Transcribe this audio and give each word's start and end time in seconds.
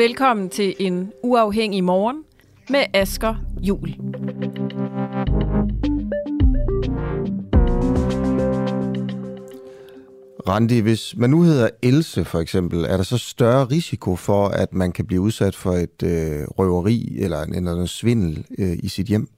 Velkommen 0.00 0.50
til 0.50 0.76
en 0.78 1.12
uafhængig 1.22 1.84
morgen 1.84 2.24
med 2.68 2.84
Asker 2.94 3.34
Jul. 3.60 3.88
Randi, 10.48 10.80
hvis 10.80 11.16
man 11.16 11.30
nu 11.30 11.42
hedder 11.42 11.68
Else 11.82 12.24
for 12.24 12.38
eksempel, 12.38 12.84
er 12.84 12.96
der 12.96 13.02
så 13.02 13.18
større 13.18 13.64
risiko 13.64 14.16
for, 14.16 14.48
at 14.48 14.72
man 14.72 14.92
kan 14.92 15.06
blive 15.06 15.20
udsat 15.20 15.56
for 15.56 15.72
et 15.72 16.02
øh, 16.02 16.48
røveri 16.58 17.18
eller 17.18 17.42
en, 17.42 17.54
eller 17.54 17.80
en 17.80 17.86
svindel 17.86 18.46
øh, 18.58 18.76
i 18.82 18.88
sit 18.88 19.06
hjem? 19.06 19.28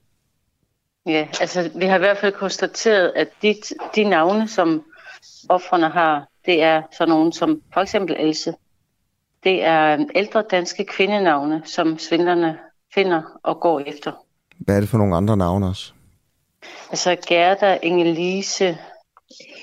Ja, 1.07 1.29
altså 1.41 1.71
vi 1.75 1.85
har 1.85 1.97
i 1.97 1.99
hvert 1.99 2.19
fald 2.19 2.33
konstateret, 2.33 3.13
at 3.17 3.29
de, 3.43 3.55
de 3.97 4.05
navne, 4.05 4.49
som 4.49 4.83
offrene 5.49 5.89
har, 5.89 6.29
det 6.47 6.63
er 6.63 6.83
sådan 6.99 7.09
nogen 7.09 7.33
som 7.33 7.63
for 7.75 7.81
eksempel 7.81 8.17
Else. 8.19 8.55
Det 9.45 9.65
er 9.65 10.05
ældre 10.15 10.45
danske 10.51 10.85
kvindenavne, 10.85 11.63
som 11.65 11.99
svindlerne 11.99 12.59
finder 12.95 13.23
og 13.43 13.61
går 13.61 13.81
efter. 13.81 14.13
Hvad 14.59 14.77
er 14.77 14.81
det 14.81 14.89
for 14.89 14.99
nogle 14.99 15.17
andre 15.17 15.37
navne 15.37 15.67
også? 15.67 15.93
Altså 16.91 17.17
Gerda, 17.29 17.79
Ingelise, 17.83 18.79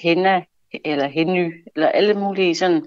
Henna, 0.02 0.42
eller 0.86 1.08
Henny, 1.08 1.66
eller 1.76 1.88
alle 1.88 2.14
mulige 2.14 2.56
sådan. 2.56 2.86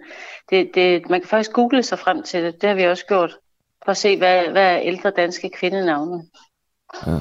Det, 0.50 0.70
det, 0.74 1.10
man 1.10 1.20
kan 1.20 1.28
faktisk 1.28 1.52
google 1.52 1.82
sig 1.82 1.98
frem 1.98 2.22
til 2.22 2.42
det. 2.42 2.60
Det 2.60 2.68
har 2.68 2.76
vi 2.76 2.82
også 2.82 3.06
gjort. 3.06 3.36
For 3.84 3.90
at 3.90 3.96
se, 3.96 4.18
hvad, 4.18 4.48
hvad 4.48 4.72
er 4.74 4.78
ældre 4.78 5.12
danske 5.16 5.50
kvindenavne. 5.50 6.22
Ja. 7.06 7.18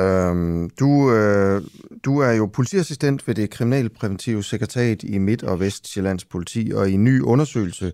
Øhm, 0.00 0.70
du, 0.70 1.12
øh, 1.14 1.62
du 2.04 2.20
er 2.20 2.32
jo 2.32 2.46
politiassistent 2.46 3.28
ved 3.28 3.34
det 3.34 3.50
kriminalpræventive 3.50 4.42
sekretariat 4.42 5.02
i 5.02 5.18
Midt- 5.18 5.42
og 5.42 5.60
Vestjyllands 5.60 6.24
politi, 6.24 6.72
og 6.74 6.90
i 6.90 6.92
en 6.92 7.04
ny 7.04 7.20
undersøgelse, 7.22 7.92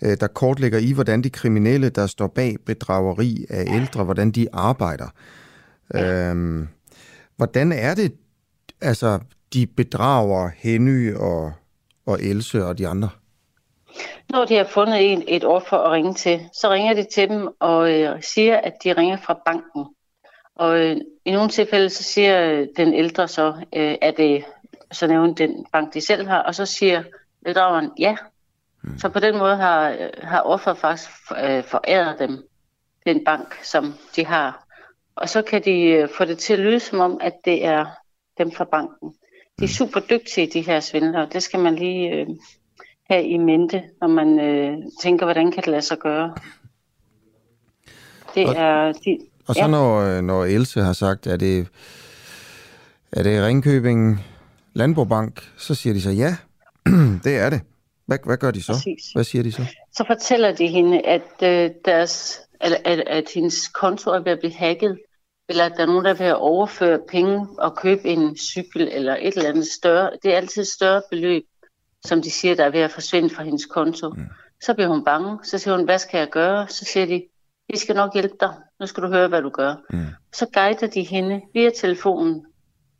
der 0.00 0.26
kortlægger 0.26 0.78
i, 0.78 0.92
hvordan 0.92 1.22
de 1.22 1.30
kriminelle, 1.30 1.88
der 1.88 2.06
står 2.06 2.26
bag 2.26 2.56
bedrageri 2.66 3.46
af 3.50 3.64
ældre, 3.74 4.04
hvordan 4.04 4.30
de 4.30 4.46
arbejder. 4.52 5.08
Øhm, 5.94 6.68
hvordan 7.36 7.72
er 7.72 7.94
det, 7.94 8.12
altså, 8.80 9.18
de 9.52 9.66
bedrager 9.66 10.50
Henny 10.56 11.14
og, 11.14 11.52
og 12.06 12.22
Else 12.22 12.64
og 12.64 12.78
de 12.78 12.88
andre? 12.88 13.08
Når 14.30 14.44
de 14.44 14.54
har 14.54 14.64
fundet 14.64 15.12
en, 15.12 15.22
et 15.28 15.44
offer 15.44 15.76
at 15.76 15.92
ringe 15.92 16.14
til, 16.14 16.40
så 16.52 16.70
ringer 16.70 16.94
de 16.94 17.06
til 17.14 17.28
dem 17.28 17.48
og 17.60 17.92
øh, 17.92 18.22
siger, 18.22 18.56
at 18.56 18.72
de 18.84 18.92
ringer 18.92 19.16
fra 19.16 19.40
banken. 19.46 19.94
Og 20.56 20.78
øh, 20.78 20.96
i 21.24 21.30
nogle 21.30 21.48
tilfælde, 21.48 21.88
så 21.88 22.02
siger 22.02 22.50
øh, 22.50 22.66
den 22.76 22.94
ældre 22.94 23.28
så, 23.28 23.54
øh, 23.76 23.94
at 24.02 24.14
det 24.16 24.44
så 24.92 25.06
nævner 25.06 25.34
den 25.34 25.66
bank, 25.72 25.94
de 25.94 26.00
selv 26.00 26.28
har, 26.28 26.42
og 26.42 26.54
så 26.54 26.66
siger 26.66 27.02
bedrageren 27.44 27.90
ja. 27.98 28.16
Mm. 28.88 28.98
Så 28.98 29.08
på 29.08 29.18
den 29.18 29.38
måde 29.38 29.56
har, 29.56 29.96
har 30.22 30.40
offeret 30.40 30.78
faktisk 30.78 31.10
øh, 31.44 31.64
foræret 31.64 32.18
dem 32.18 32.48
den 33.06 33.24
bank, 33.24 33.54
som 33.62 33.94
de 34.16 34.26
har. 34.26 34.64
Og 35.16 35.28
så 35.28 35.42
kan 35.42 35.64
de 35.64 35.82
øh, 35.82 36.08
få 36.18 36.24
det 36.24 36.38
til 36.38 36.52
at 36.52 36.58
lyde 36.58 36.80
som 36.80 37.00
om, 37.00 37.18
at 37.20 37.32
det 37.44 37.64
er 37.64 37.86
dem 38.38 38.52
fra 38.52 38.64
banken. 38.64 39.14
De 39.58 39.64
er 39.64 39.68
super 39.68 40.00
dygtige, 40.00 40.50
de 40.52 40.60
her 40.60 40.80
svindlere. 40.80 41.28
Det 41.32 41.42
skal 41.42 41.60
man 41.60 41.74
lige 41.74 42.10
øh, 42.10 42.26
have 43.10 43.26
i 43.26 43.36
mente, 43.36 43.82
når 44.00 44.08
man 44.08 44.40
øh, 44.40 44.76
tænker, 45.02 45.26
hvordan 45.26 45.52
kan 45.52 45.62
det 45.62 45.70
lade 45.70 45.82
sig 45.82 45.98
gøre. 45.98 46.34
Det 48.34 48.46
og, 48.46 48.54
er... 48.56 48.92
De, 48.92 49.18
og 49.46 49.54
så 49.54 49.60
ja. 49.60 49.66
når, 49.66 50.20
når 50.20 50.44
Else 50.44 50.80
har 50.80 50.92
sagt, 50.92 51.26
at 51.26 51.40
det, 51.40 51.66
er 53.12 53.22
det 53.22 53.46
Ringkøbing 53.46 54.24
Landbobank, 54.74 55.52
så 55.56 55.74
siger 55.74 55.94
de 55.94 56.00
så 56.02 56.10
ja, 56.10 56.36
det 57.24 57.36
er 57.36 57.50
det. 57.50 57.60
Hvad, 58.08 58.18
hvad 58.24 58.36
gør 58.36 58.50
de 58.50 58.62
så? 58.62 58.72
Præcis. 58.72 59.12
Hvad 59.14 59.24
siger 59.24 59.42
de 59.42 59.52
så? 59.52 59.62
Så 59.92 60.04
fortæller 60.06 60.52
de 60.52 60.66
hende, 60.66 61.00
at, 61.00 61.42
øh, 61.42 61.70
deres, 61.84 62.40
at, 62.60 62.72
at, 62.84 63.00
at 63.06 63.24
hendes 63.34 63.68
konto 63.68 64.10
er 64.10 64.18
ved 64.18 64.32
at 64.32 64.38
blive 64.38 64.52
hacket, 64.52 64.98
eller 65.48 65.64
at 65.64 65.72
der 65.76 65.82
er 65.82 65.86
nogen, 65.86 66.04
der 66.04 66.14
vil 66.14 66.34
overføre 66.34 66.98
penge 67.08 67.48
og 67.58 67.76
købe 67.76 68.04
en 68.04 68.36
cykel 68.36 68.88
eller 68.92 69.16
et 69.20 69.36
eller 69.36 69.48
andet 69.48 69.66
større. 69.66 70.10
Det 70.22 70.32
er 70.32 70.36
altid 70.36 70.62
et 70.62 70.68
større 70.68 71.02
beløb, 71.10 71.42
som 72.04 72.22
de 72.22 72.30
siger, 72.30 72.54
der 72.54 72.64
er 72.64 72.70
ved 72.70 72.80
at 72.80 72.90
forsvinde 72.90 73.30
fra 73.30 73.42
hendes 73.42 73.66
konto. 73.66 74.08
Mm. 74.08 74.26
Så 74.62 74.74
bliver 74.74 74.88
hun 74.88 75.04
bange. 75.04 75.38
Så 75.44 75.58
siger 75.58 75.76
hun, 75.76 75.84
hvad 75.84 75.98
skal 75.98 76.18
jeg 76.18 76.28
gøre? 76.28 76.68
Så 76.68 76.84
siger 76.84 77.06
de, 77.06 77.22
vi 77.68 77.78
skal 77.78 77.96
nok 77.96 78.14
hjælpe 78.14 78.36
dig. 78.40 78.54
Nu 78.80 78.86
skal 78.86 79.02
du 79.02 79.08
høre, 79.08 79.28
hvad 79.28 79.42
du 79.42 79.48
gør. 79.48 79.74
Mm. 79.90 80.06
Så 80.32 80.46
guider 80.54 80.86
de 80.86 81.02
hende 81.02 81.40
via 81.54 81.70
telefonen 81.70 82.46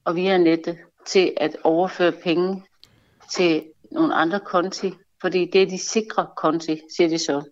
og 0.05 0.17
via 0.17 0.39
nettet 0.39 0.79
til 1.07 1.33
at 1.37 1.57
overføre 1.65 2.13
penge 2.13 2.63
til 3.31 3.65
nogle 3.93 4.15
andre 4.15 4.41
konti, 4.41 4.93
fordi 5.21 5.51
det 5.53 5.63
er 5.63 5.67
de 5.67 5.79
sikre 5.79 6.27
konti, 6.37 6.81
siger 6.97 7.09
de 7.09 7.19
så 7.19 7.51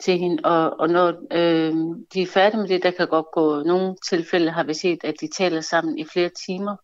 til 0.00 0.18
hende. 0.18 0.44
Og, 0.44 0.80
og 0.80 0.88
når 0.88 1.08
øh, 1.32 1.74
de 2.14 2.22
er 2.22 2.26
færdige 2.26 2.60
med 2.60 2.68
det, 2.68 2.82
der 2.82 2.90
kan 2.90 3.08
godt 3.08 3.26
gå 3.32 3.62
nogle 3.62 3.96
tilfælde, 4.10 4.50
har 4.50 4.64
vi 4.64 4.74
set, 4.74 5.04
at 5.04 5.14
de 5.20 5.28
taler 5.28 5.60
sammen 5.60 5.98
i 5.98 6.04
flere 6.04 6.30
timer. 6.46 6.76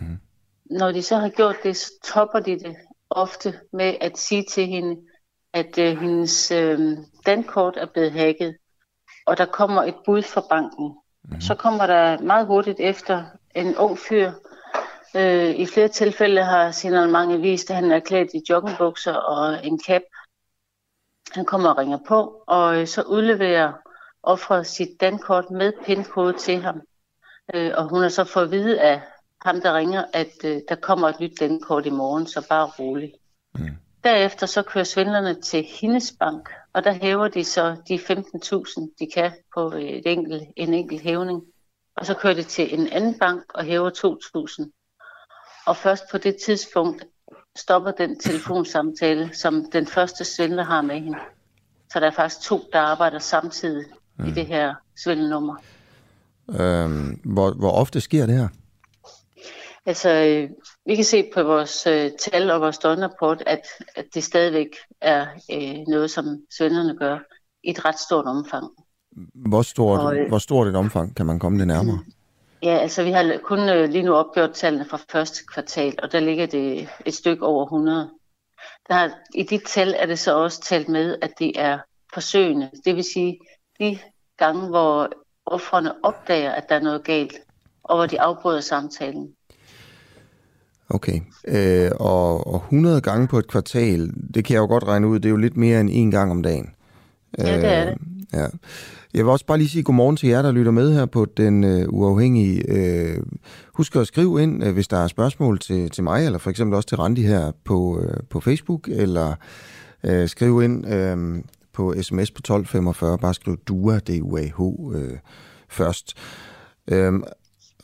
Mm. 0.00 0.18
Når 0.70 0.92
de 0.92 1.02
så 1.02 1.16
har 1.16 1.28
gjort 1.28 1.56
det, 1.62 1.76
så 1.76 1.92
topper 2.04 2.40
de 2.40 2.58
det 2.58 2.76
ofte 3.10 3.60
med 3.72 3.94
at 4.00 4.18
sige 4.18 4.44
til 4.50 4.66
hende, 4.66 5.00
at 5.52 5.78
øh, 5.78 5.98
hendes 5.98 6.50
øh, 6.50 6.98
dankort 7.26 7.76
er 7.76 7.86
blevet 7.86 8.12
hacket, 8.12 8.56
og 9.26 9.38
der 9.38 9.46
kommer 9.46 9.82
et 9.82 9.94
bud 10.04 10.22
fra 10.22 10.44
banken. 10.50 10.94
Mm. 11.24 11.40
Så 11.40 11.54
kommer 11.54 11.86
der 11.86 12.22
meget 12.22 12.46
hurtigt 12.46 12.80
efter 12.80 13.24
en 13.54 13.76
ung 13.76 13.98
fyr. 13.98 14.32
Øh, 15.16 15.60
I 15.60 15.66
flere 15.66 15.88
tilfælde 15.88 16.44
har 16.44 16.70
signalement 16.70 17.42
vist, 17.42 17.70
at 17.70 17.76
han 17.76 17.90
er 17.90 18.00
klædt 18.00 18.34
i 18.34 18.42
joggingbukser 18.50 19.12
og 19.12 19.66
en 19.66 19.80
cap. 19.86 20.02
Han 21.30 21.44
kommer 21.44 21.70
og 21.70 21.78
ringer 21.78 21.98
på, 22.08 22.44
og 22.46 22.80
øh, 22.80 22.86
så 22.86 23.02
udleverer 23.02 23.72
offeret 24.22 24.66
sit 24.66 25.00
dankort 25.00 25.50
med 25.50 25.72
pindkode 25.84 26.32
til 26.32 26.62
ham. 26.62 26.80
Øh, 27.54 27.72
og 27.76 27.88
hun 27.88 28.02
har 28.02 28.08
så 28.08 28.24
fået 28.24 28.44
at 28.44 28.50
vide 28.50 28.80
af 28.80 29.00
ham, 29.42 29.60
der 29.60 29.74
ringer, 29.74 30.04
at 30.12 30.44
øh, 30.44 30.60
der 30.68 30.74
kommer 30.74 31.08
et 31.08 31.20
nyt 31.20 31.40
dankort 31.40 31.86
i 31.86 31.90
morgen, 31.90 32.26
så 32.26 32.46
bare 32.48 32.66
rolig. 32.78 33.12
Mm. 33.54 33.68
Derefter 34.04 34.46
så 34.46 34.62
kører 34.62 34.84
svindlerne 34.84 35.40
til 35.40 35.62
hendes 35.80 36.14
bank, 36.20 36.50
og 36.72 36.84
der 36.84 36.92
hæver 36.92 37.28
de 37.28 37.44
så 37.44 37.76
de 37.88 37.94
15.000, 37.94 38.94
de 38.98 39.10
kan 39.14 39.32
på 39.54 39.72
et 39.76 40.06
enkelt, 40.06 40.42
en 40.56 40.74
enkelt 40.74 41.00
hævning. 41.00 41.42
Og 41.96 42.06
så 42.06 42.14
kører 42.14 42.34
de 42.34 42.42
til 42.42 42.80
en 42.80 42.88
anden 42.88 43.18
bank 43.18 43.44
og 43.54 43.64
hæver 43.64 43.90
2.000. 43.90 44.79
Og 45.66 45.76
først 45.76 46.02
på 46.10 46.18
det 46.18 46.36
tidspunkt 46.36 47.06
stopper 47.56 47.90
den 47.90 48.20
telefonsamtale, 48.20 49.30
som 49.32 49.70
den 49.72 49.86
første 49.86 50.24
svindler 50.24 50.64
har 50.64 50.82
med 50.82 51.00
hende. 51.00 51.18
Så 51.92 52.00
der 52.00 52.06
er 52.06 52.10
faktisk 52.10 52.40
to, 52.40 52.60
der 52.72 52.78
arbejder 52.80 53.18
samtidig 53.18 53.84
mm. 54.18 54.26
i 54.26 54.30
det 54.30 54.46
her 54.46 54.74
svindelnummer. 54.96 55.56
Øhm, 56.50 57.20
hvor, 57.24 57.50
hvor 57.50 57.70
ofte 57.70 58.00
sker 58.00 58.26
det 58.26 58.34
her? 58.34 58.48
Altså, 59.86 60.10
øh, 60.10 60.50
vi 60.86 60.94
kan 60.94 61.04
se 61.04 61.30
på 61.34 61.42
vores 61.42 61.86
øh, 61.86 62.10
tal 62.18 62.50
og 62.50 62.60
vores 62.60 62.78
døgnrapport, 62.78 63.42
at, 63.46 63.60
at 63.96 64.04
det 64.14 64.24
stadigvæk 64.24 64.68
er 65.00 65.26
øh, 65.52 65.78
noget, 65.88 66.10
som 66.10 66.24
svindlerne 66.58 66.96
gør 66.96 67.18
i 67.64 67.70
et 67.70 67.84
ret 67.84 67.98
stort 67.98 68.24
omfang. 68.24 68.64
Hvor 69.34 69.62
stort, 69.62 70.00
og, 70.00 70.16
øh, 70.16 70.28
hvor 70.28 70.38
stort 70.38 70.68
et 70.68 70.76
omfang 70.76 71.16
kan 71.16 71.26
man 71.26 71.38
komme 71.38 71.58
det 71.58 71.66
nærmere? 71.66 71.98
Ja, 72.62 72.78
altså 72.78 73.02
vi 73.02 73.10
har 73.10 73.38
kun 73.44 73.58
øh, 73.58 73.88
lige 73.88 74.04
nu 74.04 74.14
opgjort 74.14 74.52
tallene 74.52 74.84
fra 74.84 74.98
første 75.12 75.44
kvartal, 75.52 75.98
og 76.02 76.12
der 76.12 76.20
ligger 76.20 76.46
det 76.46 76.88
et 77.06 77.14
stykke 77.14 77.46
over 77.46 77.64
100. 77.64 78.10
Der 78.88 78.94
har, 78.94 79.10
I 79.34 79.42
de 79.42 79.60
tal 79.66 79.94
er 79.98 80.06
det 80.06 80.18
så 80.18 80.36
også 80.36 80.60
talt 80.60 80.88
med, 80.88 81.16
at 81.22 81.30
det 81.38 81.52
er 81.60 81.78
forsøgende. 82.14 82.70
Det 82.84 82.96
vil 82.96 83.04
sige, 83.04 83.38
de 83.80 83.98
gange, 84.38 84.68
hvor 84.68 85.12
offrene 85.46 86.04
opdager, 86.04 86.52
at 86.52 86.68
der 86.68 86.74
er 86.74 86.80
noget 86.80 87.04
galt, 87.04 87.34
og 87.82 87.96
hvor 87.96 88.06
de 88.06 88.20
afbryder 88.20 88.60
samtalen. 88.60 89.34
Okay, 90.90 91.20
øh, 91.48 91.90
og, 92.00 92.46
og 92.46 92.56
100 92.56 93.00
gange 93.00 93.28
på 93.28 93.38
et 93.38 93.48
kvartal, 93.48 94.10
det 94.34 94.44
kan 94.44 94.54
jeg 94.54 94.60
jo 94.60 94.66
godt 94.66 94.84
regne 94.84 95.08
ud, 95.08 95.18
det 95.18 95.24
er 95.24 95.30
jo 95.30 95.36
lidt 95.36 95.56
mere 95.56 95.80
end 95.80 95.90
en 95.92 96.10
gang 96.10 96.30
om 96.30 96.42
dagen. 96.42 96.74
Ja, 97.38 97.42
det 97.42 97.64
er 97.64 97.84
det. 97.84 97.90
Øh, 97.90 97.96
ja. 98.32 98.46
Jeg 99.14 99.24
vil 99.24 99.30
også 99.30 99.46
bare 99.46 99.58
lige 99.58 99.68
sige 99.68 99.82
godmorgen 99.82 100.16
til 100.16 100.28
jer, 100.28 100.42
der 100.42 100.52
lytter 100.52 100.72
med 100.72 100.94
her 100.94 101.06
på 101.06 101.24
Den 101.36 101.64
øh, 101.64 101.86
Uafhængige. 101.88 102.62
Øh, 102.68 103.18
husk 103.74 103.96
at 103.96 104.06
skrive 104.06 104.42
ind, 104.42 104.64
øh, 104.64 104.72
hvis 104.72 104.88
der 104.88 104.96
er 104.96 105.06
spørgsmål 105.06 105.58
til, 105.58 105.90
til 105.90 106.04
mig, 106.04 106.26
eller 106.26 106.38
for 106.38 106.50
eksempel 106.50 106.76
også 106.76 106.88
til 106.88 106.96
Randi 106.96 107.22
her 107.22 107.52
på, 107.64 108.00
øh, 108.00 108.16
på 108.30 108.40
Facebook, 108.40 108.88
eller 108.88 109.34
øh, 110.04 110.28
skriv 110.28 110.62
ind 110.62 110.86
øh, 110.88 111.42
på 111.72 111.94
sms 112.02 112.30
på 112.30 112.38
1245, 112.38 113.18
bare 113.18 113.34
skriv 113.34 113.56
DUA, 113.56 113.98
D-U-A-H, 113.98 114.60
øh, 114.94 115.18
først. 115.68 116.16
Øh, 116.88 117.12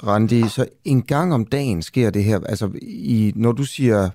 Randi, 0.06 0.48
så 0.48 0.66
en 0.84 1.02
gang 1.02 1.34
om 1.34 1.46
dagen 1.46 1.82
sker 1.82 2.10
det 2.10 2.24
her, 2.24 2.40
altså 2.48 2.70
i, 2.82 3.32
når 3.36 3.52
du 3.52 3.64
siger 3.64 4.10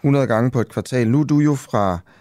100 0.00 0.26
gange 0.26 0.50
på 0.50 0.60
et 0.60 0.68
kvartal, 0.68 1.10
nu 1.10 1.20
er 1.20 1.24
du 1.24 1.38
jo 1.38 1.54
fra 1.54 1.92
øh, 1.92 2.17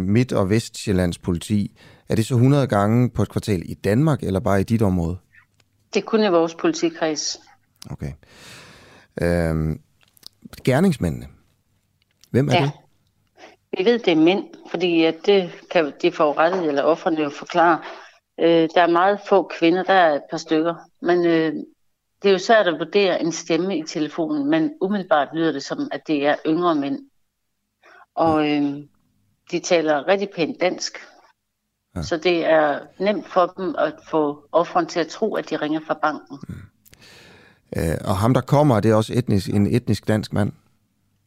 Midt- 0.00 0.32
og 0.32 0.50
Vestjyllands 0.50 1.18
politi. 1.18 1.76
Er 2.08 2.14
det 2.14 2.26
så 2.26 2.34
100 2.34 2.66
gange 2.66 3.10
på 3.10 3.22
et 3.22 3.28
kvartal 3.28 3.62
i 3.66 3.74
Danmark, 3.74 4.22
eller 4.22 4.40
bare 4.40 4.60
i 4.60 4.64
dit 4.64 4.82
område? 4.82 5.16
Det 5.94 6.00
er 6.00 6.04
kun 6.04 6.24
i 6.24 6.28
vores 6.28 6.54
politikreds. 6.54 7.40
Okay. 7.90 8.12
Øhm, 9.22 9.80
gerningsmændene. 10.64 11.26
Hvem 12.30 12.48
er 12.48 12.52
Ja. 12.54 12.62
det? 12.62 12.70
Vi 13.78 13.84
ved, 13.84 13.98
det 13.98 14.12
er 14.12 14.16
mænd, 14.16 14.44
fordi 14.70 15.04
at 15.04 15.14
det 15.26 15.50
kan 15.70 15.92
de 16.02 16.12
får 16.12 16.38
rettet, 16.38 16.64
eller 16.68 16.82
offerne 16.82 17.22
jo 17.22 17.30
forklare. 17.30 17.80
Øh, 18.40 18.68
der 18.74 18.82
er 18.82 18.86
meget 18.90 19.20
få 19.28 19.50
kvinder, 19.58 19.82
der 19.82 19.92
er 19.92 20.14
et 20.14 20.22
par 20.30 20.36
stykker. 20.36 20.74
Men 21.02 21.26
øh, 21.26 21.52
det 22.22 22.28
er 22.28 22.32
jo 22.32 22.38
svært 22.38 22.66
at 22.66 22.78
vurdere 22.78 23.20
en 23.22 23.32
stemme 23.32 23.78
i 23.78 23.82
telefonen, 23.82 24.50
men 24.50 24.72
umiddelbart 24.80 25.28
lyder 25.34 25.52
det 25.52 25.62
som, 25.62 25.88
at 25.92 26.00
det 26.06 26.26
er 26.26 26.36
yngre 26.46 26.74
mænd. 26.74 26.98
Og 28.14 28.50
øh, 28.50 28.74
de 29.50 29.58
taler 29.60 30.08
rigtig 30.08 30.28
pænt 30.36 30.60
dansk. 30.60 30.98
Ja. 31.96 32.02
Så 32.02 32.16
det 32.16 32.44
er 32.44 32.80
nemt 32.98 33.28
for 33.28 33.46
dem 33.56 33.74
at 33.78 33.94
få 34.10 34.48
offeren 34.52 34.86
til 34.86 35.00
at 35.00 35.08
tro, 35.08 35.34
at 35.34 35.50
de 35.50 35.56
ringer 35.56 35.80
fra 35.86 35.98
banken. 36.02 36.38
Øh, 37.76 37.96
og 38.04 38.16
ham, 38.16 38.34
der 38.34 38.40
kommer, 38.40 38.80
det 38.80 38.90
er 38.90 38.94
også 38.94 39.12
etnisk, 39.16 39.48
en 39.48 39.66
etnisk 39.66 40.08
dansk 40.08 40.32
mand. 40.32 40.52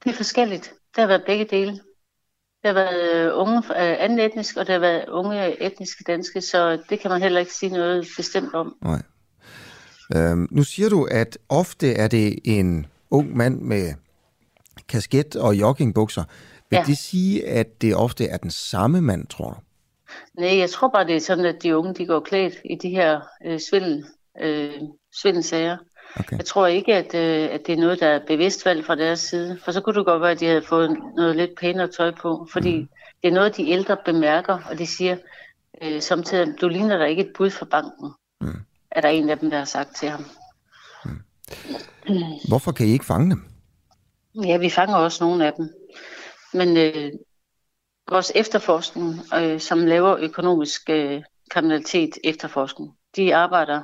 Det 0.04 0.10
er 0.10 0.16
forskelligt. 0.16 0.74
Det 0.96 1.02
har 1.02 1.08
været 1.08 1.24
begge 1.26 1.46
dele. 1.46 1.72
Det 2.62 2.66
har 2.66 2.74
været 2.74 3.16
øh, 3.16 3.32
unge 3.34 3.58
øh, 3.58 4.04
anden 4.04 4.20
etnisk, 4.20 4.58
og 4.58 4.68
det 4.68 4.74
har 4.74 4.80
været 4.80 5.10
unge 5.10 5.64
etniske 5.64 6.04
danske, 6.08 6.42
så 6.42 6.84
det 6.90 7.00
kan 7.00 7.12
man 7.12 7.22
heller 7.22 7.40
ikke 7.40 7.54
sige 7.54 7.70
noget 7.70 8.08
bestemt 8.18 8.54
om. 8.54 8.76
Nej. 8.82 9.02
Øhm, 10.16 10.48
nu 10.52 10.64
siger 10.64 10.90
du, 10.90 11.04
at 11.12 11.38
ofte 11.50 11.94
er 11.94 12.08
det 12.08 12.40
en 12.44 12.86
ung 13.12 13.38
mand 13.38 13.62
med 13.62 13.94
kasket 14.88 15.36
og 15.36 15.56
joggingbukser. 15.56 16.24
Vil 16.70 16.78
ja. 16.78 16.84
Det 16.88 16.98
sige, 16.98 17.48
at 17.48 17.82
det 17.82 17.96
ofte 17.96 18.26
er 18.26 18.38
den 18.38 18.52
samme 18.52 19.02
mand, 19.02 19.28
tror 19.28 19.50
du? 19.50 19.56
Nej, 20.42 20.58
jeg 20.58 20.70
tror 20.70 20.88
bare, 20.88 21.08
det 21.08 21.16
er 21.16 21.20
sådan, 21.20 21.46
at 21.46 21.64
de 21.64 21.78
unge 21.78 21.94
de 21.94 22.06
går 22.06 22.20
klædt 22.20 22.54
i 22.66 22.76
de 22.76 22.90
her 22.90 23.22
øh, 23.46 23.60
svindel, 23.60 24.06
øh, 24.42 24.74
svindelsager. 25.22 25.78
Okay. 26.16 26.38
Jeg 26.38 26.46
tror 26.46 26.68
ikke, 26.68 26.96
at, 26.96 27.16
øh, 27.16 27.54
at 27.56 27.62
det 27.68 27.74
er 27.74 27.78
noget, 27.78 28.00
der 28.00 28.08
er 28.08 28.20
bevidst 28.28 28.66
valgt 28.66 28.86
fra 28.86 28.96
deres 28.96 29.20
side. 29.20 29.60
For 29.66 29.72
så 29.72 29.82
kunne 29.82 29.96
det 29.96 30.06
godt 30.06 30.22
være, 30.22 30.32
at 30.32 30.40
de 30.40 30.46
havde 30.46 30.62
fået 30.62 30.98
noget 31.16 31.36
lidt 31.36 31.52
pænere 31.60 31.88
tøj 31.88 32.12
på. 32.22 32.48
Fordi 32.52 32.78
mm. 32.78 32.90
det 33.22 33.28
er 33.28 33.34
noget, 33.34 33.58
de 33.58 33.70
ældre 33.70 33.98
bemærker, 34.06 34.60
og 34.70 34.78
de 34.78 34.88
siger 34.88 35.18
øh, 35.84 36.02
samtidig, 36.02 36.62
du 36.62 36.68
ligner 36.68 36.98
dig 36.98 37.10
ikke 37.10 37.24
et 37.24 37.34
bud 37.38 37.50
fra 37.50 37.66
banken. 37.66 38.12
Mm. 38.42 38.62
Er 38.92 39.02
der 39.02 39.10
en 39.10 39.30
af 39.30 39.40
dem, 39.40 39.50
der 39.50 39.58
har 39.58 39.66
sagt 39.66 39.96
til 39.96 40.10
ham. 40.10 40.26
Hvorfor 42.48 42.72
kan 42.72 42.88
I 42.88 42.92
ikke 42.92 43.06
fange 43.06 43.30
dem? 43.30 43.44
Ja, 44.46 44.58
vi 44.58 44.70
fanger 44.70 44.96
også 44.96 45.24
nogle 45.24 45.46
af 45.46 45.54
dem. 45.58 45.70
Men 46.54 46.78
øh, 46.78 47.12
vores 48.10 48.32
efterforskning, 48.36 49.14
øh, 49.36 49.60
som 49.60 49.86
laver 49.86 50.18
økonomisk 50.18 50.90
øh, 50.90 51.24
kriminalitet 51.50 52.18
efterforskning, 52.24 52.98
de 53.16 53.36
arbejder 53.36 53.82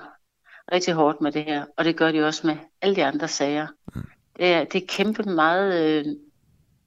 rigtig 0.71 0.93
hårdt 0.93 1.21
med 1.21 1.31
det 1.31 1.43
her, 1.43 1.65
og 1.77 1.85
det 1.85 1.97
gør 1.97 2.11
de 2.11 2.25
også 2.25 2.47
med 2.47 2.57
alle 2.81 2.95
de 2.95 3.05
andre 3.05 3.27
sager. 3.27 3.67
Mm. 3.95 4.01
Det, 4.37 4.53
er, 4.53 4.63
det 4.63 4.83
er 4.83 4.87
kæmpe 4.87 5.23
meget, 5.23 5.73
øh, 5.83 6.05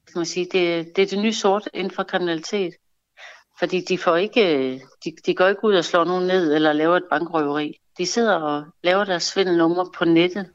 skal 0.06 0.18
man 0.18 0.26
sige, 0.26 0.44
det, 0.44 0.96
det 0.96 1.02
er 1.02 1.06
det 1.06 1.18
nye 1.18 1.32
sort 1.32 1.68
inden 1.74 1.90
for 1.90 2.02
kriminalitet. 2.02 2.74
Fordi 3.58 3.80
de 3.80 3.98
får 3.98 4.16
ikke, 4.16 4.56
øh, 4.56 4.80
de, 5.04 5.12
de 5.26 5.34
går 5.34 5.46
ikke 5.46 5.64
ud 5.64 5.74
og 5.74 5.84
slår 5.84 6.04
nogen 6.04 6.26
ned 6.26 6.54
eller 6.54 6.72
laver 6.72 6.96
et 6.96 7.04
bankrøveri. 7.10 7.80
De 7.98 8.06
sidder 8.06 8.34
og 8.34 8.64
laver 8.82 9.04
deres 9.04 9.22
svindelnummer 9.22 9.84
på 9.98 10.04
nettet 10.04 10.50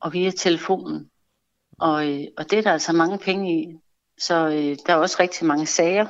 og 0.00 0.12
via 0.12 0.30
telefonen. 0.30 1.10
Og, 1.78 2.08
øh, 2.12 2.24
og 2.36 2.50
det 2.50 2.58
er 2.58 2.62
der 2.62 2.72
altså 2.72 2.92
mange 2.92 3.18
penge 3.18 3.60
i. 3.60 3.78
Så 4.20 4.34
øh, 4.46 4.76
der 4.86 4.92
er 4.92 4.96
også 4.96 5.16
rigtig 5.20 5.46
mange 5.46 5.66
sager. 5.66 6.06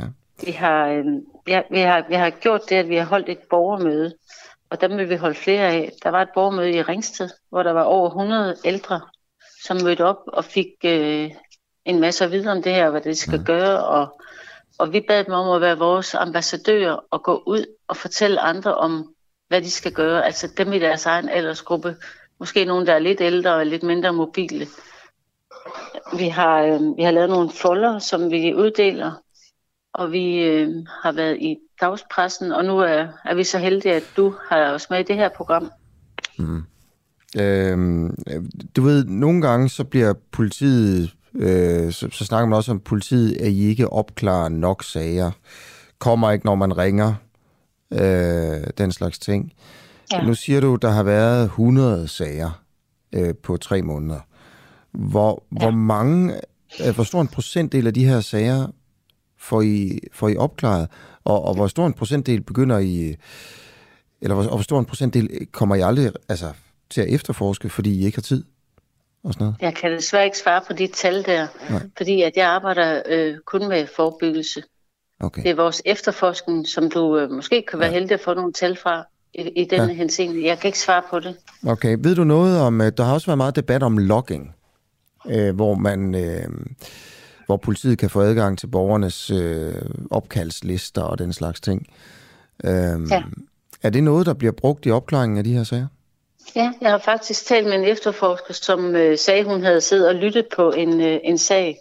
Ja. 0.00 0.04
Vi, 0.44 0.50
har, 0.50 0.86
øh, 0.86 1.04
vi, 1.46 1.80
har, 1.80 2.08
vi 2.08 2.14
har 2.14 2.30
gjort 2.30 2.60
det, 2.68 2.76
at 2.76 2.88
vi 2.88 2.96
har 2.96 3.04
holdt 3.04 3.28
et 3.28 3.38
borgermøde, 3.50 4.14
og 4.70 4.80
dem 4.80 4.96
vil 4.96 5.08
vi 5.08 5.16
holde 5.16 5.34
flere 5.34 5.68
af. 5.68 5.92
Der 6.02 6.10
var 6.10 6.22
et 6.22 6.28
borgermøde 6.34 6.70
i 6.72 6.82
Ringsted, 6.82 7.28
hvor 7.50 7.62
der 7.62 7.72
var 7.72 7.82
over 7.82 8.08
100 8.08 8.56
ældre, 8.64 9.00
som 9.64 9.76
mødte 9.84 10.04
op 10.04 10.16
og 10.26 10.44
fik 10.44 10.66
øh, 10.84 11.30
en 11.84 12.00
masse 12.00 12.24
at 12.24 12.30
vide 12.30 12.50
om 12.52 12.62
det 12.62 12.72
her, 12.74 12.90
hvad 12.90 13.00
det 13.00 13.18
skal 13.18 13.38
Ja. 13.38 13.44
gøre. 13.44 13.84
Og, 13.84 14.20
og 14.78 14.92
vi 14.92 15.00
bad 15.08 15.24
dem 15.24 15.34
om 15.34 15.50
at 15.50 15.60
være 15.60 15.78
vores 15.78 16.14
ambassadører 16.14 16.96
og 17.10 17.22
gå 17.22 17.42
ud 17.46 17.66
og 17.88 17.96
fortælle 17.96 18.40
andre 18.40 18.74
om, 18.74 19.14
hvad 19.48 19.62
de 19.62 19.70
skal 19.70 19.92
gøre. 19.92 20.24
Altså 20.24 20.48
dem 20.58 20.72
i 20.72 20.78
deres 20.78 21.06
egen 21.06 21.28
aldersgruppe. 21.28 21.96
Måske 22.38 22.64
nogen, 22.64 22.86
der 22.86 22.94
er 22.94 22.98
lidt 22.98 23.20
ældre 23.20 23.54
og 23.54 23.66
lidt 23.66 23.82
mindre 23.82 24.12
mobile. 24.12 24.66
Vi 26.18 26.28
har, 26.28 26.62
øh, 26.62 26.96
vi 26.96 27.02
har 27.02 27.10
lavet 27.10 27.30
nogle 27.30 27.50
folder, 27.50 27.98
som 27.98 28.30
vi 28.30 28.54
uddeler, 28.54 29.12
og 29.94 30.12
vi 30.12 30.42
øh, 30.42 30.86
har 31.02 31.12
været 31.12 31.36
i 31.40 31.56
dagspressen, 31.80 32.52
og 32.52 32.64
nu 32.64 32.78
er, 32.78 33.06
er 33.24 33.34
vi 33.34 33.44
så 33.44 33.58
heldige, 33.58 33.94
at 33.94 34.02
du 34.16 34.34
har 34.48 34.74
os 34.74 34.90
med 34.90 35.00
i 35.00 35.02
det 35.02 35.16
her 35.16 35.28
program. 35.28 35.70
Øhm, 37.38 38.16
du 38.76 38.82
ved, 38.82 39.04
nogle 39.04 39.42
gange 39.42 39.68
så 39.68 39.84
bliver 39.84 40.14
politiet, 40.32 41.10
øh, 41.34 41.92
så, 41.92 42.08
så 42.12 42.24
snakker 42.24 42.46
man 42.48 42.56
også 42.56 42.70
om 42.70 42.80
politiet, 42.80 43.36
at 43.36 43.48
I 43.48 43.68
ikke 43.68 43.92
opklarer 43.92 44.48
nok 44.48 44.84
sager. 44.84 45.30
Kommer 45.98 46.30
ikke, 46.30 46.46
når 46.46 46.54
man 46.54 46.78
ringer. 46.78 47.14
Øh, 47.92 48.66
den 48.78 48.92
slags 48.92 49.18
ting. 49.18 49.52
Ja. 50.12 50.22
Nu 50.22 50.34
siger 50.34 50.60
du, 50.60 50.76
der 50.76 50.90
har 50.90 51.02
været 51.02 51.44
100 51.44 52.08
sager 52.08 52.62
øh, 53.14 53.34
på 53.42 53.56
tre 53.56 53.82
måneder. 53.82 54.20
Hvor, 54.92 55.42
ja. 55.52 55.58
hvor 55.58 55.70
mange, 55.70 56.34
øh, 56.86 56.94
hvor 56.94 57.04
stor 57.04 57.20
en 57.20 57.28
procentdel 57.28 57.86
af 57.86 57.94
de 57.94 58.04
her 58.04 58.20
sager 58.20 58.66
får 59.38 59.62
I, 59.62 59.98
får 60.12 60.28
I 60.28 60.36
opklaret? 60.36 60.88
Og, 61.24 61.44
og 61.44 61.54
hvor 61.54 61.66
stor 61.66 61.86
en 61.86 61.92
procentdel 61.92 62.40
begynder 62.42 62.78
I, 62.78 63.16
eller 64.20 64.34
hvor, 64.34 64.44
og 64.44 64.50
hvor 64.56 64.62
stor 64.62 64.78
en 64.78 64.84
procentdel 64.84 65.46
kommer 65.52 65.74
I 65.74 65.80
aldrig 65.80 66.12
altså, 66.28 66.52
til 66.90 67.00
at 67.00 67.08
efterforske, 67.08 67.68
fordi 67.70 68.00
I 68.00 68.04
ikke 68.04 68.16
har 68.16 68.22
tid? 68.22 68.44
Og 69.24 69.32
sådan 69.34 69.44
noget? 69.44 69.56
Jeg 69.60 69.74
kan 69.74 69.90
desværre 69.92 70.24
ikke 70.24 70.38
svare 70.38 70.60
på 70.66 70.72
de 70.72 70.86
tal 70.86 71.24
der, 71.26 71.46
Nej. 71.70 71.80
fordi 71.96 72.22
at 72.22 72.32
jeg 72.36 72.48
arbejder 72.48 73.02
øh, 73.08 73.34
kun 73.46 73.68
med 73.68 73.86
forebyggelse. 73.96 74.62
Okay. 75.20 75.42
Det 75.42 75.50
er 75.50 75.54
vores 75.54 75.82
efterforskning, 75.84 76.68
som 76.68 76.90
du 76.90 77.18
øh, 77.18 77.30
måske 77.30 77.64
kan 77.70 77.78
være 77.78 77.88
Ja. 77.88 77.94
heldig 77.94 78.12
at 78.12 78.20
få 78.20 78.34
nogle 78.34 78.52
tal 78.52 78.76
fra 78.76 79.04
i, 79.34 79.40
i 79.40 79.64
denne 79.64 79.84
Ja. 79.84 79.88
ja. 79.90 79.94
henseende. 79.94 80.46
Jeg 80.46 80.58
kan 80.58 80.68
ikke 80.68 80.78
svare 80.78 81.02
på 81.10 81.20
det. 81.20 81.36
Okay, 81.66 81.96
ved 82.00 82.14
du 82.14 82.24
noget 82.24 82.60
om, 82.60 82.80
øh, 82.80 82.92
der 82.96 83.04
har 83.04 83.14
også 83.14 83.26
været 83.26 83.38
meget 83.38 83.56
debat 83.56 83.82
om 83.82 83.98
logging, 83.98 84.54
øh, 85.26 85.54
hvor 85.54 85.74
man, 85.74 86.14
øh, 86.14 86.48
hvor 87.46 87.56
politiet 87.56 87.98
kan 87.98 88.10
få 88.10 88.20
adgang 88.20 88.58
til 88.58 88.66
borgernes 88.66 89.30
øh, 89.30 89.74
opkaldslister 90.10 91.02
og 91.02 91.18
den 91.18 91.32
slags 91.32 91.60
ting. 91.60 91.86
Øh, 92.64 93.10
Ja. 93.10 93.22
Er 93.82 93.90
det 93.90 94.02
noget, 94.02 94.26
der 94.26 94.34
bliver 94.34 94.52
brugt 94.52 94.86
i 94.86 94.90
opklaringen 94.90 95.38
af 95.38 95.44
de 95.44 95.52
her 95.52 95.64
sager? 95.64 95.86
Ja, 96.56 96.72
jeg 96.80 96.90
har 96.90 96.98
faktisk 96.98 97.46
talt 97.46 97.66
med 97.66 97.74
en 97.74 97.84
efterforsker, 97.84 98.54
som 98.54 98.94
øh, 98.96 99.18
sagde, 99.18 99.44
hun 99.44 99.62
havde 99.62 99.80
siddet 99.80 100.08
og 100.08 100.14
lyttet 100.14 100.46
på 100.56 100.70
en, 100.70 101.00
øh, 101.00 101.20
en 101.24 101.38
sag, 101.38 101.78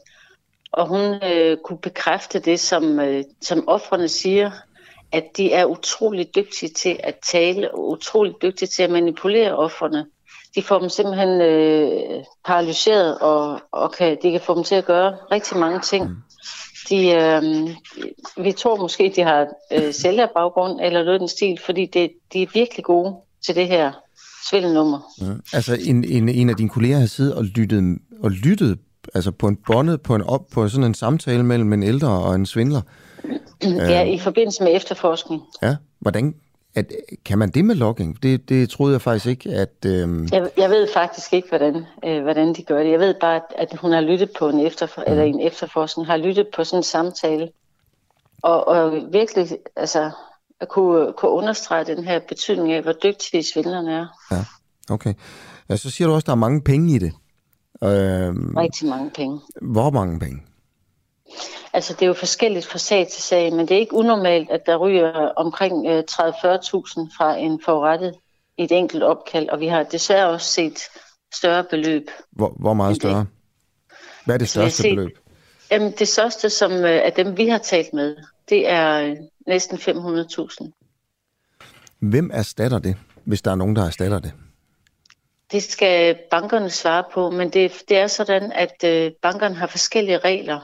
og 0.72 0.88
hun 0.88 1.24
øh, 1.24 1.58
kunne 1.63 1.77
bekræfte 1.77 2.39
det, 2.39 2.60
som, 2.60 3.00
øh, 3.00 3.24
som 3.41 3.67
offrene 3.67 4.08
siger, 4.08 4.51
at 5.12 5.24
de 5.38 5.53
er 5.53 5.65
utrolig 5.65 6.36
dygtige 6.36 6.69
til 6.69 7.00
at 7.03 7.15
tale, 7.24 7.74
og 7.74 7.89
utrolig 7.89 8.34
dygtige 8.41 8.67
til 8.67 8.84
at 8.84 8.91
manipulere 8.91 9.55
offrene. 9.55 10.05
De 10.56 10.63
får 10.63 10.79
dem 10.79 10.89
simpelthen 10.89 11.41
øh, 11.41 12.24
paralyseret, 12.46 13.18
og, 13.18 13.60
og 13.72 13.91
kan, 13.91 14.18
de 14.24 14.32
kan 14.32 14.41
få 14.41 14.56
dem 14.56 14.63
til 14.63 14.75
at 14.75 14.86
gøre 14.86 15.15
rigtig 15.32 15.58
mange 15.58 15.79
ting. 15.79 16.10
Mm. 16.10 16.15
De, 16.89 17.10
øh, 17.10 17.44
vi 18.46 18.51
tror 18.51 18.75
måske, 18.75 19.13
de 19.15 19.22
har 19.22 19.48
øh, 19.74 19.94
sælgerbaggrund 19.94 20.79
eller 20.82 21.03
noget 21.03 21.20
den 21.20 21.27
stil, 21.27 21.60
fordi 21.65 21.86
det, 21.86 22.12
de 22.34 22.41
er 22.41 22.48
virkelig 22.53 22.86
gode 22.86 23.15
til 23.46 23.56
det 23.56 23.68
her 23.68 23.91
svindelnummer. 24.50 25.00
Mm. 25.22 25.41
Altså 25.53 25.77
en, 25.86 26.03
en, 26.03 26.29
en 26.29 26.50
af 26.50 26.56
dine 26.56 26.70
kolleger 26.70 27.00
har 27.00 27.06
siddet 27.06 27.34
og 27.34 27.44
lyttet, 27.44 27.98
og 28.24 28.32
lyttet 28.32 28.79
altså 29.13 29.32
på 29.32 29.48
en 29.48 29.58
båndet, 29.68 30.01
på, 30.01 30.15
en 30.15 30.22
op, 30.22 30.48
på 30.51 30.68
sådan 30.68 30.84
en 30.84 30.94
samtale 30.94 31.44
mellem 31.44 31.74
en 31.74 31.84
ældre 31.84 32.10
og 32.10 32.36
en 32.36 32.46
svindler. 32.46 32.82
Ja, 33.63 34.03
i 34.03 34.20
forbindelse 34.20 34.63
med 34.63 34.75
efterforskning. 34.75 35.41
Ja. 35.62 35.75
Hvordan 36.00 36.36
at, 36.79 36.93
kan 37.25 37.38
man 37.38 37.50
det 37.50 37.65
med 37.65 37.75
logging? 37.75 38.24
Det, 38.24 38.50
det 38.50 38.69
troede 38.69 38.93
jeg 38.93 39.01
faktisk 39.01 39.25
ikke, 39.25 39.50
at... 39.50 39.86
Øhm... 39.86 40.27
Jeg, 40.31 40.50
jeg 40.57 40.69
ved 40.69 40.88
faktisk 40.93 41.33
ikke, 41.33 41.50
hvordan, 41.50 41.86
øh, 42.05 42.21
hvordan 42.24 42.53
de 42.53 42.63
gør 42.63 42.83
det. 42.83 42.91
Jeg 42.91 43.00
ved 43.00 43.13
bare, 43.21 43.36
at, 43.36 43.71
at 43.71 43.77
hun 43.77 43.91
har 43.91 44.01
lyttet 44.01 44.31
på 44.39 44.50
en, 44.50 44.59
efterfor, 44.59 45.03
mm. 45.07 45.12
eller 45.12 45.24
en 45.24 45.39
efterforskning, 45.39 46.07
har 46.07 46.17
lyttet 46.17 46.48
på 46.55 46.63
sådan 46.63 46.79
en 46.79 46.83
samtale, 46.83 47.50
og, 48.41 48.67
og 48.67 48.91
virkelig 49.12 49.50
altså, 49.75 50.12
at 50.59 50.67
kunne, 50.69 51.13
kunne 51.13 51.31
understrege 51.31 51.86
den 51.86 52.03
her 52.03 52.19
betydning 52.27 52.74
af, 52.74 52.81
hvor 52.81 52.93
dygtige 53.03 53.43
svindlerne 53.43 53.93
er. 53.93 54.07
Ja, 54.31 54.45
okay. 54.93 55.13
Ja, 55.69 55.75
så 55.75 55.91
siger 55.91 56.07
du 56.07 56.13
også, 56.13 56.24
at 56.24 56.27
der 56.27 56.31
er 56.31 56.36
mange 56.36 56.62
penge 56.62 56.95
i 56.95 56.98
det. 56.98 57.13
Øhm, 57.83 58.57
Rigtig 58.57 58.88
mange 58.88 59.09
penge. 59.09 59.39
Hvor 59.62 59.89
mange 59.89 60.19
penge? 60.19 60.41
Altså, 61.74 61.93
det 61.93 62.01
er 62.01 62.07
jo 62.07 62.13
forskelligt 62.13 62.65
fra 62.65 62.77
sag 62.77 63.07
til 63.07 63.24
sag, 63.24 63.53
men 63.53 63.67
det 63.67 63.75
er 63.75 63.79
ikke 63.79 63.93
unormalt, 63.93 64.50
at 64.50 64.65
der 64.65 64.77
ryger 64.77 65.12
omkring 65.36 65.88
30-40.000 65.88 67.17
fra 67.17 67.36
en 67.36 67.62
forrettet 67.65 68.15
i 68.57 68.63
et 68.63 68.71
enkelt 68.71 69.03
opkald, 69.03 69.50
og 69.50 69.59
vi 69.59 69.67
har 69.67 69.83
desværre 69.83 70.29
også 70.29 70.48
set 70.48 70.79
større 71.33 71.63
beløb. 71.63 72.09
Hvor, 72.31 72.55
hvor 72.59 72.74
meget 72.74 72.95
større? 72.95 73.25
Hvad 74.25 74.36
er 74.36 74.38
det 74.38 74.43
altså, 74.43 74.59
største 74.59 74.81
set, 74.81 74.95
beløb? 74.95 75.17
Jamen, 75.71 75.91
det 76.00 76.07
største, 76.07 76.50
som 76.50 76.71
øh, 76.71 77.01
af 77.05 77.13
dem, 77.13 77.38
vi 77.38 77.48
har 77.48 77.57
talt 77.57 77.93
med, 77.93 78.15
det 78.50 78.69
er 78.69 79.01
øh, 79.01 79.15
næsten 79.48 79.77
500.000. 79.77 80.71
Hvem 82.00 82.31
erstatter 82.33 82.79
det, 82.79 82.95
hvis 83.24 83.41
der 83.41 83.51
er 83.51 83.55
nogen, 83.55 83.75
der 83.75 83.86
erstatter 83.86 84.19
det? 84.19 84.33
Det 85.51 85.63
skal 85.63 86.17
bankerne 86.31 86.69
svare 86.69 87.03
på, 87.13 87.29
men 87.29 87.50
det, 87.50 87.83
det 87.89 87.98
er 87.98 88.07
sådan, 88.07 88.51
at 88.51 88.83
øh, 88.86 89.12
bankerne 89.21 89.55
har 89.55 89.67
forskellige 89.67 90.17
regler 90.17 90.59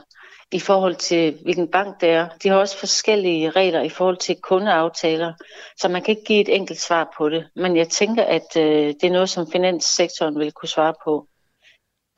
i 0.52 0.60
forhold 0.60 0.94
til, 0.94 1.38
hvilken 1.42 1.68
bank 1.68 2.00
det 2.00 2.08
er. 2.08 2.28
De 2.42 2.48
har 2.48 2.56
også 2.56 2.78
forskellige 2.78 3.50
regler 3.50 3.82
i 3.82 3.88
forhold 3.88 4.16
til 4.16 4.36
kundeaftaler, 4.42 5.32
så 5.76 5.88
man 5.88 6.02
kan 6.02 6.12
ikke 6.12 6.26
give 6.26 6.40
et 6.40 6.56
enkelt 6.56 6.80
svar 6.80 7.14
på 7.18 7.28
det. 7.28 7.46
Men 7.56 7.76
jeg 7.76 7.88
tænker, 7.88 8.24
at 8.24 8.56
øh, 8.56 8.86
det 8.86 9.04
er 9.04 9.12
noget, 9.12 9.30
som 9.30 9.50
finanssektoren 9.52 10.38
vil 10.38 10.52
kunne 10.52 10.68
svare 10.68 10.94
på. 11.04 11.26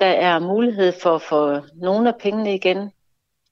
Der 0.01 0.07
er 0.07 0.39
mulighed 0.39 0.93
for 1.03 1.15
at 1.15 1.23
få 1.23 1.61
nogle 1.75 2.09
af 2.09 2.15
pengene 2.21 2.55
igen. 2.55 2.91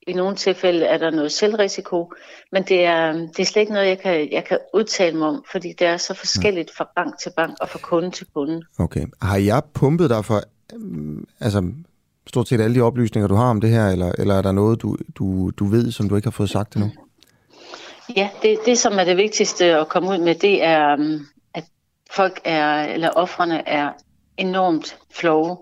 I 0.06 0.12
nogle 0.12 0.36
tilfælde 0.36 0.86
er 0.86 0.98
der 0.98 1.10
noget 1.10 1.32
selvrisiko, 1.32 2.12
men 2.52 2.62
det 2.62 2.84
er, 2.84 3.12
det 3.12 3.38
er 3.38 3.44
slet 3.44 3.60
ikke 3.60 3.72
noget, 3.72 3.88
jeg 3.88 3.98
kan, 3.98 4.32
jeg 4.32 4.44
kan 4.44 4.58
udtale 4.74 5.18
mig 5.18 5.28
om, 5.28 5.44
fordi 5.52 5.72
det 5.72 5.86
er 5.86 5.96
så 5.96 6.14
forskelligt 6.14 6.70
fra 6.76 6.90
bank 6.96 7.18
til 7.22 7.32
bank 7.36 7.56
og 7.60 7.68
fra 7.68 7.78
kunde 7.78 8.10
til 8.10 8.26
kunde. 8.34 8.62
Okay. 8.78 9.06
Har 9.22 9.36
jeg 9.36 9.62
pumpet 9.74 10.10
dig 10.10 10.24
for 10.24 10.42
mm, 10.72 11.26
altså, 11.40 11.72
stort 12.26 12.48
set 12.48 12.60
alle 12.60 12.76
de 12.76 12.80
oplysninger, 12.80 13.28
du 13.28 13.34
har 13.34 13.50
om 13.50 13.60
det 13.60 13.70
her, 13.70 13.88
eller, 13.88 14.12
eller 14.18 14.34
er 14.34 14.42
der 14.42 14.52
noget, 14.52 14.82
du, 14.82 14.96
du, 15.14 15.50
du 15.50 15.66
ved, 15.66 15.92
som 15.92 16.08
du 16.08 16.16
ikke 16.16 16.26
har 16.26 16.30
fået 16.30 16.50
sagt 16.50 16.74
endnu? 16.74 16.90
Ja, 18.16 18.28
det, 18.42 18.58
det 18.66 18.78
som 18.78 18.98
er 18.98 19.04
det 19.04 19.16
vigtigste 19.16 19.64
at 19.64 19.88
komme 19.88 20.08
ud 20.08 20.18
med, 20.18 20.34
det 20.34 20.64
er, 20.64 20.94
um, 20.94 21.26
at 21.54 21.64
folk 22.10 22.40
er, 22.44 22.84
eller 22.84 23.10
offrene 23.10 23.68
er 23.68 23.92
enormt 24.36 24.98
flove, 25.14 25.56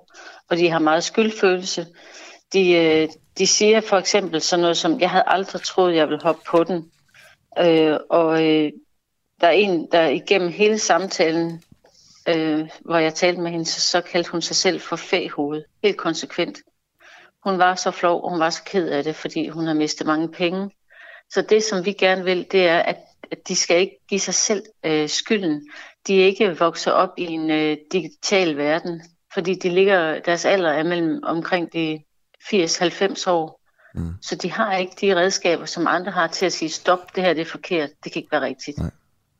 og 0.51 0.57
de 0.57 0.71
har 0.71 0.79
meget 0.79 1.05
skyldfølelse. 1.05 1.87
De, 2.53 2.73
øh, 2.73 3.09
de 3.39 3.47
siger 3.47 3.81
for 3.81 3.97
eksempel 3.97 4.41
sådan 4.41 4.61
noget 4.61 4.77
som, 4.77 5.01
jeg 5.01 5.11
havde 5.11 5.25
aldrig 5.27 5.63
troet, 5.63 5.97
jeg 5.97 6.09
ville 6.09 6.23
hoppe 6.23 6.43
på 6.47 6.65
den. 6.65 6.91
Øh, 7.59 7.97
og 8.11 8.45
øh, 8.47 8.73
der 9.41 9.47
er 9.47 9.51
en, 9.51 9.89
der 9.93 10.09
igennem 10.09 10.53
hele 10.53 10.79
samtalen 10.79 11.63
øh, 12.29 12.69
hvor 12.81 12.99
jeg 12.99 13.15
talte 13.15 13.41
med 13.41 13.51
hende, 13.51 13.65
så, 13.65 13.81
så 13.81 14.01
kaldte 14.01 14.31
hun 14.31 14.43
sig 14.43 14.57
selv 14.57 14.81
for 14.81 14.97
fæhoved. 14.97 15.63
Helt 15.83 15.97
konsekvent. 15.97 16.59
Hun 17.45 17.59
var 17.59 17.75
så 17.75 17.91
flov, 17.91 18.25
og 18.25 18.31
hun 18.31 18.41
var 18.41 18.51
så 18.51 18.63
ked 18.65 18.89
af 18.89 19.05
det, 19.05 19.17
fordi 19.17 19.49
hun 19.49 19.67
har 19.67 19.75
mistet 19.75 20.07
mange 20.07 20.29
penge. 20.29 20.71
Så 21.31 21.43
det, 21.43 21.65
som 21.65 21.85
vi 21.85 21.93
gerne 21.93 22.25
vil, 22.25 22.47
det 22.53 22.69
er, 22.69 22.79
at, 22.79 22.97
at 23.31 23.49
de 23.49 23.57
skal 23.57 23.81
ikke 23.81 23.99
give 24.09 24.21
sig 24.21 24.35
selv 24.35 24.63
øh, 24.85 25.09
skylden. 25.09 25.69
De 26.07 26.23
er 26.23 26.27
ikke 26.27 26.59
vokset 26.59 26.93
op 26.93 27.11
i 27.19 27.23
en 27.23 27.51
øh, 27.51 27.77
digital 27.93 28.57
verden, 28.57 29.03
fordi 29.35 29.55
de 29.55 29.69
ligger, 29.69 30.21
deres 30.21 30.45
alder 30.45 30.71
er 30.71 30.83
mellem 30.83 31.21
omkring 31.23 31.73
de 31.73 32.03
80-90 32.43 33.31
år. 33.31 33.61
Mm. 33.95 34.15
Så 34.23 34.35
de 34.35 34.51
har 34.51 34.77
ikke 34.77 34.95
de 35.01 35.17
redskaber, 35.17 35.65
som 35.65 35.87
andre 35.87 36.13
har 36.13 36.27
til 36.27 36.47
at 36.47 36.53
sige, 36.53 36.69
stop, 36.69 37.15
det 37.15 37.23
her 37.23 37.35
det 37.35 37.41
er 37.41 37.51
forkert, 37.51 37.91
det 38.05 38.13
kan 38.13 38.21
ikke 38.21 38.33
være 38.33 38.41
rigtigt. 38.41 38.79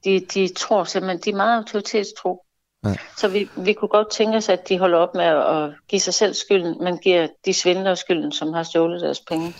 De, 0.05 0.21
de 0.21 0.49
tror 0.55 0.85
simpelthen, 0.85 1.21
de 1.21 1.31
er 1.31 1.37
meget 1.37 1.57
autoritetstro. 1.57 2.44
Ja. 2.85 2.95
Så 3.17 3.29
vi, 3.29 3.49
vi 3.57 3.73
kunne 3.73 3.89
godt 3.89 4.11
tænke 4.11 4.37
os, 4.37 4.49
at 4.49 4.69
de 4.69 4.79
holder 4.79 4.99
op 4.99 5.15
med 5.15 5.25
at 5.25 5.71
give 5.89 6.01
sig 6.01 6.15
selv 6.15 6.35
skylden, 6.35 6.85
men 6.85 6.99
giver 6.99 7.27
de 7.45 7.55
svindlere 7.55 7.97
skylden, 7.97 8.33
som 8.33 8.53
har 8.53 8.63
stjålet 8.63 9.01
deres 9.01 9.21
penge. 9.21 9.55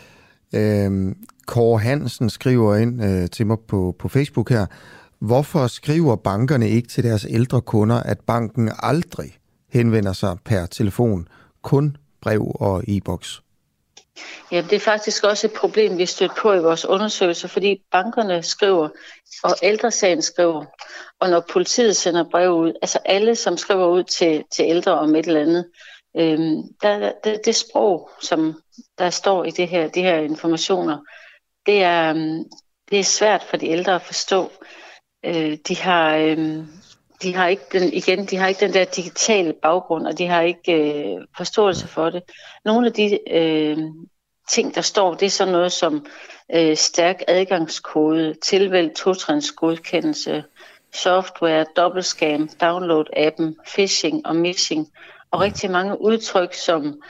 Øhm, 0.55 1.17
Kåre 1.47 1.81
Hansen 1.81 2.31
skriver 2.31 2.77
ind 2.77 3.05
øh, 3.05 3.31
til 3.31 3.47
mig 3.47 3.59
på, 3.69 3.97
på 3.99 4.09
Facebook 4.09 4.51
her, 4.51 4.67
hvorfor 5.19 5.67
skriver 5.67 6.17
bankerne 6.17 6.69
ikke 6.69 6.89
til 6.89 7.05
deres 7.05 7.27
ældre 7.31 7.61
kunder, 7.61 7.97
at 7.97 8.21
banken 8.21 8.71
aldrig 8.79 9.33
henvender 9.73 10.13
sig 10.13 10.37
per 10.45 10.67
telefon, 10.67 11.29
kun 11.63 11.97
brev 12.21 12.53
og 12.55 12.83
e-boks? 12.89 13.44
Ja, 14.53 14.61
det 14.71 14.73
er 14.73 14.81
faktisk 14.81 15.25
også 15.25 15.47
et 15.47 15.53
problem, 15.53 15.99
vi 15.99 16.07
støtter 16.07 16.37
på 16.37 16.53
i 16.53 16.59
vores 16.59 16.85
undersøgelser, 16.85 17.49
fordi 17.49 17.83
bankerne 17.91 18.43
skriver, 18.43 18.89
og 19.45 19.57
ældresagen 19.63 20.23
skriver, 20.23 20.65
og 21.21 21.31
når 21.31 21.45
politiet 21.53 21.97
sender 21.97 22.25
brev 22.31 22.51
ud, 22.51 22.73
altså 22.83 22.99
alle, 23.05 23.37
som 23.37 23.57
skriver 23.57 23.87
ud 23.87 24.05
til, 24.05 24.45
til 24.51 24.65
ældre 24.65 24.93
om 24.93 25.15
et 25.15 25.27
eller 25.27 25.41
andet, 25.41 25.71
øhm, 26.17 26.63
der, 26.83 27.13
det, 27.25 27.41
det 27.45 27.57
sprog, 27.57 28.11
som 28.21 28.63
der 28.99 29.11
står 29.11 29.45
i 29.45 29.51
det 29.51 29.69
her, 29.69 29.89
de 29.89 30.03
her 30.03 30.17
informationer, 30.17 30.99
det 31.67 31.83
er, 31.83 32.11
øhm, 32.11 32.45
det 32.91 33.01
er 33.01 33.05
svært 33.05 33.43
for 33.43 33.57
de 33.57 33.69
ældre 33.69 33.95
at 33.95 34.03
forstå. 34.03 34.53
Øh, 35.25 35.59
de 35.69 35.77
har... 35.77 36.17
Øhm, 36.17 36.69
de 37.25 37.35
har 37.35 37.47
ikke 37.47 37.65
den, 37.73 37.93
igen, 37.93 38.27
de 38.27 38.37
har 38.37 38.49
ikke 38.49 38.67
den 38.67 38.75
der 38.75 38.85
digitale 38.85 39.55
baggrund, 39.63 40.07
og 40.07 40.19
de 40.19 40.27
har 40.27 40.41
ikke 40.41 40.73
øh, 40.73 41.21
forståelse 41.37 41.89
for 41.89 42.11
det. 42.11 42.23
Nogle 42.65 42.87
af 42.87 42.93
de 42.93 43.19
øh, 43.31 43.79
ting, 44.51 44.75
der 44.75 44.81
står, 44.81 45.15
det 45.15 45.27
er 45.27 45.31
sådan 45.31 45.53
noget 45.53 45.73
som 45.73 46.07
øh, 46.55 46.77
stærk 46.77 47.23
adgangskode, 47.29 48.35
tilvælg 48.43 48.95
totrinsgodkendelse, 48.97 50.45
software, 50.95 51.67
dobbeltscam, 51.77 52.49
download 52.61 53.05
appen, 53.17 53.57
phishing 53.67 54.27
og 54.27 54.37
missing, 54.37 54.89
og 55.31 55.41
rigtig 55.41 55.71
mange 55.71 56.01
udtryk, 56.01 56.55
som, 56.55 57.03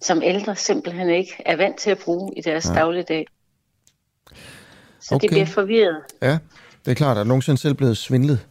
som 0.00 0.22
ældre 0.22 0.56
simpelthen 0.56 1.10
ikke 1.10 1.42
er 1.46 1.56
vant 1.56 1.76
til 1.76 1.90
at 1.90 1.98
bruge 1.98 2.32
i 2.36 2.40
deres 2.40 2.68
ja. 2.68 2.74
dagligdag. 2.74 3.26
Så 5.00 5.14
okay. 5.14 5.28
de 5.28 5.32
bliver 5.32 5.46
forvirret. 5.46 5.96
Ja, 6.22 6.38
det 6.84 6.90
er 6.90 6.94
klart. 6.94 7.18
Er 7.18 7.24
nogensinde 7.24 7.60
selv 7.60 7.74
blevet 7.74 7.96
svindlet, 7.96 8.46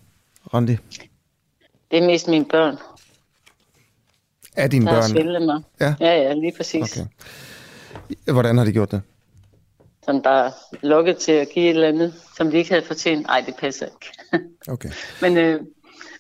Randi? 0.54 0.78
Det 1.92 2.00
er 2.00 2.06
mest 2.06 2.28
mine 2.28 2.46
børn. 2.46 2.78
Er 4.56 4.68
dine 4.68 4.86
der 4.86 4.92
børn? 4.92 5.10
svindlet 5.10 5.42
mig. 5.42 5.62
Ja? 5.80 5.96
ja, 6.00 6.22
ja, 6.22 6.34
lige 6.34 6.54
præcis. 6.58 6.98
Okay. 6.98 7.08
Hvordan 8.32 8.58
har 8.58 8.66
de 8.66 8.72
gjort 8.72 8.92
det? 8.92 9.02
Sådan 10.06 10.22
bare 10.22 10.52
lukket 10.82 11.18
til 11.18 11.32
at 11.32 11.48
give 11.54 11.66
et 11.66 11.70
eller 11.70 11.88
andet, 11.88 12.14
som 12.38 12.52
de 12.52 12.58
ikke 12.58 12.70
havde 12.70 12.86
fortjent. 12.86 13.28
Nej, 13.28 13.44
det 13.46 13.56
passer 13.60 13.86
ikke. 13.86 14.44
okay. 14.74 14.90
Men, 15.22 15.38
øh, 15.38 15.62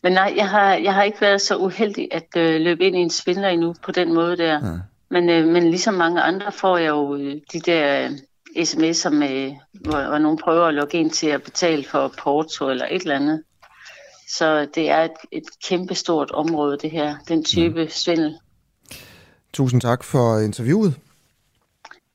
men 0.03 0.13
nej, 0.13 0.33
jeg 0.35 0.49
har, 0.49 0.73
jeg 0.73 0.93
har 0.93 1.03
ikke 1.03 1.21
været 1.21 1.41
så 1.41 1.57
uheldig 1.57 2.07
at 2.11 2.27
øh, 2.37 2.61
løbe 2.61 2.83
ind 2.83 2.95
i 2.95 2.99
en 2.99 3.09
svindler 3.09 3.47
endnu 3.47 3.75
på 3.83 3.91
den 3.91 4.13
måde 4.13 4.37
der. 4.37 4.53
Ja. 4.53 4.79
Men, 5.09 5.29
øh, 5.29 5.47
men 5.47 5.63
ligesom 5.69 5.93
mange 5.93 6.21
andre 6.21 6.51
får 6.51 6.77
jeg 6.77 6.89
jo 6.89 7.15
øh, 7.15 7.41
de 7.53 7.59
der 7.59 8.09
sms'er 8.57 9.09
med, 9.09 9.55
hvor, 9.71 10.07
hvor 10.07 10.17
nogen 10.17 10.37
prøver 10.37 10.65
at 10.65 10.73
logge 10.73 10.97
ind 10.97 11.11
til 11.11 11.27
at 11.27 11.43
betale 11.43 11.83
for 11.83 12.13
porto 12.23 12.69
eller 12.69 12.85
et 12.91 13.01
eller 13.01 13.15
andet. 13.15 13.43
Så 14.37 14.67
det 14.75 14.89
er 14.89 15.01
et, 15.01 15.11
et 15.31 15.43
kæmpestort 15.67 16.31
område, 16.31 16.77
det 16.81 16.91
her, 16.91 17.15
den 17.27 17.43
type 17.43 17.79
ja. 17.79 17.87
svindel. 17.89 18.35
Tusind 19.53 19.81
tak 19.81 20.03
for 20.03 20.39
interviewet. 20.39 20.95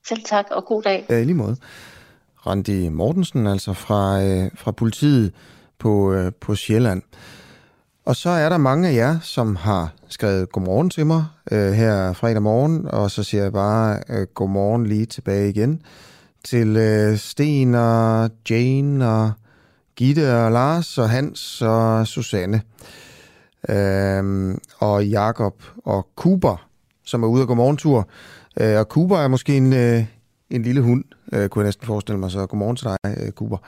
Selv 0.09 0.21
tak, 0.25 0.47
og 0.51 0.65
god 0.65 0.83
dag. 0.83 1.07
Ja, 1.09 1.23
lige 1.23 1.35
måde. 1.35 1.57
Randi 2.47 2.89
Mortensen, 2.89 3.47
altså 3.47 3.73
fra, 3.73 4.23
øh, 4.23 4.51
fra 4.55 4.71
politiet 4.71 5.33
på, 5.79 6.13
øh, 6.13 6.33
på 6.41 6.55
Sjælland. 6.55 7.03
Og 8.05 8.17
så 8.17 8.31
er 8.31 8.49
der 8.49 8.57
mange 8.57 8.89
af 8.89 8.95
jer, 8.95 9.21
som 9.21 9.57
har 9.57 9.93
skrevet 10.09 10.53
godmorgen 10.53 10.91
til 10.91 11.07
mig 11.07 11.27
øh, 11.53 11.73
her 11.73 12.13
fredag 12.13 12.43
morgen, 12.43 12.89
og 12.89 13.11
så 13.11 13.23
siger 13.23 13.43
jeg 13.43 13.53
bare 13.53 14.03
øh, 14.09 14.27
godmorgen 14.35 14.87
lige 14.87 15.07
tilbage 15.07 15.49
igen 15.49 15.83
til 16.45 16.77
øh, 16.77 17.19
Sten 17.19 17.75
og 17.75 18.31
Jane 18.51 19.09
og 19.09 19.33
Gitte 19.99 20.37
og 20.45 20.53
Lars 20.53 20.99
og 20.99 21.11
Hans 21.11 21.63
og 21.63 22.07
Susanne 22.07 22.63
Øhm, 23.69 24.59
og 24.79 25.07
Jakob 25.07 25.63
og 25.85 26.09
Kuber, 26.17 26.69
som 27.05 27.23
er 27.23 27.27
ude 27.27 27.43
og 27.43 27.49
gå 27.49 27.55
morgentur. 27.55 28.09
Øh, 28.61 28.79
og 28.79 28.85
Cooper 28.85 29.17
er 29.17 29.29
måske 29.29 29.57
en, 29.57 29.73
øh, 29.73 30.05
en 30.51 30.63
lille 30.63 30.81
hund, 30.81 31.05
øh, 31.33 31.49
kunne 31.49 31.63
jeg 31.63 31.67
næsten 31.67 31.87
forestille 31.87 32.19
mig. 32.19 32.31
Så 32.31 32.47
godmorgen 32.47 32.77
til 32.77 32.87
dig, 32.87 32.99
øh, 33.07 33.31
Cooper. 33.31 33.59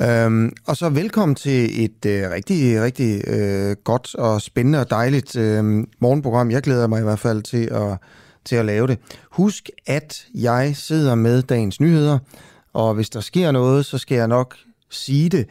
Øhm, 0.00 0.52
og 0.66 0.76
så 0.76 0.88
velkommen 0.88 1.34
til 1.34 1.84
et 1.84 2.06
øh, 2.06 2.30
rigtig, 2.30 2.82
rigtig 2.82 3.28
øh, 3.28 3.76
godt 3.84 4.14
og 4.14 4.42
spændende 4.42 4.80
og 4.80 4.90
dejligt 4.90 5.36
øh, 5.36 5.84
morgenprogram. 5.98 6.50
Jeg 6.50 6.62
glæder 6.62 6.86
mig 6.86 7.00
i 7.00 7.04
hvert 7.04 7.18
fald 7.18 7.42
til 7.42 7.68
at, 7.72 7.98
til 8.44 8.56
at 8.56 8.64
lave 8.64 8.86
det. 8.86 8.98
Husk, 9.30 9.70
at 9.86 10.26
jeg 10.34 10.76
sidder 10.76 11.14
med 11.14 11.42
dagens 11.42 11.80
nyheder, 11.80 12.18
og 12.72 12.94
hvis 12.94 13.10
der 13.10 13.20
sker 13.20 13.50
noget, 13.50 13.84
så 13.84 13.98
skal 13.98 14.16
jeg 14.16 14.28
nok 14.28 14.56
sige 14.90 15.28
det, 15.28 15.48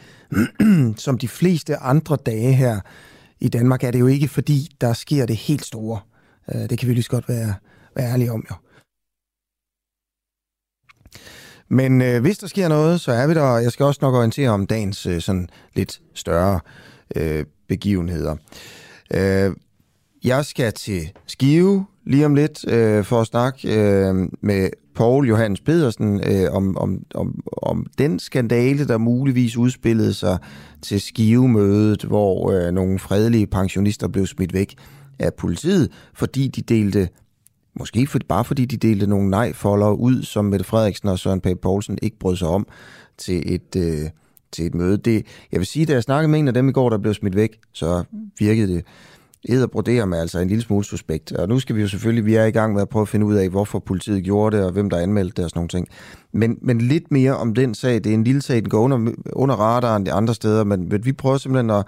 som 1.06 1.18
de 1.18 1.28
fleste 1.28 1.78
andre 1.78 2.18
dage 2.26 2.54
her 2.54 2.80
i 3.40 3.48
Danmark, 3.48 3.84
er 3.84 3.92
det 3.92 4.00
jo 4.00 4.08
ikke, 4.08 4.28
fordi 4.28 4.76
der 4.82 4.94
sker 4.94 5.26
det 5.26 5.36
helt 5.36 5.66
store. 5.66 6.00
Øh, 6.56 6.70
det 6.70 6.80
kan 6.80 6.88
vi 6.90 6.94
lige 6.94 7.04
så 7.04 7.10
godt 7.10 7.30
være, 7.30 7.54
være 7.96 8.12
ærlige 8.12 8.32
om, 8.32 8.46
jo. 8.52 8.56
Men 11.70 12.02
øh, 12.02 12.22
hvis 12.22 12.38
der 12.38 12.48
sker 12.48 12.68
noget, 12.68 13.02
så 13.02 13.12
er 13.12 13.28
vi 13.28 13.34
der, 13.34 13.58
jeg 13.58 13.72
skal 13.72 13.86
også 13.86 14.00
nok 14.02 14.16
orientere 14.16 14.50
om 14.50 14.68
dagens 14.68 15.06
øh, 15.06 15.22
sådan 15.22 15.50
lidt 15.74 16.02
større 16.14 16.60
øh, 17.16 17.46
begivenheder. 17.68 18.36
Øh, 19.14 19.52
jeg 20.24 20.46
skal 20.46 20.74
til 20.74 21.12
Skive 21.28 21.86
lige 22.06 22.26
om 22.26 22.36
lidt 22.36 22.68
øh, 22.68 23.04
for 23.04 23.22
at 23.22 23.28
snakke 23.28 23.80
øh, 23.80 24.16
med 24.42 24.70
Paul 24.96 25.28
Johannes 25.28 25.62
Pedersen 25.62 26.22
øh, 26.28 26.52
om, 26.52 26.78
om, 26.78 27.04
om, 27.16 27.44
om 27.58 27.86
den 27.98 28.20
skandale, 28.20 28.88
der 28.88 28.98
muligvis 28.98 29.58
udspillede 29.58 30.14
sig 30.14 30.38
til 30.82 31.02
skivemødet, 31.02 32.04
hvor 32.04 32.52
øh, 32.52 32.74
nogle 32.74 33.00
fredelige 33.00 33.48
pensionister 33.48 34.08
blev 34.08 34.28
smidt 34.28 34.54
væk 34.54 34.76
af 35.20 35.34
politiet, 35.34 35.92
fordi 36.14 36.48
de 36.48 36.62
delte 36.62 37.10
Måske 37.80 38.08
for, 38.08 38.20
bare 38.28 38.46
fordi 38.46 38.66
de 38.66 38.78
delte 38.78 39.08
nogle 39.08 39.30
nej-folder 39.30 39.92
ud, 39.92 40.24
som 40.24 40.46
Mette 40.46 40.66
Frederiksen 40.66 41.10
og 41.10 41.20
Søren 41.20 41.42
Pape 41.42 41.60
Poulsen 41.60 41.98
ikke 42.02 42.20
brød 42.20 42.36
sig 42.36 42.48
om 42.48 42.68
til 43.18 43.54
et, 43.54 43.76
øh, 43.78 44.10
til 44.52 44.66
et 44.66 44.76
møde. 44.76 44.98
Det, 44.98 45.26
jeg 45.52 45.60
vil 45.60 45.68
sige, 45.68 45.86
da 45.86 45.94
jeg 45.94 46.04
snakkede 46.04 46.32
med 46.32 46.40
en 46.40 46.48
af 46.48 46.54
dem 46.54 46.70
i 46.70 46.72
går, 46.72 46.90
der 46.90 46.98
blev 46.98 47.14
smidt 47.14 47.36
væk, 47.36 47.60
så 47.74 48.04
virkede 48.40 48.74
det 48.74 48.86
Eder 49.50 49.68
broderer 49.68 50.06
med 50.06 50.20
altså 50.20 50.40
en 50.40 50.48
lille 50.48 50.64
smule 50.64 50.86
suspekt. 50.86 51.32
Og 51.32 51.50
nu 51.50 51.60
skal 51.60 51.76
vi 51.76 51.82
jo 51.82 51.88
selvfølgelig, 51.88 52.26
vi 52.26 52.36
er 52.36 52.46
i 52.46 52.52
gang 52.52 52.74
med 52.74 52.82
at 52.82 52.90
prøve 52.90 53.02
at 53.02 53.08
finde 53.08 53.26
ud 53.26 53.36
af, 53.36 53.50
hvorfor 53.50 53.80
politiet 53.80 54.24
gjorde 54.24 54.58
det, 54.58 54.66
og 54.66 54.72
hvem 54.72 54.90
der 54.90 54.98
anmeldte 54.98 55.34
det 55.36 55.44
og 55.44 55.50
sådan 55.50 55.58
nogle 55.58 55.70
ting. 55.70 55.88
Men, 56.32 56.58
men 56.62 56.82
lidt 56.82 57.12
mere 57.12 57.38
om 57.38 57.54
den 57.54 57.74
sag. 57.74 57.94
Det 57.94 58.08
er 58.08 58.14
en 58.14 58.24
lille 58.24 58.42
sag, 58.42 58.56
den 58.56 58.70
går 58.70 58.80
under, 58.80 59.12
under 59.34 59.56
radaren 59.56 60.06
de 60.06 60.12
andre 60.12 60.34
steder, 60.34 60.64
men, 60.64 60.90
men 60.90 61.06
vi 61.06 61.14
prøver 61.14 61.38
simpelthen 61.38 61.70
at, 61.70 61.86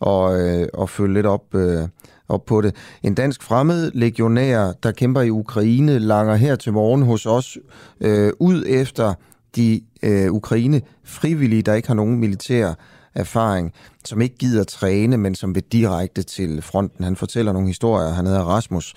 og, 0.00 0.40
øh, 0.40 0.68
at 0.80 0.90
følge 0.90 1.14
lidt 1.14 1.26
op, 1.26 1.54
øh, 1.54 1.88
op 2.28 2.44
på 2.44 2.60
det. 2.60 2.76
En 3.02 3.14
dansk 3.14 3.42
fremmed 3.42 3.90
legionær, 3.94 4.72
der 4.82 4.92
kæmper 4.92 5.20
i 5.20 5.30
Ukraine, 5.30 5.98
langer 5.98 6.34
her 6.34 6.56
til 6.56 6.72
morgen 6.72 7.02
hos 7.02 7.26
os 7.26 7.58
øh, 8.00 8.32
ud 8.40 8.64
efter 8.66 9.14
de 9.56 9.80
øh, 10.02 10.32
Ukraine 10.32 10.80
frivillige, 11.04 11.62
der 11.62 11.74
ikke 11.74 11.88
har 11.88 11.94
nogen 11.94 12.18
militær 12.18 12.74
erfaring, 13.14 13.72
som 14.04 14.20
ikke 14.20 14.36
gider 14.36 14.64
træne, 14.64 15.16
men 15.16 15.34
som 15.34 15.54
vil 15.54 15.62
direkte 15.62 16.22
til 16.22 16.62
fronten. 16.62 17.04
Han 17.04 17.16
fortæller 17.16 17.52
nogle 17.52 17.68
historier. 17.68 18.08
Han 18.08 18.26
hedder 18.26 18.42
Rasmus, 18.42 18.94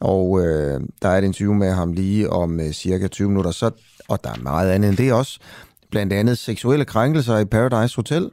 og 0.00 0.40
øh, 0.40 0.80
der 1.02 1.08
er 1.08 1.18
et 1.18 1.24
interview 1.24 1.54
med 1.54 1.72
ham 1.72 1.92
lige 1.92 2.30
om 2.30 2.60
øh, 2.60 2.72
cirka 2.72 3.08
20 3.08 3.28
minutter. 3.28 3.50
Så, 3.50 3.70
og 4.08 4.24
der 4.24 4.30
er 4.30 4.42
meget 4.42 4.70
andet 4.70 4.88
end 4.88 4.96
det 4.96 5.12
også. 5.12 5.38
Blandt 5.90 6.12
andet 6.12 6.38
seksuelle 6.38 6.84
krænkelser 6.84 7.38
i 7.38 7.44
Paradise 7.44 7.96
Hotel. 7.96 8.30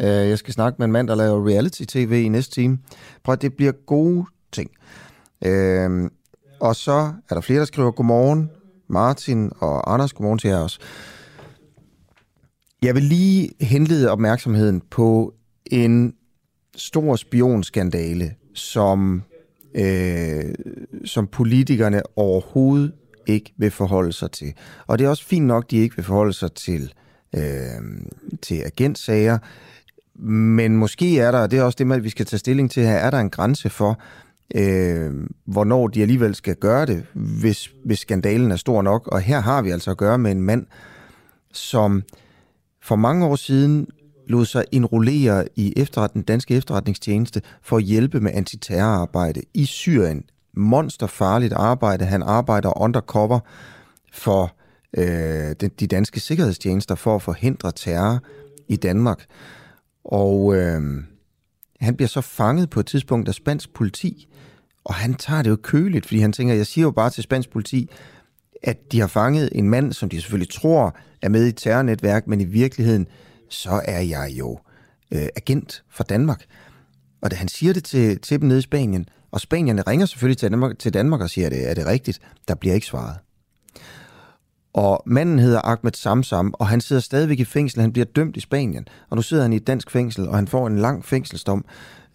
Øh, 0.00 0.08
jeg 0.08 0.38
skal 0.38 0.54
snakke 0.54 0.76
med 0.78 0.84
en 0.84 0.92
mand, 0.92 1.08
der 1.08 1.14
laver 1.14 1.48
reality-tv 1.48 2.22
i 2.24 2.28
næste 2.28 2.54
time. 2.54 2.78
Prøv 3.24 3.36
det 3.36 3.54
bliver 3.56 3.72
gode 3.72 4.26
ting. 4.52 4.70
Øh, 5.44 6.10
og 6.60 6.76
så 6.76 7.12
er 7.30 7.34
der 7.34 7.40
flere, 7.40 7.58
der 7.58 7.64
skriver 7.64 7.90
godmorgen. 7.90 8.50
Martin 8.88 9.52
og 9.58 9.94
Anders, 9.94 10.12
godmorgen 10.12 10.38
til 10.38 10.50
jer 10.50 10.58
også. 10.58 10.78
Jeg 12.86 12.94
vil 12.94 13.02
lige 13.02 13.50
henlede 13.60 14.10
opmærksomheden 14.10 14.82
på 14.90 15.34
en 15.66 16.14
stor 16.76 17.16
spionskandale, 17.16 18.34
som, 18.54 19.22
øh, 19.74 20.54
som 21.04 21.26
politikerne 21.26 22.02
overhovedet 22.16 22.92
ikke 23.26 23.52
vil 23.56 23.70
forholde 23.70 24.12
sig 24.12 24.30
til. 24.30 24.54
Og 24.86 24.98
det 24.98 25.04
er 25.04 25.08
også 25.08 25.24
fint 25.24 25.46
nok, 25.46 25.64
at 25.64 25.70
de 25.70 25.76
ikke 25.76 25.96
vil 25.96 26.04
forholde 26.04 26.32
sig 26.32 26.52
til, 26.52 26.92
øh, 27.36 27.42
til 28.42 28.62
agentsager, 28.66 29.38
men 30.18 30.76
måske 30.76 31.18
er 31.18 31.30
der, 31.30 31.46
det 31.46 31.58
er 31.58 31.62
også 31.62 31.76
det, 31.84 32.04
vi 32.04 32.10
skal 32.10 32.26
tage 32.26 32.38
stilling 32.38 32.70
til 32.70 32.82
her, 32.82 32.96
er 32.96 33.10
der 33.10 33.18
en 33.18 33.30
grænse 33.30 33.70
for, 33.70 34.00
øh, 34.54 35.12
hvornår 35.44 35.88
de 35.88 36.02
alligevel 36.02 36.34
skal 36.34 36.56
gøre 36.56 36.86
det, 36.86 37.06
hvis, 37.12 37.70
hvis 37.84 37.98
skandalen 37.98 38.52
er 38.52 38.56
stor 38.56 38.82
nok. 38.82 39.06
Og 39.06 39.20
her 39.20 39.40
har 39.40 39.62
vi 39.62 39.70
altså 39.70 39.90
at 39.90 39.96
gøre 39.96 40.18
med 40.18 40.30
en 40.30 40.42
mand, 40.42 40.66
som 41.52 42.02
for 42.86 42.96
mange 42.96 43.26
år 43.26 43.36
siden 43.36 43.86
lod 44.26 44.44
sig 44.44 44.64
enrollere 44.72 45.48
i 45.56 45.72
efterret, 45.76 46.28
danske 46.28 46.54
efterretningstjeneste 46.54 47.42
for 47.62 47.76
at 47.76 47.82
hjælpe 47.82 48.20
med 48.20 48.30
antiterrorarbejde 48.34 49.42
i 49.54 49.64
Syrien. 49.64 50.24
Monsterfarligt 50.56 51.52
arbejde. 51.52 52.04
Han 52.04 52.22
arbejder 52.22 52.82
undercover 52.82 53.40
for 54.12 54.56
øh, 54.96 55.04
de, 55.60 55.68
de 55.80 55.86
danske 55.86 56.20
sikkerhedstjenester 56.20 56.94
for 56.94 57.14
at 57.14 57.22
forhindre 57.22 57.72
terror 57.72 58.22
i 58.68 58.76
Danmark. 58.76 59.24
Og 60.04 60.56
øh, 60.56 60.80
han 61.80 61.96
bliver 61.96 62.08
så 62.08 62.20
fanget 62.20 62.70
på 62.70 62.80
et 62.80 62.86
tidspunkt 62.86 63.28
af 63.28 63.34
spansk 63.34 63.74
politi, 63.74 64.28
og 64.84 64.94
han 64.94 65.14
tager 65.14 65.42
det 65.42 65.50
jo 65.50 65.56
køligt, 65.62 66.06
fordi 66.06 66.20
han 66.20 66.32
tænker, 66.32 66.54
jeg 66.54 66.66
siger 66.66 66.82
jo 66.82 66.90
bare 66.90 67.10
til 67.10 67.22
spansk 67.22 67.50
politi, 67.50 67.90
at 68.62 68.92
de 68.92 69.00
har 69.00 69.06
fanget 69.06 69.48
en 69.52 69.70
mand, 69.70 69.92
som 69.92 70.08
de 70.08 70.20
selvfølgelig 70.20 70.52
tror 70.52 70.96
er 71.26 71.30
med 71.30 71.44
i 71.46 71.48
et 71.48 71.56
terrornetværk, 71.56 72.26
men 72.26 72.40
i 72.40 72.44
virkeligheden, 72.44 73.06
så 73.50 73.80
er 73.84 74.00
jeg 74.00 74.34
jo 74.38 74.58
øh, 75.10 75.26
agent 75.36 75.82
for 75.90 76.04
Danmark. 76.04 76.44
Og 77.22 77.30
da 77.30 77.36
han 77.36 77.48
siger 77.48 77.72
det 77.72 77.84
til, 77.84 78.20
til 78.20 78.40
dem 78.40 78.48
nede 78.48 78.58
i 78.58 78.62
Spanien, 78.62 79.08
og 79.30 79.40
spanierne 79.40 79.82
ringer 79.82 80.06
selvfølgelig 80.06 80.38
til 80.38 80.50
Danmark, 80.50 80.78
til 80.78 80.94
Danmark 80.94 81.20
og 81.20 81.30
siger, 81.30 81.48
det, 81.48 81.70
er 81.70 81.74
det 81.74 81.86
rigtigt? 81.86 82.20
Der 82.48 82.54
bliver 82.54 82.74
ikke 82.74 82.86
svaret. 82.86 83.16
Og 84.72 85.02
manden 85.06 85.38
hedder 85.38 85.60
Ahmed 85.64 85.92
Samsam, 85.92 86.54
og 86.58 86.68
han 86.68 86.80
sidder 86.80 87.02
stadigvæk 87.02 87.40
i 87.40 87.44
fængsel. 87.44 87.80
Han 87.80 87.92
bliver 87.92 88.06
dømt 88.06 88.36
i 88.36 88.40
Spanien, 88.40 88.88
og 89.10 89.16
nu 89.16 89.22
sidder 89.22 89.42
han 89.42 89.52
i 89.52 89.56
et 89.56 89.66
dansk 89.66 89.90
fængsel, 89.90 90.28
og 90.28 90.36
han 90.36 90.48
får 90.48 90.66
en 90.66 90.78
lang 90.78 91.04
fængselsdom. 91.04 91.64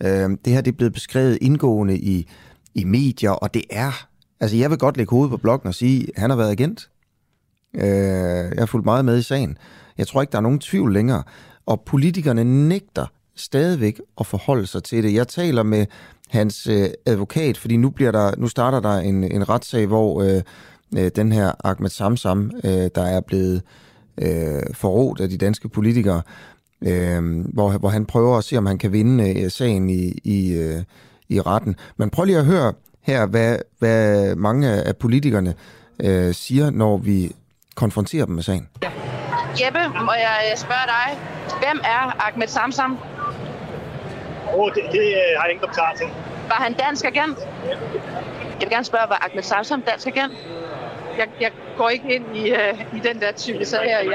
Øh, 0.03 0.29
det 0.45 0.53
her 0.53 0.61
det 0.61 0.71
er 0.71 0.77
blevet 0.77 0.93
beskrevet 0.93 1.37
indgående 1.41 1.99
i, 1.99 2.27
i 2.75 2.83
medier, 2.83 3.31
og 3.31 3.53
det 3.53 3.63
er 3.69 4.11
Altså, 4.41 4.57
jeg 4.57 4.69
vil 4.69 4.77
godt 4.77 4.97
lægge 4.97 5.09
hovedet 5.09 5.31
på 5.31 5.37
blokken 5.37 5.67
og 5.67 5.75
sige, 5.75 6.07
at 6.15 6.21
han 6.21 6.29
har 6.29 6.37
været 6.37 6.51
agent. 6.51 6.89
Øh, 7.73 7.83
jeg 7.83 8.59
har 8.59 8.65
fulgt 8.65 8.85
meget 8.85 9.05
med 9.05 9.17
i 9.17 9.21
sagen. 9.21 9.57
Jeg 9.97 10.07
tror 10.07 10.21
ikke, 10.21 10.31
der 10.31 10.37
er 10.37 10.41
nogen 10.41 10.59
tvivl 10.59 10.93
længere. 10.93 11.23
Og 11.65 11.81
politikerne 11.81 12.43
nægter 12.43 13.05
stadigvæk 13.35 14.01
at 14.19 14.25
forholde 14.25 14.67
sig 14.67 14.83
til 14.83 15.03
det. 15.03 15.13
Jeg 15.13 15.27
taler 15.27 15.63
med 15.63 15.85
hans 16.29 16.67
øh, 16.67 16.89
advokat, 17.05 17.57
fordi 17.57 17.77
nu, 17.77 17.89
bliver 17.89 18.11
der, 18.11 18.31
nu 18.37 18.47
starter 18.47 18.79
der 18.79 18.97
en, 18.97 19.23
en 19.23 19.49
retssag, 19.49 19.87
hvor 19.87 20.21
øh, 20.21 20.41
øh, 20.97 21.11
den 21.15 21.31
her 21.31 21.51
Ahmed 21.63 21.89
Samsam, 21.89 22.51
øh, 22.63 22.89
der 22.95 23.03
er 23.03 23.21
blevet 23.21 23.61
øh, 24.17 24.63
forrådt 24.73 25.19
af 25.19 25.29
de 25.29 25.37
danske 25.37 25.69
politikere, 25.69 26.21
øh, 26.81 27.45
hvor, 27.53 27.77
hvor 27.77 27.89
han 27.89 28.05
prøver 28.05 28.37
at 28.37 28.43
se, 28.43 28.57
om 28.57 28.65
han 28.65 28.77
kan 28.77 28.91
vinde 28.91 29.41
øh, 29.41 29.51
sagen 29.51 29.89
i, 29.89 30.11
i, 30.23 30.53
øh, 30.53 30.83
i 31.29 31.41
retten. 31.41 31.75
Men 31.97 32.09
prøv 32.09 32.25
lige 32.25 32.37
at 32.37 32.45
høre 32.45 32.73
her, 33.01 33.25
hvad, 33.25 33.57
hvad 33.79 34.35
mange 34.35 34.69
af 34.69 34.97
politikerne 34.97 35.53
øh, 36.03 36.33
siger, 36.33 36.69
når 36.69 36.97
vi 36.97 37.31
konfronterer 37.75 38.25
dem 38.25 38.35
med 38.35 38.43
sagen. 38.43 38.69
Jeppe, 39.61 39.79
må 40.05 40.13
jeg 40.13 40.53
spørge 40.55 40.87
dig, 40.87 41.19
hvem 41.59 41.79
er 41.83 42.27
Ahmed 42.27 42.47
Samsam? 42.47 42.97
Oh, 44.53 44.71
det, 44.75 44.83
det 44.91 44.99
øh, 44.99 45.37
har 45.37 45.43
jeg 45.43 45.51
ingen 45.51 45.59
kommentar 45.59 45.93
til. 45.97 46.07
Var 46.47 46.55
han 46.55 46.73
dansk 46.73 47.05
agent? 47.05 47.37
Jeg 48.59 48.67
vil 48.67 48.69
gerne 48.69 48.85
spørge, 48.85 49.09
var 49.09 49.27
Ahmed 49.29 49.43
Samsam 49.43 49.81
dansk 49.81 50.07
agent? 50.07 50.33
Jeg, 51.17 51.27
jeg 51.41 51.51
går 51.77 51.89
ikke 51.89 52.15
ind 52.15 52.37
i, 52.37 52.51
uh, 52.51 52.97
i 52.97 52.99
den 52.99 53.21
der 53.21 53.31
type 53.31 53.65
sag 53.65 53.83
her 53.83 53.99
i 53.99 54.07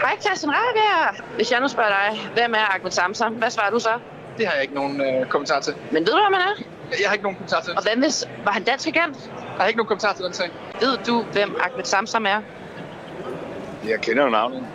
Hej 0.00 0.16
Christian 0.20 0.52
Rabia. 0.52 1.22
Hvis 1.36 1.52
jeg 1.52 1.60
nu 1.60 1.68
spørger 1.68 1.90
dig, 1.90 2.20
hvem 2.34 2.54
er 2.54 2.74
Ahmed 2.74 2.90
Samsam? 2.90 3.32
Hvad 3.32 3.50
svarer 3.50 3.70
du 3.70 3.78
så? 3.78 3.98
Det 4.38 4.46
har 4.46 4.54
jeg 4.54 4.62
ikke 4.62 4.74
nogen 4.74 5.00
uh, 5.00 5.28
kommentar 5.28 5.60
til. 5.60 5.74
Men 5.90 6.00
ved 6.06 6.12
du, 6.12 6.18
hvad 6.18 6.30
man 6.30 6.40
er? 6.40 6.54
Jeg 7.00 7.08
har 7.08 7.12
ikke 7.12 7.22
nogen 7.22 7.36
kommentar 7.36 7.60
til 7.60 7.72
Og 7.76 7.82
hvad 7.82 7.96
hvis... 7.96 8.28
Var 8.44 8.52
han 8.52 8.64
dansk 8.64 8.86
agent? 8.86 9.30
Jeg 9.54 9.62
har 9.62 9.66
ikke 9.66 9.78
nogen 9.78 9.88
kommentar 9.88 10.12
til 10.12 10.24
den 10.24 10.32
sag. 10.32 10.50
Ved 10.80 10.98
du, 11.06 11.22
hvem 11.32 11.56
Ahmed 11.60 11.84
Samsam 11.84 12.26
er? 12.26 12.40
Jeg 13.88 14.00
kender 14.00 14.24
jo 14.24 14.30
navnet. 14.30 14.66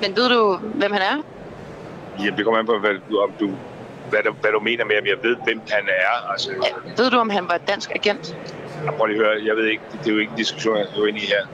Men 0.00 0.16
ved 0.16 0.28
du, 0.28 0.56
hvem 0.56 0.92
han 0.92 1.02
er? 1.02 1.22
Jamen, 2.18 2.36
det 2.36 2.44
kommer 2.44 2.60
an 2.60 2.66
på, 2.66 2.78
hvad, 2.78 2.90
om 3.22 3.32
du, 3.40 3.50
hvad, 4.10 4.22
du, 4.22 4.32
hvad 4.32 4.50
du 4.52 4.60
mener 4.60 4.84
med, 4.84 4.98
om 5.00 5.06
jeg 5.06 5.16
ved, 5.22 5.36
hvem 5.44 5.60
han 5.70 5.84
er. 5.88 6.30
Altså, 6.32 6.50
ja, 6.50 7.02
ved 7.02 7.10
du, 7.10 7.18
om 7.18 7.30
han 7.30 7.48
var 7.48 7.58
dansk 7.58 7.90
agent? 7.94 8.36
Jeg 8.84 8.92
prøver 8.94 9.06
lige 9.06 9.20
at 9.20 9.26
høre. 9.26 9.46
Jeg 9.46 9.56
ved 9.56 9.66
ikke. 9.66 9.82
Det 9.92 10.08
er 10.08 10.12
jo 10.12 10.18
ikke 10.18 10.30
en 10.30 10.36
diskussion, 10.36 10.76
jeg 10.76 10.86
er 10.96 11.06
inde 11.06 11.18
i 11.20 11.26
her. 11.26 11.46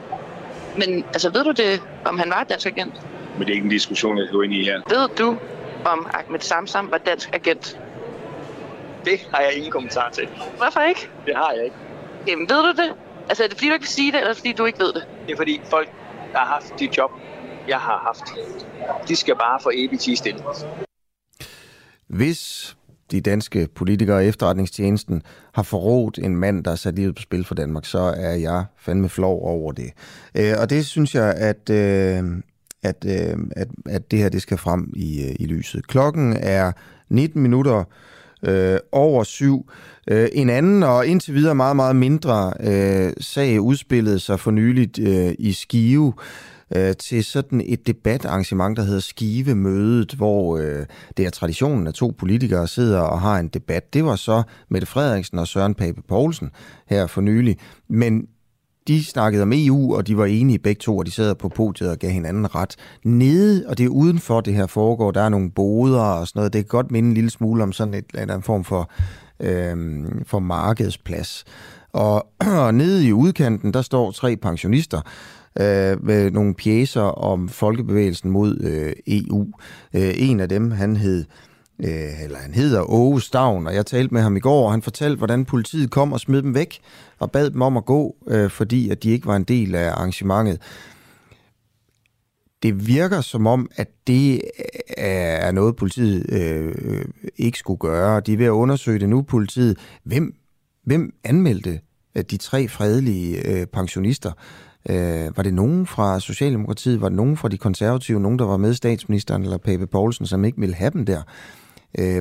Men 0.76 1.04
altså, 1.04 1.30
ved 1.30 1.44
du 1.44 1.50
det, 1.50 1.82
om 2.04 2.18
han 2.18 2.30
var 2.30 2.44
dansk 2.44 2.66
agent? 2.66 2.94
Men 3.38 3.40
det 3.40 3.48
er 3.50 3.54
ikke 3.54 3.64
en 3.64 3.70
diskussion, 3.70 4.18
jeg 4.18 4.24
er 4.24 4.42
inde 4.42 4.56
i 4.56 4.64
her. 4.64 4.80
Ved 4.88 5.08
du, 5.18 5.38
om 5.84 6.06
Ahmed 6.14 6.40
Samsam 6.40 6.90
var 6.90 6.98
dansk 6.98 7.30
agent? 7.32 7.78
Det 9.04 9.20
har 9.34 9.40
jeg 9.40 9.52
ingen 9.56 9.70
kommentar 9.70 10.10
til. 10.10 10.28
Hvorfor 10.56 10.80
ikke? 10.80 11.10
Det 11.26 11.36
har 11.36 11.52
jeg 11.52 11.64
ikke. 11.64 11.76
Jamen, 12.26 12.48
ved 12.48 12.62
du 12.62 12.82
det? 12.82 12.94
Altså, 13.28 13.44
er 13.44 13.48
det 13.48 13.56
fordi, 13.56 13.68
du 13.68 13.72
ikke 13.72 13.82
vil 13.82 13.88
sige 13.88 14.12
det, 14.12 14.20
eller 14.20 14.34
fordi 14.34 14.52
du 14.52 14.64
ikke 14.64 14.78
ved 14.78 14.92
det? 14.92 15.02
Det 15.26 15.32
er 15.32 15.36
fordi 15.36 15.60
folk, 15.70 15.88
der 16.32 16.38
har 16.38 16.46
haft 16.46 16.80
de 16.80 16.88
job, 16.98 17.10
jeg 17.68 17.78
har 17.78 17.98
haft, 17.98 18.24
de 19.08 19.16
skal 19.16 19.34
bare 19.34 19.60
få 19.62 19.70
evigt 19.74 20.18
stille. 20.18 20.40
Hvis 22.06 22.76
de 23.10 23.20
danske 23.20 23.68
politikere 23.74 24.16
og 24.16 24.24
efterretningstjenesten 24.24 25.22
har 25.54 25.62
forrådt 25.62 26.18
en 26.18 26.36
mand, 26.36 26.64
der 26.64 26.70
er 26.70 26.76
sat 26.76 26.94
livet 26.94 27.14
på 27.14 27.22
spil 27.22 27.44
for 27.44 27.54
Danmark, 27.54 27.84
så 27.84 27.98
er 27.98 28.34
jeg 28.34 28.64
fandme 28.78 29.08
flov 29.08 29.42
over 29.42 29.72
det. 29.72 29.90
Øh, 30.34 30.52
og 30.60 30.70
det 30.70 30.86
synes 30.86 31.14
jeg, 31.14 31.34
at, 31.34 31.70
øh, 31.70 32.24
at, 32.82 33.04
øh, 33.06 33.36
at, 33.56 33.68
at 33.86 34.10
det 34.10 34.18
her 34.18 34.28
det 34.28 34.42
skal 34.42 34.58
frem 34.58 34.92
i, 34.96 35.24
øh, 35.24 35.36
i 35.38 35.46
lyset. 35.46 35.86
Klokken 35.86 36.36
er 36.36 36.72
19 37.08 37.42
minutter 37.42 37.84
øh, 38.42 38.78
over 38.92 39.24
syv. 39.24 39.70
Øh, 40.10 40.28
en 40.32 40.50
anden 40.50 40.82
og 40.82 41.06
indtil 41.06 41.34
videre 41.34 41.54
meget, 41.54 41.76
meget 41.76 41.96
mindre 41.96 42.52
øh, 42.60 43.12
sag 43.20 43.60
udspillede 43.60 44.18
sig 44.18 44.40
for 44.40 44.50
nyligt 44.50 44.98
øh, 44.98 45.34
i 45.38 45.52
Skive 45.52 46.12
øh, 46.76 46.96
til 46.96 47.24
sådan 47.24 47.62
et 47.66 47.86
debatarrangement, 47.86 48.76
der 48.76 48.82
hedder 48.82 49.00
Skive-mødet, 49.00 50.12
hvor 50.12 50.58
øh, 50.58 50.86
det 51.16 51.26
er 51.26 51.30
traditionen, 51.30 51.86
at 51.86 51.94
to 51.94 52.14
politikere 52.18 52.68
sidder 52.68 53.00
og 53.00 53.20
har 53.20 53.38
en 53.38 53.48
debat. 53.48 53.94
Det 53.94 54.04
var 54.04 54.16
så 54.16 54.42
Mette 54.68 54.86
Frederiksen 54.86 55.38
og 55.38 55.48
Søren 55.48 55.74
Pape 55.74 56.02
Poulsen 56.08 56.50
her 56.88 57.06
for 57.06 57.20
nylig. 57.20 57.58
Men 57.88 58.26
de 58.88 59.04
snakkede 59.04 59.42
om 59.42 59.52
EU, 59.54 59.96
og 59.96 60.06
de 60.06 60.16
var 60.16 60.26
enige 60.26 60.58
begge 60.58 60.80
to, 60.80 60.98
og 60.98 61.06
de 61.06 61.10
sad 61.10 61.34
på 61.34 61.48
podiet 61.48 61.90
og 61.90 61.98
gav 61.98 62.10
hinanden 62.10 62.54
ret. 62.54 62.76
Nede, 63.04 63.64
og 63.68 63.78
det 63.78 63.84
er 63.84 63.88
udenfor 63.88 64.40
det 64.40 64.54
her 64.54 64.66
foregår, 64.66 65.10
der 65.10 65.22
er 65.22 65.28
nogle 65.28 65.50
boder 65.50 66.00
og 66.00 66.28
sådan 66.28 66.40
noget. 66.40 66.52
Det 66.52 66.64
kan 66.64 66.68
godt 66.68 66.90
minde 66.90 67.08
en 67.08 67.14
lille 67.14 67.30
smule 67.30 67.62
om 67.62 67.72
sådan 67.72 67.94
et, 67.94 67.98
en 67.98 68.20
eller 68.20 68.34
anden 68.34 68.42
form 68.42 68.64
for, 68.64 68.90
øh, 69.40 70.04
for 70.26 70.38
markedsplads. 70.38 71.44
Og, 71.92 72.26
og 72.64 72.74
nede 72.74 73.06
i 73.06 73.12
udkanten, 73.12 73.74
der 73.74 73.82
står 73.82 74.10
tre 74.10 74.36
pensionister, 74.36 75.00
øh, 75.60 76.04
med 76.04 76.30
nogle 76.30 76.54
pjæser 76.54 77.02
om 77.02 77.48
folkebevægelsen 77.48 78.30
mod 78.30 78.60
øh, 78.60 78.92
EU. 79.06 79.46
Øh, 79.94 80.14
en 80.16 80.40
af 80.40 80.48
dem, 80.48 80.70
han 80.70 80.96
hed 80.96 81.20
øh, 81.20 81.51
Øh, 81.84 82.22
eller 82.22 82.38
han 82.38 82.54
hedder 82.54 82.90
Åge 82.90 83.20
Stavn, 83.20 83.66
og 83.66 83.74
jeg 83.74 83.86
talte 83.86 84.14
med 84.14 84.22
ham 84.22 84.36
i 84.36 84.40
går, 84.40 84.66
og 84.66 84.70
han 84.70 84.82
fortalte, 84.82 85.18
hvordan 85.18 85.44
politiet 85.44 85.90
kom 85.90 86.12
og 86.12 86.20
smed 86.20 86.42
dem 86.42 86.54
væk 86.54 86.80
og 87.18 87.30
bad 87.30 87.50
dem 87.50 87.62
om 87.62 87.76
at 87.76 87.84
gå, 87.84 88.16
øh, 88.28 88.50
fordi 88.50 88.90
at 88.90 89.02
de 89.02 89.10
ikke 89.10 89.26
var 89.26 89.36
en 89.36 89.44
del 89.44 89.74
af 89.74 89.90
arrangementet. 89.90 90.60
Det 92.62 92.86
virker 92.86 93.20
som 93.20 93.46
om, 93.46 93.70
at 93.76 93.88
det 94.06 94.34
øh, 94.34 94.40
er 94.96 95.52
noget, 95.52 95.76
politiet 95.76 96.32
øh, 96.32 97.04
ikke 97.36 97.58
skulle 97.58 97.78
gøre. 97.78 98.20
De 98.20 98.32
er 98.32 98.36
ved 98.36 98.46
at 98.46 98.50
undersøge 98.50 98.98
det 98.98 99.08
nu, 99.08 99.22
politiet. 99.22 99.78
Hvem, 100.04 100.34
hvem 100.84 101.14
anmeldte 101.24 101.80
øh, 102.14 102.24
de 102.30 102.36
tre 102.36 102.68
fredelige 102.68 103.48
øh, 103.48 103.66
pensionister? 103.66 104.32
Øh, 104.90 105.36
var 105.36 105.42
det 105.42 105.54
nogen 105.54 105.86
fra 105.86 106.20
Socialdemokratiet? 106.20 107.00
Var 107.00 107.08
det 107.08 107.16
nogen 107.16 107.36
fra 107.36 107.48
de 107.48 107.58
konservative? 107.58 108.20
Nogen, 108.20 108.38
der 108.38 108.44
var 108.44 108.56
med 108.56 108.74
statsministeren 108.74 109.42
eller 109.42 109.58
Pape 109.58 109.86
Poulsen, 109.86 110.26
som 110.26 110.44
ikke 110.44 110.60
ville 110.60 110.74
have 110.74 110.90
dem 110.90 111.06
der? 111.06 111.18
Øh, 111.18 111.61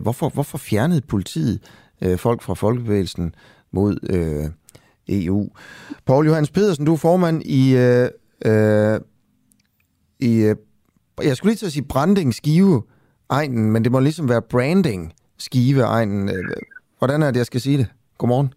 hvorfor, 0.02 0.30
hvorfor 0.30 0.58
fjernede 0.58 1.02
politiet 1.02 1.60
øh, 2.04 2.18
folk 2.18 2.42
fra 2.42 2.54
Folkebevægelsen 2.54 3.36
mod 3.72 3.98
øh, 4.10 4.50
EU? 5.10 5.50
Paul 6.06 6.26
Johannes 6.26 6.52
Pedersen, 6.52 6.86
du 6.86 6.94
er 6.94 6.98
formand 6.98 7.42
i... 7.46 7.78
Øh, 7.78 8.08
øh, 8.46 9.00
i 10.20 10.44
øh, 10.44 10.56
jeg 11.24 11.36
skulle 11.38 11.50
lige 11.52 11.58
til 11.58 11.66
at 11.66 11.72
sige 11.72 11.88
branding 11.90 12.34
skive 12.34 12.84
egnen, 13.30 13.72
men 13.72 13.84
det 13.84 13.92
må 13.92 14.00
ligesom 14.00 14.30
være 14.30 14.42
branding 14.42 15.14
skive 15.38 15.82
egnen. 15.82 16.30
Hvordan 16.98 17.22
er 17.22 17.32
det, 17.32 17.38
jeg 17.38 17.46
skal 17.46 17.62
sige 17.62 17.78
det? 17.78 17.88
Godmorgen. 18.18 18.54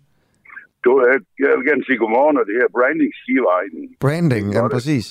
Du, 0.85 0.91
jeg 1.39 1.51
vil 1.57 1.67
gerne 1.71 1.85
sige 1.85 1.99
godmorgen, 1.99 2.37
og 2.41 2.45
det 2.49 2.55
her 2.61 2.69
branding 2.79 3.11
skive 3.23 3.47
egnen. 3.59 3.85
Branding, 4.01 4.53
ja, 4.53 4.69
præcis. 4.69 5.07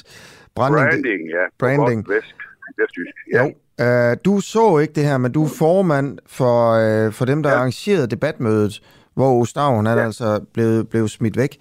Branding, 0.56 0.88
branding 0.90 1.22
ja. 1.38 1.44
Branding. 1.62 2.00
Vest, 2.10 2.36
vestjysk, 2.80 3.16
ja. 3.34 3.44
Jo, 3.44 3.54
Uh, 3.82 4.14
du 4.26 4.34
så 4.40 4.66
ikke 4.82 4.94
det 4.94 5.06
her, 5.10 5.18
men 5.18 5.32
du 5.32 5.42
er 5.44 5.58
formand 5.60 6.10
for, 6.38 6.58
uh, 6.84 7.14
for 7.18 7.26
dem, 7.26 7.44
der 7.44 7.50
ja. 7.50 7.56
arrangerede 7.56 8.14
debatmødet, 8.16 8.74
hvor 9.16 9.30
Ostavn 9.42 9.88
er 9.88 9.98
ja. 9.98 10.06
altså 10.06 10.46
blevet, 10.54 10.90
blevet 10.90 11.12
smidt 11.12 11.38
væk. 11.38 11.54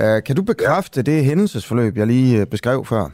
Uh, 0.00 0.18
kan 0.26 0.36
du 0.36 0.42
bekræfte 0.52 0.98
ja. 1.00 1.08
det 1.10 1.24
hændelsesforløb, 1.28 1.96
jeg 1.96 2.06
lige 2.06 2.46
beskrev 2.54 2.78
før? 2.92 3.04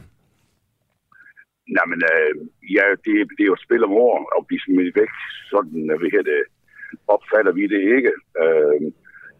Nej, 1.75 1.85
men 1.91 1.99
uh, 2.11 2.31
ja, 2.75 2.85
det, 3.05 3.13
det 3.35 3.41
er 3.43 3.51
jo 3.51 3.57
et 3.59 3.65
spil 3.67 3.83
om 3.87 3.93
ord 4.05 4.19
at 4.37 4.47
blive 4.47 4.61
smidt 4.65 4.95
væk. 5.01 5.11
Sådan 5.51 5.81
uh, 5.93 6.01
vi 6.01 6.07
det, 6.31 6.41
opfatter 7.15 7.53
vi 7.59 7.65
det 7.73 7.81
ikke. 7.97 8.13
Uh, 8.43 8.79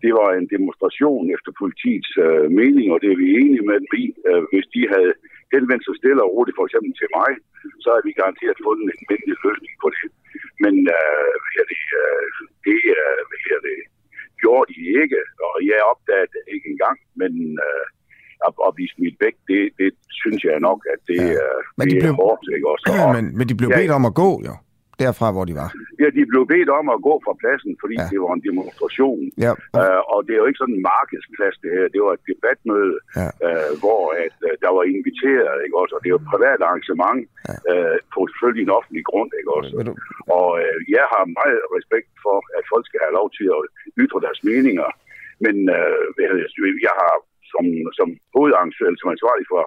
det 0.03 0.11
var 0.19 0.29
en 0.31 0.47
demonstration 0.55 1.23
efter 1.35 1.51
politiets 1.61 2.11
uh, 2.25 2.45
mening, 2.59 2.85
og 2.93 2.97
det 3.01 3.09
er 3.11 3.19
vi 3.23 3.29
enige 3.41 3.65
med 3.69 3.77
dem 3.83 3.93
i. 4.03 4.05
Uh, 4.29 4.43
hvis 4.51 4.67
de 4.75 4.81
havde 4.95 5.13
henvendt 5.53 5.83
sig 5.85 5.95
stille 6.01 6.21
og 6.25 6.31
roligt, 6.35 6.57
for 6.59 6.65
eksempel 6.67 6.91
til 7.01 7.09
mig, 7.19 7.31
så 7.83 7.87
har 7.93 8.01
vi 8.07 8.19
garanteret 8.21 8.57
fundet 8.65 8.85
en 8.93 9.05
mindelig 9.09 9.37
løsning 9.45 9.75
på 9.83 9.87
det. 9.95 10.07
Men 10.63 10.73
uh, 10.97 11.33
hvad 11.53 11.65
det, 11.71 11.83
uh, 12.01 12.29
det, 12.65 12.79
uh, 12.97 13.19
hvad 13.29 13.59
det 13.67 13.77
gjorde 14.41 14.67
de 14.73 14.83
ikke, 15.01 15.19
og 15.45 15.55
jeg 15.69 15.89
opdagede 15.91 16.31
det 16.35 16.43
ikke 16.55 16.67
engang, 16.73 16.97
men 17.21 17.31
uh, 17.67 17.85
at, 18.47 18.53
at 18.67 18.71
blive 18.77 18.91
smidt 18.95 19.17
væk, 19.25 19.35
det, 19.49 19.61
det 19.81 19.91
synes 20.21 20.41
jeg 20.47 20.65
nok, 20.69 20.79
at 20.93 21.01
det, 21.11 21.21
ja. 21.39 21.43
uh, 21.43 21.59
men 21.77 21.85
de 21.85 21.91
det 21.91 22.01
blev... 22.01 22.11
er 22.13 22.19
hårdt. 22.23 22.43
Ikke? 22.55 22.65
Også, 22.73 22.85
ja, 22.99 23.05
men, 23.17 23.25
men 23.37 23.45
de 23.49 23.55
blev 23.59 23.69
bedt 23.79 23.91
ja, 23.93 23.99
om 23.99 24.05
at 24.11 24.15
gå, 24.23 24.31
jo 24.49 24.55
derfra, 25.03 25.27
hvor 25.35 25.45
de 25.49 25.55
var? 25.61 25.69
Ja, 26.01 26.07
de 26.17 26.23
blev 26.31 26.43
bedt 26.53 26.69
om 26.79 26.85
at 26.95 26.99
gå 27.07 27.13
fra 27.25 27.33
pladsen, 27.41 27.73
fordi 27.81 27.95
ja. 28.01 28.07
det 28.11 28.19
var 28.25 28.31
en 28.33 28.45
demonstration. 28.49 29.21
Ja. 29.45 29.53
Uh, 29.79 30.01
og 30.13 30.19
det 30.25 30.33
er 30.33 30.41
jo 30.41 30.49
ikke 30.49 30.61
sådan 30.61 30.77
en 30.77 30.87
markedsplads, 30.95 31.57
det 31.63 31.71
her. 31.75 31.85
Det 31.95 32.01
var 32.05 32.13
et 32.15 32.25
debatmøde, 32.31 32.95
ja. 33.19 33.29
uh, 33.47 33.71
hvor 33.81 34.03
at, 34.25 34.35
uh, 34.47 34.53
der 34.63 34.71
var 34.77 34.83
inviteret, 34.95 35.57
ikke 35.65 35.77
også? 35.81 35.93
Og 35.95 36.01
det 36.01 36.13
jo 36.15 36.21
et 36.21 36.31
privat 36.33 36.59
arrangement 36.67 37.19
ja. 37.49 37.55
uh, 37.71 37.97
på 38.13 38.19
selvfølgelig 38.29 38.63
en 38.65 38.77
offentlig 38.79 39.03
grund, 39.09 39.29
ikke 39.39 39.51
også? 39.57 39.73
Ja, 39.77 39.83
du... 39.87 39.93
Og 40.39 40.49
uh, 40.65 40.77
jeg 40.97 41.05
har 41.13 41.23
meget 41.39 41.61
respekt 41.77 42.11
for, 42.25 42.37
at 42.57 42.63
folk 42.73 42.85
skal 42.87 43.01
have 43.05 43.17
lov 43.19 43.27
til 43.37 43.47
at 43.57 43.61
ytre 44.03 44.19
deres 44.25 44.41
meninger. 44.49 44.89
Men 45.45 45.55
uh, 45.77 46.03
jeg 46.87 46.95
har 47.01 47.13
som, 47.53 47.65
som 47.99 48.07
hovedarrangør, 48.35 48.89
som 49.01 49.13
ansvarlig 49.15 49.45
for 49.53 49.61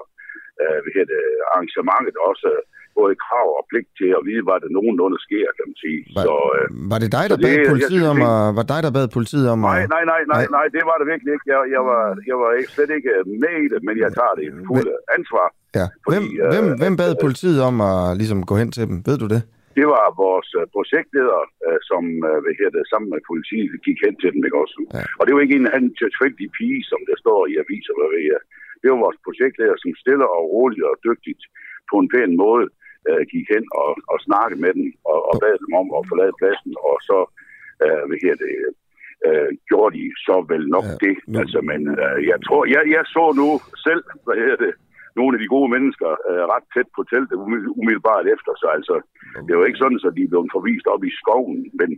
uh, 0.62 0.78
hvad 0.82 0.92
hedder 0.94 1.10
det, 1.14 1.22
arrangementet 1.50 2.16
også 2.30 2.50
både 2.98 3.14
krav 3.24 3.48
og 3.58 3.64
pligt 3.70 3.90
til 4.00 4.10
at 4.18 4.22
vide, 4.28 4.42
hvad 4.46 4.58
der 4.64 4.70
nogenlunde 4.78 5.18
sker, 5.26 5.46
kan 5.56 5.64
man 5.70 5.78
sige. 5.84 6.00
Var, 6.16 6.24
så, 6.26 6.36
øh, 6.56 6.66
var 6.92 6.98
det 7.02 7.10
dig, 7.18 7.26
der 7.32 7.38
bad 7.46 7.56
det, 7.58 7.68
politiet 7.72 8.06
om 8.12 8.18
at, 8.32 8.38
var 8.58 8.66
dig, 8.72 8.80
der 8.86 8.92
bad 8.98 9.06
politiet 9.16 9.46
om 9.54 9.58
nej, 9.58 9.82
nej, 9.94 10.04
nej, 10.12 10.22
nej, 10.34 10.44
nej, 10.56 10.66
det 10.76 10.82
var 10.88 10.96
det 11.00 11.06
virkelig 11.12 11.30
ikke. 11.36 11.46
Jeg, 11.52 11.60
jeg, 11.74 11.82
var, 11.90 12.02
jeg 12.30 12.36
var 12.42 12.50
ikke, 12.58 12.70
slet 12.76 12.90
ikke 12.98 13.12
med 13.44 13.54
i 13.64 13.68
det, 13.72 13.80
men 13.88 13.94
jeg 14.04 14.10
tager 14.18 14.34
det 14.40 14.46
fuld 14.68 14.88
ansvar. 15.16 15.46
Ja. 15.78 15.86
Fordi, 16.04 16.16
hvem, 16.16 16.24
øh, 16.42 16.48
hvem, 16.52 16.66
hvem 16.82 16.94
bad 17.02 17.12
politiet 17.24 17.58
om 17.68 17.76
at 17.90 17.96
ligesom 18.20 18.38
gå 18.50 18.54
hen 18.60 18.70
til 18.76 18.84
dem? 18.90 18.96
Ved 19.08 19.18
du 19.24 19.28
det? 19.34 19.42
Det 19.78 19.86
var 19.94 20.04
vores 20.26 20.48
uh, 20.58 20.64
projektleder, 20.76 21.40
som 21.90 22.02
hvad 22.42 22.54
her 22.60 22.70
det, 22.76 22.84
sammen 22.92 23.08
med 23.14 23.20
politiet 23.30 23.72
gik 23.86 23.98
hen 24.04 24.14
til 24.22 24.30
dem. 24.34 24.40
Ikke 24.46 24.58
også? 24.64 24.78
Ja. 24.98 25.04
Og 25.18 25.22
det 25.24 25.32
var 25.34 25.42
ikke 25.44 25.60
en 25.62 25.74
anden 25.76 25.92
tilfældig 26.02 26.48
pige, 26.58 26.82
som 26.90 27.00
der 27.08 27.16
står 27.24 27.40
i 27.50 27.54
aviser, 27.64 27.94
hvad 27.98 28.08
ved 28.14 28.24
jeg. 28.32 28.42
Det 28.82 28.88
var 28.90 29.04
vores 29.06 29.20
projektleder, 29.26 29.76
som 29.78 29.92
stiller 30.02 30.28
og 30.36 30.44
roligt 30.56 30.84
og 30.90 30.96
dygtigt 31.06 31.42
på 31.90 31.94
en 32.02 32.08
pæn 32.14 32.32
måde 32.44 32.66
øh, 33.08 33.22
gik 33.32 33.46
hen 33.54 33.64
og, 33.82 33.90
og 34.12 34.18
snakkede 34.26 34.60
med 34.64 34.72
dem 34.78 34.86
og, 35.12 35.18
og 35.28 35.34
bad 35.42 35.56
dem 35.64 35.72
om 35.80 35.88
at 35.98 36.08
forlade 36.10 36.38
pladsen, 36.40 36.72
og 36.88 36.96
så 37.08 37.18
øh, 37.84 38.02
hvad 38.08 38.18
her 38.24 38.34
det, 38.44 38.52
øh, 39.26 39.50
gjorde 39.68 39.92
de 39.98 40.04
så 40.26 40.36
vel 40.52 40.64
nok 40.76 40.88
ja, 40.90 40.96
det. 41.04 41.16
Altså, 41.40 41.58
men 41.70 41.80
øh, 42.04 42.18
jeg 42.30 42.38
tror, 42.46 42.62
jeg, 42.74 42.82
jeg 42.96 43.04
så 43.16 43.24
nu 43.40 43.48
selv, 43.86 44.02
hvad 44.24 44.36
her 44.46 44.56
det, 44.64 44.72
nogle 45.18 45.32
af 45.34 45.40
de 45.42 45.48
gode 45.54 45.68
mennesker 45.74 46.10
øh, 46.28 46.42
ret 46.52 46.66
tæt 46.74 46.88
på 46.96 47.02
teltet 47.10 47.36
umiddelbart 47.80 48.26
efter, 48.34 48.52
så 48.62 48.66
altså, 48.76 48.94
det 49.46 49.52
var 49.56 49.64
ikke 49.68 49.82
sådan, 49.82 50.00
at 50.08 50.14
de 50.18 50.24
blev 50.32 50.42
forvist 50.56 50.86
op 50.94 51.02
i 51.10 51.12
skoven, 51.20 51.58
men, 51.78 51.90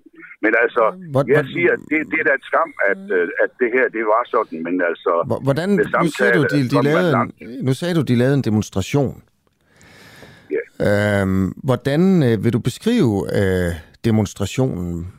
men 0.45 0.53
altså, 0.65 0.85
What, 1.15 1.27
jeg 1.37 1.45
siger, 1.55 1.71
at 1.77 1.83
det, 1.91 1.99
det 2.11 2.19
er 2.23 2.27
da 2.29 2.35
et 2.41 2.47
skam, 2.51 2.71
at, 2.91 3.03
øh, 3.19 3.45
at 3.45 3.51
det 3.61 3.69
her, 3.77 3.87
det 3.97 4.05
var 4.15 4.23
sådan, 4.35 4.59
men 4.67 4.75
altså... 4.91 5.13
Hvordan, 5.47 5.69
nu, 6.05 6.11
sagde 6.19 6.33
du, 6.39 6.43
de, 6.55 6.59
de 6.75 6.79
lavede 6.89 7.11
en, 7.23 7.29
nu 7.67 7.73
sagde 7.81 7.95
du, 7.99 8.03
de 8.11 8.17
lavede 8.23 8.37
en 8.41 8.47
demonstration. 8.51 9.15
Ja. 10.57 10.63
Øhm, 10.87 11.53
hvordan 11.69 12.01
øh, 12.23 12.45
vil 12.45 12.53
du 12.53 12.59
beskrive 12.59 13.13
øh, 13.39 13.73
demonstrationen? 14.05 15.13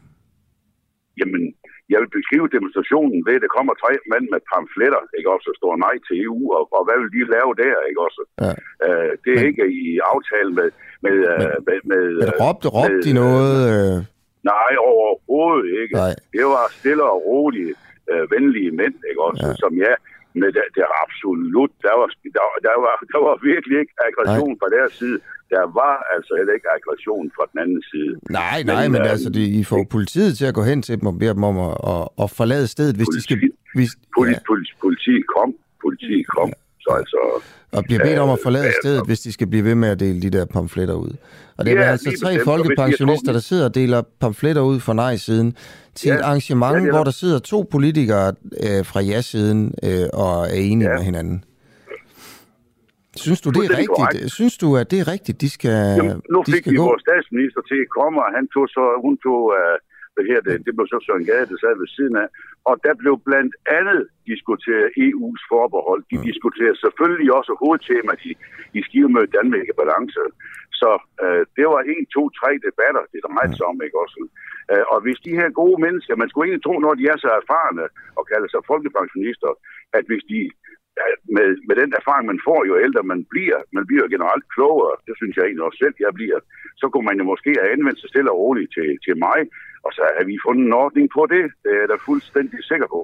Jamen, 1.19 1.44
jeg 1.91 1.99
vil 2.01 2.11
beskrive 2.17 2.47
demonstrationen 2.55 3.19
ved, 3.27 3.35
at 3.37 3.43
der 3.45 3.55
kommer 3.57 3.73
tre 3.83 3.91
mænd 4.11 4.25
med 4.33 4.41
pamfletter, 4.51 5.01
ikke 5.17 5.29
også, 5.35 5.47
og 5.51 5.57
står 5.61 5.73
nej 5.85 5.95
til 6.05 6.15
EU, 6.25 6.41
og, 6.57 6.63
og 6.77 6.81
hvad 6.85 6.97
vil 7.01 7.11
de 7.17 7.21
lave 7.35 7.51
der, 7.63 7.77
ikke 7.89 8.01
også? 8.07 8.21
Ja. 8.43 8.53
Øh, 8.85 9.11
det 9.23 9.31
er 9.33 9.41
men, 9.41 9.49
ikke 9.49 9.65
i 9.81 9.85
aftale 10.13 10.51
med... 10.59 10.69
med, 11.05 11.15
men, 11.15 11.31
øh, 11.31 11.55
med, 11.67 11.77
med 11.91 12.03
men 12.21 12.31
råbte, 12.43 12.67
råbte 12.77 13.01
de 13.07 13.13
noget? 13.23 13.55
Øh... 13.73 13.95
Nej, 14.51 14.71
overhovedet 14.91 15.67
ikke. 15.81 15.93
Nej. 16.03 16.13
Det 16.35 16.45
var 16.53 16.65
stille 16.79 17.03
og 17.13 17.19
rolige, 17.29 17.73
øh, 18.11 18.23
venlige 18.33 18.71
mænd, 18.81 18.95
ikke 19.09 19.21
også, 19.29 19.47
ja. 19.47 19.55
som 19.63 19.71
jeg 19.85 19.95
men 20.39 20.49
det, 20.55 20.63
det 20.75 20.81
er 20.87 20.93
absolut, 21.05 21.71
der 21.85 21.93
var, 21.99 22.07
der, 22.37 22.45
der, 22.67 22.75
var, 22.85 22.93
der 23.13 23.19
var 23.27 23.35
virkelig 23.51 23.75
ikke 23.83 23.93
aggression 24.09 24.51
Nej. 24.53 24.59
fra 24.61 24.67
deres 24.77 24.93
side. 25.01 25.17
Der 25.53 25.63
var 25.81 25.95
altså 26.15 26.31
heller 26.39 26.53
ikke 26.57 26.69
aggression 26.77 27.25
fra 27.35 27.43
den 27.51 27.57
anden 27.63 27.81
side. 27.91 28.13
Nej, 28.41 28.57
nej, 28.71 28.83
men, 28.83 28.91
men 28.93 29.01
øh, 29.01 29.13
altså, 29.13 29.29
det, 29.35 29.43
I 29.59 29.63
får 29.71 29.81
politiet 29.97 30.31
til 30.39 30.45
at 30.51 30.55
gå 30.59 30.63
hen 30.71 30.79
til 30.87 30.93
dem 30.99 31.05
og 31.11 31.15
bede 31.21 31.33
dem 31.37 31.43
om 31.51 31.57
at, 31.67 31.75
at, 31.93 32.03
at 32.23 32.27
forlade 32.39 32.67
stedet, 32.75 32.95
hvis 32.97 33.07
politi, 33.09 33.19
de 33.19 33.23
skal... 33.23 33.37
Hvis, 33.77 33.91
politi, 34.17 34.39
ja. 34.39 34.47
politi, 34.51 34.71
politi 34.85 35.15
kom, 35.35 35.49
politi 35.83 36.17
kom. 36.35 36.49
Ja. 36.49 36.57
Så 36.83 36.89
altså, 37.01 37.19
og 37.77 37.83
bliver 37.83 38.03
bedt 38.03 38.19
om 38.19 38.29
at 38.29 38.39
forlade 38.43 38.67
øh, 38.67 38.73
stedet, 38.81 39.05
hvis 39.05 39.19
de 39.19 39.31
skal 39.31 39.47
blive 39.47 39.63
ved 39.63 39.75
med 39.75 39.89
at 39.89 39.99
dele 39.99 40.21
de 40.21 40.29
der 40.29 40.45
pamfletter 40.45 40.93
ud. 40.93 41.11
Og 41.57 41.65
det 41.65 41.73
er 41.73 41.81
ja, 41.81 41.91
altså 41.91 42.09
tre 42.21 42.31
bestemt, 42.31 42.43
folkepensionister, 42.43 43.31
der 43.31 43.39
sidder 43.39 43.65
og 43.65 43.75
deler 43.75 44.01
pamfletter 44.21 44.61
ud 44.61 44.79
for 44.79 44.93
nej-siden 44.93 45.55
til 45.95 46.09
ja, 46.09 46.15
et 46.15 46.21
arrangement, 46.21 46.85
ja, 46.85 46.91
hvor 46.91 47.03
der 47.03 47.11
sidder 47.11 47.39
to 47.39 47.67
politikere 47.71 48.27
øh, 48.65 48.85
fra 48.85 49.01
ja-siden 49.01 49.73
øh, 49.83 50.07
og 50.13 50.33
er 50.53 50.59
enige 50.71 50.89
ja. 50.89 50.95
med 50.95 51.03
hinanden. 51.03 51.43
Synes 53.25 53.41
du, 53.41 53.49
det 53.49 53.57
er 53.57 53.69
rigtigt? 53.69 53.89
Korrekt. 53.97 54.31
Synes 54.31 54.55
du, 54.57 54.67
at 54.81 54.91
det 54.91 54.99
er 55.03 55.07
rigtigt, 55.15 55.41
de 55.41 55.49
skal 55.57 55.79
Jamen, 55.99 56.21
nu 56.33 56.39
de 56.47 56.51
fik 56.51 56.61
skal 56.61 56.71
vi 56.71 56.77
gå? 56.77 56.85
vores 56.91 57.03
statsminister 57.07 57.61
til 57.71 57.79
at 57.85 57.89
komme, 57.97 58.17
og 58.25 58.29
han 58.37 58.45
tog 58.53 58.65
så, 58.75 58.83
hun 59.05 59.13
tog, 59.25 59.41
uh, 59.59 59.75
hvad 60.15 60.25
her, 60.31 60.39
det, 60.47 60.55
det 60.65 60.73
blev 60.75 60.87
så 60.87 60.99
Søren 61.05 61.27
Gade, 61.29 61.49
der 61.51 61.57
sad 61.59 61.73
ved 61.81 61.89
siden 61.97 62.15
af, 62.23 62.27
og 62.69 62.75
der 62.85 62.93
blev 63.01 63.13
blandt 63.27 63.53
andet 63.79 64.01
diskuteret 64.31 64.87
EU's 65.05 65.43
forbehold. 65.51 66.01
De 66.11 66.17
mm. 66.17 66.25
diskuterede 66.29 66.81
selvfølgelig 66.85 67.29
også 67.39 67.51
hovedtemaet 67.61 68.21
i, 68.29 68.33
i 68.77 68.79
skivemødet 68.87 69.35
Danmark 69.37 69.65
i 69.71 69.79
balance. 69.81 70.21
Så 70.81 70.89
uh, 71.25 71.41
det 71.57 71.65
var 71.73 71.81
en, 71.93 72.05
to, 72.15 72.23
tre 72.39 72.51
debatter, 72.67 73.03
det 73.13 73.19
drejede 73.27 73.53
mm. 73.53 73.57
sig 73.57 73.65
om, 73.71 73.77
ikke 73.85 73.99
også? 74.03 74.17
Uh, 74.71 74.85
og 74.93 74.97
hvis 75.05 75.19
de 75.25 75.37
her 75.39 75.49
gode 75.61 75.77
mennesker, 75.85 76.21
man 76.21 76.29
skulle 76.29 76.45
egentlig 76.45 76.65
tro, 76.65 76.73
når 76.79 76.93
de 76.99 77.05
er 77.13 77.17
så 77.19 77.29
erfarne 77.41 77.85
og 78.17 78.23
kalder 78.31 78.47
sig 78.49 78.61
folkepensionister, 78.71 79.51
at 79.97 80.03
hvis 80.09 80.25
de 80.33 80.39
med, 81.35 81.47
med 81.67 81.75
den 81.81 81.91
erfaring, 81.99 82.25
man 82.31 82.45
får, 82.47 82.59
jo 82.69 82.75
ældre 82.85 83.03
man 83.13 83.21
bliver, 83.33 83.59
man 83.77 83.85
bliver 83.89 84.07
generelt 84.13 84.45
klogere, 84.55 84.95
det 85.07 85.13
synes 85.19 85.33
jeg 85.35 85.45
egentlig 85.45 85.67
også 85.67 85.79
selv, 85.83 85.95
jeg 86.05 86.13
bliver, 86.19 86.39
så 86.81 86.85
kunne 86.89 87.07
man 87.09 87.19
jo 87.21 87.25
måske 87.31 87.51
have 87.61 87.73
anvendt 87.75 87.99
sig 87.99 88.09
stille 88.09 88.31
og 88.31 88.39
roligt 88.43 88.71
til, 88.77 88.89
til 89.05 89.15
mig, 89.27 89.39
og 89.85 89.91
så 89.97 90.01
har 90.17 90.25
vi 90.31 90.35
fundet 90.45 90.63
en 90.69 90.73
ordning 90.83 91.05
på 91.17 91.21
det. 91.33 91.43
Det 91.63 91.71
er 91.75 91.79
jeg 91.83 91.89
da 91.93 91.97
fuldstændig 92.09 92.59
sikker 92.71 92.87
på. 92.95 93.01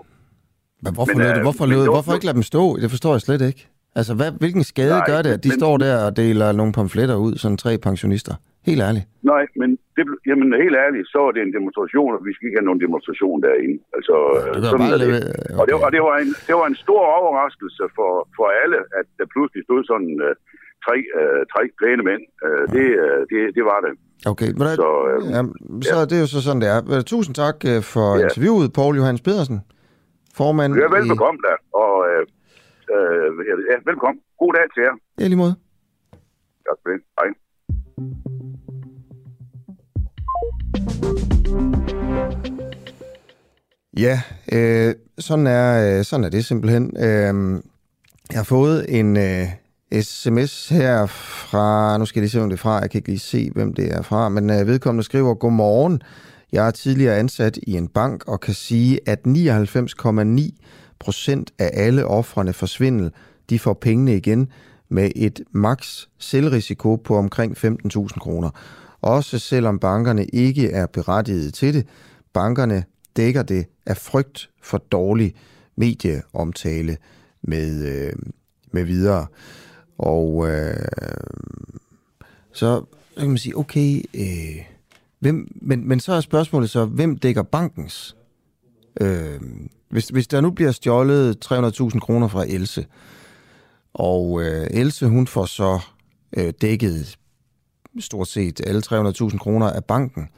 Men 0.84 0.92
hvorfor, 0.96 1.18
men, 1.18 1.28
øh, 1.28 1.42
hvorfor, 1.48 1.66
men, 1.66 1.94
hvorfor 1.96 2.14
ikke 2.18 2.28
lade 2.30 2.40
dem 2.40 2.48
stå? 2.54 2.64
Det 2.84 2.90
forstår 2.96 3.12
jeg 3.18 3.22
slet 3.28 3.42
ikke. 3.50 3.62
Altså, 4.00 4.14
hvad, 4.20 4.30
hvilken 4.44 4.64
skade 4.72 4.98
nej, 5.00 5.10
gør 5.12 5.20
det, 5.26 5.32
at 5.38 5.44
de 5.46 5.52
men, 5.52 5.60
står 5.60 5.76
der 5.86 5.94
og 6.06 6.12
deler 6.24 6.48
nogle 6.60 6.74
pamfletter 6.78 7.18
ud, 7.26 7.34
sådan 7.42 7.58
tre 7.64 7.72
pensionister? 7.88 8.36
Helt 8.70 8.82
ærligt. 8.88 9.06
Nej, 9.34 9.44
men 9.62 9.70
det, 9.96 10.04
jamen, 10.30 10.48
helt 10.64 10.78
ærligt, 10.86 11.06
så 11.14 11.20
er 11.28 11.32
det 11.36 11.42
en 11.44 11.54
demonstration, 11.58 12.12
og 12.18 12.22
vi 12.28 12.32
skal 12.34 12.46
ikke 12.48 12.60
have 12.60 12.70
nogen 12.70 12.84
demonstration 12.86 13.38
derinde. 13.48 13.78
Altså, 13.98 14.16
ja, 14.36 14.52
det 14.56 14.70
sådan 14.74 14.86
bare 14.86 15.00
det. 15.04 15.10
Okay. 15.10 15.60
Og, 15.60 15.64
det, 15.68 15.74
og 15.86 15.90
det, 15.96 16.02
var 16.08 16.16
en, 16.24 16.32
det 16.48 16.56
var 16.60 16.68
en 16.74 16.80
stor 16.86 17.04
overraskelse 17.20 17.84
for, 17.98 18.12
for 18.38 18.46
alle, 18.62 18.80
at 19.00 19.08
der 19.20 19.26
pludselig 19.34 19.62
stod 19.68 19.82
sådan 19.92 20.14
uh, 20.28 20.34
tre, 20.86 20.98
uh, 21.20 21.42
tre 21.54 21.62
pæne 21.80 22.04
mænd. 22.10 22.24
Uh, 22.46 22.64
det, 22.76 22.86
uh, 23.06 23.20
det, 23.32 23.40
det 23.58 23.64
var 23.72 23.80
det. 23.86 23.92
Okay, 24.32 24.50
men 24.58 24.62
der, 24.68 24.76
så, 24.84 24.90
uh, 25.18 25.32
ja, 25.36 25.42
så 25.90 25.98
ja. 26.00 26.06
det 26.10 26.16
er 26.20 26.24
jo 26.26 26.30
så 26.36 26.42
sådan, 26.46 26.62
det 26.62 26.70
er. 26.76 27.02
Tusind 27.14 27.36
tak 27.44 27.58
for 27.94 28.08
ja. 28.18 28.24
interviewet, 28.24 28.74
Paul 28.74 28.94
Johannes 29.00 29.22
Pedersen, 29.28 29.60
formand. 30.40 30.72
Ja, 30.76 30.88
velbekomme 30.98 31.40
i... 31.42 31.46
der, 31.48 31.58
og 31.84 31.94
uh, 32.12 32.22
uh, 32.96 33.28
ja, 33.72 33.76
velkommen. 33.90 34.20
God 34.40 34.54
dag 34.58 34.68
til 34.74 34.82
jer. 34.88 34.96
Ja, 35.20 35.26
lige 35.28 35.42
måde. 35.44 35.56
Tak 36.68 36.78
for 36.82 36.90
det. 36.92 37.02
Hej. 37.20 37.30
Ja, 43.98 44.22
øh, 44.54 44.96
sådan, 45.20 45.48
er, 45.48 45.98
øh, 45.98 46.04
sådan 46.04 46.24
er 46.24 46.30
det 46.30 46.46
simpelthen. 46.46 46.84
Øh, 46.98 47.62
jeg 48.32 48.40
har 48.40 48.44
fået 48.44 49.00
en 49.00 49.18
øh, 49.18 49.46
sms 50.02 50.70
her 50.70 51.06
fra, 51.06 51.98
nu 51.98 52.06
skal 52.06 52.20
jeg 52.20 52.24
lige 52.24 52.32
se, 52.32 52.42
om 52.42 52.50
det 52.50 52.56
er 52.56 52.62
fra, 52.62 52.80
jeg 52.80 52.90
kan 52.90 52.98
ikke 52.98 53.10
lige 53.10 53.20
se, 53.20 53.52
hvem 53.56 53.74
det 53.74 53.94
er 53.94 54.02
fra, 54.02 54.30
men 54.30 54.50
øh, 54.50 54.68
vedkommende 54.68 55.04
skriver, 55.04 55.34
Godmorgen, 55.34 56.02
jeg 56.52 56.68
er 56.68 56.72
tidligere 56.72 57.18
ansat 57.18 57.60
i 57.64 57.74
en 57.74 57.88
bank 57.88 58.28
og 58.28 58.40
kan 58.40 58.54
sige, 58.54 59.00
at 59.06 59.20
99,9 59.28 60.50
procent 61.00 61.52
af 61.60 61.70
alle 61.74 62.06
offrene 62.06 62.54
for 62.54 62.66
svindel, 62.66 63.12
de 63.50 63.60
får 63.60 63.74
pengene 63.74 64.18
igen 64.18 64.48
med 64.90 65.12
et 65.16 65.42
maks 65.52 66.10
selvrisiko 66.18 66.96
på 66.96 67.16
omkring 67.18 67.58
15.000 67.58 68.08
kroner. 68.08 68.50
Også 69.02 69.40
selvom 69.40 69.80
bankerne 69.80 70.26
ikke 70.26 70.72
er 70.72 70.86
berettiget 70.86 71.54
til 71.54 71.74
det. 71.74 71.88
Bankerne 72.34 72.84
dækker 73.18 73.44
det 73.44 73.66
af 73.86 73.98
frygt 73.98 74.50
for 74.64 74.78
dårlig 74.78 75.36
medieomtale 75.76 76.98
med, 77.42 77.86
øh, 77.86 78.14
med 78.72 78.84
videre. 78.84 79.28
Og 80.02 80.50
øh, 80.50 80.88
så, 82.54 82.84
så 83.14 83.20
kan 83.20 83.30
man 83.30 83.38
sige, 83.38 83.58
okay, 83.58 84.02
øh, 84.14 84.66
hvem, 85.20 85.52
men, 85.62 85.88
men 85.88 86.00
så 86.00 86.14
er 86.14 86.22
spørgsmålet 86.22 86.70
så, 86.70 86.86
hvem 86.86 87.18
dækker 87.18 87.44
bankens? 87.44 88.16
Øh, 89.02 89.42
hvis, 89.90 90.08
hvis 90.08 90.28
der 90.28 90.42
nu 90.42 90.52
bliver 90.52 90.72
stjålet 90.72 91.46
300.000 91.52 92.00
kroner 92.00 92.28
fra 92.28 92.46
Else, 92.48 92.86
og 93.94 94.42
øh, 94.42 94.68
Else 94.72 95.08
hun 95.08 95.28
får 95.28 95.46
så 95.46 95.80
øh, 96.38 96.54
dækket 96.62 97.18
stort 98.00 98.28
set 98.28 98.62
alle 98.68 98.82
300.000 98.86 99.38
kroner 99.38 99.70
af 99.70 99.86
banken, 99.86 100.30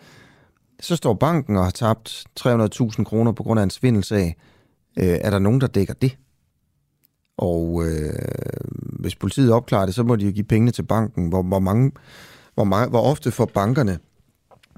så 0.80 0.96
står 0.96 1.14
banken 1.14 1.58
og 1.58 1.64
har 1.64 1.72
tabt 1.72 2.26
300.000 2.40 3.04
kroner 3.04 3.32
på 3.32 3.44
grund 3.44 3.60
af 3.60 3.64
en 3.64 3.70
svindelsag. 3.70 4.36
Øh, 5.00 5.06
er 5.06 5.30
der 5.30 5.40
nogen, 5.40 5.62
der 5.62 5.68
dækker 5.68 5.94
det? 5.94 6.18
Og 7.38 7.84
øh, 7.86 8.14
hvis 9.00 9.16
politiet 9.16 9.52
opklarer 9.52 9.86
det, 9.86 9.96
så 9.96 10.04
må 10.04 10.16
de 10.16 10.26
jo 10.26 10.32
give 10.32 10.44
pengene 10.44 10.72
til 10.72 10.84
banken. 10.84 11.30
Hvor, 11.30 11.42
hvor, 11.42 11.60
mange, 11.60 11.92
hvor, 12.54 12.64
mange, 12.64 12.90
hvor 12.90 13.02
ofte 13.02 13.32
får 13.32 13.46
bankerne 13.46 14.00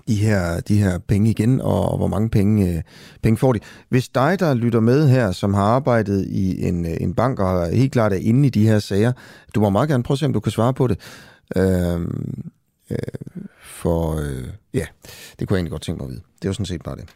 de 0.08 0.16
her, 0.16 0.60
de 0.60 0.78
her 0.78 0.98
penge 0.98 1.30
igen, 1.30 1.62
og, 1.62 1.90
og 1.90 1.98
hvor 1.98 2.08
mange 2.08 2.30
penge, 2.30 2.76
øh, 2.76 2.82
penge 3.24 3.38
får 3.38 3.54
de. 3.54 3.60
Hvis 3.90 4.10
dig, 4.10 4.40
der 4.40 4.54
lytter 4.54 4.80
med 4.80 5.10
her, 5.10 5.32
som 5.32 5.54
har 5.54 5.64
arbejdet 5.64 6.26
i 6.26 6.68
en, 6.68 6.86
øh, 6.86 6.98
en 7.02 7.14
bank 7.14 7.40
og 7.40 7.70
helt 7.70 7.92
klart 7.92 8.14
er 8.14 8.18
inde 8.18 8.48
i 8.48 8.50
de 8.50 8.68
her 8.68 8.80
sager, 8.80 9.12
du 9.56 9.60
må 9.60 9.70
meget 9.70 9.90
gerne 9.90 10.04
prøve 10.04 10.16
at 10.16 10.20
se, 10.20 10.26
om 10.26 10.34
du 10.34 10.40
kan 10.40 10.52
svare 10.52 10.74
på 10.74 10.88
det. 10.88 11.00
Øh, 11.56 12.02
øh, 12.92 12.98
for 13.64 14.16
øh, 14.16 14.48
ja, 14.74 14.86
det 15.40 15.48
kunne 15.48 15.56
jeg 15.56 15.60
egentlig 15.60 15.72
godt 15.72 15.82
tænke 15.82 15.98
mig 15.98 16.06
at 16.06 16.12
vide. 16.12 16.22
Det 16.36 16.46
er 16.46 16.50
jo 16.50 16.54
sådan 16.54 16.66
set 16.66 16.84
bare 16.84 16.96
det. 16.96 17.16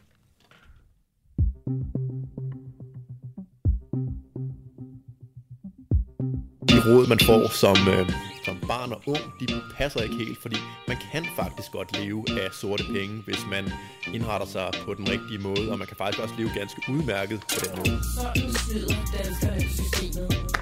De 6.80 6.94
råd, 6.94 7.08
man 7.08 7.20
får 7.20 7.50
som, 7.50 7.78
øh, 7.88 8.10
som 8.46 8.58
barn 8.68 8.92
og 8.92 9.02
ung, 9.06 9.24
de 9.40 9.48
passer 9.78 10.02
ikke 10.02 10.16
helt, 10.16 10.42
fordi 10.42 10.58
man 10.88 10.98
kan 11.12 11.26
faktisk 11.36 11.72
godt 11.72 12.00
leve 12.00 12.24
af 12.42 12.50
sorte 12.54 12.84
penge, 12.84 13.22
hvis 13.26 13.46
man 13.52 13.72
indretter 14.14 14.48
sig 14.48 14.72
på 14.86 14.94
den 14.94 15.10
rigtige 15.10 15.40
måde, 15.40 15.72
og 15.72 15.78
man 15.78 15.88
kan 15.88 15.98
faktisk 15.98 16.24
også 16.24 16.36
leve 16.38 16.50
ganske 16.56 16.82
udmærket 16.90 17.40
på 17.40 17.58
den 17.64 17.72
måde. 17.78 18.02
Sådan 18.16 18.54
snyder 18.54 18.96
danskerne 19.18 19.62
systemet. 19.62 20.59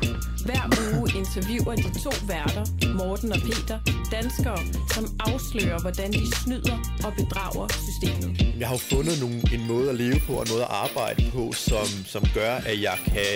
Hver 0.48 0.66
uge 0.84 1.12
interviewer 1.22 1.76
de 1.76 2.00
to 2.00 2.12
værter, 2.28 2.66
Morten 2.94 3.32
og 3.32 3.40
Peter, 3.40 3.80
danskere, 4.12 4.60
som 4.94 5.06
afslører, 5.20 5.80
hvordan 5.80 6.14
de 6.14 6.36
snyder 6.44 6.78
og 7.06 7.14
bedrager 7.18 7.68
systemet. 7.88 8.56
Jeg 8.60 8.68
har 8.68 8.76
jo 8.76 8.84
fundet 8.96 9.20
nogle, 9.20 9.42
en 9.54 9.68
måde 9.68 9.90
at 9.90 9.96
leve 9.96 10.20
på 10.28 10.34
og 10.34 10.46
noget 10.48 10.62
at 10.62 10.68
arbejde 10.70 11.32
på, 11.32 11.54
som, 11.54 11.88
som 12.06 12.24
gør, 12.34 12.54
at 12.56 12.82
jeg 12.82 12.98
kan 13.06 13.30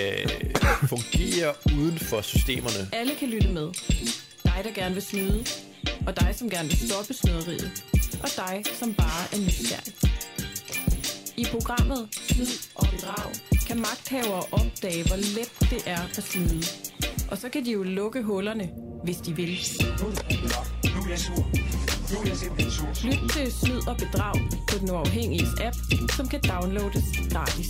fungere 0.94 1.54
uden 1.78 1.98
for 2.00 2.22
systemerne. 2.22 2.90
Alle 2.94 3.14
kan 3.20 3.30
lytte 3.30 3.48
med. 3.48 3.68
Dig, 4.44 4.60
der 4.64 4.72
gerne 4.82 4.94
vil 4.94 5.04
snyde, 5.04 5.46
og 6.08 6.20
dig, 6.20 6.32
som 6.36 6.50
gerne 6.50 6.70
vil 6.70 6.90
stoppe 6.90 7.14
snyderiet, 7.14 7.84
og 8.24 8.30
dig, 8.36 8.64
som 8.80 8.94
bare 8.94 9.24
er 9.34 9.38
nysgerrig. 9.46 9.94
I 11.38 11.46
programmet 11.52 12.08
Snyd 12.12 12.54
og 12.76 12.88
Bedrag 12.92 13.32
kan 13.68 13.78
magthavere 13.78 14.44
opdage, 14.52 15.04
hvor 15.08 15.16
let 15.16 15.52
det 15.72 15.82
er 15.86 16.02
at 16.18 16.24
snyde. 16.24 16.91
Og 17.32 17.38
så 17.38 17.50
kan 17.50 17.66
de 17.66 17.72
jo 17.72 17.84
lukke 17.84 18.22
hullerne, 18.24 18.70
hvis 19.04 19.18
de 19.18 19.36
vil. 19.36 19.50
Lyt 23.04 23.30
til 23.30 23.52
Snyd 23.52 23.88
og 23.88 23.98
Bedrag 23.98 24.36
på 24.72 24.78
den 24.80 24.92
uafhængige 24.92 25.46
app, 25.62 25.76
som 26.18 26.28
kan 26.28 26.40
downloades 26.42 27.04
gratis. 27.34 27.68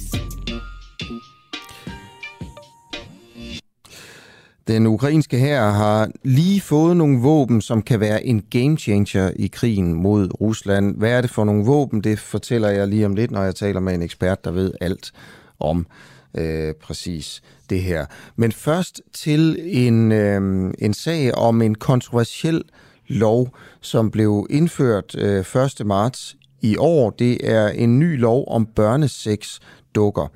Den 4.67 4.88
ukrainske 4.88 5.39
hær 5.39 5.69
har 5.69 6.12
lige 6.24 6.62
fået 6.62 6.97
nogle 6.97 7.19
våben, 7.19 7.62
som 7.62 7.82
kan 7.82 8.00
være 8.00 8.26
en 8.26 8.41
game 8.41 8.78
changer 8.78 9.32
i 9.36 9.47
krigen 9.47 9.93
mod 9.93 10.41
Rusland. 10.41 10.97
Hvad 10.97 11.12
er 11.12 11.21
det 11.21 11.30
for 11.30 11.43
nogle 11.43 11.65
våben? 11.65 12.04
Det 12.04 12.19
fortæller 12.19 12.69
jeg 12.69 12.88
lige 12.88 13.06
om 13.06 13.15
lidt, 13.15 13.32
når 13.32 13.43
jeg 13.43 13.56
taler 13.56 13.80
med 13.80 13.93
en 13.93 14.02
ekspert, 14.02 14.45
der 14.45 14.52
ved 14.52 14.74
alt 14.82 15.12
om 15.60 15.88
øh, 16.38 16.74
præcis 16.74 17.41
det 17.72 17.84
her. 17.84 18.06
Men 18.36 18.52
først 18.52 19.02
til 19.14 19.58
en, 19.62 20.12
øh, 20.12 20.74
en 20.80 20.94
sag 20.94 21.36
om 21.36 21.62
en 21.62 21.76
kontroversiel 21.76 22.64
lov, 23.08 23.58
som 23.82 24.12
blev 24.12 24.48
indført 24.50 25.16
øh, 25.18 25.46
1. 25.80 25.86
marts 25.86 26.38
i 26.62 26.78
år. 26.78 27.10
Det 27.10 27.52
er 27.52 27.68
en 27.68 28.00
ny 28.00 28.20
lov 28.20 28.46
om 28.48 28.66
børneseks 28.66 29.60
dukker. 29.96 30.28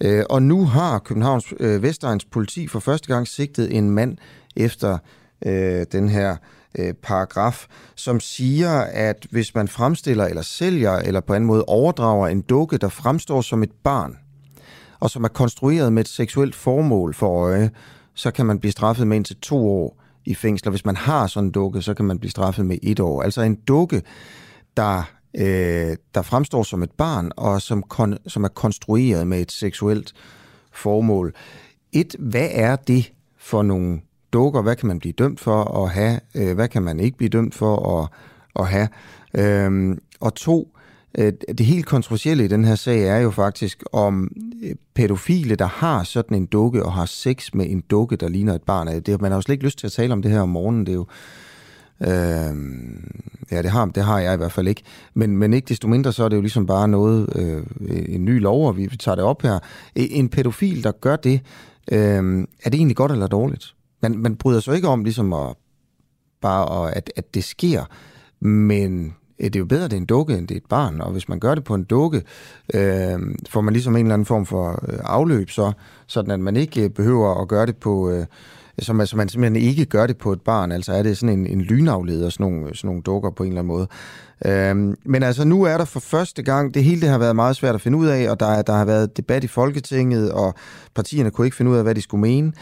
Øh, 0.00 0.24
og 0.30 0.42
nu 0.42 0.64
har 0.64 0.98
Københavns 0.98 1.54
øh, 1.60 1.82
Vestegns 1.82 2.24
politi 2.24 2.68
for 2.68 2.80
første 2.80 3.08
gang 3.08 3.28
sigtet 3.28 3.76
en 3.76 3.90
mand 3.90 4.16
efter 4.56 4.98
øh, 5.46 5.86
den 5.92 6.08
her 6.08 6.36
øh, 6.78 6.94
paragraf, 6.94 7.66
som 7.94 8.20
siger, 8.20 8.70
at 8.80 9.26
hvis 9.30 9.54
man 9.54 9.68
fremstiller 9.68 10.24
eller 10.24 10.42
sælger 10.42 10.96
eller 10.96 11.20
på 11.20 11.34
anden 11.34 11.46
måde 11.46 11.64
overdrager 11.64 12.28
en 12.28 12.40
dukke, 12.40 12.78
der 12.78 12.88
fremstår 12.88 13.40
som 13.40 13.62
et 13.62 13.72
barn, 13.84 14.16
og 15.00 15.10
som 15.10 15.24
er 15.24 15.28
konstrueret 15.28 15.92
med 15.92 16.00
et 16.00 16.08
seksuelt 16.08 16.54
formål 16.54 17.14
for 17.14 17.42
øje, 17.42 17.70
så 18.14 18.30
kan 18.30 18.46
man 18.46 18.58
blive 18.58 18.72
straffet 18.72 19.06
med 19.06 19.16
indtil 19.16 19.36
to 19.36 19.68
år 19.68 20.02
i 20.24 20.34
fængsel. 20.34 20.68
Og 20.68 20.70
hvis 20.70 20.84
man 20.84 20.96
har 20.96 21.26
sådan 21.26 21.46
en 21.46 21.52
dukke, 21.52 21.82
så 21.82 21.94
kan 21.94 22.04
man 22.04 22.18
blive 22.18 22.30
straffet 22.30 22.66
med 22.66 22.78
et 22.82 23.00
år. 23.00 23.22
Altså 23.22 23.42
en 23.42 23.54
dukke, 23.54 24.02
der, 24.76 25.02
øh, 25.38 25.96
der 26.14 26.22
fremstår 26.22 26.62
som 26.62 26.82
et 26.82 26.90
barn, 26.90 27.30
og 27.36 27.62
som, 27.62 27.82
kon, 27.82 28.18
som 28.26 28.44
er 28.44 28.48
konstrueret 28.48 29.26
med 29.26 29.40
et 29.40 29.52
seksuelt 29.52 30.12
formål. 30.72 31.34
Et, 31.92 32.16
hvad 32.18 32.48
er 32.52 32.76
det 32.76 33.12
for 33.38 33.62
nogle 33.62 34.00
dukker, 34.32 34.62
hvad 34.62 34.76
kan 34.76 34.88
man 34.88 34.98
blive 34.98 35.12
dømt 35.12 35.40
for 35.40 35.84
at 35.84 35.90
have, 35.90 36.20
øh, 36.34 36.54
hvad 36.54 36.68
kan 36.68 36.82
man 36.82 37.00
ikke 37.00 37.16
blive 37.16 37.28
dømt 37.28 37.54
for 37.54 38.00
at, 38.00 38.08
at 38.56 38.68
have. 38.68 38.88
Øh, 39.34 39.96
og 40.20 40.34
to, 40.34 40.72
øh, 40.74 40.79
Øh, 41.18 41.32
det 41.58 41.66
helt 41.66 41.86
kontroversielle 41.86 42.44
i 42.44 42.48
den 42.48 42.64
her 42.64 42.74
sag 42.74 43.02
er 43.02 43.18
jo 43.18 43.30
faktisk, 43.30 43.82
om 43.92 44.30
øh, 44.62 44.74
pædofile, 44.94 45.54
der 45.54 45.66
har 45.66 46.04
sådan 46.04 46.36
en 46.36 46.46
dukke 46.46 46.82
og 46.82 46.92
har 46.92 47.06
sex 47.06 47.54
med 47.54 47.66
en 47.70 47.80
dukke, 47.80 48.16
der 48.16 48.28
ligner 48.28 48.54
et 48.54 48.62
barn. 48.62 49.02
Det, 49.02 49.20
man 49.20 49.30
har 49.30 49.36
jo 49.36 49.42
slet 49.42 49.52
ikke 49.52 49.64
lyst 49.64 49.78
til 49.78 49.86
at 49.86 49.92
tale 49.92 50.12
om 50.12 50.22
det 50.22 50.30
her 50.30 50.40
om 50.40 50.48
morgenen. 50.48 50.86
Det 50.86 50.92
er 50.92 50.96
jo, 50.96 51.06
Øh, 52.02 52.56
ja, 53.50 53.62
det 53.62 53.70
har, 53.70 53.84
det 53.86 54.04
har 54.04 54.18
jeg 54.18 54.34
i 54.34 54.36
hvert 54.36 54.52
fald 54.52 54.68
ikke. 54.68 54.82
Men, 55.14 55.36
men 55.36 55.52
ikke 55.52 55.68
desto 55.68 55.88
mindre, 55.88 56.12
så 56.12 56.24
er 56.24 56.28
det 56.28 56.36
jo 56.36 56.40
ligesom 56.40 56.66
bare 56.66 56.88
noget, 56.88 57.28
øh, 57.36 57.62
en 58.08 58.24
ny 58.24 58.40
lov, 58.40 58.68
og 58.68 58.76
vi 58.76 58.86
tager 58.86 59.14
det 59.14 59.24
op 59.24 59.42
her. 59.42 59.58
E, 59.96 60.10
en 60.10 60.28
pædofil, 60.28 60.84
der 60.84 60.92
gør 60.92 61.16
det, 61.16 61.40
øh, 61.92 62.46
er 62.64 62.70
det 62.70 62.74
egentlig 62.74 62.96
godt 62.96 63.12
eller 63.12 63.26
dårligt? 63.26 63.74
Man, 64.02 64.18
man 64.18 64.36
bryder 64.36 64.60
sig 64.60 64.76
ikke 64.76 64.88
om 64.88 65.04
ligesom 65.04 65.32
at, 65.32 65.54
bare 66.40 66.94
at, 66.94 67.12
at 67.16 67.34
det 67.34 67.44
sker, 67.44 67.84
men 68.44 69.14
Øh, 69.40 69.44
det 69.44 69.56
er 69.56 69.60
jo 69.60 69.66
bedre, 69.66 69.84
det 69.84 69.92
er 69.92 69.96
en 69.96 70.06
dukke, 70.06 70.38
end 70.38 70.48
det 70.48 70.54
er 70.54 70.58
et 70.58 70.68
barn. 70.68 71.00
Og 71.00 71.12
hvis 71.12 71.28
man 71.28 71.40
gør 71.40 71.54
det 71.54 71.64
på 71.64 71.74
en 71.74 71.84
dukke, 71.84 72.22
øh, 72.74 73.18
får 73.48 73.60
man 73.60 73.72
ligesom 73.72 73.96
en 73.96 74.06
eller 74.06 74.14
anden 74.14 74.26
form 74.26 74.46
for 74.46 74.84
øh, 74.88 74.98
afløb, 75.02 75.50
så, 75.50 75.72
sådan 76.06 76.30
at 76.30 76.40
man 76.40 76.56
ikke 76.56 76.84
øh, 76.84 76.90
behøver 76.90 77.42
at 77.42 77.48
gøre 77.48 77.66
det 77.66 77.76
på... 77.76 78.10
Øh, 78.10 78.26
som 78.78 79.06
så 79.06 79.16
man 79.16 79.28
simpelthen 79.28 79.62
ikke 79.62 79.84
gør 79.84 80.06
det 80.06 80.16
på 80.16 80.32
et 80.32 80.40
barn. 80.40 80.72
Altså 80.72 80.92
er 80.92 81.02
det 81.02 81.18
sådan 81.18 81.38
en, 81.38 81.46
en 81.46 81.60
lynafleder, 81.60 82.30
sådan 82.30 82.44
nogle, 82.44 82.76
sådan 82.76 82.88
nogle 82.88 83.02
dukker 83.02 83.30
på 83.30 83.42
en 83.42 83.48
eller 83.48 83.60
anden 83.60 83.76
måde. 83.76 83.88
Øhm, 84.44 84.96
men 85.04 85.22
altså 85.22 85.44
nu 85.44 85.62
er 85.62 85.78
der 85.78 85.84
for 85.84 86.00
første 86.00 86.42
gang, 86.42 86.74
det 86.74 86.84
hele 86.84 87.00
det 87.00 87.08
har 87.08 87.18
været 87.18 87.36
meget 87.36 87.56
svært 87.56 87.74
at 87.74 87.80
finde 87.80 87.98
ud 87.98 88.06
af, 88.06 88.30
og 88.30 88.40
der, 88.40 88.62
der 88.62 88.72
har 88.72 88.84
været 88.84 89.16
debat 89.16 89.44
i 89.44 89.46
Folketinget, 89.46 90.32
og 90.32 90.54
partierne 90.94 91.30
kunne 91.30 91.46
ikke 91.46 91.56
finde 91.56 91.70
ud 91.70 91.76
af, 91.76 91.82
hvad 91.82 91.94
de 91.94 92.02
skulle 92.02 92.20
mene. 92.20 92.52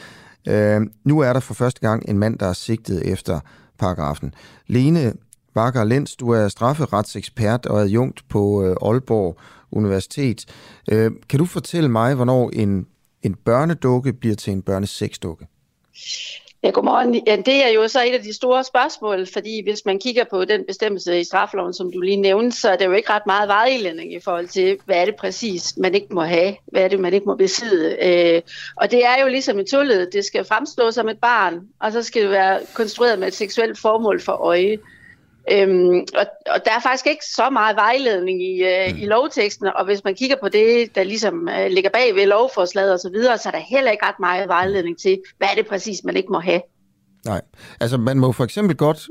Øhm, 0.49 0.91
nu 1.05 1.21
er 1.21 1.33
der 1.33 1.41
for 1.41 1.55
første 1.55 1.81
gang 1.81 2.09
en 2.09 2.19
mand, 2.19 2.39
der 2.39 2.47
er 2.47 2.53
sigtet 2.53 3.13
efter 3.13 3.41
paragrafen. 3.79 4.35
Lene 4.67 5.13
Bakker 5.59 5.85
Lens, 5.85 6.17
du 6.17 6.31
er 6.31 6.49
strafferetsekspert 6.49 7.67
og 7.67 7.81
adjunkt 7.81 8.29
på 8.29 8.65
øh, 8.65 8.77
Aalborg 8.83 9.37
Universitet. 9.73 10.45
Øh, 10.93 11.11
kan 11.29 11.39
du 11.39 11.45
fortælle 11.45 11.89
mig, 11.89 12.15
hvornår 12.15 12.51
en, 12.51 12.87
en 13.23 13.35
børnedukke 13.35 14.13
bliver 14.13 14.37
til 14.37 14.53
en 14.53 14.63
børnesexdukke? 14.63 15.47
Ja, 16.63 16.71
godmorgen. 16.71 17.23
Ja, 17.27 17.37
det 17.37 17.65
er 17.65 17.69
jo 17.69 17.89
så 17.89 18.05
et 18.05 18.15
af 18.15 18.23
de 18.23 18.35
store 18.35 18.65
spørgsmål, 18.65 19.27
fordi 19.33 19.63
hvis 19.63 19.83
man 19.87 19.99
kigger 19.99 20.25
på 20.31 20.45
den 20.45 20.65
bestemmelse 20.67 21.21
i 21.21 21.25
straffeloven, 21.25 21.75
som 21.75 21.93
du 21.93 22.01
lige 22.01 22.17
nævnte, 22.17 22.57
så 22.57 22.71
er 22.71 22.77
det 22.77 22.85
jo 22.85 22.93
ikke 22.93 23.11
ret 23.11 23.27
meget 23.27 23.49
vejledning 23.49 24.15
i 24.15 24.21
forhold 24.21 24.49
til, 24.49 24.79
hvad 24.85 24.97
er 24.97 25.05
det 25.05 25.17
præcis, 25.17 25.77
man 25.77 25.95
ikke 25.95 26.15
må 26.15 26.23
have, 26.23 26.57
hvad 26.67 26.83
er 26.83 26.89
det, 26.89 27.01
man 27.01 27.15
ikke 27.15 27.27
må 27.27 27.35
besidde. 27.35 27.97
Øh, 28.03 28.43
og 28.77 28.91
det 28.91 29.05
er 29.05 29.23
jo 29.23 29.29
ligesom 29.29 29.59
i 29.59 29.65
tullet, 29.65 30.09
det 30.13 30.25
skal 30.25 30.45
fremstå 30.45 30.91
som 30.91 31.09
et 31.09 31.19
barn, 31.19 31.61
og 31.81 31.93
så 31.93 32.03
skal 32.03 32.23
det 32.23 32.31
være 32.31 32.61
konstrueret 32.75 33.19
med 33.19 33.29
et 33.29 33.35
seksuelt 33.35 33.79
formål 33.79 34.21
for 34.21 34.33
øje. 34.33 34.79
Øhm, 35.53 36.07
og, 36.17 36.27
og 36.47 36.61
der 36.65 36.71
er 36.77 36.81
faktisk 36.83 37.07
ikke 37.07 37.25
så 37.25 37.51
meget 37.51 37.77
vejledning 37.77 38.43
i, 38.43 38.63
øh, 38.63 38.95
mm. 38.95 39.03
i 39.03 39.07
lovteksten, 39.07 39.67
og 39.67 39.85
hvis 39.85 40.05
man 40.05 40.15
kigger 40.15 40.37
på 40.43 40.49
det, 40.49 40.95
der 40.95 41.03
ligesom 41.03 41.49
øh, 41.49 41.71
ligger 41.71 41.91
bag 41.91 42.15
ved 42.15 42.27
lovforslaget 42.27 42.95
osv., 42.95 43.01
så, 43.01 43.11
videre, 43.13 43.39
så 43.39 43.49
er 43.49 43.53
der 43.53 43.59
heller 43.59 43.91
ikke 43.91 44.05
ret 44.05 44.21
meget 44.21 44.49
vejledning 44.49 44.99
til, 44.99 45.21
hvad 45.39 45.49
er 45.51 45.55
det 45.55 45.67
præcis, 45.67 46.05
man 46.05 46.17
ikke 46.17 46.33
må 46.33 46.39
have. 46.39 46.61
Nej, 47.25 47.41
altså 47.81 47.97
man 47.97 48.19
må 48.19 48.33
for 48.33 48.45
eksempel 48.45 48.77
godt, 48.77 49.09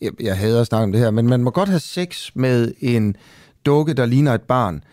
jeg, 0.00 0.12
jeg 0.20 0.38
hader 0.38 0.60
at 0.60 0.66
snakke 0.66 0.84
om 0.84 0.92
det 0.92 1.00
her, 1.00 1.10
men 1.10 1.26
man 1.26 1.42
må 1.42 1.50
godt 1.50 1.68
have 1.68 1.80
sex 1.80 2.30
med 2.34 2.72
en 2.80 3.16
dukke, 3.66 3.94
der 3.94 4.06
ligner 4.06 4.34
et 4.34 4.42
barn, 4.42 4.84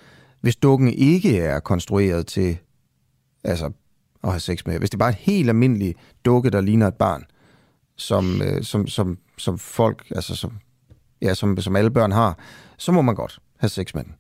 hvis 0.42 0.56
dukken 0.56 0.94
ikke 0.94 1.40
er 1.40 1.60
konstrueret 1.60 2.28
til 2.28 2.58
altså, 3.44 3.66
at 4.24 4.30
have 4.30 4.40
sex 4.40 4.66
med. 4.66 4.80
Hvis 4.80 4.90
det 4.90 4.96
er 4.96 5.00
bare 5.00 5.10
et 5.10 5.16
helt 5.16 5.50
almindeligt 5.50 5.98
dukke, 6.26 6.50
der 6.50 6.62
ligner 6.62 6.88
et 6.88 6.96
barn, 6.96 7.26
som, 7.98 8.42
øh, 8.42 8.64
som, 8.64 8.88
som, 8.88 9.18
som 9.38 9.60
folk, 9.60 10.04
altså 10.16 10.36
som, 10.36 10.52
ja, 11.22 11.34
som, 11.34 11.62
som 11.62 11.76
alle 11.76 11.92
børn 11.92 12.12
har, 12.12 12.38
så 12.78 12.92
må 12.92 13.02
man 13.02 13.16
godt 13.16 13.40
have 13.58 13.70
sex 13.70 13.94
med 13.94 14.04
den. 14.04 14.16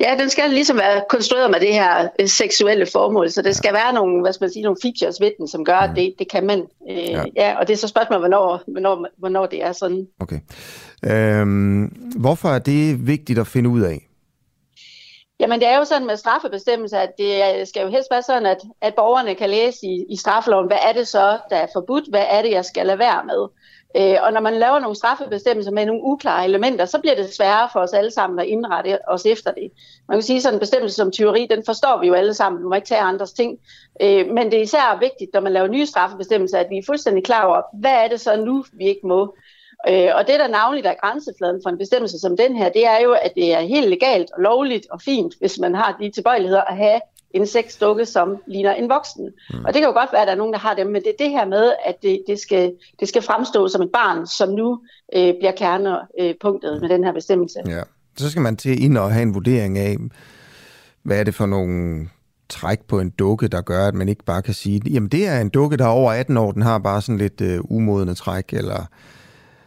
Ja, 0.00 0.16
den 0.18 0.30
skal 0.30 0.50
ligesom 0.50 0.76
være 0.76 1.04
konstrueret 1.08 1.50
med 1.50 1.60
det 1.60 1.72
her 1.72 2.08
øh, 2.20 2.28
seksuelle 2.28 2.86
formål, 2.92 3.30
så 3.30 3.42
det 3.42 3.56
skal 3.56 3.68
ja. 3.74 3.84
være 3.84 3.92
nogle, 3.92 4.22
hvad 4.22 4.32
skal 4.32 4.44
man 4.44 4.52
sige, 4.52 4.62
nogle 4.62 4.78
features 4.82 5.20
ved 5.20 5.30
den, 5.38 5.48
som 5.48 5.64
gør, 5.64 5.76
at 5.76 5.90
mm. 5.90 5.96
det, 5.96 6.14
det 6.18 6.30
kan 6.30 6.46
man. 6.46 6.66
Øh, 6.90 6.96
ja. 6.96 7.24
ja, 7.36 7.58
og 7.58 7.68
det 7.68 7.72
er 7.72 7.78
så 7.78 7.88
spørgsmålet, 7.88 8.20
hvornår, 8.20 8.62
hvornår, 8.66 9.06
hvornår 9.18 9.46
det 9.46 9.62
er 9.62 9.72
sådan. 9.72 10.06
Okay. 10.20 10.40
Øhm, 11.04 11.84
hvorfor 12.16 12.48
er 12.48 12.58
det 12.58 13.06
vigtigt 13.06 13.38
at 13.38 13.46
finde 13.46 13.68
ud 13.70 13.82
af? 13.82 14.08
Jamen 15.40 15.60
det 15.60 15.68
er 15.68 15.78
jo 15.78 15.84
sådan 15.84 16.06
med 16.06 16.16
straffebestemmelser, 16.16 16.98
at 16.98 17.12
det 17.18 17.68
skal 17.68 17.82
jo 17.82 17.88
helst 17.88 18.08
være 18.10 18.22
sådan, 18.22 18.46
at, 18.46 18.58
at 18.80 18.94
borgerne 18.94 19.34
kan 19.34 19.50
læse 19.50 19.86
i, 19.86 20.04
i 20.10 20.16
straffeloven, 20.16 20.66
hvad 20.66 20.76
er 20.88 20.92
det 20.92 21.08
så, 21.08 21.38
der 21.50 21.56
er 21.56 21.66
forbudt, 21.72 22.04
hvad 22.10 22.24
er 22.28 22.42
det, 22.42 22.50
jeg 22.50 22.64
skal 22.64 22.86
lade 22.86 22.98
være 22.98 23.24
med. 23.24 23.48
Øh, 23.96 24.16
og 24.22 24.32
når 24.32 24.40
man 24.40 24.54
laver 24.54 24.78
nogle 24.78 24.96
straffebestemmelser 24.96 25.72
med 25.72 25.86
nogle 25.86 26.02
uklare 26.04 26.44
elementer, 26.44 26.84
så 26.84 26.98
bliver 26.98 27.14
det 27.14 27.34
sværere 27.34 27.68
for 27.72 27.80
os 27.80 27.92
alle 27.92 28.10
sammen 28.10 28.38
at 28.38 28.46
indrette 28.46 28.98
os 29.08 29.26
efter 29.26 29.50
det. 29.50 29.70
Man 30.08 30.16
kan 30.18 30.22
sige 30.22 30.40
sådan 30.40 30.56
en 30.56 30.60
bestemmelse 30.60 30.96
som 30.96 31.10
tyveri, 31.10 31.46
den 31.50 31.64
forstår 31.64 32.00
vi 32.00 32.06
jo 32.06 32.14
alle 32.14 32.34
sammen, 32.34 32.62
vi 32.62 32.66
må 32.68 32.74
ikke 32.74 32.88
tage 32.88 33.00
andres 33.00 33.32
ting. 33.32 33.58
Øh, 34.02 34.26
men 34.26 34.50
det 34.50 34.58
er 34.58 34.62
især 34.62 34.98
vigtigt, 35.00 35.32
når 35.32 35.40
man 35.40 35.52
laver 35.52 35.68
nye 35.68 35.86
straffebestemmelser, 35.86 36.58
at 36.58 36.70
vi 36.70 36.78
er 36.78 36.82
fuldstændig 36.86 37.24
klar 37.24 37.44
over, 37.44 37.62
hvad 37.80 37.94
er 38.04 38.08
det 38.08 38.20
så 38.20 38.36
nu, 38.36 38.64
vi 38.72 38.84
ikke 38.84 39.06
må. 39.06 39.36
Øh, 39.88 40.10
og 40.14 40.26
det, 40.26 40.40
der 40.40 40.48
navnligt 40.48 40.86
er 40.86 40.94
grænsefladen 41.00 41.60
for 41.62 41.70
en 41.70 41.78
bestemmelse 41.78 42.18
som 42.18 42.36
den 42.36 42.56
her, 42.56 42.68
det 42.68 42.86
er 42.86 43.00
jo, 43.00 43.12
at 43.12 43.32
det 43.34 43.52
er 43.54 43.60
helt 43.60 43.88
legalt 43.88 44.30
og 44.32 44.42
lovligt 44.42 44.86
og 44.90 45.02
fint, 45.02 45.34
hvis 45.38 45.58
man 45.58 45.74
har 45.74 45.96
de 46.00 46.10
tilbøjeligheder 46.10 46.62
at 46.62 46.76
have 46.76 47.00
en 47.34 47.46
sexdukke, 47.46 48.06
som 48.06 48.36
ligner 48.46 48.72
en 48.72 48.88
voksen. 48.88 49.24
Mm. 49.50 49.64
Og 49.64 49.74
det 49.74 49.74
kan 49.74 49.84
jo 49.84 49.92
godt 49.92 50.12
være, 50.12 50.20
at 50.20 50.26
der 50.26 50.32
er 50.32 50.38
nogen, 50.38 50.52
der 50.52 50.58
har 50.58 50.74
dem, 50.74 50.86
men 50.86 51.02
det 51.02 51.08
er 51.08 51.24
det 51.24 51.30
her 51.30 51.46
med, 51.46 51.72
at 51.84 52.02
det, 52.02 52.22
det, 52.26 52.38
skal, 52.38 52.72
det 53.00 53.08
skal 53.08 53.22
fremstå 53.22 53.68
som 53.68 53.82
et 53.82 53.90
barn, 53.92 54.26
som 54.26 54.48
nu 54.48 54.80
øh, 55.16 55.34
bliver 55.40 55.52
kernepunktet 55.52 56.80
med 56.80 56.88
den 56.88 57.04
her 57.04 57.12
bestemmelse. 57.12 57.58
Ja. 57.66 57.82
Så 58.16 58.30
skal 58.30 58.42
man 58.42 58.56
til 58.56 58.84
ind 58.84 58.98
og 58.98 59.12
have 59.12 59.22
en 59.22 59.34
vurdering 59.34 59.78
af, 59.78 59.96
hvad 61.02 61.20
er 61.20 61.24
det 61.24 61.34
for 61.34 61.46
nogle 61.46 62.08
træk 62.48 62.80
på 62.88 63.00
en 63.00 63.10
dukke, 63.10 63.48
der 63.48 63.60
gør, 63.60 63.88
at 63.88 63.94
man 63.94 64.08
ikke 64.08 64.24
bare 64.24 64.42
kan 64.42 64.54
sige, 64.54 64.82
jamen 64.90 65.08
det 65.08 65.28
er 65.28 65.40
en 65.40 65.48
dukke, 65.48 65.76
der 65.76 65.84
er 65.84 65.88
over 65.88 66.12
18 66.12 66.36
år, 66.36 66.52
den 66.52 66.62
har 66.62 66.78
bare 66.78 67.02
sådan 67.02 67.18
lidt 67.18 67.40
øh, 67.40 67.60
umodende 67.64 68.14
træk, 68.14 68.52
eller 68.52 68.86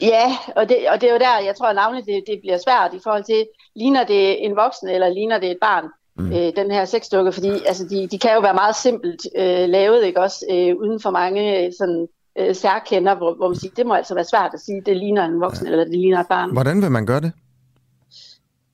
Ja, 0.02 0.38
og 0.56 0.70
det, 0.70 0.78
og 0.90 1.02
det 1.02 1.10
er 1.10 1.14
jo 1.14 1.20
der, 1.20 1.46
jeg 1.46 1.56
tror 1.56 1.74
navnet, 1.74 2.06
det, 2.06 2.24
det 2.28 2.40
bliver 2.42 2.58
svært 2.58 2.94
i 2.94 3.00
forhold 3.04 3.24
til, 3.24 3.48
ligner 3.76 4.04
det 4.04 4.46
en 4.46 4.56
voksen, 4.56 4.88
eller 4.90 5.10
ligner 5.10 5.40
det 5.40 5.52
et 5.52 5.58
barn, 5.62 5.86
mm. 6.18 6.32
øh, 6.32 6.52
den 6.56 6.72
her 6.72 6.86
sexdukke, 6.86 7.32
fordi 7.32 7.50
altså, 7.66 7.84
de, 7.90 8.08
de 8.08 8.20
kan 8.20 8.34
jo 8.34 8.40
være 8.40 8.54
meget 8.54 8.76
simpelt 8.76 9.28
øh, 9.38 9.70
lavet, 9.70 10.06
ikke 10.06 10.22
også, 10.22 10.46
øh, 10.52 10.76
uden 10.76 11.00
for 11.00 11.12
mange 11.12 11.66
øh, 11.66 11.72
sådan, 11.78 12.08
øh, 12.38 12.56
særkender, 12.56 13.16
hvor, 13.16 13.34
hvor 13.36 13.48
man 13.48 13.56
siger, 13.56 13.74
det 13.78 13.86
må 13.86 13.94
altså 13.94 14.14
være 14.14 14.26
svært 14.26 14.52
at 14.54 14.60
sige, 14.60 14.82
det 14.86 14.98
ligner 14.98 15.26
en 15.26 15.42
voksen, 15.42 15.66
ja. 15.66 15.72
eller 15.72 15.86
det 15.86 15.94
ligner 15.94 16.20
et 16.20 16.28
barn. 16.28 16.54
Hvordan 16.54 16.82
vil 16.82 16.92
man 16.92 17.06
gøre 17.06 17.22
det? 17.22 17.32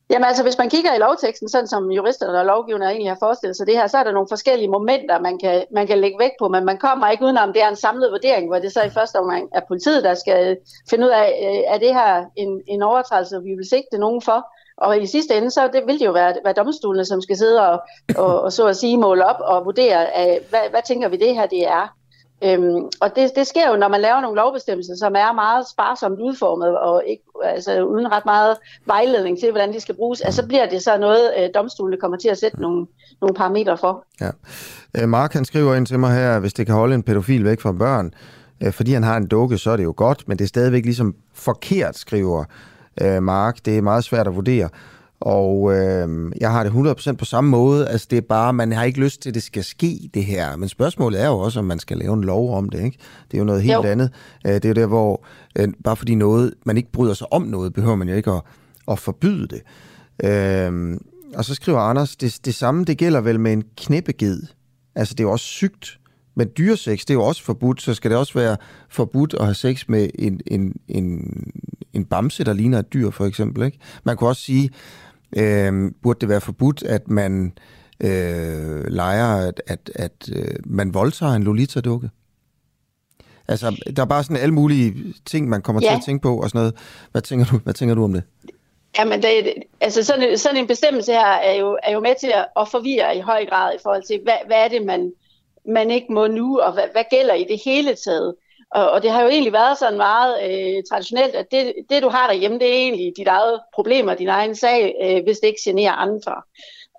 Jamen 0.10 0.26
altså, 0.26 0.44
hvis 0.44 0.58
man 0.58 0.70
kigger 0.70 0.94
i 0.94 1.00
lovteksten, 1.00 1.50
sådan 1.50 1.68
som 1.68 1.92
juristerne 1.92 2.40
og 2.40 2.46
lovgiverne 2.46 2.86
egentlig 2.86 3.12
har 3.12 3.18
forestillet 3.20 3.58
sig 3.58 3.68
det 3.68 3.76
her, 3.76 3.88
så 3.88 3.98
er 3.98 4.04
der 4.04 4.12
nogle 4.12 4.28
forskellige 4.32 4.70
momenter, 4.70 5.20
man 5.20 5.38
kan, 5.40 5.64
man 5.72 5.88
kan 5.88 6.00
lægge 6.00 6.20
vægt 6.20 6.38
på, 6.40 6.48
men 6.48 6.66
man 6.66 6.78
kommer 6.78 7.10
ikke 7.10 7.26
udenom, 7.26 7.54
det 7.54 7.62
er 7.64 7.70
en 7.70 7.76
samlet 7.76 8.12
vurdering, 8.12 8.48
hvor 8.48 8.60
det 8.60 8.74
så 8.74 8.82
i 8.84 8.90
første 8.90 9.16
omgang 9.20 9.50
er 9.54 9.62
politiet, 9.68 10.04
der 10.04 10.14
skal 10.14 10.58
finde 10.90 11.06
ud 11.06 11.12
af, 11.12 11.28
øh, 11.46 11.74
er 11.74 11.78
det 11.78 11.94
her 11.94 12.26
en, 12.36 12.62
en 12.68 12.82
overtrædelse, 12.82 13.42
vi 13.44 13.54
vil 13.54 13.70
sigte 13.70 13.98
nogen 13.98 14.22
for, 14.22 14.40
og 14.84 15.02
i 15.02 15.08
sidste 15.08 15.38
ende, 15.38 15.52
så 15.52 15.70
det 15.74 15.82
vil 15.88 16.00
det 16.00 16.06
jo 16.06 16.12
være, 16.12 16.34
være 16.44 16.54
domstolene, 16.54 17.06
som 17.06 17.22
skal 17.22 17.38
sidde 17.38 17.68
og, 17.70 17.82
og, 18.18 18.42
og 18.42 18.54
så 18.54 18.68
at 18.68 18.78
sige 18.78 18.98
måle 18.98 19.26
op 19.26 19.40
og 19.40 19.66
vurdere, 19.66 20.08
hvad, 20.50 20.60
hvad 20.70 20.82
tænker 20.88 21.10
vi 21.10 21.18
det 21.18 21.36
her 21.36 21.46
det 21.46 21.68
er. 21.68 21.96
Øhm, 22.46 22.90
og 23.02 23.16
det, 23.16 23.32
det 23.36 23.48
sker 23.48 23.70
jo, 23.70 23.76
når 23.78 23.88
man 23.88 24.02
laver 24.02 24.22
nogle 24.22 24.36
lovbestemmelser, 24.36 24.96
som 24.96 25.16
er 25.16 25.34
meget 25.34 25.70
sparsomt 25.70 26.20
udformet, 26.20 26.78
og 26.78 27.04
ikke, 27.08 27.24
altså, 27.44 27.84
uden 27.86 28.12
ret 28.12 28.26
meget 28.26 28.58
vejledning 28.86 29.40
til, 29.40 29.52
hvordan 29.52 29.74
de 29.74 29.80
skal 29.80 29.96
bruges, 29.96 30.22
altså, 30.22 30.42
så 30.42 30.48
bliver 30.48 30.70
det 30.70 30.84
så 30.84 30.98
noget, 30.98 31.32
øh, 31.40 31.50
domstolene 31.56 31.98
kommer 31.98 32.18
til 32.18 32.30
at 32.30 32.38
sætte 32.38 32.62
nogle, 32.62 32.88
nogle 33.22 33.36
parametre 33.36 33.78
for. 33.78 34.06
Ja. 34.22 34.30
Øh, 34.98 35.10
Mark 35.10 35.34
han 35.34 35.46
skriver 35.46 35.76
ind 35.76 35.86
til 35.86 36.00
mig 36.00 36.14
her, 36.14 36.40
hvis 36.40 36.54
det 36.54 36.66
kan 36.66 36.76
holde 36.76 36.96
en 36.96 37.04
pædofil 37.04 37.46
væk 37.46 37.62
fra 37.62 37.72
børn, 37.72 38.14
øh, 38.64 38.74
fordi 38.74 38.94
han 38.94 39.04
har 39.04 39.18
en 39.18 39.28
dukke, 39.28 39.58
så 39.58 39.72
er 39.72 39.78
det 39.78 39.84
jo 39.84 39.94
godt, 39.98 40.28
men 40.28 40.38
det 40.38 40.44
er 40.44 40.48
stadigvæk 40.48 40.86
ligesom 40.86 41.16
forkert, 41.34 41.98
skriver 41.98 42.46
øh, 43.02 43.24
Mark. 43.24 43.66
Det 43.66 43.78
er 43.78 43.82
meget 43.82 44.04
svært 44.04 44.28
at 44.28 44.36
vurdere. 44.36 44.70
Og 45.20 45.74
øh, 45.76 46.32
jeg 46.42 46.52
har 46.52 46.64
det 46.64 46.72
100% 46.72 47.12
på 47.12 47.26
samme 47.26 47.50
måde. 47.50 47.88
Altså 47.88 48.08
det 48.10 48.18
er 48.18 48.22
bare, 48.22 48.54
man 48.54 48.72
har 48.72 48.84
ikke 48.84 49.00
lyst 49.00 49.22
til, 49.22 49.30
at 49.30 49.36
det 49.36 49.44
skal 49.44 49.64
ske, 49.64 50.10
det 50.14 50.26
her. 50.26 50.56
Men 50.56 50.70
spørgsmålet 50.70 51.22
er 51.22 51.28
jo 51.28 51.40
også, 51.40 51.60
om 51.60 51.66
man 51.66 51.80
skal 51.80 51.98
lave 51.98 52.14
en 52.14 52.24
lov 52.24 52.58
om 52.58 52.70
det. 52.70 52.84
Ikke? 52.84 52.98
Det 53.32 53.38
er 53.38 53.40
jo 53.40 53.46
noget 53.46 53.62
helt 53.62 53.74
jo. 53.74 53.84
andet. 53.84 54.12
Øh, 54.48 54.54
det 54.54 54.66
er 54.66 54.70
jo 54.70 54.76
der, 54.76 54.86
hvor 54.86 55.26
øh, 55.60 55.68
bare 55.84 55.96
fordi 55.96 56.16
noget, 56.16 56.54
man 56.66 56.78
ikke 56.78 56.92
bryder 56.92 57.14
sig 57.14 57.34
om 57.34 57.42
noget, 57.42 57.74
behøver 57.74 57.96
man 57.96 58.10
jo 58.10 58.16
ikke 58.16 58.32
at, 58.32 58.42
at 58.88 59.00
forbyde 59.00 59.48
det. 59.48 59.62
Øh, 60.24 60.98
og 61.36 61.46
så 61.46 61.56
skriver 61.56 61.80
Anders, 61.80 62.16
det, 62.16 62.40
det 62.46 62.56
samme 62.56 62.84
det 62.86 62.98
gælder 62.98 63.22
vel 63.22 63.40
med 63.40 63.54
en 63.54 63.64
knæppeged. 63.78 64.42
Altså 64.96 65.14
det 65.14 65.20
er 65.20 65.28
jo 65.28 65.32
også 65.32 65.46
sygt. 65.46 66.00
Men 66.36 66.50
dyresex, 66.58 67.00
det 67.00 67.10
er 67.10 67.14
jo 67.14 67.24
også 67.24 67.44
forbudt, 67.44 67.82
så 67.82 67.94
skal 67.94 68.12
det 68.12 68.18
også 68.18 68.34
være 68.34 68.58
forbudt 68.90 69.34
at 69.34 69.46
have 69.46 69.56
sex 69.56 69.88
med 69.88 70.10
en, 70.20 70.42
en, 70.48 70.76
en, 70.88 71.44
en 71.94 72.06
bamse, 72.06 72.44
der 72.44 72.54
ligner 72.54 72.80
et 72.80 72.94
dyr, 72.94 73.10
for 73.10 73.26
eksempel. 73.26 73.66
Ikke? 73.66 73.80
Man 74.04 74.18
kunne 74.18 74.30
også 74.30 74.42
sige, 74.42 74.70
øh, 75.38 75.92
burde 76.04 76.20
det 76.20 76.30
være 76.30 76.42
forbudt, 76.42 76.84
at 76.84 77.08
man 77.08 77.54
øh, 78.00 78.84
leger, 78.88 79.48
at, 79.48 79.62
at, 79.68 79.92
at 79.96 80.30
øh, 80.36 80.56
man 80.66 80.94
voldtager 80.94 81.34
en 81.34 81.44
Lolita-dukke? 81.44 82.10
Altså, 83.48 83.82
der 83.96 84.02
er 84.02 84.06
bare 84.06 84.24
sådan 84.24 84.38
alle 84.38 84.54
mulige 84.54 85.14
ting, 85.26 85.50
man 85.50 85.62
kommer 85.62 85.82
ja. 85.84 85.90
til 85.90 85.96
at 85.96 86.02
tænke 86.06 86.22
på 86.22 86.42
og 86.42 86.50
sådan 86.50 86.60
noget. 86.60 86.76
Hvad 87.12 87.22
tænker 87.22 87.46
du, 87.46 87.58
hvad 87.58 87.74
tænker 87.74 87.96
du 87.96 88.04
om 88.04 88.14
det? 88.14 88.24
Jamen, 89.00 89.22
det, 89.22 89.54
altså 89.82 90.04
sådan, 90.04 90.38
sådan 90.38 90.58
en 90.58 90.68
bestemmelse 90.68 91.12
her 91.12 91.34
er 91.34 91.54
jo, 91.54 91.78
er 91.84 91.92
jo 91.92 92.00
med 92.00 92.16
til 92.20 92.32
at, 92.36 92.46
at 92.60 92.68
forvirre 92.68 93.18
i 93.18 93.20
høj 93.20 93.46
grad 93.46 93.74
i 93.74 93.78
forhold 93.84 94.04
til, 94.04 94.20
hvad, 94.24 94.38
hvad 94.48 94.58
er 94.58 94.68
det, 94.68 94.86
man, 94.86 95.12
man 95.66 95.92
ikke 95.92 96.14
må 96.14 96.28
nu, 96.28 96.60
og 96.60 96.74
hvad, 96.74 96.84
hvad 96.92 97.04
gælder 97.10 97.34
i 97.34 97.44
det 97.44 97.62
hele 97.66 97.96
taget. 97.96 98.36
Og, 98.72 98.92
og 98.92 99.04
det 99.04 99.12
har 99.12 99.22
jo 99.22 99.30
egentlig 99.30 99.54
været 99.54 99.78
sådan 99.78 99.98
meget 99.98 100.36
øh, 100.44 100.84
traditionelt, 100.90 101.36
at 101.36 101.52
det, 101.52 101.74
det, 101.90 102.04
du 102.04 102.10
har 102.10 102.28
derhjemme, 102.28 102.60
det 102.60 102.68
er 102.68 102.74
egentlig 102.74 103.14
dit 103.18 103.28
eget 103.28 103.62
problem 103.74 104.08
og 104.08 104.20
din 104.20 104.30
egen 104.30 104.56
sag, 104.56 104.96
øh, 105.04 105.24
hvis 105.24 105.40
det 105.40 105.48
ikke 105.48 105.62
generer 105.64 105.94
andre. 105.94 106.42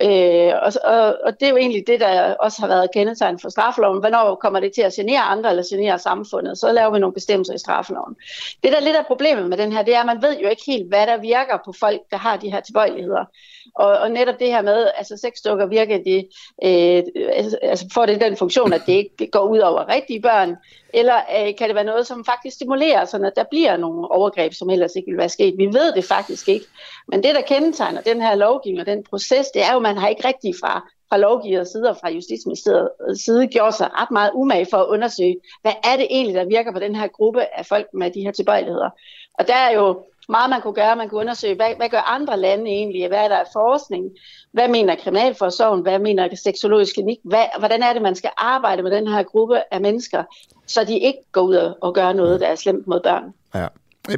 Øh, 0.03 0.53
og, 0.63 0.73
og, 0.85 1.17
og 1.25 1.41
det 1.41 1.47
er 1.47 1.51
jo 1.51 1.57
egentlig 1.57 1.87
det, 1.87 2.01
der 2.01 2.35
også 2.35 2.61
har 2.61 2.69
været 2.69 2.93
kendetegn 2.93 3.39
for 3.39 3.49
straffeloven. 3.49 4.01
Hvornår 4.01 4.35
kommer 4.35 4.61
det 4.61 4.73
til 4.73 4.83
at 4.83 4.93
genere 4.93 5.21
andre 5.21 5.51
eller 5.51 5.63
genere 5.71 5.99
samfundet? 5.99 6.59
Så 6.59 6.73
laver 6.73 6.91
vi 6.91 6.99
nogle 6.99 7.15
bestemmelser 7.15 7.55
i 7.55 7.59
straffeloven. 7.59 8.17
Det, 8.63 8.73
der 8.73 8.81
lidt 8.81 8.97
er 8.97 9.03
problemet 9.03 9.49
med 9.49 9.59
den 9.59 9.73
her, 9.73 9.83
det 9.83 9.95
er, 9.95 10.01
at 10.01 10.07
man 10.07 10.23
ved 10.23 10.39
jo 10.39 10.49
ikke 10.49 10.63
helt, 10.67 10.89
hvad 10.89 11.07
der 11.07 11.17
virker 11.17 11.59
på 11.65 11.73
folk, 11.81 12.01
der 12.11 12.17
har 12.17 12.37
de 12.37 12.51
her 12.51 12.61
tilbøjeligheder. 12.61 13.25
Og, 13.75 13.87
og 13.87 14.11
netop 14.11 14.39
det 14.39 14.49
her 14.49 14.63
med, 14.63 14.91
altså 14.97 15.17
sexdukker 15.17 15.67
virker 15.67 15.99
det, 15.99 16.29
øh, 16.65 17.03
altså, 17.33 17.59
altså 17.63 17.87
får 17.95 18.07
det 18.07 18.21
den 18.21 18.37
funktion, 18.37 18.73
at 18.73 18.83
det 18.87 18.93
ikke 18.93 19.31
går 19.31 19.49
ud 19.49 19.59
over 19.59 19.89
rigtige 19.89 20.21
børn, 20.21 20.57
eller 20.95 21.17
øh, 21.17 21.57
kan 21.57 21.69
det 21.69 21.75
være 21.75 21.85
noget, 21.85 22.07
som 22.07 22.25
faktisk 22.25 22.57
stimulerer, 22.57 23.05
så 23.05 23.17
at 23.17 23.33
der 23.37 23.45
bliver 23.51 23.77
nogle 23.77 24.11
overgreb, 24.11 24.55
som 24.55 24.71
ellers 24.71 24.97
ikke 24.97 25.07
ville 25.07 25.19
være 25.19 25.29
sket. 25.29 25.55
Vi 25.59 25.67
ved 25.67 25.93
det 25.93 26.05
faktisk 26.05 26.49
ikke. 26.49 26.67
Men 27.09 27.23
det, 27.23 27.35
der 27.35 27.41
kendetegner 27.41 28.01
den 28.01 28.21
her 28.21 28.35
lovgivning 28.35 28.81
og 28.81 28.87
den 28.87 29.05
proces, 29.05 29.47
det 29.55 29.63
er 29.63 29.71
jo, 29.73 29.77
at 29.77 29.83
man 29.83 29.97
har 29.97 30.09
ikke 30.09 30.29
rigtig 30.29 30.55
fra, 30.61 30.89
fra 31.09 31.17
lovgivers 31.17 31.69
side 31.69 31.91
og 31.91 31.97
fra 31.97 32.11
Justitsministeriets 32.11 33.25
side 33.25 33.47
gjorde 33.47 33.73
sig 33.73 33.91
ret 34.01 34.11
meget 34.11 34.31
umage 34.35 34.67
for 34.71 34.77
at 34.77 34.87
undersøge, 34.87 35.37
hvad 35.63 35.73
er 35.85 35.97
det 35.97 36.07
egentlig, 36.11 36.35
der 36.35 36.45
virker 36.45 36.73
på 36.73 36.79
den 36.79 36.97
her 36.97 37.07
gruppe 37.07 37.59
af 37.59 37.67
folk 37.67 37.87
med 37.95 38.11
de 38.11 38.21
her 38.21 38.33
tilbøjeligheder. 38.33 38.91
Og 39.39 39.49
der 39.49 39.55
er 39.55 39.71
jo 39.75 40.05
meget, 40.29 40.51
man 40.51 40.61
kunne 40.61 40.75
gøre. 40.75 40.97
Man 40.97 41.09
kunne 41.09 41.21
undersøge, 41.21 41.55
hvad, 41.55 41.77
hvad 41.77 41.89
gør 41.89 41.99
andre 41.99 42.41
lande 42.41 42.71
egentlig? 42.71 43.09
Hvad 43.09 43.19
er 43.19 43.29
der 43.29 43.37
af 43.37 43.47
forskning? 43.53 44.05
Hvad 44.53 44.69
mener 44.69 44.97
Kriminalforsorgen? 44.97 45.83
Hvad 45.83 45.99
mener 45.99 46.29
Seksologisk 46.45 46.95
Klinik? 46.95 47.19
Hvad, 47.25 47.45
hvordan 47.59 47.83
er 47.83 47.93
det, 47.93 48.03
man 48.03 48.15
skal 48.15 48.31
arbejde 48.37 48.83
med 48.83 48.91
den 48.91 49.09
her 49.09 49.23
gruppe 49.23 49.63
af 49.71 49.81
mennesker, 49.81 50.25
så 50.67 50.85
de 50.85 50.99
ikke 50.99 51.19
går 51.33 51.41
ud 51.41 51.75
og 51.83 51.95
gør 51.95 52.13
noget, 52.13 52.41
der 52.41 52.47
er 52.47 52.55
slemt 52.55 52.87
mod 52.87 53.01
børn? 53.05 53.23
Ja. 53.55 53.67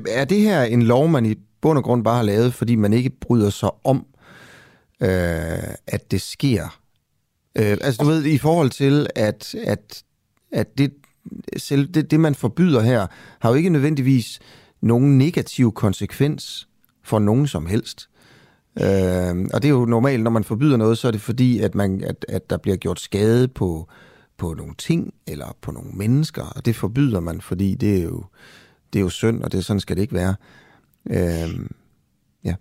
Er 0.09 0.25
det 0.25 0.41
her 0.41 0.63
en 0.63 0.83
lov, 0.83 1.09
man 1.09 1.27
i 1.27 1.35
bund 1.61 1.79
og 1.79 1.85
grund 1.85 2.05
bare 2.05 2.17
har 2.17 2.23
lavet, 2.23 2.55
fordi 2.55 2.77
man 2.77 2.93
ikke 2.93 3.11
bryder 3.11 3.51
sig 3.51 3.71
om, 3.85 4.07
øh, 5.01 5.09
at 5.87 6.11
det 6.11 6.21
sker? 6.21 6.79
Øh, 7.59 7.71
altså 7.71 8.03
du 8.03 8.09
ved, 8.09 8.25
i 8.25 8.39
forhold 8.39 8.71
til, 8.71 9.07
at, 9.15 9.55
at, 9.55 10.03
at 10.53 10.79
det, 10.79 10.93
selv 11.57 11.87
det, 11.87 12.11
det, 12.11 12.21
man 12.21 12.35
forbyder 12.35 12.81
her, 12.81 13.07
har 13.39 13.49
jo 13.49 13.55
ikke 13.55 13.71
nødvendigvis 13.71 14.41
nogen 14.81 15.19
negativ 15.19 15.73
konsekvens 15.73 16.69
for 17.05 17.19
nogen 17.19 17.47
som 17.47 17.67
helst. 17.67 18.09
Øh, 18.81 19.49
og 19.55 19.63
det 19.63 19.65
er 19.65 19.73
jo 19.73 19.85
normalt, 19.85 20.23
når 20.23 20.31
man 20.31 20.45
forbyder 20.45 20.77
noget, 20.77 20.99
så 20.99 21.09
er 21.09 21.13
det 21.13 21.21
fordi, 21.21 21.61
at, 21.61 21.75
man, 21.75 22.05
at, 22.05 22.27
at 22.29 22.51
der 22.51 22.57
bliver 22.57 22.77
gjort 22.77 23.01
skade 23.01 23.49
på, 23.49 23.89
på 24.37 24.55
nogle 24.55 24.75
ting 24.79 25.15
eller 25.27 25.57
på 25.61 25.73
nogle 25.73 25.91
mennesker, 25.93 26.45
og 26.57 26.65
det 26.65 26.77
forbyder 26.77 27.21
man, 27.21 27.41
fordi 27.41 27.75
det 27.75 27.99
er 27.99 28.03
jo, 28.03 28.25
det 28.93 28.99
er 28.99 29.03
jo 29.03 29.09
synd, 29.09 29.43
og 29.43 29.53
det 29.53 29.65
sådan 29.65 29.81
skal 29.81 29.97
det 29.97 30.03
ikke 30.03 30.15
være. 30.15 30.35
Øh, 31.11 31.67
ja. 32.45 32.55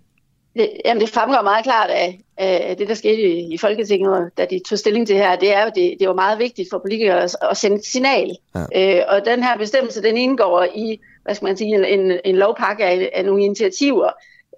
Det, 0.54 0.70
jamen 0.84 1.00
det 1.00 1.10
fremgår 1.10 1.42
meget 1.42 1.64
klart 1.64 1.90
af, 1.90 2.20
af 2.36 2.76
det, 2.76 2.88
der 2.88 2.94
skete 2.94 3.22
i, 3.22 3.54
i 3.54 3.58
Folketinget, 3.58 4.30
da 4.38 4.46
de 4.50 4.60
tog 4.68 4.78
stilling 4.78 5.06
til 5.06 5.16
her, 5.16 5.36
det 5.36 5.54
er 5.54 5.64
jo 5.64 5.70
det, 5.74 5.96
det 6.00 6.08
var 6.08 6.14
meget 6.14 6.38
vigtigt 6.38 6.68
for 6.70 6.78
politikere 6.78 7.22
at, 7.22 7.36
at 7.50 7.56
sende 7.56 7.76
et 7.76 7.84
signal. 7.84 8.36
Ja. 8.54 8.98
Øh, 8.98 9.04
og 9.08 9.24
den 9.24 9.42
her 9.42 9.58
bestemmelse, 9.58 10.02
den 10.02 10.16
indgår 10.16 10.66
i 10.74 11.00
hvad 11.26 11.34
skal 11.34 11.46
man 11.46 11.56
sige, 11.56 11.88
en, 11.88 12.20
en 12.24 12.36
lovpakke 12.36 12.84
af, 12.84 13.10
af 13.14 13.24
nogle 13.24 13.44
initiativer, 13.44 14.10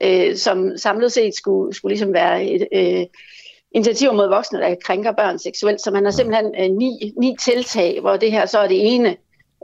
øh, 0.03 0.37
som 0.37 0.79
samlet 0.79 1.13
set 1.13 1.35
skulle, 1.35 1.75
skulle 1.75 1.93
ligesom 1.93 2.13
være 2.13 2.45
et, 2.45 2.69
øh, 2.73 3.07
initiativer 3.73 4.13
mod 4.13 4.29
voksne, 4.29 4.59
der 4.59 4.75
krænker 4.85 5.13
børn 5.13 5.39
seksuelt. 5.39 5.81
Så 5.81 5.91
man 5.91 6.05
har 6.05 6.11
simpelthen 6.11 6.55
øh, 6.61 6.77
ni, 6.77 7.13
ni 7.17 7.37
tiltag, 7.41 8.01
hvor 8.01 8.17
det 8.17 8.33
her 8.33 8.47
så 8.47 8.59
er 8.59 8.69
det 8.69 8.95
ene. 8.95 9.17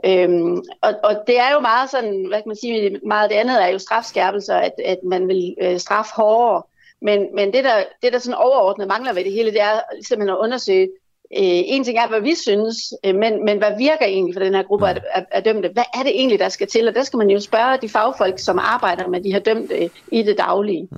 Øhm, 0.05 0.57
og, 0.81 0.93
og 1.03 1.23
det 1.27 1.39
er 1.39 1.53
jo 1.53 1.59
meget 1.59 1.89
sådan, 1.89 2.25
hvad 2.27 2.37
kan 2.37 2.47
man 2.49 2.57
sige, 2.57 2.99
meget 3.05 3.29
det 3.29 3.35
andet 3.35 3.63
er 3.63 3.67
jo 3.67 3.79
strafskærpelser, 3.79 4.55
at, 4.55 4.73
at 4.85 4.97
man 5.03 5.27
vil 5.27 5.55
øh, 5.61 5.79
straffe 5.79 6.11
hårdere. 6.15 6.63
Men, 7.01 7.27
men 7.35 7.53
det, 7.53 7.63
der, 7.63 7.83
det, 8.01 8.13
der 8.13 8.19
sådan 8.19 8.37
overordnet 8.37 8.87
mangler 8.87 9.13
ved 9.13 9.23
det 9.23 9.31
hele, 9.31 9.51
det 9.51 9.61
er 9.61 9.81
simpelthen 10.07 10.37
at 10.37 10.43
undersøge, 10.43 10.89
Øh, 11.37 11.61
en 11.65 11.83
ting 11.83 11.97
er, 11.97 12.07
hvad 12.07 12.21
vi 12.21 12.35
synes, 12.35 12.77
øh, 13.05 13.15
men, 13.15 13.45
men 13.45 13.57
hvad 13.57 13.71
virker 13.77 14.05
egentlig 14.05 14.35
for 14.35 14.39
den 14.39 14.53
her 14.53 14.63
gruppe 14.63 14.87
af, 14.89 15.01
af, 15.15 15.25
af 15.31 15.43
dømte? 15.43 15.69
Hvad 15.73 15.83
er 15.93 16.03
det 16.03 16.11
egentlig, 16.15 16.39
der 16.39 16.49
skal 16.49 16.67
til? 16.67 16.87
Og 16.87 16.95
der 16.95 17.03
skal 17.03 17.17
man 17.17 17.29
jo 17.29 17.39
spørge 17.39 17.77
de 17.81 17.89
fagfolk, 17.89 18.39
som 18.39 18.59
arbejder 18.61 19.07
med 19.07 19.23
de 19.23 19.31
her 19.31 19.39
dømte 19.39 19.89
i 20.11 20.23
det 20.23 20.37
daglige. 20.37 20.87
Mm. 20.91 20.97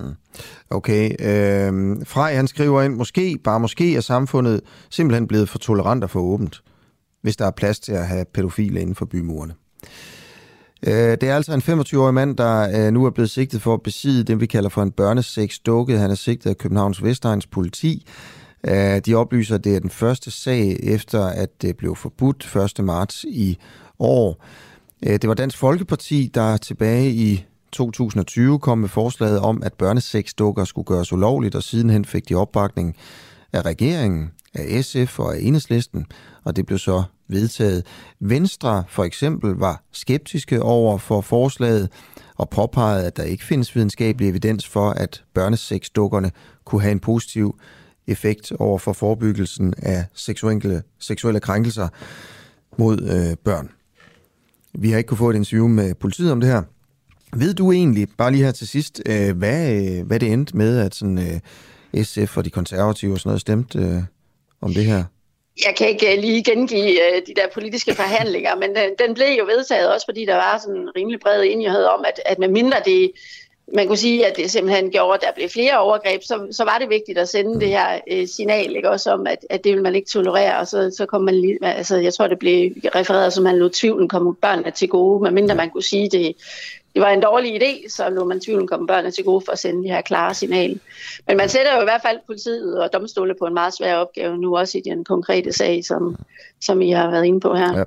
Okay. 0.70 1.10
Øh, 1.10 1.96
Frej, 2.06 2.34
han 2.34 2.48
skriver 2.48 2.82
ind, 2.82 2.94
måske, 2.94 3.38
bare 3.44 3.60
måske 3.60 3.96
er 3.96 4.00
samfundet 4.00 4.60
simpelthen 4.90 5.26
blevet 5.26 5.48
for 5.48 5.58
tolerant 5.58 6.04
og 6.04 6.10
for 6.10 6.20
åbent, 6.20 6.60
hvis 7.22 7.36
der 7.36 7.46
er 7.46 7.50
plads 7.50 7.80
til 7.80 7.92
at 7.92 8.06
have 8.06 8.24
pædofile 8.34 8.80
inden 8.80 8.94
for 8.94 9.04
bymurene. 9.04 9.54
Øh, 10.86 10.92
det 10.92 11.22
er 11.22 11.36
altså 11.36 11.54
en 11.54 11.80
25-årig 11.80 12.14
mand, 12.14 12.36
der 12.36 12.86
øh, 12.86 12.92
nu 12.92 13.04
er 13.04 13.10
blevet 13.10 13.30
sigtet 13.30 13.62
for 13.62 13.74
at 13.74 13.82
besidde 13.82 14.24
det, 14.24 14.40
vi 14.40 14.46
kalder 14.46 14.68
for 14.68 14.82
en 14.82 14.90
børnesex 14.90 15.58
dukke. 15.66 15.98
Han 15.98 16.10
er 16.10 16.14
sigtet 16.14 16.50
af 16.50 16.58
Københavns 16.58 17.02
Vestegns 17.02 17.46
politi. 17.46 18.06
Øh, 18.64 19.00
de 19.06 19.14
oplyser, 19.14 19.54
at 19.54 19.64
det 19.64 19.76
er 19.76 19.80
den 19.80 19.90
første 19.90 20.30
sag 20.30 20.76
efter, 20.82 21.24
at 21.24 21.62
det 21.62 21.76
blev 21.76 21.96
forbudt 21.96 22.56
1. 22.78 22.84
marts 22.84 23.24
i 23.24 23.58
år. 23.98 24.44
Øh, 25.06 25.12
det 25.12 25.28
var 25.28 25.34
Dansk 25.34 25.58
Folkeparti, 25.58 26.30
der 26.34 26.56
tilbage 26.56 27.10
i 27.10 27.44
2020 27.72 28.58
kom 28.58 28.78
med 28.78 28.88
forslaget 28.88 29.40
om, 29.40 29.62
at 29.62 29.74
børneseksdukker 29.74 30.64
skulle 30.64 30.86
gøres 30.86 31.12
ulovligt, 31.12 31.54
og 31.54 31.62
sidenhen 31.62 32.04
fik 32.04 32.28
de 32.28 32.34
opbakning 32.34 32.96
af 33.52 33.62
regeringen, 33.62 34.30
af 34.54 34.84
SF 34.84 35.18
og 35.18 35.34
af 35.34 35.38
Enhedslisten, 35.40 36.06
og 36.44 36.56
det 36.56 36.66
blev 36.66 36.78
så 36.78 37.02
vedtaget. 37.28 37.86
Venstre 38.20 38.84
for 38.88 39.04
eksempel 39.04 39.50
var 39.50 39.82
skeptiske 39.92 40.62
over 40.62 40.98
for 40.98 41.20
forslaget 41.20 41.88
og 42.36 42.50
påpegede, 42.50 43.06
at 43.06 43.16
der 43.16 43.22
ikke 43.22 43.44
findes 43.44 43.74
videnskabelig 43.74 44.28
evidens 44.28 44.68
for, 44.68 44.90
at 44.90 45.24
børneseksdukkerne 45.34 46.30
kunne 46.64 46.82
have 46.82 46.92
en 46.92 47.00
positiv 47.00 47.58
effekt 48.08 48.52
over 48.58 48.78
for 48.78 48.92
forebyggelsen 48.92 49.74
af 49.82 50.04
seksuelle, 50.14 50.82
seksuelle 50.98 51.40
krænkelser 51.40 51.88
mod 52.78 53.02
øh, 53.02 53.36
børn. 53.44 53.70
Vi 54.74 54.90
har 54.90 54.98
ikke 54.98 55.08
kunne 55.08 55.18
få 55.18 55.30
et 55.30 55.36
interview 55.36 55.68
med 55.68 55.94
politiet 55.94 56.32
om 56.32 56.40
det 56.40 56.50
her. 56.50 56.62
Ved 57.36 57.54
du 57.54 57.72
egentlig, 57.72 58.08
bare 58.18 58.30
lige 58.30 58.44
her 58.44 58.52
til 58.52 58.68
sidst, 58.68 59.02
øh, 59.06 59.36
hvad, 59.36 59.72
øh, 59.72 60.06
hvad 60.06 60.20
det 60.20 60.32
endte 60.32 60.56
med, 60.56 60.78
at 60.78 60.94
sådan, 60.94 61.18
øh, 61.18 62.04
SF 62.04 62.36
og 62.36 62.44
de 62.44 62.50
konservative 62.50 63.12
og 63.12 63.18
sådan 63.18 63.28
noget 63.28 63.40
stemte 63.40 63.78
øh, 63.78 64.02
om 64.60 64.74
det 64.74 64.84
her? 64.84 65.04
Jeg 65.66 65.74
kan 65.78 65.88
ikke 65.88 66.12
øh, 66.12 66.20
lige 66.20 66.44
gengive 66.44 67.00
uh, 67.06 67.18
de 67.26 67.34
der 67.36 67.46
politiske 67.54 67.94
forhandlinger, 67.94 68.54
men 68.54 68.68
den, 68.76 68.90
den 68.98 69.14
blev 69.14 69.26
jo 69.38 69.44
vedtaget 69.44 69.92
også, 69.94 70.06
fordi 70.06 70.24
der 70.24 70.34
var 70.34 70.58
sådan 70.58 70.80
en 70.80 70.90
rimelig 70.96 71.20
bred 71.20 71.42
enighed 71.44 71.84
om, 71.84 72.04
at, 72.08 72.20
at 72.26 72.38
med 72.38 72.48
mindre 72.48 72.78
det 72.84 73.12
man 73.74 73.86
kunne 73.86 73.96
sige, 73.96 74.26
at 74.26 74.36
det 74.36 74.50
simpelthen 74.50 74.90
gjorde, 74.90 75.14
at 75.14 75.20
der 75.20 75.32
blev 75.34 75.48
flere 75.48 75.78
overgreb, 75.78 76.22
så, 76.22 76.46
så 76.50 76.64
var 76.64 76.78
det 76.78 76.88
vigtigt 76.88 77.18
at 77.18 77.28
sende 77.28 77.60
det 77.60 77.68
her 77.68 77.98
øh, 78.10 78.28
signal, 78.28 78.76
ikke? 78.76 78.90
også 78.90 79.10
om, 79.10 79.26
at, 79.26 79.46
at 79.50 79.64
det 79.64 79.74
vil 79.74 79.82
man 79.82 79.94
ikke 79.94 80.08
tolerere, 80.08 80.58
og 80.58 80.66
så, 80.66 80.94
så 80.96 81.06
kom 81.06 81.22
man 81.22 81.34
lige, 81.34 81.58
altså 81.62 81.96
jeg 81.96 82.14
tror, 82.14 82.26
det 82.26 82.38
blev 82.38 82.72
refereret 82.94 83.32
som, 83.32 83.46
at 83.46 83.52
man 83.52 83.58
lod 83.58 83.70
tvivlen 83.70 84.08
komme 84.08 84.34
børnene 84.34 84.70
til 84.70 84.88
gode, 84.88 85.22
medmindre 85.22 85.54
man 85.54 85.70
kunne 85.70 85.82
sige, 85.82 86.10
det, 86.10 86.36
det 86.94 87.02
var 87.02 87.10
en 87.10 87.22
dårlig 87.22 87.62
idé, 87.62 87.88
så 87.88 88.10
lå 88.10 88.24
man 88.24 88.40
tvivlen 88.40 88.66
komme 88.66 88.86
børnene 88.86 89.10
til 89.10 89.24
gode 89.24 89.44
for 89.44 89.52
at 89.52 89.58
sende 89.58 89.82
det 89.82 89.90
her 89.90 90.00
klare 90.00 90.34
signal. 90.34 90.80
Men 91.26 91.36
man 91.36 91.48
sætter 91.48 91.74
jo 91.74 91.80
i 91.80 91.84
hvert 91.84 92.02
fald 92.02 92.18
politiet 92.26 92.82
og 92.82 92.92
domstole 92.92 93.34
på 93.38 93.46
en 93.46 93.54
meget 93.54 93.74
svær 93.74 93.96
opgave 93.96 94.38
nu, 94.38 94.56
også 94.56 94.78
i 94.78 94.80
den 94.80 95.04
konkrete 95.04 95.52
sag, 95.52 95.84
som, 95.84 96.16
som 96.60 96.82
I 96.82 96.90
har 96.90 97.10
været 97.10 97.24
inde 97.24 97.40
på 97.40 97.54
her. 97.54 97.78
Ja. 97.78 97.84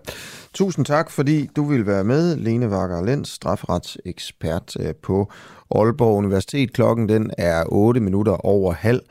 Tusind 0.53 0.85
tak, 0.85 1.11
fordi 1.11 1.49
du 1.55 1.63
vil 1.63 1.85
være 1.85 2.03
med, 2.03 2.35
Lene 2.35 2.71
Vakker 2.71 3.05
Lens, 3.05 3.29
strafferetsekspert 3.29 4.75
øh, 4.79 4.95
på 5.03 5.31
Aalborg 5.75 6.17
Universitet. 6.17 6.73
Klokken 6.73 7.09
den 7.09 7.31
er 7.37 7.63
8 7.67 8.01
minutter 8.01 8.45
over 8.45 8.73
halv. 8.73 9.01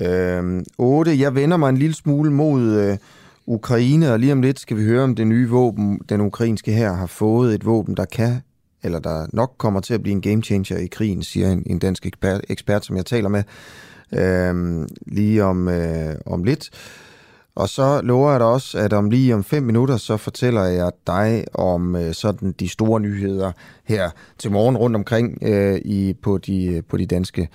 Øh, 0.00 0.62
8. 0.78 1.18
Jeg 1.18 1.34
vender 1.34 1.56
mig 1.56 1.68
en 1.68 1.76
lille 1.76 1.94
smule 1.94 2.32
mod 2.32 2.62
øh, 2.62 2.98
Ukraine, 3.46 4.12
og 4.12 4.18
lige 4.18 4.32
om 4.32 4.42
lidt 4.42 4.60
skal 4.60 4.76
vi 4.76 4.84
høre 4.84 5.02
om 5.02 5.14
det 5.14 5.26
nye 5.26 5.48
våben, 5.48 6.00
den 6.08 6.20
ukrainske 6.20 6.72
her 6.72 6.92
har 6.92 7.06
fået. 7.06 7.54
Et 7.54 7.66
våben, 7.66 7.96
der 7.96 8.04
kan, 8.04 8.40
eller 8.82 8.98
der 8.98 9.26
nok 9.32 9.54
kommer 9.58 9.80
til 9.80 9.94
at 9.94 10.02
blive 10.02 10.12
en 10.12 10.22
game 10.22 10.42
changer 10.42 10.78
i 10.78 10.86
krigen, 10.86 11.22
siger 11.22 11.52
en, 11.52 11.62
en 11.66 11.78
dansk 11.78 12.06
ekspert, 12.06 12.40
ekspert, 12.48 12.84
som 12.84 12.96
jeg 12.96 13.06
taler 13.06 13.28
med 13.28 13.42
øh, 14.12 14.86
lige 15.06 15.44
om, 15.44 15.68
øh, 15.68 16.14
om 16.26 16.44
lidt. 16.44 16.70
Og 17.56 17.68
så 17.68 18.00
lover 18.00 18.30
jeg 18.30 18.40
dig 18.40 18.46
også, 18.48 18.78
at 18.78 18.92
om 18.92 19.10
lige 19.10 19.34
om 19.34 19.44
fem 19.44 19.62
minutter, 19.62 19.96
så 19.96 20.16
fortæller 20.16 20.64
jeg 20.64 20.92
dig 21.06 21.44
om 21.54 21.96
øh, 21.96 22.14
sådan 22.14 22.52
de 22.52 22.68
store 22.68 23.00
nyheder 23.00 23.52
her 23.84 24.10
til 24.38 24.50
morgen 24.50 24.76
rundt 24.76 24.96
omkring 24.96 25.38
øh, 25.42 25.80
i, 25.84 26.14
på, 26.22 26.38
de, 26.38 26.82
på 26.88 26.96
de 26.96 27.06
danske 27.06 27.48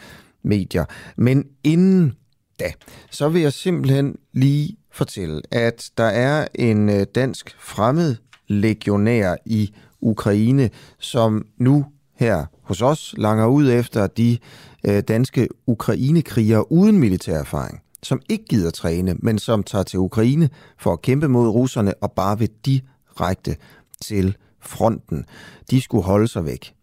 medier. 0.44 0.86
Men 1.18 1.46
inden 1.64 2.14
da, 2.60 2.72
så 3.12 3.30
vil 3.30 3.42
jeg 3.42 3.54
simpelthen 3.54 4.16
lige 4.34 4.78
fortælle, 4.92 5.42
at 5.52 5.90
der 5.98 6.04
er 6.04 6.48
en 6.56 6.90
øh, 6.90 7.06
dansk 7.16 7.56
fremmed 7.60 8.16
legionær 8.48 9.36
i 9.46 9.74
Ukraine, 10.02 10.70
som 11.00 11.46
nu 11.58 11.86
her 12.16 12.46
hos 12.64 12.82
os 12.82 13.16
langer 13.18 13.46
ud 13.46 13.72
efter 13.72 14.08
de 14.08 14.38
øh, 14.84 15.02
danske 15.02 15.48
ukrainekrigere 15.68 16.72
uden 16.72 17.00
militær 17.00 17.40
erfaring, 17.40 17.82
som 18.04 18.22
ikke 18.30 18.46
gider 18.46 18.72
træne, 18.72 19.16
men 19.20 19.40
som 19.40 19.64
tager 19.64 19.84
til 19.84 20.00
Ukraine 20.00 20.50
for 20.80 20.94
at 20.94 21.02
kæmpe 21.02 21.28
mod 21.28 21.50
russerne 21.50 21.94
og 22.02 22.12
bare 22.12 22.40
vil 22.40 22.50
direkte 22.66 23.56
til 24.02 24.36
fronten. 24.60 25.26
De 25.72 25.82
skulle 25.82 26.04
holde 26.04 26.28
sig 26.28 26.46
væk. 26.46 26.74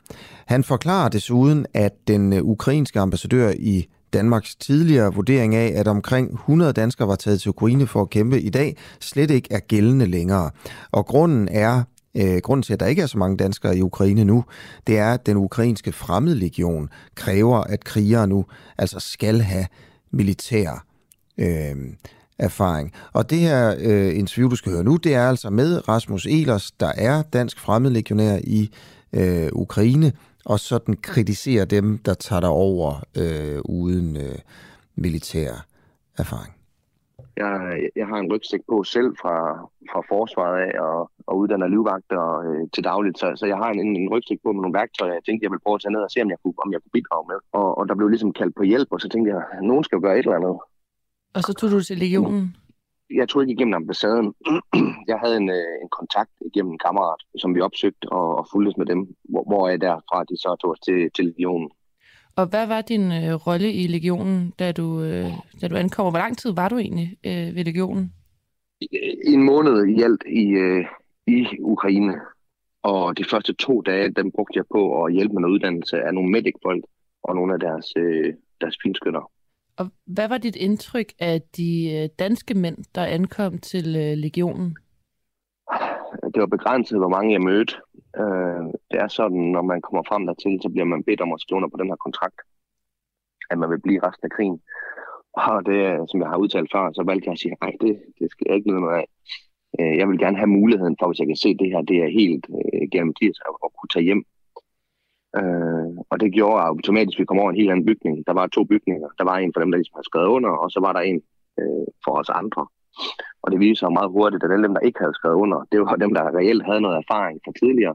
Han 0.46 0.64
forklarer 0.64 1.08
desuden, 1.08 1.66
at 1.74 1.92
den 2.08 2.32
øh, 2.32 2.42
ukrainske 2.42 3.00
ambassadør 3.00 3.52
i 3.58 3.86
Danmarks 4.12 4.56
tidligere 4.56 5.14
vurdering 5.14 5.54
af, 5.54 5.72
at 5.76 5.88
omkring 5.88 6.32
100 6.32 6.72
danskere 6.72 7.08
var 7.08 7.14
taget 7.14 7.40
til 7.40 7.48
Ukraine 7.48 7.86
for 7.86 8.02
at 8.02 8.10
kæmpe 8.10 8.40
i 8.40 8.50
dag, 8.50 8.76
slet 9.00 9.30
ikke 9.30 9.48
er 9.50 9.58
gældende 9.58 10.06
længere. 10.06 10.50
Og 10.90 11.06
grunden 11.06 11.48
er, 11.48 11.82
øh, 12.14 12.36
grunden 12.36 12.62
til, 12.62 12.72
at 12.72 12.80
der 12.80 12.86
ikke 12.86 13.02
er 13.02 13.06
så 13.06 13.18
mange 13.18 13.36
danskere 13.36 13.76
i 13.76 13.82
Ukraine 13.82 14.24
nu, 14.24 14.44
det 14.86 14.98
er, 14.98 15.14
at 15.14 15.26
den 15.26 15.36
ukrainske 15.36 15.92
fremmedlegion 15.92 16.88
kræver, 17.14 17.58
at 17.58 17.84
krigere 17.84 18.26
nu 18.26 18.44
altså 18.78 19.00
skal 19.00 19.40
have 19.40 19.66
militær 20.10 20.87
øh, 21.38 21.76
erfaring. 22.38 22.92
Og 23.12 23.30
det 23.30 23.38
her 23.38 23.74
øh, 23.80 24.18
interview, 24.18 24.50
du 24.50 24.56
skal 24.56 24.72
høre 24.72 24.84
nu, 24.84 24.96
det 24.96 25.14
er 25.14 25.28
altså 25.28 25.50
med 25.50 25.88
Rasmus 25.88 26.26
Elers, 26.26 26.70
der 26.70 26.92
er 26.96 27.22
dansk 27.22 27.60
fremmedlegionær 27.60 28.38
i 28.44 28.70
øh, 29.12 29.48
Ukraine, 29.52 30.12
og 30.44 30.58
sådan 30.58 30.94
kritiserer 30.96 31.64
dem, 31.64 31.98
der 31.98 32.14
tager 32.14 32.40
der 32.40 32.48
over 32.48 33.04
øh, 33.22 33.60
uden 33.64 34.16
øh, 34.16 34.38
militær 34.96 35.50
erfaring? 36.18 36.54
Jeg, 37.36 37.52
jeg 37.96 38.06
har 38.06 38.18
en 38.18 38.32
rygsæk 38.32 38.60
på 38.70 38.76
selv 38.84 39.10
fra, 39.22 39.36
fra 39.90 40.00
forsvaret 40.12 40.58
af 40.66 40.80
og, 40.80 41.10
og 41.26 41.38
uddanner 41.38 41.68
livvagter 41.68 42.22
øh, 42.46 42.64
til 42.74 42.84
dagligt, 42.84 43.18
så, 43.18 43.26
så 43.40 43.46
jeg 43.46 43.56
har 43.62 43.70
en, 43.70 43.96
en 43.96 44.08
rygsæk 44.14 44.38
på 44.42 44.52
med 44.52 44.62
nogle 44.62 44.78
værktøjer, 44.80 45.12
jeg 45.12 45.24
tænkte, 45.24 45.44
jeg 45.44 45.50
ville 45.50 45.64
prøve 45.64 45.74
at 45.78 45.82
tage 45.82 45.94
ned 45.96 46.02
og 46.06 46.10
se, 46.10 46.22
om 46.24 46.30
jeg 46.30 46.38
kunne, 46.42 46.54
om 46.64 46.72
jeg 46.72 46.80
kunne 46.82 46.96
bidrage 46.98 47.26
med. 47.32 47.38
Og, 47.58 47.78
og 47.78 47.88
der 47.88 47.94
blev 47.94 48.08
ligesom 48.08 48.32
kaldt 48.40 48.54
på 48.56 48.62
hjælp, 48.70 48.88
og 48.94 49.00
så 49.00 49.08
tænkte 49.08 49.28
jeg, 49.34 49.42
at 49.56 49.62
nogen 49.70 49.84
skal 49.84 49.96
jo 49.96 50.04
gøre 50.06 50.18
et 50.18 50.26
eller 50.26 50.40
andet. 50.40 50.56
Og 51.34 51.42
så 51.42 51.52
tog 51.52 51.70
du 51.70 51.80
til 51.80 51.98
legionen? 51.98 52.56
jeg 53.10 53.28
tog 53.28 53.42
ikke 53.42 53.52
igennem 53.52 53.74
ambassaden. 53.74 54.34
jeg 55.10 55.18
havde 55.22 55.36
en, 55.36 55.50
øh, 55.50 55.82
en 55.82 55.88
kontakt 55.88 56.30
igennem 56.46 56.72
en 56.72 56.78
kammerat, 56.78 57.20
som 57.38 57.54
vi 57.54 57.60
opsøgte 57.60 58.08
og, 58.12 58.38
og 58.38 58.46
fulgtes 58.52 58.76
med 58.76 58.86
dem, 58.86 59.06
hvor, 59.24 59.44
hvor 59.50 59.68
jeg 59.68 59.80
derfra 59.80 60.24
de 60.24 60.36
så 60.36 60.56
tog 60.60 60.76
til, 60.84 61.10
til 61.16 61.24
legionen. 61.24 61.70
Og 62.36 62.46
hvad 62.46 62.66
var 62.66 62.80
din 62.80 63.12
øh, 63.12 63.34
rolle 63.46 63.72
i 63.72 63.86
legionen, 63.86 64.52
da 64.58 64.72
du, 64.72 65.02
øh, 65.02 65.30
da 65.60 65.68
du 65.68 65.76
ankom? 65.76 66.12
Hvor 66.12 66.18
lang 66.18 66.38
tid 66.38 66.52
var 66.52 66.68
du 66.68 66.78
egentlig 66.78 67.16
øh, 67.26 67.54
ved 67.54 67.64
legionen? 67.64 68.12
I, 68.80 68.86
en 69.24 69.42
måned 69.42 69.86
i 69.86 70.02
alt 70.02 70.22
i, 70.26 70.46
øh, 70.48 70.84
i 71.26 71.46
Ukraine. 71.60 72.14
Og 72.82 73.18
de 73.18 73.24
første 73.24 73.52
to 73.54 73.80
dage, 73.80 74.12
dem 74.12 74.30
brugte 74.30 74.56
jeg 74.56 74.64
på 74.72 75.04
at 75.04 75.12
hjælpe 75.12 75.34
med 75.34 75.40
noget 75.40 75.54
uddannelse 75.54 76.02
af 76.02 76.14
nogle 76.14 76.30
medicfolk 76.30 76.84
og 77.22 77.34
nogle 77.34 77.54
af 77.54 77.60
deres, 77.60 77.86
øh, 77.96 78.34
deres 78.60 78.76
finskytter. 78.82 79.30
Og 79.78 79.86
hvad 80.06 80.28
var 80.28 80.38
dit 80.38 80.56
indtryk 80.56 81.12
af 81.18 81.42
de 81.56 81.70
øh, 81.96 82.08
danske 82.18 82.54
mænd, 82.54 82.78
der 82.94 83.04
ankom 83.04 83.58
til 83.58 83.86
øh, 83.96 84.14
legionen? 84.24 84.76
Det 86.32 86.40
var 86.40 86.46
begrænset, 86.56 86.98
hvor 86.98 87.08
mange 87.08 87.32
jeg 87.32 87.42
mødte. 87.42 87.74
Øh, 88.22 88.64
det 88.90 88.98
er 89.04 89.08
sådan, 89.08 89.42
når 89.56 89.62
man 89.62 89.80
kommer 89.82 90.02
frem 90.08 90.26
dertil, 90.26 90.58
så 90.62 90.68
bliver 90.68 90.84
man 90.92 91.04
bedt 91.04 91.20
om 91.20 91.32
at 91.32 91.40
skrive 91.40 91.56
under 91.56 91.68
på 91.68 91.76
den 91.80 91.88
her 91.88 91.96
kontrakt, 92.06 92.40
at 93.50 93.58
man 93.58 93.70
vil 93.70 93.80
blive 93.80 94.04
resten 94.06 94.24
af 94.28 94.34
krigen. 94.36 94.60
Og 95.32 95.66
det, 95.66 96.10
som 96.10 96.20
jeg 96.20 96.28
har 96.28 96.36
udtalt 96.36 96.70
før, 96.72 96.92
så 96.92 97.02
valgte 97.10 97.26
jeg 97.26 97.32
at 97.32 97.38
sige, 97.38 97.56
nej, 97.62 97.72
det, 97.80 97.94
det 98.18 98.30
skal 98.30 98.44
jeg 98.48 98.56
ikke 98.56 98.70
noget 98.70 98.96
af. 99.00 99.06
Jeg 100.00 100.08
vil 100.08 100.18
gerne 100.18 100.36
have 100.36 100.56
muligheden 100.60 100.96
for, 100.98 101.06
hvis 101.06 101.18
jeg 101.18 101.26
kan 101.26 101.42
se 101.44 101.50
det 101.60 101.68
her, 101.72 101.82
det 101.90 101.98
er 102.04 102.18
helt 102.22 102.46
gennem 102.46 102.90
garantiet 102.90 103.36
at 103.64 103.70
kunne 103.78 103.92
tage 103.94 104.08
hjem 104.08 104.24
Øh, 105.36 105.90
og 106.10 106.20
det 106.20 106.32
gjorde 106.32 106.62
automatisk, 106.62 107.16
at 107.16 107.20
vi 107.20 107.24
kom 107.24 107.38
over 107.38 107.50
en 107.50 107.60
helt 107.60 107.70
anden 107.70 107.86
bygning. 107.86 108.26
Der 108.26 108.32
var 108.32 108.46
to 108.46 108.64
bygninger. 108.64 109.08
Der 109.18 109.24
var 109.24 109.36
en 109.36 109.52
for 109.54 109.60
dem, 109.60 109.70
der 109.70 109.78
ligesom 109.78 109.96
havde 109.96 110.10
skrevet 110.10 110.28
under, 110.36 110.50
og 110.50 110.70
så 110.70 110.80
var 110.80 110.92
der 110.92 111.00
en 111.00 111.20
øh, 111.60 111.86
for 112.04 112.12
os 112.20 112.28
andre. 112.28 112.66
Og 113.42 113.52
det 113.52 113.60
viste 113.60 113.80
sig 113.80 113.92
meget 113.92 114.10
hurtigt, 114.10 114.44
at 114.44 114.52
alle 114.52 114.66
dem, 114.66 114.74
der 114.74 114.86
ikke 114.88 115.00
havde 115.00 115.14
skrevet 115.18 115.36
under, 115.44 115.58
det 115.72 115.80
var 115.80 115.96
dem, 115.96 116.14
der 116.14 116.36
reelt 116.38 116.64
havde 116.68 116.80
noget 116.80 116.96
erfaring 117.02 117.40
fra 117.44 117.52
tidligere. 117.62 117.94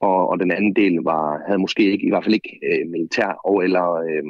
Og, 0.00 0.28
og 0.30 0.40
den 0.40 0.50
anden 0.50 0.76
del 0.76 0.94
var, 1.10 1.42
havde 1.46 1.58
måske 1.58 1.82
ikke, 1.92 2.06
i 2.06 2.10
hvert 2.10 2.24
fald 2.24 2.34
ikke 2.34 2.52
øh, 2.68 2.90
militær 2.90 3.30
og 3.44 3.64
eller 3.64 3.86
øh, 3.92 4.24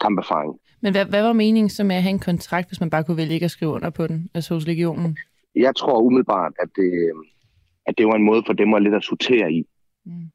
kamperfaring. 0.00 0.52
Men 0.82 0.92
hvad, 0.92 1.06
hvad 1.06 1.22
var 1.22 1.32
meningen 1.32 1.68
så 1.68 1.84
med 1.84 1.96
at 1.96 2.02
have 2.02 2.16
en 2.18 2.26
kontrakt, 2.30 2.68
hvis 2.68 2.80
man 2.80 2.90
bare 2.90 3.04
kunne 3.04 3.16
vælge 3.16 3.34
ikke 3.34 3.44
at 3.44 3.50
skrive 3.50 3.72
under 3.72 3.90
på 3.90 4.06
den, 4.06 4.30
altså 4.34 4.54
hos 4.54 4.66
legionen? 4.66 5.16
Jeg 5.54 5.76
tror 5.76 6.00
umiddelbart, 6.00 6.52
at 6.62 6.68
det, 6.76 7.12
at 7.86 7.94
det 7.98 8.06
var 8.06 8.14
en 8.14 8.24
måde 8.30 8.42
for 8.46 8.52
dem 8.52 8.74
at 8.74 8.82
lidt 8.82 8.94
at 8.94 9.04
sortere 9.04 9.52
i. 9.52 9.66
Mm. 10.06 10.30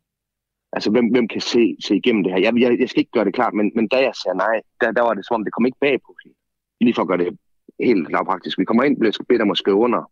Altså, 0.74 0.92
hvem, 0.92 1.08
hvem 1.14 1.28
kan 1.28 1.42
se, 1.42 1.76
se 1.86 1.96
igennem 1.96 2.24
det 2.24 2.34
her? 2.34 2.40
Jeg, 2.40 2.54
jeg, 2.60 2.80
jeg 2.80 2.90
skal 2.90 3.00
ikke 3.00 3.12
gøre 3.12 3.26
det 3.26 3.34
klart, 3.34 3.54
men, 3.54 3.72
men 3.76 3.88
da 3.88 3.98
jeg 3.98 4.16
sagde 4.16 4.38
nej, 4.38 4.62
der, 4.82 4.92
der 4.92 5.02
var 5.02 5.14
det 5.14 5.26
som 5.26 5.36
om, 5.36 5.44
det 5.44 5.54
kom 5.54 5.66
ikke 5.66 5.84
bag 5.86 5.98
på 6.06 6.16
hende. 6.24 6.38
Lige 6.82 6.96
for 6.96 7.02
at 7.02 7.08
gøre 7.08 7.18
det 7.18 7.38
helt 7.80 8.12
lavpraktisk. 8.12 8.60
Vi 8.60 8.66
kommer 8.66 8.84
ind, 8.84 9.00
bliver 9.00 9.26
bedt 9.30 9.42
om 9.42 9.52
at 9.52 9.58
skrive 9.58 9.78
under, 9.78 10.12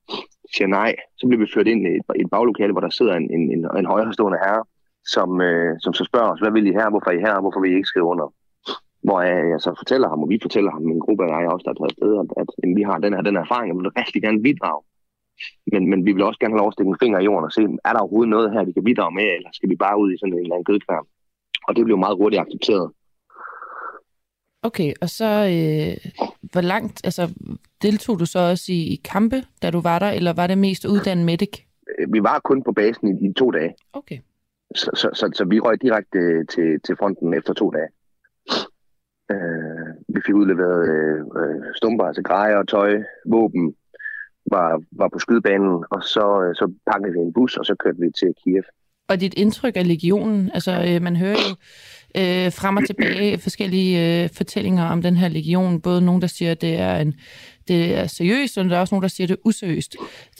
siger 0.56 0.68
nej, 0.68 0.96
så 1.18 1.28
bliver 1.28 1.44
vi 1.44 1.54
ført 1.54 1.68
ind 1.68 1.88
i 1.88 1.92
et, 2.00 2.06
et 2.22 2.30
baglokale, 2.30 2.72
hvor 2.72 2.82
der 2.82 2.90
sidder 2.90 3.16
en, 3.16 3.28
en, 3.36 3.44
en, 3.56 3.68
en 3.78 3.86
højrestående 3.86 4.38
herre, 4.46 4.64
som, 5.06 5.42
øh, 5.42 5.76
som 5.80 5.94
så 5.94 6.04
spørger 6.04 6.32
os, 6.32 6.40
hvad 6.40 6.52
vil 6.52 6.68
I 6.68 6.78
her, 6.80 6.90
hvorfor 6.90 7.10
er 7.12 7.18
I 7.18 7.26
her, 7.28 7.42
hvorfor 7.42 7.60
vil 7.62 7.72
I 7.72 7.76
ikke 7.76 7.92
skrive 7.94 8.06
under? 8.14 8.28
Hvor 9.08 9.22
jeg, 9.22 9.50
jeg 9.54 9.60
så 9.62 9.72
fortæller 9.82 10.08
ham, 10.10 10.24
og 10.24 10.30
vi 10.30 10.40
fortæller 10.42 10.72
ham, 10.72 10.82
min 10.82 11.00
gruppe 11.00 11.24
og 11.24 11.30
jeg 11.30 11.52
også, 11.54 11.64
der 11.66 11.72
er 11.72 11.80
taget 11.80 11.94
afsted, 11.94 12.12
at, 12.22 12.30
at, 12.42 12.50
at 12.64 12.70
vi 12.78 12.84
har 12.90 12.98
den 13.06 13.14
her, 13.14 13.22
den 13.22 13.36
her 13.36 13.44
erfaring, 13.44 13.72
og 13.72 13.78
vi 13.78 13.82
vil 13.84 13.98
rigtig 14.02 14.22
gerne 14.26 14.42
bidrage. 14.48 14.82
Men, 15.72 15.90
men 15.90 16.06
vi 16.06 16.12
vil 16.12 16.24
også 16.24 16.40
gerne 16.40 16.54
have 16.54 16.64
lov 16.64 16.68
at 16.68 16.74
stikke 16.74 16.90
en 16.90 17.04
finger 17.04 17.20
i 17.20 17.28
jorden 17.30 17.46
og 17.46 17.52
se, 17.52 17.62
er 17.88 17.92
der 17.94 18.00
overhovedet 18.00 18.30
noget 18.36 18.52
her, 18.54 18.66
vi 18.66 18.72
kan 18.72 18.84
bidrage 18.84 19.16
med, 19.20 19.28
eller 19.38 19.50
skal 19.54 19.70
vi 19.70 19.76
bare 19.86 20.00
ud 20.02 20.10
i 20.14 20.18
sådan 20.18 20.34
en 20.34 20.40
eller 20.40 20.56
anden 20.56 20.70
gødkværm? 20.70 21.08
Og 21.68 21.76
det 21.76 21.86
blev 21.86 21.98
meget 21.98 22.18
hurtigt 22.18 22.42
accepteret. 22.42 22.88
Okay, 24.68 24.94
og 25.02 25.10
så 25.10 25.30
øh, 25.56 26.12
hvor 26.52 26.62
langt, 26.62 27.02
altså 27.04 27.24
deltog 27.82 28.20
du 28.20 28.26
så 28.26 28.40
også 28.40 28.66
i, 28.70 28.82
i 28.94 29.02
kampe, 29.14 29.44
da 29.62 29.72
du 29.72 29.82
var 29.82 30.00
der, 30.00 30.10
eller 30.10 30.34
var 30.34 30.48
det 30.48 30.58
mest 30.58 30.86
uddannet 30.86 31.26
medic? 31.26 31.54
Øh, 32.00 32.14
vi 32.14 32.24
var 32.24 32.40
kun 32.40 32.64
på 32.64 32.72
basen 32.72 33.08
i, 33.08 33.30
i 33.30 33.34
to 33.34 33.52
dage. 33.52 33.76
Okay. 33.94 34.20
Så, 34.76 34.90
så, 34.94 35.10
så, 35.14 35.32
så 35.34 35.46
vi 35.46 35.60
røg 35.60 35.82
direkte 35.82 36.46
til, 36.46 36.80
til 36.86 36.96
fronten 37.00 37.34
efter 37.34 37.54
to 37.54 37.70
dage. 37.70 37.90
Øh, 39.32 39.90
vi 40.16 40.22
fik 40.26 40.36
udleveret 40.36 40.82
øh, 40.94 41.20
øh 41.20 41.64
stumper, 41.76 42.06
altså 42.06 42.22
grejer, 42.22 42.64
tøj, 42.64 43.04
våben, 43.26 43.76
var, 44.52 44.82
var 44.92 45.10
på 45.14 45.20
skydebanen, 45.20 45.84
og 45.92 46.04
så, 46.04 46.26
øh, 46.44 46.56
så 46.56 46.74
pakkede 46.92 47.14
vi 47.14 47.20
en 47.20 47.34
bus, 47.34 47.58
og 47.58 47.66
så 47.66 47.76
kørte 47.76 48.00
vi 48.00 48.10
til 48.20 48.34
Kiev. 48.44 48.64
Og 49.10 49.22
dit 49.22 49.34
indtryk 49.34 49.76
af 49.76 49.88
legionen, 49.88 50.52
altså 50.54 50.72
øh, 50.90 51.02
man 51.02 51.16
hører 51.16 51.40
jo 51.46 51.56
øh, 52.20 52.52
frem 52.52 52.78
og 52.78 52.86
tilbage 52.86 53.38
forskellige 53.38 54.24
øh, 54.24 54.30
fortællinger 54.38 54.86
om 54.86 55.02
den 55.02 55.18
her 55.18 55.28
legion. 55.28 55.82
Både 55.82 56.02
nogen, 56.02 56.22
der 56.22 56.28
siger, 56.28 56.52
at 56.52 56.62
det 56.62 56.80
er, 56.80 56.96
en, 56.98 57.14
det 57.68 57.98
er 57.98 58.08
seriøst, 58.08 58.58
og 58.58 58.66
der 58.66 58.76
er 58.76 58.80
også 58.80 58.96
nogen, 58.96 59.02
der 59.02 59.08
siger, 59.08 59.26
at 59.26 59.30
det 59.30 59.36
er 59.36 59.46
useriøst. 59.46 59.96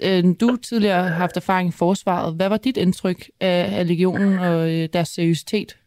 Øh, 0.06 0.24
du 0.42 0.56
tidligere 0.56 1.04
har 1.04 1.10
haft 1.10 1.38
erfaring 1.38 1.70
i 1.70 1.72
forsvaret. 1.72 2.36
Hvad 2.36 2.50
var 2.50 2.58
dit 2.58 2.78
indtryk 2.78 3.30
af, 3.42 3.80
af 3.80 3.88
legionen 3.88 4.40
og 4.40 4.74
øh, 4.74 4.90
deres 4.94 5.08
seriøsitet? 5.08 5.78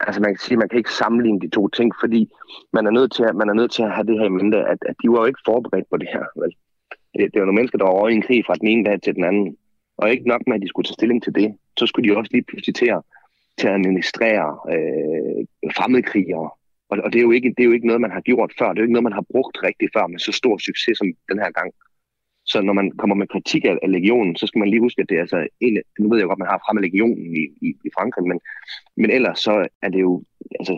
Altså 0.00 0.20
man 0.20 0.30
kan 0.34 0.38
sige, 0.38 0.54
at 0.56 0.58
man 0.58 0.68
kan 0.68 0.78
ikke 0.78 0.92
sammenligne 0.92 1.40
de 1.40 1.48
to 1.48 1.68
ting, 1.68 1.92
fordi 2.00 2.30
man 2.72 2.86
er 2.86 2.90
nødt 2.90 3.12
til 3.12 3.22
at, 3.22 3.34
man 3.36 3.48
er 3.48 3.54
nødt 3.54 3.72
til 3.72 3.82
at 3.82 3.92
have 3.94 4.06
det 4.06 4.18
her 4.18 4.26
i 4.26 4.28
mente, 4.38 4.58
at, 4.58 4.78
at 4.88 4.94
de 5.02 5.10
var 5.12 5.18
jo 5.18 5.24
ikke 5.24 5.46
forberedt 5.46 5.90
på 5.90 5.96
det 5.96 6.08
her. 6.12 6.24
Vel? 6.40 6.52
Det, 7.14 7.24
det 7.32 7.40
var 7.40 7.46
nogle 7.46 7.58
mennesker, 7.58 7.78
der 7.78 7.84
var 7.84 7.92
over 7.92 8.08
i 8.08 8.14
en 8.14 8.22
krig 8.22 8.44
fra 8.46 8.54
den 8.54 8.68
ene 8.68 8.84
dag 8.84 9.00
til 9.02 9.14
den 9.14 9.24
anden. 9.24 9.56
Og 9.98 10.10
ikke 10.10 10.28
nok 10.28 10.42
med, 10.46 10.54
at 10.56 10.62
de 10.62 10.68
skulle 10.68 10.86
tage 10.86 10.98
stilling 11.00 11.22
til 11.22 11.34
det, 11.34 11.48
så 11.78 11.86
skulle 11.86 12.08
de 12.08 12.16
også 12.16 12.30
lige 12.32 12.48
pludselig 12.48 12.74
til 12.74 12.90
at, 12.96 13.02
til 13.58 13.66
at 13.68 13.74
administrere 13.74 14.46
øh, 14.74 15.72
fremmedkrigere. 15.76 16.50
Og, 16.90 16.98
og 17.04 17.12
det, 17.12 17.18
er 17.18 17.22
jo 17.28 17.30
ikke, 17.30 17.48
det 17.48 17.60
er 17.60 17.70
jo 17.70 17.76
ikke 17.76 17.86
noget, 17.86 18.00
man 18.00 18.16
har 18.16 18.20
gjort 18.20 18.52
før. 18.58 18.68
Det 18.68 18.78
er 18.78 18.82
jo 18.82 18.88
ikke 18.88 18.98
noget, 18.98 19.10
man 19.10 19.18
har 19.20 19.30
brugt 19.32 19.56
rigtig 19.62 19.88
før 19.94 20.06
med 20.06 20.18
så 20.18 20.32
stor 20.32 20.58
succes 20.58 20.98
som 20.98 21.08
den 21.30 21.38
her 21.38 21.50
gang. 21.50 21.70
Så 22.46 22.62
når 22.62 22.72
man 22.72 22.90
kommer 22.90 23.16
med 23.16 23.26
kritik 23.26 23.64
af, 23.64 23.78
af 23.82 23.90
legionen, 23.92 24.36
så 24.36 24.46
skal 24.46 24.58
man 24.58 24.68
lige 24.70 24.80
huske, 24.80 25.02
at 25.02 25.08
det 25.08 25.16
er 25.16 25.20
altså 25.20 25.46
en, 25.60 25.78
nu 25.98 26.08
ved 26.08 26.18
jeg 26.18 26.26
godt, 26.26 26.36
at 26.36 26.44
man 26.44 26.52
har 26.52 26.62
fremme 26.64 26.80
legionen 26.80 27.36
i, 27.36 27.42
i, 27.66 27.68
i 27.84 27.90
Frankrig, 27.96 28.26
men, 28.30 28.40
men 28.96 29.10
ellers 29.10 29.38
så 29.38 29.68
er 29.82 29.88
det 29.88 30.00
jo, 30.00 30.22
altså, 30.60 30.74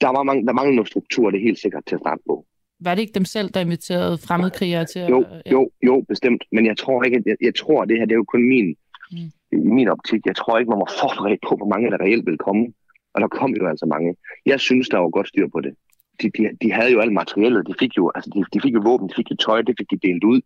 der, 0.00 0.08
var 0.16 0.22
mange, 0.22 0.46
der 0.46 0.52
mangler 0.52 0.74
noget 0.74 0.88
struktur, 0.88 1.30
det 1.30 1.38
er 1.38 1.48
helt 1.48 1.58
sikkert 1.58 1.84
til 1.86 1.94
at 1.94 2.00
starte 2.00 2.22
på. 2.26 2.46
Var 2.84 2.94
det 2.94 3.02
ikke 3.02 3.18
dem 3.20 3.24
selv, 3.24 3.48
der 3.50 3.60
inviterede 3.60 4.18
fremmedkrigere 4.18 4.84
til 4.84 4.98
at... 4.98 5.10
Jo, 5.10 5.24
jo, 5.50 5.70
jo, 5.82 6.04
bestemt. 6.08 6.44
Men 6.52 6.66
jeg 6.66 6.76
tror 6.76 7.02
ikke, 7.02 7.22
jeg, 7.26 7.36
jeg 7.40 7.54
tror, 7.54 7.82
at 7.82 7.88
det 7.88 7.98
her 7.98 8.04
det 8.04 8.12
er 8.12 8.16
jo 8.16 8.24
kun 8.24 8.48
min, 8.48 8.76
mm. 9.12 9.30
i 9.52 9.56
min 9.56 9.88
optik. 9.88 10.26
Jeg 10.26 10.36
tror 10.36 10.58
ikke, 10.58 10.70
man 10.70 10.78
var 10.78 10.92
forberedt 11.00 11.40
på, 11.48 11.56
hvor 11.56 11.66
mange 11.66 11.90
der 11.90 12.00
reelt 12.00 12.26
ville 12.26 12.38
komme. 12.38 12.72
Og 13.14 13.20
der 13.20 13.28
kom 13.28 13.50
jo 13.60 13.68
altså 13.68 13.86
mange. 13.86 14.16
Jeg 14.46 14.60
synes, 14.60 14.88
der 14.88 14.98
var 14.98 15.08
godt 15.08 15.28
styr 15.28 15.48
på 15.48 15.60
det. 15.60 15.74
De, 16.22 16.30
de, 16.36 16.50
de 16.62 16.72
havde 16.72 16.92
jo 16.92 17.00
alt 17.00 17.12
materialet. 17.12 17.66
De 17.66 17.74
fik 17.78 17.96
jo, 17.96 18.12
altså, 18.14 18.30
de, 18.34 18.44
de 18.54 18.60
fik 18.60 18.74
jo 18.74 18.80
våben, 18.84 19.08
de 19.08 19.14
fik 19.16 19.30
jo 19.30 19.36
tøj, 19.36 19.62
det 19.62 19.74
fik 19.78 19.90
de 19.90 20.08
delt 20.08 20.24
ud. 20.24 20.40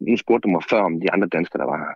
Nu 0.00 0.16
spurgte 0.16 0.46
du 0.46 0.52
mig 0.52 0.62
før 0.70 0.82
om 0.82 1.00
de 1.00 1.12
andre 1.12 1.28
danskere, 1.28 1.60
der 1.62 1.70
var 1.72 1.78
her. 1.78 1.94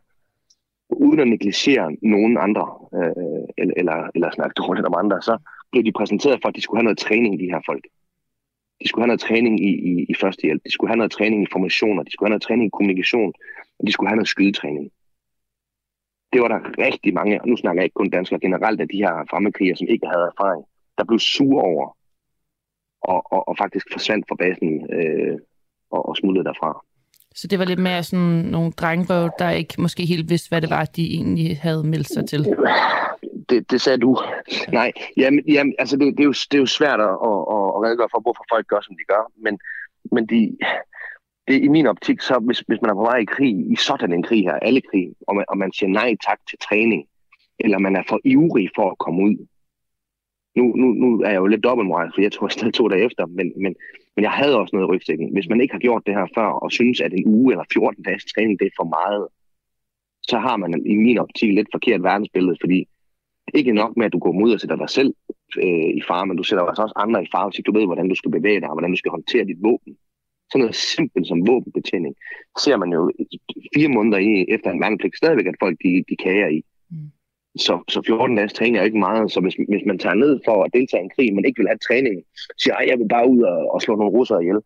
Uden 0.90 1.20
at 1.20 1.28
negligere 1.28 1.96
nogen 2.02 2.38
andre, 2.46 2.66
øh, 2.94 3.44
eller, 3.58 3.74
eller, 3.76 4.10
eller 4.14 4.30
snakke 4.30 4.54
dårligt 4.62 4.86
om 4.86 4.94
andre, 4.98 5.22
så 5.22 5.38
blev 5.72 5.84
de 5.84 5.92
præsenteret 5.92 6.38
for, 6.42 6.48
at 6.48 6.56
de 6.56 6.62
skulle 6.62 6.78
have 6.78 6.88
noget 6.88 6.98
træning, 6.98 7.40
de 7.40 7.52
her 7.52 7.60
folk. 7.66 7.84
De 8.82 8.88
skulle 8.88 9.02
have 9.02 9.06
noget 9.06 9.20
træning 9.20 9.64
i, 9.68 9.72
i, 9.90 10.06
i 10.08 10.14
førstehjælp, 10.14 10.62
de 10.64 10.70
skulle 10.72 10.90
have 10.90 10.96
noget 10.96 11.12
træning 11.12 11.42
i 11.42 11.52
formationer, 11.52 12.02
de 12.02 12.12
skulle 12.12 12.26
have 12.26 12.34
noget 12.36 12.42
træning 12.42 12.66
i 12.66 12.76
kommunikation, 12.76 13.32
og 13.78 13.86
de 13.86 13.92
skulle 13.92 14.08
have 14.08 14.16
noget 14.16 14.28
skydetræning. 14.28 14.90
det 16.32 16.40
var 16.42 16.48
der 16.48 16.60
rigtig 16.86 17.14
mange, 17.14 17.40
og 17.42 17.48
nu 17.48 17.56
snakker 17.56 17.80
jeg 17.80 17.84
ikke 17.84 18.00
kun 18.00 18.10
danskere 18.10 18.40
generelt, 18.40 18.80
af 18.80 18.88
de 18.88 18.96
her 18.96 19.12
fremmedkrigere, 19.30 19.76
som 19.76 19.88
ikke 19.88 20.06
havde 20.06 20.30
erfaring, 20.32 20.64
der 20.98 21.04
blev 21.04 21.18
sure 21.18 21.62
over, 21.62 21.96
og, 23.02 23.32
og, 23.32 23.48
og 23.48 23.54
faktisk 23.58 23.86
forsvandt 23.92 24.24
fra 24.28 24.36
basen 24.42 24.72
øh, 24.96 25.38
og, 25.90 26.08
og 26.08 26.16
smuttede 26.16 26.44
derfra. 26.44 26.84
Så 27.34 27.46
det 27.46 27.58
var 27.58 27.64
lidt 27.64 27.78
mere 27.78 28.02
sådan 28.02 28.34
nogle 28.56 28.72
drengerøv, 28.72 29.30
der 29.38 29.50
ikke 29.50 29.74
måske 29.78 30.06
helt 30.06 30.30
vidste, 30.30 30.48
hvad 30.48 30.60
det 30.60 30.70
var, 30.70 30.84
de 30.84 31.14
egentlig 31.14 31.58
havde 31.58 31.84
meldt 31.84 32.08
sig 32.08 32.28
til. 32.28 32.46
Det, 33.48 33.70
det 33.70 33.80
sagde 33.80 33.98
du. 33.98 34.18
Nej, 34.72 34.92
jamen, 35.16 35.44
jamen, 35.48 35.74
altså 35.78 35.96
det, 35.96 36.06
det, 36.16 36.20
er 36.20 36.24
jo, 36.24 36.32
det 36.32 36.54
er 36.54 36.58
jo 36.58 36.66
svært 36.66 37.00
at, 37.00 37.16
at, 37.28 37.38
at 37.56 37.82
redegøre 37.84 38.08
for, 38.10 38.20
hvorfor 38.20 38.44
folk 38.52 38.66
gør, 38.66 38.80
som 38.80 38.96
de 38.96 39.04
gør. 39.08 39.32
Men, 39.36 39.58
men 40.12 40.26
de, 40.26 40.56
det, 41.48 41.62
i 41.62 41.68
min 41.68 41.86
optik, 41.86 42.20
så 42.20 42.38
hvis, 42.38 42.60
hvis 42.60 42.80
man 42.82 42.90
er 42.90 42.94
på 42.94 43.00
vej 43.10 43.18
i 43.18 43.24
krig, 43.24 43.72
i 43.72 43.76
sådan 43.76 44.12
en 44.12 44.22
krig 44.22 44.42
her, 44.42 44.52
alle 44.52 44.80
krig, 44.80 45.14
og 45.28 45.36
man, 45.36 45.44
og 45.48 45.58
man 45.58 45.72
siger 45.72 45.90
nej 45.90 46.16
tak 46.26 46.40
til 46.50 46.58
træning, 46.58 47.06
eller 47.58 47.78
man 47.78 47.96
er 47.96 48.02
for 48.08 48.20
ivrig 48.24 48.70
for 48.76 48.90
at 48.90 48.98
komme 48.98 49.22
ud. 49.22 49.46
Nu, 50.56 50.64
nu, 50.76 50.86
nu 50.86 51.20
er 51.20 51.30
jeg 51.30 51.36
jo 51.36 51.46
lidt 51.46 51.64
dobbeltmoral, 51.64 52.12
for 52.14 52.20
jeg 52.22 52.32
tror 52.32 52.48
stadig 52.48 52.74
to 52.74 52.88
dage 52.88 53.04
efter, 53.04 53.26
men, 53.26 53.52
men, 53.62 53.74
men 54.16 54.22
jeg 54.22 54.30
havde 54.30 54.58
også 54.58 54.76
noget 54.76 54.88
i 54.88 54.90
rygsækken. 54.90 55.32
Hvis 55.32 55.48
man 55.48 55.60
ikke 55.60 55.74
har 55.74 55.78
gjort 55.78 56.06
det 56.06 56.14
her 56.14 56.26
før, 56.34 56.46
og 56.46 56.72
synes, 56.72 57.00
at 57.00 57.12
en 57.12 57.26
uge 57.26 57.52
eller 57.52 57.64
14 57.72 58.02
dages 58.02 58.24
træning, 58.24 58.58
det 58.58 58.66
er 58.66 58.78
for 58.80 58.84
meget, 58.98 59.28
så 60.22 60.38
har 60.38 60.56
man 60.56 60.86
i 60.86 60.94
min 60.94 61.18
optik 61.18 61.52
lidt 61.52 61.68
forkert 61.72 62.02
verdensbillede, 62.02 62.56
fordi 62.60 62.88
ikke 63.54 63.72
nok 63.72 63.96
med, 63.96 64.06
at 64.06 64.12
du 64.12 64.18
går 64.18 64.32
mod 64.32 64.52
og 64.52 64.60
sætter 64.60 64.76
dig 64.76 64.90
selv 64.90 65.14
øh, 65.62 65.90
i 65.98 66.02
fare, 66.08 66.26
men 66.26 66.36
du 66.36 66.42
sætter 66.42 66.64
altså 66.64 66.82
også 66.82 66.94
andre 66.96 67.22
i 67.22 67.28
fare, 67.32 67.48
hvis 67.48 67.64
du 67.66 67.72
ved, 67.72 67.86
hvordan 67.86 68.08
du 68.08 68.14
skal 68.14 68.30
bevæge 68.30 68.60
dig, 68.60 68.68
og 68.68 68.74
hvordan 68.74 68.90
du 68.90 68.96
skal 68.96 69.10
håndtere 69.10 69.44
dit 69.44 69.62
våben. 69.62 69.96
Sådan 70.50 70.60
noget 70.60 70.74
simpelt 70.74 71.26
som 71.28 71.46
våbenbetjening, 71.46 72.14
ser 72.64 72.76
man 72.76 72.92
jo 72.92 73.12
fire 73.74 73.88
måneder 73.88 74.18
i, 74.18 74.46
efter 74.48 74.70
en 74.70 74.80
værnepligt 74.80 75.16
stadigvæk, 75.16 75.46
at 75.46 75.60
folk 75.60 75.76
de, 75.84 76.04
de 76.10 76.16
kager 76.16 76.48
i. 76.48 76.60
Mm. 76.90 77.10
Så, 77.58 77.74
så 77.88 78.02
14 78.06 78.36
dages 78.36 78.52
træning 78.52 78.76
er 78.76 78.82
ikke 78.82 78.98
meget, 78.98 79.32
så 79.32 79.40
hvis, 79.40 79.56
hvis 79.68 79.86
man 79.86 79.98
tager 79.98 80.14
ned 80.14 80.40
for 80.44 80.64
at 80.64 80.70
deltage 80.74 81.02
i 81.02 81.04
en 81.04 81.14
krig, 81.16 81.34
men 81.34 81.44
ikke 81.44 81.58
vil 81.60 81.68
have 81.72 81.86
træning, 81.88 82.16
siger, 82.58 82.74
at 82.74 82.88
jeg 82.88 82.98
vil 82.98 83.08
bare 83.08 83.28
ud 83.28 83.42
og, 83.42 83.58
og 83.74 83.82
slå 83.82 83.96
nogle 83.96 84.16
russere 84.18 84.42
ihjel, 84.42 84.60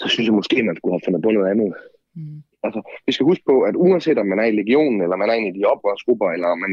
så 0.00 0.08
synes 0.08 0.26
jeg 0.26 0.34
måske, 0.34 0.62
man 0.62 0.76
skulle 0.76 0.94
have 0.94 1.06
fundet 1.06 1.22
på 1.22 1.30
noget 1.30 1.50
andet. 1.50 1.74
Mm. 2.16 2.42
Altså, 2.62 2.80
vi 3.06 3.12
skal 3.12 3.28
huske 3.30 3.44
på, 3.50 3.56
at 3.68 3.74
uanset 3.76 4.18
om 4.18 4.26
man 4.26 4.38
er 4.38 4.48
i 4.48 4.58
legionen, 4.60 5.00
eller 5.02 5.16
man 5.16 5.30
er 5.30 5.34
af 5.34 5.54
de 5.54 5.64
oprørsgrupper, 5.72 6.28
eller 6.30 6.54
man 6.54 6.72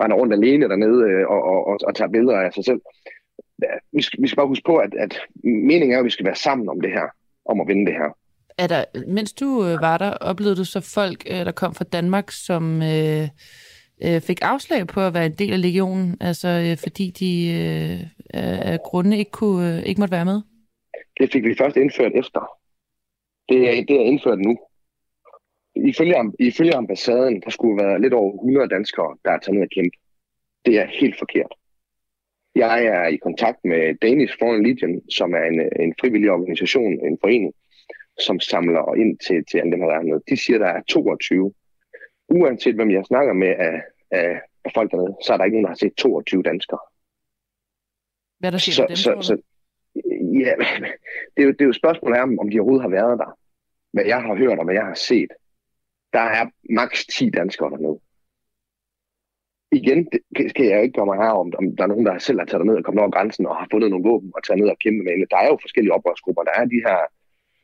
render 0.00 0.16
rundt 0.16 0.32
alene 0.32 0.68
dernede 0.68 1.10
øh, 1.10 1.26
og, 1.28 1.42
og, 1.42 1.66
og, 1.66 1.78
og 1.86 1.94
tager 1.94 2.10
billeder 2.10 2.36
af 2.40 2.52
sig 2.52 2.64
selv, 2.64 2.80
vi 3.92 4.02
skal, 4.02 4.22
vi 4.22 4.28
skal 4.28 4.36
bare 4.36 4.46
huske 4.46 4.66
på, 4.66 4.76
at, 4.76 4.94
at 4.94 5.20
meningen 5.44 5.92
er, 5.92 5.98
at 5.98 6.04
vi 6.04 6.10
skal 6.10 6.26
være 6.26 6.34
sammen 6.34 6.68
om 6.68 6.80
det 6.80 6.90
her 6.90 7.06
om 7.46 7.60
at 7.60 7.68
vinde 7.68 7.86
det 7.86 7.94
her. 7.94 8.16
Er 8.58 8.66
der, 8.66 8.84
mens 9.06 9.32
du 9.32 9.64
øh, 9.66 9.80
var 9.80 9.98
der, 9.98 10.10
oplevede 10.10 10.56
du 10.56 10.64
så 10.64 10.80
folk, 10.80 11.24
øh, 11.30 11.44
der 11.46 11.52
kom 11.52 11.74
fra 11.74 11.84
Danmark, 11.84 12.30
som 12.30 12.82
øh, 12.82 13.28
øh, 14.04 14.20
fik 14.20 14.38
afslag 14.42 14.86
på 14.86 15.00
at 15.00 15.14
være 15.14 15.26
en 15.26 15.38
del 15.38 15.52
af 15.52 15.62
legionen, 15.62 16.16
altså 16.20 16.48
øh, 16.48 16.76
fordi 16.76 17.10
de 17.10 17.30
øh, 17.60 18.70
af 18.72 18.78
grunde 18.84 19.18
ikke, 19.18 19.30
kunne, 19.30 19.76
øh, 19.76 19.82
ikke 19.82 20.00
måtte 20.00 20.12
være 20.12 20.24
med? 20.24 20.40
Det 21.20 21.32
fik 21.32 21.44
vi 21.44 21.54
først 21.58 21.76
indført 21.76 22.12
efter. 22.14 22.40
Det 23.48 23.58
er, 23.68 23.84
det 23.84 23.96
er 23.96 24.04
indført 24.04 24.38
nu. 24.38 24.58
Ifølge, 25.84 26.14
ifølge 26.38 26.74
ambassaden, 26.74 27.40
der 27.40 27.50
skulle 27.50 27.84
være 27.84 28.00
lidt 28.00 28.14
over 28.14 28.34
100 28.34 28.68
danskere, 28.68 29.16
der 29.24 29.30
er 29.30 29.38
taget 29.38 29.54
ned 29.54 29.62
og 29.62 29.70
kæmpe. 29.74 29.96
Det 30.66 30.78
er 30.78 30.86
helt 31.00 31.18
forkert. 31.18 31.52
Jeg 32.54 32.84
er 32.84 33.06
i 33.06 33.16
kontakt 33.16 33.58
med 33.64 33.94
Danish 34.02 34.38
Foreign 34.38 34.66
Legion, 34.66 35.10
som 35.10 35.34
er 35.34 35.44
en, 35.44 35.60
en 35.84 35.94
frivillig 36.00 36.30
organisation, 36.30 36.92
en 37.06 37.18
forening, 37.20 37.54
som 38.20 38.40
samler 38.40 38.94
ind 38.94 39.18
til, 39.18 39.44
til 39.50 39.58
alle 39.58 39.72
dem 39.72 39.80
her 39.80 40.20
De 40.28 40.36
siger, 40.36 40.58
der 40.58 40.66
er 40.66 40.82
22. 40.88 41.54
Uanset 42.28 42.74
hvem 42.74 42.90
jeg 42.90 43.04
snakker 43.04 43.32
med 43.32 43.48
af, 43.48 43.82
af, 44.10 44.40
af 44.64 44.70
folk 44.74 44.90
dernede, 44.90 45.16
så 45.24 45.32
er 45.32 45.36
der 45.36 45.44
ikke 45.44 45.54
nogen, 45.56 45.64
der 45.64 45.70
har 45.70 45.82
set 45.84 45.94
22 45.94 46.42
danskere. 46.42 46.78
Hvad 48.38 48.52
der 48.52 48.58
siger 48.58 48.74
så, 48.74 48.86
dem, 48.88 48.96
så, 48.96 49.12
så, 49.20 49.36
ja, 50.44 50.52
det 51.34 51.40
er, 51.42 51.46
jo, 51.48 51.52
det 51.52 51.60
er 51.60 51.70
jo 51.72 51.72
spørgsmålet 51.72 52.20
om, 52.20 52.38
om 52.38 52.50
de 52.50 52.60
overhovedet 52.60 52.82
har 52.82 52.90
været 52.90 53.18
der. 53.18 53.38
Hvad 53.92 54.04
jeg 54.04 54.22
har 54.22 54.34
hørt 54.34 54.58
og 54.58 54.64
hvad 54.64 54.74
jeg 54.74 54.84
har 54.84 54.94
set. 54.94 55.32
Der 56.12 56.20
er 56.20 56.46
maks 56.70 57.06
10 57.06 57.30
danskere 57.30 57.70
dernede 57.70 58.00
igen 59.72 60.08
det 60.36 60.50
skal 60.50 60.66
jeg 60.66 60.82
ikke 60.82 60.96
gøre 60.96 61.06
mig 61.06 61.18
her 61.24 61.32
om, 61.42 61.52
om 61.58 61.76
der 61.76 61.82
er 61.82 61.92
nogen, 61.92 62.06
der 62.06 62.18
selv 62.18 62.38
har 62.38 62.46
taget 62.46 62.66
ned 62.66 62.76
og 62.76 62.84
kommet 62.84 63.02
over 63.02 63.10
grænsen 63.10 63.46
og 63.46 63.56
har 63.56 63.68
fundet 63.70 63.90
nogle 63.90 64.08
våben 64.08 64.32
og 64.34 64.44
taget 64.44 64.60
ned 64.60 64.68
og 64.68 64.78
kæmpe 64.84 65.02
med. 65.04 65.26
Der 65.30 65.36
er 65.36 65.48
jo 65.48 65.58
forskellige 65.60 65.94
oprørsgrupper. 65.94 66.42
Der 66.42 66.54
er 66.60 66.64
de 66.74 66.80
her, 66.86 66.98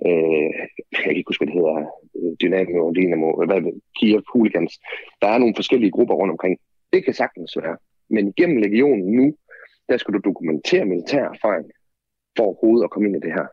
øh, 0.07 0.51
jeg 0.93 1.01
kan 1.03 1.17
ikke 1.17 1.29
huske, 1.31 1.45
hvad 1.45 1.51
det 1.51 1.61
hedder, 1.61 1.77
øh, 2.19 2.33
Dynamo, 2.41 2.93
Dynamo, 2.97 3.29
øh, 3.41 3.47
hvad, 3.49 3.61
Kiev, 3.97 4.23
Hooligans. 4.33 4.73
Der 5.23 5.29
er 5.29 5.39
nogle 5.39 5.59
forskellige 5.61 5.95
grupper 5.97 6.15
rundt 6.15 6.33
omkring. 6.37 6.55
Det 6.93 7.05
kan 7.05 7.15
sagtens 7.15 7.57
være. 7.57 7.77
Men 8.11 8.33
gennem 8.39 8.57
legionen 8.57 9.07
nu, 9.19 9.27
der 9.89 9.97
skal 9.97 10.15
du 10.15 10.21
dokumentere 10.25 10.85
militær 10.85 11.25
erfaring 11.35 11.67
for 12.37 12.45
overhovedet 12.45 12.85
at 12.85 12.91
komme 12.91 13.09
ind 13.09 13.17
i 13.17 13.27
det 13.27 13.33
her. 13.33 13.47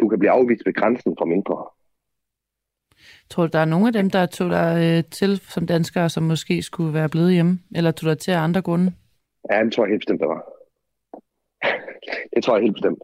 Du 0.00 0.08
kan 0.08 0.18
blive 0.18 0.30
afvist 0.30 0.66
ved 0.66 0.74
grænsen 0.74 1.14
for 1.18 1.24
mindre. 1.24 1.56
Tror 3.32 3.46
du, 3.46 3.50
der 3.52 3.58
er 3.58 3.64
nogle 3.64 3.86
af 3.86 3.92
dem, 3.92 4.10
der 4.10 4.26
tog 4.26 4.50
dig 4.50 4.70
øh, 4.84 5.10
til 5.10 5.38
som 5.38 5.66
danskere, 5.66 6.08
som 6.08 6.22
måske 6.22 6.62
skulle 6.62 6.94
være 6.94 7.08
blevet 7.08 7.32
hjemme? 7.32 7.58
Eller 7.76 7.90
tog 7.90 8.10
dig 8.10 8.18
til 8.18 8.30
af 8.30 8.38
andre 8.38 8.62
grunde? 8.62 8.92
Ja, 9.50 9.64
det 9.64 9.72
tror 9.72 9.84
jeg 9.84 9.90
helt 9.90 10.00
bestemt, 10.00 10.20
der 10.20 10.26
var. 10.26 10.42
det 12.34 12.44
tror 12.44 12.56
jeg 12.56 12.62
helt 12.62 12.74
bestemt. 12.74 12.98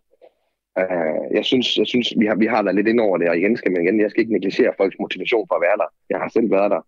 Uh, 0.81 1.37
jeg 1.37 1.45
synes, 1.45 1.79
jeg 1.79 1.87
synes 1.87 2.12
vi, 2.18 2.26
har, 2.26 2.35
vi 2.35 2.47
har 2.47 2.62
været 2.62 2.76
lidt 2.76 2.89
ind 2.89 3.01
over 3.01 3.18
det, 3.18 3.29
og 3.29 3.37
igen 3.39 3.57
skal 3.57 3.72
man 3.72 3.83
igen, 3.83 4.01
jeg 4.01 4.11
skal 4.11 4.20
ikke 4.20 4.33
negligere 4.33 4.74
folks 4.76 4.97
motivation 5.01 5.47
for 5.49 5.55
at 5.55 5.64
være 5.66 5.76
der. 5.83 5.89
Jeg 6.11 6.18
har 6.18 6.29
selv 6.29 6.51
været 6.51 6.70
der. 6.74 6.83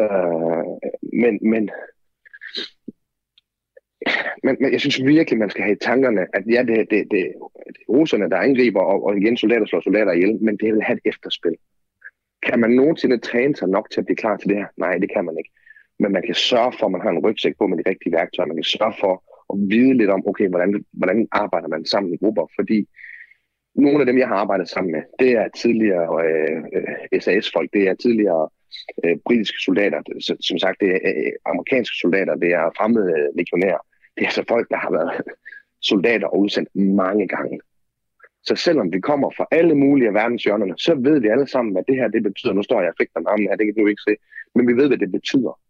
Uh, 0.00 0.78
men, 1.22 1.38
men, 1.52 1.70
men, 4.44 4.56
men 4.60 4.72
jeg 4.72 4.80
synes 4.80 5.04
virkelig, 5.04 5.38
man 5.38 5.50
skal 5.50 5.64
have 5.64 5.76
i 5.76 5.84
tankerne, 5.88 6.26
at 6.36 6.44
ja, 6.54 6.60
det, 6.68 6.76
det, 6.76 6.88
det, 6.90 7.06
det 7.10 7.20
er 7.20 7.32
russerne, 7.88 8.30
der 8.30 8.36
angriber, 8.36 8.80
og, 8.80 9.04
og 9.06 9.16
igen 9.16 9.36
soldater 9.36 9.66
slår 9.66 9.80
soldater 9.80 10.12
ihjel, 10.12 10.42
men 10.42 10.56
det 10.56 10.72
vil 10.72 10.82
have 10.82 10.96
et 10.96 11.10
efterspil. 11.12 11.56
Kan 12.42 12.60
man 12.60 12.70
nogensinde 12.70 13.18
træne 13.18 13.56
sig 13.56 13.68
nok 13.68 13.90
til 13.90 14.00
at 14.00 14.06
blive 14.06 14.16
klar 14.16 14.36
til 14.36 14.48
det 14.48 14.56
her? 14.56 14.66
Nej, 14.76 14.98
det 14.98 15.10
kan 15.14 15.24
man 15.24 15.36
ikke. 15.38 15.50
Men 15.98 16.12
man 16.12 16.22
kan 16.26 16.34
sørge 16.34 16.72
for, 16.78 16.86
at 16.86 16.92
man 16.92 17.00
har 17.00 17.10
en 17.10 17.24
rygsæk 17.26 17.54
på 17.58 17.66
med 17.66 17.78
de 17.78 17.90
rigtige 17.90 18.12
værktøjer. 18.12 18.46
Man 18.46 18.56
kan 18.56 18.64
sørge 18.64 18.94
for 19.00 19.14
at 19.52 19.56
vide 19.72 19.94
lidt 19.94 20.10
om, 20.10 20.26
okay, 20.26 20.48
hvordan, 20.48 20.84
hvordan 20.92 21.28
arbejder 21.32 21.68
man 21.68 21.84
sammen 21.84 22.14
i 22.14 22.16
grupper? 22.16 22.46
Fordi 22.58 22.88
nogle 23.74 24.00
af 24.00 24.06
dem, 24.06 24.18
jeg 24.18 24.28
har 24.28 24.34
arbejdet 24.34 24.68
sammen 24.68 24.92
med, 24.92 25.02
det 25.18 25.30
er 25.32 25.48
tidligere 25.48 26.08
øh, 26.26 26.62
øh 27.12 27.20
SAS-folk, 27.20 27.70
det 27.72 27.88
er 27.88 27.94
tidligere 27.94 28.48
øh, 29.04 29.16
britiske 29.26 29.58
soldater, 29.64 30.00
som 30.40 30.58
sagt, 30.58 30.80
det 30.80 30.90
er 30.90 30.98
øh, 31.04 31.32
amerikanske 31.44 31.96
soldater, 32.02 32.34
det 32.34 32.50
er 32.52 32.74
fremmede 32.78 33.10
øh, 33.18 33.28
legionærer. 33.38 33.82
Det 34.14 34.22
er 34.22 34.26
altså 34.26 34.44
folk, 34.48 34.68
der 34.68 34.76
har 34.76 34.90
været 34.90 35.22
soldater 35.90 36.26
og 36.26 36.40
udsendt 36.40 36.68
mange 36.74 37.28
gange. 37.28 37.60
Så 38.42 38.56
selvom 38.56 38.92
vi 38.92 39.00
kommer 39.00 39.30
fra 39.36 39.46
alle 39.50 39.74
mulige 39.74 40.14
verdenshjørnerne, 40.14 40.74
så 40.78 40.94
ved 40.94 41.20
vi 41.20 41.28
alle 41.28 41.46
sammen, 41.46 41.72
hvad 41.72 41.82
det 41.88 41.96
her 41.96 42.08
det 42.08 42.22
betyder. 42.22 42.52
Nu 42.52 42.62
står 42.62 42.80
jeg 42.80 42.88
og 42.88 42.94
fægter 42.98 43.20
med 43.20 43.48
her, 43.48 43.56
det 43.56 43.66
kan 43.66 43.74
du 43.74 43.86
ikke 43.86 44.02
se. 44.08 44.16
Men 44.54 44.68
vi 44.68 44.72
ved, 44.72 44.88
hvad 44.88 44.98
det 44.98 45.12
betyder. 45.12 45.60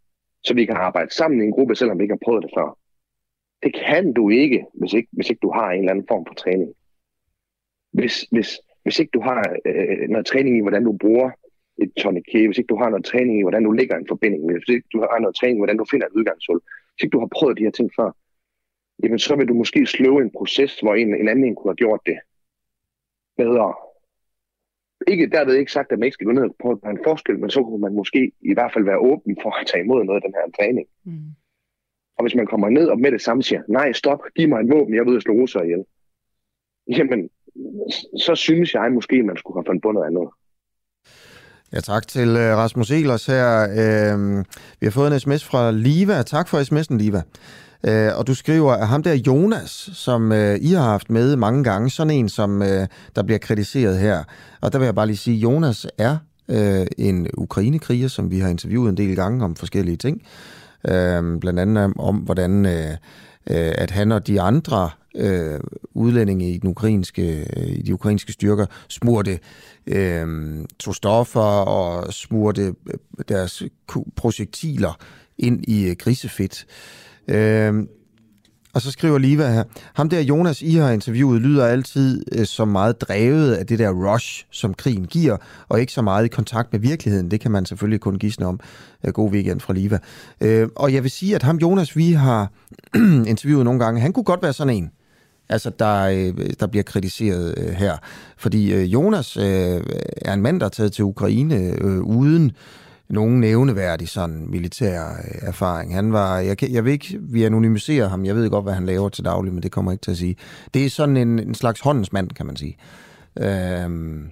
Så 0.44 0.54
vi 0.54 0.64
kan 0.64 0.76
arbejde 0.76 1.14
sammen 1.14 1.40
i 1.40 1.44
en 1.44 1.52
gruppe, 1.52 1.74
selvom 1.74 1.98
vi 1.98 2.04
ikke 2.04 2.12
har 2.12 2.24
prøvet 2.24 2.42
det 2.42 2.50
før. 2.56 2.78
Det 3.62 3.74
kan 3.74 4.12
du 4.12 4.28
ikke, 4.28 4.66
hvis 4.74 4.92
ikke, 4.92 5.08
hvis 5.12 5.30
ikke 5.30 5.40
du 5.42 5.50
har 5.50 5.70
en 5.70 5.78
eller 5.78 5.92
anden 5.92 6.06
form 6.08 6.26
for 6.26 6.34
træning. 6.34 6.74
Hvis, 7.92 8.20
hvis, 8.30 8.60
hvis 8.82 8.98
ikke 8.98 9.10
du 9.14 9.20
har 9.20 9.56
øh, 9.66 10.08
noget 10.08 10.26
træning 10.26 10.56
i, 10.56 10.60
hvordan 10.60 10.84
du 10.84 10.92
bruger 10.92 11.30
et 11.82 11.92
tourniquet, 11.98 12.46
hvis 12.48 12.58
ikke 12.58 12.72
du 12.74 12.76
har 12.76 12.88
noget 12.88 13.04
træning 13.04 13.38
i, 13.38 13.42
hvordan 13.42 13.64
du 13.64 13.70
lægger 13.70 13.96
en 13.96 14.08
forbinding, 14.08 14.52
hvis 14.52 14.68
ikke 14.68 14.88
du 14.92 15.00
har 15.00 15.18
noget 15.18 15.36
træning 15.36 15.56
i, 15.56 15.60
hvordan 15.60 15.76
du 15.76 15.86
finder 15.90 16.06
et 16.06 16.12
udgangshul, 16.12 16.60
hvis 16.92 17.02
ikke 17.04 17.14
du 17.14 17.20
har 17.20 17.30
prøvet 17.36 17.58
de 17.58 17.62
her 17.62 17.70
ting 17.70 17.90
før, 17.96 18.10
jamen 19.02 19.18
så 19.18 19.36
vil 19.36 19.48
du 19.48 19.54
måske 19.54 19.86
sløve 19.86 20.22
en 20.22 20.30
proces, 20.30 20.80
hvor 20.80 20.94
en, 20.94 21.14
en 21.14 21.28
anden 21.28 21.54
kunne 21.54 21.70
have 21.70 21.82
gjort 21.84 22.00
det 22.06 22.18
bedre. 23.42 23.68
Ikke 25.12 25.30
derved 25.36 25.54
ikke 25.54 25.72
sagt, 25.72 25.92
at 25.92 25.98
man 25.98 26.06
ikke 26.06 26.18
skal 26.18 26.26
gå 26.26 26.32
ned 26.32 26.48
på 26.62 26.68
en 26.94 27.04
forskel, 27.08 27.38
men 27.38 27.50
så 27.50 27.60
kunne 27.62 27.84
man 27.86 27.94
måske 28.00 28.32
i 28.52 28.54
hvert 28.54 28.72
fald 28.72 28.84
være 28.84 29.04
åben 29.10 29.36
for 29.42 29.50
at 29.60 29.66
tage 29.66 29.84
imod 29.84 30.04
noget 30.04 30.20
af 30.20 30.26
den 30.26 30.34
her 30.38 30.46
træning. 30.58 30.86
Mm. 31.04 31.30
Og 32.16 32.24
hvis 32.24 32.34
man 32.34 32.46
kommer 32.46 32.68
ned 32.68 32.86
og 32.88 32.98
med 33.00 33.10
det 33.12 33.22
samme 33.22 33.42
siger, 33.42 33.62
nej, 33.68 33.92
stop, 33.92 34.20
giv 34.36 34.48
mig 34.48 34.60
et 34.60 34.72
våben, 34.72 34.94
jeg 34.94 35.06
ved 35.06 35.16
at 35.16 35.22
slå 35.22 35.34
russer 35.34 35.62
ihjel. 35.62 35.84
Jamen, 36.98 37.20
så 38.26 38.32
synes 38.34 38.74
jeg 38.74 38.92
måske, 38.92 39.16
at 39.16 39.24
man 39.24 39.36
skulle 39.36 39.56
have 39.58 39.68
fundet 39.68 39.82
på 39.82 39.92
noget 39.92 40.06
andet. 40.06 40.28
Ja, 41.72 41.80
tak 41.80 42.08
til 42.08 42.28
øh, 42.28 42.56
Rasmus 42.62 42.90
Elers 42.90 43.26
her. 43.26 43.46
Øh, 43.82 44.44
vi 44.80 44.84
har 44.86 44.90
fået 44.90 45.12
en 45.12 45.20
sms 45.20 45.44
fra 45.44 45.70
Liva. 45.70 46.22
Tak 46.22 46.48
for 46.48 46.58
sms'en, 46.58 46.96
Liva. 46.98 47.22
Øh, 47.84 48.18
og 48.18 48.26
du 48.26 48.34
skriver, 48.34 48.72
at 48.72 48.88
ham 48.88 49.02
der 49.02 49.14
Jonas, 49.14 49.90
som 49.92 50.32
øh, 50.32 50.58
I 50.60 50.72
har 50.72 50.82
haft 50.82 51.10
med 51.10 51.36
mange 51.36 51.64
gange, 51.64 51.90
sådan 51.90 52.10
en, 52.10 52.28
som 52.28 52.62
øh, 52.62 52.86
der 53.16 53.22
bliver 53.22 53.38
kritiseret 53.38 53.98
her. 53.98 54.24
Og 54.60 54.72
der 54.72 54.78
vil 54.78 54.84
jeg 54.84 54.94
bare 54.94 55.06
lige 55.06 55.16
sige, 55.16 55.36
at 55.36 55.42
Jonas 55.42 55.86
er 55.98 56.16
øh, 56.48 56.86
en 56.98 57.26
ukrainekriger, 57.34 58.08
som 58.08 58.30
vi 58.30 58.38
har 58.38 58.48
interviewet 58.48 58.90
en 58.90 58.96
del 58.96 59.16
gange 59.16 59.44
om 59.44 59.56
forskellige 59.56 59.96
ting. 59.96 60.22
Øh, 60.88 61.40
blandt 61.40 61.60
andet 61.60 61.92
om, 61.98 62.16
hvordan 62.16 62.66
øh, 62.66 62.90
øh, 63.50 63.72
at 63.74 63.90
han 63.90 64.12
og 64.12 64.26
de 64.26 64.40
andre 64.40 64.90
øh, 65.14 65.60
udlændinge 65.94 66.50
i, 66.50 66.58
den 66.58 66.70
ukrainske, 66.70 67.46
øh, 67.56 67.68
i 67.68 67.82
de 67.82 67.94
ukrainske 67.94 68.32
styrker 68.32 68.66
smurte 68.88 69.38
øh, 69.86 70.26
tog 70.78 70.94
stoffer 70.94 71.40
og 71.40 72.12
smurte 72.12 72.62
øh, 72.62 72.94
deres 73.28 73.62
projektiler 74.16 74.98
ind 75.38 75.64
i 75.68 75.88
øh, 75.88 75.96
grisefedt. 75.98 76.66
Øh, 76.68 77.09
Øhm, 77.30 77.88
og 78.74 78.82
så 78.82 78.90
skriver 78.90 79.18
Liva 79.18 79.52
her, 79.52 79.64
ham 79.94 80.08
der 80.08 80.20
Jonas, 80.20 80.62
I 80.62 80.74
har 80.74 80.90
interviewet, 80.90 81.42
lyder 81.42 81.66
altid 81.66 82.24
øh, 82.32 82.46
som 82.46 82.68
meget 82.68 83.00
drevet 83.00 83.54
af 83.54 83.66
det 83.66 83.78
der 83.78 83.90
rush, 83.90 84.46
som 84.50 84.74
krigen 84.74 85.06
giver, 85.06 85.36
og 85.68 85.80
ikke 85.80 85.92
så 85.92 86.02
meget 86.02 86.24
i 86.24 86.28
kontakt 86.28 86.72
med 86.72 86.80
virkeligheden. 86.80 87.30
Det 87.30 87.40
kan 87.40 87.50
man 87.50 87.66
selvfølgelig 87.66 88.00
kun 88.00 88.18
gisne 88.18 88.46
om. 88.46 88.60
Øh, 89.04 89.12
god 89.12 89.32
weekend 89.32 89.60
fra 89.60 89.72
Liva. 89.72 89.98
Øh, 90.40 90.68
og 90.76 90.94
jeg 90.94 91.02
vil 91.02 91.10
sige, 91.10 91.34
at 91.34 91.42
ham 91.42 91.56
Jonas, 91.56 91.96
vi 91.96 92.12
har 92.12 92.52
interviewet 93.32 93.64
nogle 93.64 93.80
gange, 93.84 94.00
han 94.00 94.12
kunne 94.12 94.24
godt 94.24 94.42
være 94.42 94.52
sådan 94.52 94.76
en, 94.76 94.90
altså 95.48 95.70
der, 95.78 96.02
øh, 96.02 96.50
der 96.60 96.66
bliver 96.66 96.82
kritiseret 96.82 97.54
øh, 97.58 97.68
her. 97.68 97.96
Fordi 98.36 98.72
øh, 98.72 98.92
Jonas 98.92 99.36
øh, 99.36 99.82
er 100.22 100.32
en 100.32 100.42
mand, 100.42 100.60
der 100.60 100.66
er 100.66 100.70
taget 100.70 100.92
til 100.92 101.04
Ukraine 101.04 101.56
øh, 101.56 102.00
uden 102.00 102.52
nogen 103.10 103.40
nævneværdig 103.40 104.08
sådan 104.08 104.46
militær 104.50 105.08
øh, 105.08 105.48
erfaring. 105.48 105.94
Han 105.94 106.12
var, 106.12 106.38
jeg, 106.38 106.70
jeg 106.70 106.84
ved 106.84 106.92
ikke, 106.92 107.18
vi 107.20 107.44
anonymiserer 107.44 108.08
ham, 108.08 108.24
jeg 108.24 108.34
ved 108.36 108.50
godt, 108.50 108.64
hvad 108.64 108.74
han 108.74 108.86
laver 108.86 109.08
til 109.08 109.24
daglig, 109.24 109.52
men 109.52 109.62
det 109.62 109.72
kommer 109.72 109.90
jeg 109.90 109.94
ikke 109.94 110.02
til 110.02 110.10
at 110.10 110.16
sige. 110.16 110.36
Det 110.74 110.84
er 110.84 110.90
sådan 110.90 111.16
en, 111.16 111.38
en 111.38 111.54
slags 111.54 111.80
håndens 111.80 112.12
mand, 112.12 112.30
kan 112.30 112.46
man 112.46 112.56
sige, 112.56 112.76
øhm, 113.38 114.22
øh, 114.22 114.28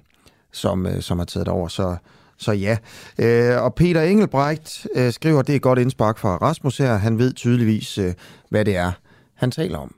som, 0.53 0.87
som 1.01 1.19
har 1.19 1.25
taget 1.25 1.49
over, 1.49 1.69
så, 1.69 1.97
så 2.37 2.53
ja. 2.53 2.77
Øh, 3.19 3.63
og 3.63 3.75
Peter 3.75 4.03
Engelbrecht 4.03 4.87
øh, 4.95 5.13
skriver, 5.13 5.43
det 5.43 5.53
er 5.53 5.57
et 5.57 5.63
godt 5.63 5.79
indspark 5.79 6.19
fra 6.19 6.37
Rasmus 6.37 6.79
her, 6.79 6.97
han 6.97 7.19
ved 7.19 7.33
tydeligvis, 7.33 7.99
øh, 7.99 8.15
hvad 8.51 8.65
det 8.65 8.77
er, 8.77 8.93
han 9.35 9.51
taler 9.51 9.79
om. 9.79 9.95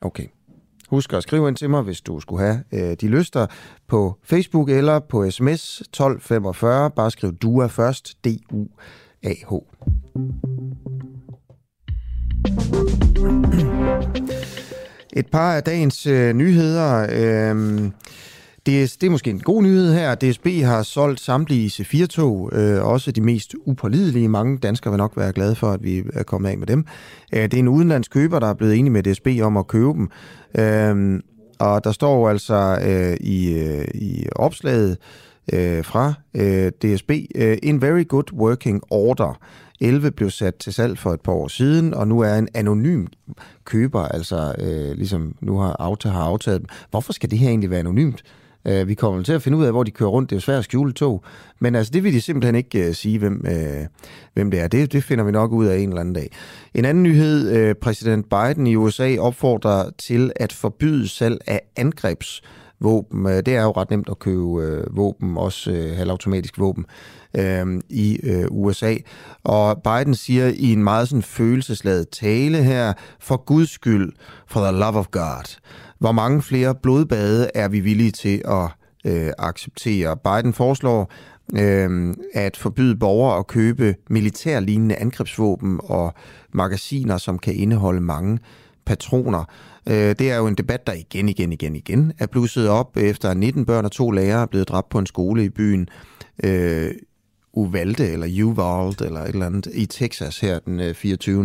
Okay. 0.00 0.26
Husk 0.90 1.12
at 1.12 1.22
skrive 1.22 1.48
ind 1.48 1.56
til 1.56 1.70
mig, 1.70 1.82
hvis 1.82 2.00
du 2.00 2.20
skulle 2.20 2.44
have 2.44 2.62
øh, 2.72 2.96
de 3.00 3.08
lyster 3.08 3.46
på 3.88 4.16
Facebook 4.24 4.70
eller 4.70 4.98
på 4.98 5.30
sms 5.30 5.80
1245. 5.80 6.90
Bare 6.90 7.10
skriv 7.10 7.32
DUA 7.32 7.66
først. 7.66 8.14
D-U-A-H. 8.24 9.52
Et 15.12 15.26
par 15.32 15.56
af 15.56 15.62
dagens 15.62 16.06
øh, 16.06 16.32
nyheder. 16.32 17.06
Øh, 17.12 17.90
det, 18.66 18.96
det 19.00 19.06
er 19.06 19.10
måske 19.10 19.30
en 19.30 19.40
god 19.40 19.62
nyhed 19.62 19.94
her. 19.94 20.14
DSB 20.14 20.46
har 20.46 20.82
solgt 20.82 21.20
samtlige 21.20 21.68
C4-tog, 21.68 22.50
øh, 22.52 22.84
også 22.84 23.12
de 23.12 23.20
mest 23.20 23.54
upålidelige. 23.66 24.28
Mange 24.28 24.58
danskere 24.58 24.92
vil 24.92 24.98
nok 24.98 25.16
være 25.16 25.32
glade 25.32 25.54
for, 25.54 25.70
at 25.70 25.82
vi 25.82 26.02
er 26.14 26.22
kommet 26.22 26.50
af 26.50 26.58
med 26.58 26.66
dem. 26.66 26.86
Øh, 27.32 27.42
det 27.42 27.54
er 27.54 27.58
en 27.58 27.68
udenlandsk 27.68 28.10
køber, 28.10 28.38
der 28.38 28.46
er 28.46 28.54
blevet 28.54 28.76
enig 28.76 28.92
med 28.92 29.02
DSB 29.02 29.28
om 29.42 29.56
at 29.56 29.66
købe 29.66 29.92
dem. 29.92 30.10
Øh, 30.58 31.20
og 31.58 31.84
der 31.84 31.92
står 31.92 32.28
altså 32.28 32.78
øh, 32.86 33.16
i, 33.20 33.52
øh, 33.52 33.84
i 33.94 34.26
opslaget 34.36 34.96
øh, 35.52 35.84
fra 35.84 36.14
øh, 36.34 36.72
DSB, 36.82 37.10
øh, 37.34 37.58
in 37.62 37.82
very 37.82 38.04
good 38.08 38.32
working 38.32 38.82
order. 38.90 39.38
11 39.80 40.10
blev 40.10 40.30
sat 40.30 40.54
til 40.54 40.72
salg 40.72 40.98
for 40.98 41.12
et 41.12 41.20
par 41.20 41.32
år 41.32 41.48
siden, 41.48 41.94
og 41.94 42.08
nu 42.08 42.20
er 42.20 42.34
en 42.34 42.48
anonym 42.54 43.06
køber, 43.64 44.02
altså 44.02 44.54
øh, 44.58 44.96
ligesom 44.96 45.34
nu 45.40 45.58
har 45.58 45.76
Auto 45.78 46.08
har 46.08 46.22
aftaget 46.22 46.60
dem. 46.60 46.68
Hvorfor 46.90 47.12
skal 47.12 47.30
det 47.30 47.38
her 47.38 47.48
egentlig 47.48 47.70
være 47.70 47.80
anonymt? 47.80 48.22
Øh, 48.66 48.88
vi 48.88 48.94
kommer 48.94 49.22
til 49.22 49.32
at 49.32 49.42
finde 49.42 49.58
ud 49.58 49.64
af, 49.64 49.72
hvor 49.72 49.82
de 49.82 49.90
kører 49.90 50.10
rundt. 50.10 50.30
Det 50.30 50.36
er 50.36 50.38
jo 50.38 50.40
svært 50.40 50.58
at 50.58 50.64
skjule 50.64 50.92
tog. 50.92 51.24
Men 51.58 51.74
altså, 51.74 51.90
det 51.92 52.04
vil 52.04 52.12
de 52.12 52.20
simpelthen 52.20 52.54
ikke 52.54 52.88
øh, 52.88 52.94
sige, 52.94 53.18
hvem, 53.18 53.44
øh, 53.46 53.86
hvem 54.34 54.50
det 54.50 54.60
er. 54.60 54.68
Det, 54.68 54.92
det 54.92 55.04
finder 55.04 55.24
vi 55.24 55.30
nok 55.30 55.52
ud 55.52 55.66
af 55.66 55.78
en 55.78 55.88
eller 55.88 56.00
anden 56.00 56.14
dag. 56.14 56.30
En 56.74 56.84
anden 56.84 57.02
nyhed. 57.02 57.50
Øh, 57.50 57.74
præsident 57.74 58.26
Biden 58.30 58.66
i 58.66 58.76
USA 58.76 59.16
opfordrer 59.18 59.90
til 59.98 60.32
at 60.36 60.52
forbyde 60.52 61.08
salg 61.08 61.38
af 61.46 61.60
angrebsvåben. 61.76 63.26
Øh, 63.26 63.36
det 63.36 63.48
er 63.48 63.62
jo 63.62 63.70
ret 63.70 63.90
nemt 63.90 64.08
at 64.10 64.18
købe 64.18 64.62
øh, 64.62 64.96
våben, 64.96 65.36
også 65.36 65.70
øh, 65.70 65.96
halvautomatisk 65.96 66.58
våben 66.58 66.84
øh, 67.36 67.66
i 67.88 68.18
øh, 68.22 68.46
USA. 68.50 68.94
Og 69.44 69.82
Biden 69.82 70.14
siger 70.14 70.46
i 70.46 70.72
en 70.72 70.84
meget 70.84 71.08
sådan 71.08 71.22
følelsesladet 71.22 72.08
tale 72.08 72.62
her, 72.62 72.92
for 73.20 73.36
Guds 73.36 73.70
skyld, 73.70 74.12
for 74.46 74.60
the 74.60 74.72
love 74.72 74.98
of 74.98 75.10
God. 75.10 75.56
Hvor 75.98 76.12
mange 76.12 76.42
flere 76.42 76.74
blodbade 76.74 77.50
er 77.54 77.68
vi 77.68 77.80
villige 77.80 78.10
til 78.10 78.42
at 78.44 78.68
øh, 79.12 79.32
acceptere? 79.38 80.16
Biden 80.16 80.52
foreslår 80.52 81.12
øh, 81.56 82.14
at 82.34 82.56
forbyde 82.56 82.96
borgere 82.96 83.38
at 83.38 83.46
købe 83.46 83.94
militærlignende 84.10 84.96
angrebsvåben 84.96 85.80
og 85.84 86.14
magasiner, 86.52 87.18
som 87.18 87.38
kan 87.38 87.54
indeholde 87.54 88.00
mange 88.00 88.38
patroner. 88.86 89.44
Øh, 89.88 90.14
det 90.18 90.30
er 90.30 90.36
jo 90.36 90.46
en 90.46 90.54
debat, 90.54 90.86
der 90.86 90.92
igen, 90.92 91.28
igen, 91.28 91.52
igen, 91.52 91.76
igen 91.76 92.12
er 92.18 92.26
blusset 92.26 92.68
op 92.68 92.96
efter 92.96 93.34
19 93.34 93.66
børn 93.66 93.84
og 93.84 93.92
to 93.92 94.10
lærere 94.10 94.42
er 94.42 94.46
blevet 94.46 94.68
dræbt 94.68 94.88
på 94.88 94.98
en 94.98 95.06
skole 95.06 95.44
i 95.44 95.48
byen 95.48 95.88
øh, 96.44 96.90
Uvalde, 97.52 98.06
eller 98.12 98.44
Uvalde, 98.44 99.04
eller 99.04 99.20
et 99.20 99.28
eller 99.28 99.46
andet, 99.46 99.68
i 99.74 99.86
Texas 99.86 100.40
her 100.40 100.58
den 100.58 100.80
øh, 100.80 100.94
24 100.94 101.44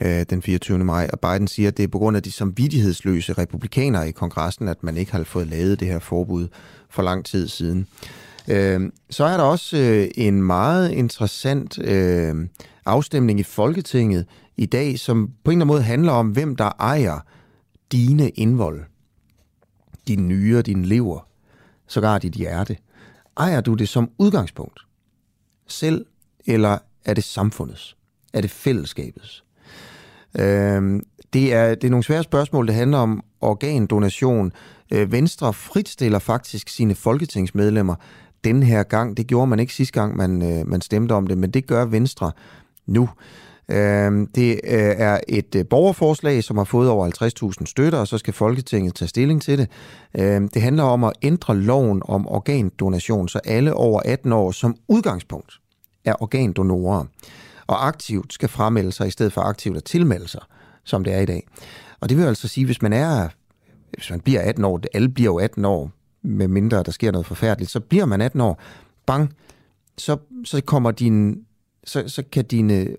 øh, 0.00 0.24
den 0.30 0.42
24. 0.42 0.78
maj, 0.78 1.10
og 1.12 1.20
Biden 1.20 1.48
siger, 1.48 1.68
at 1.68 1.76
det 1.76 1.82
er 1.82 1.88
på 1.88 1.98
grund 1.98 2.16
af 2.16 2.22
de 2.22 2.32
samvittighedsløse 2.32 3.32
republikanere 3.32 4.08
i 4.08 4.12
kongressen, 4.12 4.68
at 4.68 4.82
man 4.82 4.96
ikke 4.96 5.12
har 5.12 5.24
fået 5.24 5.46
lavet 5.46 5.80
det 5.80 5.88
her 5.88 5.98
forbud 5.98 6.48
for 6.90 7.02
lang 7.02 7.24
tid 7.24 7.48
siden. 7.48 7.86
Øh, 8.48 8.90
så 9.10 9.24
er 9.24 9.36
der 9.36 9.44
også 9.44 9.76
øh, 9.76 10.08
en 10.14 10.42
meget 10.42 10.90
interessant 10.90 11.78
øh, 11.78 12.48
afstemning 12.86 13.40
i 13.40 13.42
Folketinget 13.42 14.26
i 14.56 14.66
dag, 14.66 14.98
som 14.98 15.30
på 15.44 15.50
en 15.50 15.56
eller 15.56 15.64
anden 15.64 15.74
måde 15.74 15.82
handler 15.82 16.12
om, 16.12 16.28
hvem 16.28 16.56
der 16.56 16.70
ejer 16.80 17.20
dine 17.92 18.28
indvold, 18.28 18.84
dine 20.08 20.22
nyre, 20.22 20.62
dine 20.62 20.86
lever, 20.86 21.28
sågar 21.86 22.18
dit 22.18 22.32
hjerte. 22.32 22.76
Ejer 23.36 23.60
du 23.60 23.74
det 23.74 23.88
som 23.88 24.10
udgangspunkt 24.18 24.80
selv, 25.66 26.06
eller 26.46 26.78
er 27.04 27.14
det 27.14 27.24
samfundets? 27.24 27.96
Er 28.32 28.40
det 28.40 28.50
fællesskabets? 28.50 29.44
Øh, 30.34 31.02
det, 31.32 31.54
er, 31.54 31.74
det 31.74 31.84
er 31.84 31.90
nogle 31.90 32.04
svære 32.04 32.22
spørgsmål, 32.22 32.66
det 32.66 32.74
handler 32.74 32.98
om 32.98 33.22
organdonation. 33.40 34.52
Øh, 34.92 35.12
Venstre 35.12 35.52
fritstiller 35.52 36.18
faktisk 36.18 36.68
sine 36.68 36.94
folketingsmedlemmer 36.94 37.94
den 38.44 38.62
her 38.62 38.82
gang. 38.82 39.16
Det 39.16 39.26
gjorde 39.26 39.46
man 39.46 39.60
ikke 39.60 39.74
sidste 39.74 40.00
gang, 40.00 40.16
man, 40.16 40.42
øh, 40.42 40.68
man 40.68 40.80
stemte 40.80 41.12
om 41.12 41.26
det, 41.26 41.38
men 41.38 41.50
det 41.50 41.66
gør 41.66 41.84
Venstre 41.84 42.32
nu. 42.86 43.08
Øh, 43.70 44.26
det 44.34 44.52
øh, 44.52 44.94
er 44.98 45.20
et 45.28 45.54
øh, 45.54 45.64
borgerforslag, 45.66 46.44
som 46.44 46.56
har 46.56 46.64
fået 46.64 46.88
over 46.88 47.52
50.000 47.60 47.66
støtter, 47.66 47.98
og 47.98 48.08
så 48.08 48.18
skal 48.18 48.34
Folketinget 48.34 48.94
tage 48.94 49.08
stilling 49.08 49.42
til 49.42 49.58
det. 49.58 49.68
Øh, 50.18 50.40
det 50.54 50.62
handler 50.62 50.82
om 50.82 51.04
at 51.04 51.12
ændre 51.22 51.56
loven 51.56 52.02
om 52.04 52.28
organdonation, 52.28 53.28
så 53.28 53.40
alle 53.44 53.74
over 53.74 54.00
18 54.04 54.32
år 54.32 54.50
som 54.50 54.76
udgangspunkt 54.88 55.52
er 56.04 56.22
organdonorer 56.22 57.04
og 57.68 57.86
aktivt 57.86 58.32
skal 58.32 58.48
fremmelde 58.48 58.92
sig, 58.92 59.06
i 59.06 59.10
stedet 59.10 59.32
for 59.32 59.40
aktivt 59.40 59.76
at 59.76 59.84
tilmelde 59.84 60.28
sig, 60.28 60.40
som 60.84 61.04
det 61.04 61.14
er 61.14 61.20
i 61.20 61.26
dag. 61.26 61.46
Og 62.00 62.08
det 62.08 62.16
vil 62.16 62.24
altså 62.24 62.48
sige, 62.48 62.66
hvis 62.66 62.82
man 62.82 62.92
er, 62.92 63.28
hvis 63.92 64.10
man 64.10 64.20
bliver 64.20 64.40
18 64.40 64.64
år, 64.64 64.80
alle 64.94 65.08
bliver 65.08 65.30
jo 65.30 65.38
18 65.38 65.64
år, 65.64 65.90
med 66.22 66.48
mindre 66.48 66.82
der 66.82 66.92
sker 66.92 67.10
noget 67.12 67.26
forfærdeligt, 67.26 67.70
så 67.70 67.80
bliver 67.80 68.04
man 68.04 68.20
18 68.20 68.40
år, 68.40 68.60
bang, 69.06 69.34
så, 69.98 70.16
så 70.44 70.60
kommer 70.60 70.90
din, 70.90 71.44
så, 71.84 72.08
så 72.08 72.22
kan 72.32 72.44
dine 72.44 72.74
øh, 72.74 72.96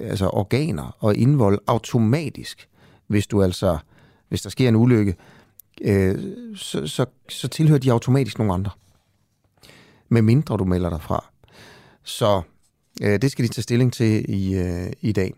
altså 0.00 0.28
organer 0.28 0.96
og 0.98 1.16
indvold 1.16 1.58
automatisk, 1.66 2.68
hvis 3.06 3.26
du 3.26 3.42
altså, 3.42 3.78
hvis 4.28 4.42
der 4.42 4.50
sker 4.50 4.68
en 4.68 4.76
ulykke, 4.76 5.16
øh, 5.80 6.18
så, 6.56 6.86
så, 6.86 7.06
så 7.28 7.48
tilhører 7.48 7.80
de 7.80 7.92
automatisk 7.92 8.38
nogle 8.38 8.54
andre. 8.54 8.70
Med 10.08 10.22
mindre 10.22 10.56
du 10.56 10.64
melder 10.64 10.90
dig 10.90 11.02
fra. 11.02 11.30
Så 12.02 12.42
Øh, 13.02 13.22
det 13.22 13.30
skal 13.30 13.44
de 13.44 13.50
tage 13.50 13.62
stilling 13.62 13.92
til 13.92 14.24
i, 14.28 14.54
øh, 14.54 14.92
i 15.00 15.12
dag. 15.12 15.34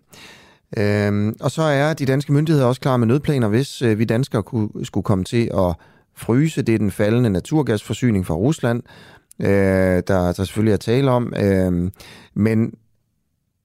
Øhm, 0.77 1.37
og 1.41 1.51
så 1.51 1.63
er 1.63 1.95
de 1.95 2.07
danske 2.07 2.33
myndigheder 2.33 2.67
også 2.67 2.81
klar 2.81 2.97
med 2.97 3.07
nødplaner, 3.07 3.49
hvis 3.49 3.83
øh, 3.83 3.99
vi 3.99 4.05
danskere 4.05 4.43
kunne, 4.43 4.69
skulle 4.83 5.05
komme 5.05 5.25
til 5.25 5.51
at 5.55 5.75
fryse. 6.17 6.63
Det 6.63 6.75
er 6.75 6.79
den 6.79 6.91
faldende 6.91 7.31
naturgasforsyning 7.31 8.27
fra 8.27 8.35
Rusland, 8.35 8.83
øh, 9.41 9.49
der, 9.49 10.03
der 10.07 10.33
selvfølgelig 10.33 10.73
er 10.73 10.77
tale 10.77 11.11
om. 11.11 11.33
Øhm, 11.37 11.93
men 12.35 12.73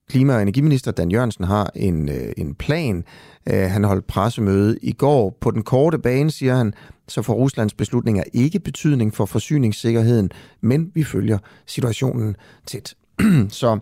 klima- 0.08 0.34
og 0.34 0.42
energiminister 0.42 0.92
Dan 0.92 1.10
Jørgensen 1.10 1.44
har 1.44 1.70
en, 1.74 2.08
øh, 2.08 2.32
en 2.36 2.54
plan. 2.54 3.04
Øh, 3.46 3.70
han 3.70 3.84
holdt 3.84 4.06
pressemøde 4.06 4.78
i 4.82 4.92
går. 4.92 5.36
På 5.40 5.50
den 5.50 5.62
korte 5.62 5.98
bane, 5.98 6.30
siger 6.30 6.56
han, 6.56 6.74
så 7.08 7.22
får 7.22 7.34
Ruslands 7.34 7.74
beslutninger 7.74 8.22
ikke 8.32 8.60
betydning 8.60 9.14
for 9.14 9.26
forsyningssikkerheden, 9.26 10.30
men 10.60 10.90
vi 10.94 11.04
følger 11.04 11.38
situationen 11.66 12.36
tæt. 12.66 12.94
så 13.60 13.78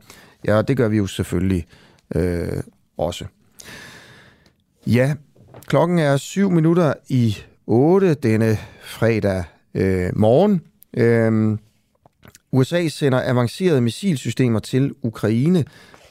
ja, 0.47 0.63
det 0.63 0.77
gør 0.77 0.89
vi 0.89 0.97
jo 0.97 1.07
selvfølgelig 1.07 1.67
øh, 2.15 2.63
også. 2.97 3.25
Ja, 4.87 5.15
klokken 5.67 5.99
er 5.99 6.17
7 6.17 6.51
minutter 6.51 6.95
i 7.09 7.37
8 7.67 8.15
denne 8.15 8.59
fredag 8.83 9.45
øh, 9.75 10.11
morgen. 10.17 10.63
Øh, 10.97 11.59
USA 12.53 12.89
sender 12.89 13.23
avancerede 13.31 13.81
missilsystemer 13.81 14.59
til 14.59 14.95
Ukraine. 15.03 15.65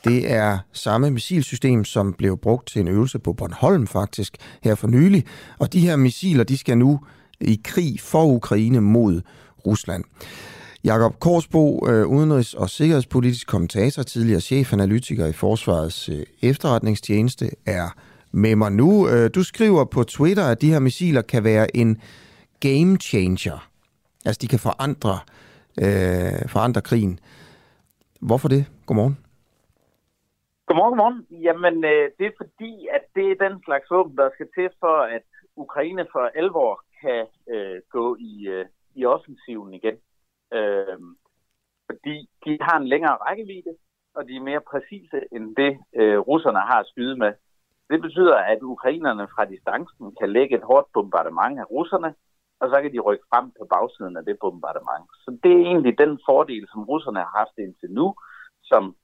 Det 0.06 0.32
er 0.32 0.58
samme 0.74 1.12
missilsystem, 1.12 1.86
som 1.86 2.14
blev 2.14 2.38
brugt 2.38 2.68
til 2.68 2.80
en 2.80 2.88
øvelse 2.88 3.20
på 3.20 3.34
Bornholm 3.34 3.88
faktisk 3.88 4.38
her 4.64 4.76
for 4.76 4.88
nylig. 4.88 5.26
Og 5.60 5.74
de 5.74 5.80
her 5.80 5.96
missiler, 5.96 6.44
de 6.44 6.58
skal 6.58 6.78
nu 6.78 7.00
i 7.42 7.62
krig 7.64 8.00
for 8.00 8.26
Ukraine 8.26 8.82
mod 8.82 9.22
Rusland. 9.66 10.04
Jakob 10.92 11.14
Korsbo, 11.20 11.64
øh, 11.90 12.06
udenrigs- 12.16 12.62
og 12.62 12.70
sikkerhedspolitisk 12.70 13.48
kommentator, 13.48 14.04
tidligere 14.04 14.42
chefanalytiker 14.42 15.26
i 15.26 15.34
Forsvarets 15.34 16.10
øh, 16.10 16.50
efterretningstjeneste, 16.50 17.46
er 17.66 17.88
med 18.32 18.56
mig 18.56 18.72
nu. 18.72 19.10
Øh, 19.10 19.30
du 19.36 19.44
skriver 19.44 19.86
på 19.86 20.04
Twitter, 20.04 20.46
at 20.52 20.62
de 20.62 20.72
her 20.74 20.80
missiler 20.80 21.22
kan 21.22 21.44
være 21.44 21.78
en 21.78 22.02
game 22.60 22.98
changer. 22.98 23.70
Altså, 24.26 24.40
de 24.42 24.48
kan 24.48 24.60
forandre, 24.60 25.16
øh, 25.86 26.50
forandre 26.56 26.82
krigen. 26.82 27.20
Hvorfor 28.22 28.48
det? 28.48 28.66
Godmorgen. 28.86 29.18
Godmorgen, 30.68 30.92
godmorgen. 30.92 31.26
Jamen, 31.48 31.76
øh, 31.94 32.04
det 32.18 32.26
er 32.28 32.36
fordi, 32.42 32.88
at 32.96 33.04
det 33.16 33.26
er 33.32 33.50
den 33.50 33.64
slags 33.66 33.86
våben, 33.92 34.18
der 34.18 34.30
skal 34.36 34.48
til 34.56 34.70
for, 34.80 34.98
at 35.16 35.26
Ukraine 35.56 36.06
for 36.12 36.32
alvor 36.42 36.84
kan 37.02 37.26
øh, 37.54 37.78
gå 37.92 38.16
i, 38.20 38.48
øh, 38.48 38.66
i 38.96 39.06
offensiven 39.06 39.74
igen. 39.74 39.98
Øh, 40.54 40.98
fordi 41.90 42.16
de 42.46 42.58
har 42.62 42.78
en 42.80 42.88
længere 42.88 43.18
rækkevidde, 43.26 43.74
og 44.16 44.28
de 44.28 44.36
er 44.36 44.48
mere 44.50 44.68
præcise 44.72 45.20
end 45.36 45.56
det, 45.62 45.72
øh, 46.00 46.20
russerne 46.30 46.62
har 46.70 46.80
at 46.80 46.90
skyde 46.92 47.16
med. 47.24 47.32
Det 47.92 48.02
betyder, 48.02 48.38
at 48.54 48.60
ukrainerne 48.62 49.28
fra 49.34 49.46
distancen 49.46 50.06
kan 50.20 50.30
lægge 50.38 50.56
et 50.58 50.68
hårdt 50.70 50.88
bombardement 50.94 51.60
af 51.60 51.68
russerne, 51.76 52.14
og 52.62 52.66
så 52.72 52.82
kan 52.82 52.92
de 52.94 53.00
rykke 53.00 53.26
frem 53.32 53.46
på 53.60 53.64
bagsiden 53.74 54.18
af 54.18 54.24
det 54.26 54.38
bombardement. 54.44 55.06
Så 55.24 55.30
det 55.44 55.52
er 55.58 55.64
egentlig 55.72 55.94
den 56.04 56.14
fordel, 56.28 56.64
som 56.72 56.82
russerne 56.92 57.20
har 57.20 57.34
haft 57.42 57.56
indtil 57.66 57.90
nu, 58.00 58.08
som 58.64 58.96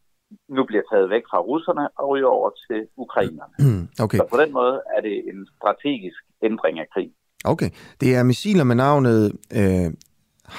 nu 0.50 0.64
bliver 0.70 0.84
taget 0.92 1.10
væk 1.10 1.24
fra 1.32 1.40
russerne 1.40 1.90
og 2.00 2.10
ryger 2.10 2.28
over 2.28 2.50
til 2.68 2.88
ukrainerne. 2.98 3.56
Okay. 4.04 4.18
Så 4.18 4.24
på 4.34 4.38
den 4.44 4.52
måde 4.54 4.82
er 4.96 5.02
det 5.02 5.16
en 5.32 5.48
strategisk 5.56 6.22
ændring 6.42 6.80
af 6.80 6.88
krig. 6.94 7.10
Okay. 7.46 7.70
Det 8.02 8.16
er 8.16 8.24
missiler 8.24 8.64
med 8.64 8.76
navnet 8.76 9.32
øh, 9.60 9.88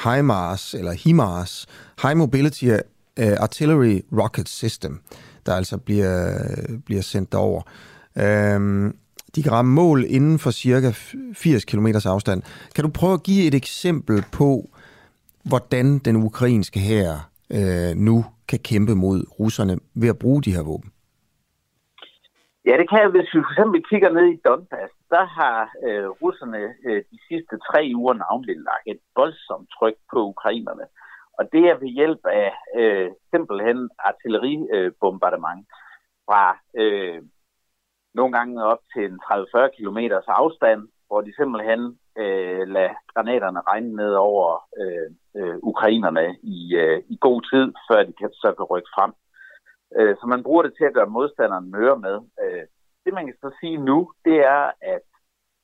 HIMARS, 0.04 0.74
eller 0.74 0.92
HIMARS, 0.92 1.66
High 2.02 2.16
Mobility 2.16 2.64
uh, 2.64 2.78
Artillery 3.16 4.00
Rocket 4.12 4.48
System, 4.48 5.00
der 5.46 5.54
altså 5.54 5.76
bliver, 5.76 6.38
bliver 6.86 7.02
sendt 7.02 7.32
derover. 7.32 7.62
Øhm, 8.16 8.96
de 9.34 9.42
kan 9.42 9.52
ramme 9.52 9.72
mål 9.72 10.04
inden 10.08 10.38
for 10.38 10.50
cirka 10.50 10.92
80 11.34 11.64
km 11.64 11.86
afstand. 12.04 12.42
Kan 12.74 12.84
du 12.84 12.90
prøve 12.90 13.14
at 13.14 13.22
give 13.22 13.46
et 13.46 13.54
eksempel 13.54 14.24
på, 14.32 14.70
hvordan 15.44 15.98
den 15.98 16.16
ukrainske 16.16 16.80
her 16.80 17.30
øh, 17.50 17.96
nu 17.96 18.24
kan 18.48 18.58
kæmpe 18.58 18.94
mod 18.94 19.24
russerne 19.40 19.78
ved 19.94 20.08
at 20.08 20.18
bruge 20.18 20.42
de 20.42 20.52
her 20.52 20.62
våben? 20.62 20.90
Ja, 22.66 22.74
det 22.80 22.88
kan 22.88 23.00
jeg, 23.02 23.08
hvis 23.08 23.34
vi 23.34 23.40
for 23.42 23.52
eksempel 23.52 23.84
kigger 23.90 24.10
ned 24.10 24.26
i 24.30 24.40
Donbass. 24.44 24.92
Der 25.10 25.24
har 25.38 25.58
øh, 25.86 26.08
russerne 26.22 26.62
øh, 26.86 27.02
de 27.10 27.18
sidste 27.28 27.54
tre 27.68 27.92
uger 27.94 28.14
navnlig 28.14 28.56
lagt 28.56 28.86
et 28.86 29.00
voldsomt 29.16 29.68
tryk 29.78 29.96
på 30.12 30.18
ukrainerne. 30.32 30.86
Og 31.38 31.44
det 31.52 31.64
er 31.70 31.76
ved 31.82 31.88
hjælp 31.98 32.22
af 32.24 32.52
øh, 32.78 33.10
simpelthen 33.32 33.90
artilleribombardement 33.98 35.66
fra 36.26 36.58
øh, 36.82 37.22
nogle 38.14 38.32
gange 38.32 38.64
op 38.64 38.82
til 38.92 39.04
en 39.04 39.20
30-40 39.24 39.68
km 39.76 39.98
afstand, 40.42 40.88
hvor 41.06 41.20
de 41.20 41.36
simpelthen 41.36 41.98
øh, 42.18 42.68
lader 42.74 42.94
granaterne 43.14 43.60
regne 43.60 43.92
ned 43.96 44.12
over 44.14 44.48
øh, 44.80 45.08
øh, 45.38 45.56
ukrainerne 45.62 46.36
i, 46.42 46.74
øh, 46.82 47.02
i 47.08 47.16
god 47.20 47.40
tid, 47.50 47.66
før 47.88 48.02
de 48.02 48.12
kan, 48.12 48.30
så 48.32 48.48
kan 48.56 48.64
rykke 48.72 48.90
frem. 48.96 49.12
Øh, 49.98 50.16
så 50.16 50.26
man 50.26 50.42
bruger 50.42 50.62
det 50.62 50.74
til 50.76 50.84
at 50.84 50.94
gøre 50.94 51.14
modstanderen 51.16 51.70
møre 51.70 51.98
med. 51.98 52.16
Øh, 52.42 52.64
det 53.04 53.14
man 53.14 53.26
kan 53.26 53.36
så 53.40 53.56
sige 53.60 53.76
nu, 53.76 54.12
det 54.24 54.36
er, 54.36 54.70
at 54.80 55.06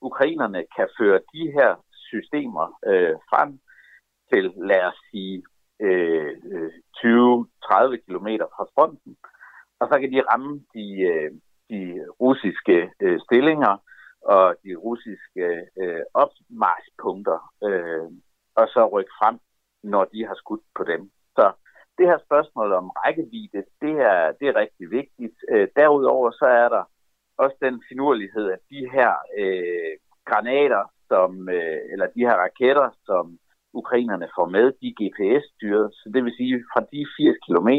ukrainerne 0.00 0.64
kan 0.76 0.88
føre 0.98 1.20
de 1.34 1.52
her 1.56 1.70
systemer 1.92 2.66
øh, 2.86 3.16
frem 3.30 3.60
til, 4.32 4.52
lad 4.56 4.82
os 4.84 5.00
sige, 5.10 5.42
øh, 5.80 6.36
øh 6.52 6.72
20-30 6.96 7.96
km 8.06 8.28
fra 8.54 8.64
fronten, 8.74 9.16
og 9.80 9.88
så 9.88 10.00
kan 10.00 10.12
de 10.12 10.22
ramme 10.30 10.64
de, 10.74 10.86
øh, 11.12 11.30
de 11.70 11.80
russiske 12.20 12.90
øh, 13.00 13.20
stillinger 13.20 13.76
og 14.22 14.54
de 14.64 14.74
russiske 14.76 15.46
øh, 15.82 16.02
opmarschpunkter, 16.14 17.38
øh, 17.64 18.08
og 18.54 18.68
så 18.68 18.88
rykke 18.92 19.12
frem, 19.20 19.38
når 19.82 20.04
de 20.04 20.26
har 20.26 20.34
skudt 20.34 20.64
på 20.76 20.84
dem. 20.84 21.10
Så 21.36 21.52
det 22.00 22.08
her 22.12 22.20
spørgsmål 22.26 22.70
om 22.80 22.86
rækkevidde, 23.02 23.62
det 23.84 23.94
er, 24.12 24.22
det 24.38 24.46
er 24.48 24.60
rigtig 24.62 24.86
vigtigt. 24.98 25.36
Øh, 25.52 25.66
derudover 25.80 26.30
så 26.40 26.46
er 26.62 26.68
der 26.76 26.82
også 27.42 27.56
den 27.66 27.76
finurlighed, 27.90 28.46
at 28.56 28.62
de 28.72 28.80
her 28.96 29.12
øh, 29.40 29.92
granater, 30.28 30.84
som, 31.10 31.30
øh, 31.56 31.80
eller 31.92 32.06
de 32.16 32.26
her 32.28 32.36
raketter, 32.44 32.88
som 33.08 33.24
ukrainerne 33.80 34.28
får 34.36 34.48
med, 34.56 34.66
de 34.80 34.86
er 34.90 34.98
GPS-styret. 35.00 35.88
Så 36.00 36.06
det 36.14 36.20
vil 36.24 36.34
sige, 36.40 36.54
fra 36.72 36.80
de 36.92 37.00
80 37.16 37.36
km, 37.46 37.70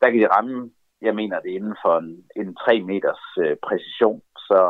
der 0.00 0.06
kan 0.10 0.20
de 0.20 0.32
ramme, 0.36 0.70
jeg 1.06 1.14
mener 1.20 1.40
det 1.40 1.50
inden 1.58 1.76
for 1.84 1.94
en, 2.02 2.10
en 2.40 2.48
3 2.54 2.80
meters 2.90 3.24
øh, 3.44 3.56
præcision. 3.66 4.20
Så, 4.48 4.60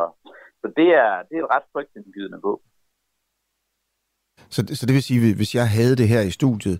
så 0.61 0.67
det, 0.79 0.89
er, 1.03 1.11
det 1.27 1.35
er 1.37 1.43
et 1.45 1.53
ret 1.55 1.67
frygtindgydende 1.73 2.39
våben. 2.43 2.69
Så, 4.55 4.59
så 4.77 4.83
det 4.85 4.93
vil 4.95 5.03
sige, 5.03 5.35
hvis 5.35 5.55
jeg 5.55 5.67
havde 5.77 5.95
det 6.01 6.07
her 6.13 6.21
i 6.21 6.31
studiet, 6.39 6.77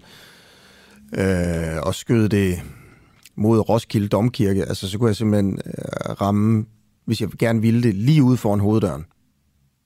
øh, 1.17 1.87
og 1.87 1.95
skød 1.95 2.29
det 2.29 2.61
mod 3.35 3.69
Roskilde 3.69 4.07
Domkirke, 4.07 4.61
altså 4.61 4.89
så 4.89 4.97
kunne 4.97 5.07
jeg 5.07 5.15
simpelthen 5.15 5.59
øh, 5.65 6.21
ramme, 6.21 6.65
hvis 7.05 7.21
jeg 7.21 7.29
gerne 7.29 7.61
ville 7.61 7.83
det, 7.83 7.95
lige 7.95 8.23
ude 8.23 8.37
foran 8.37 8.59
hoveddøren? 8.59 9.05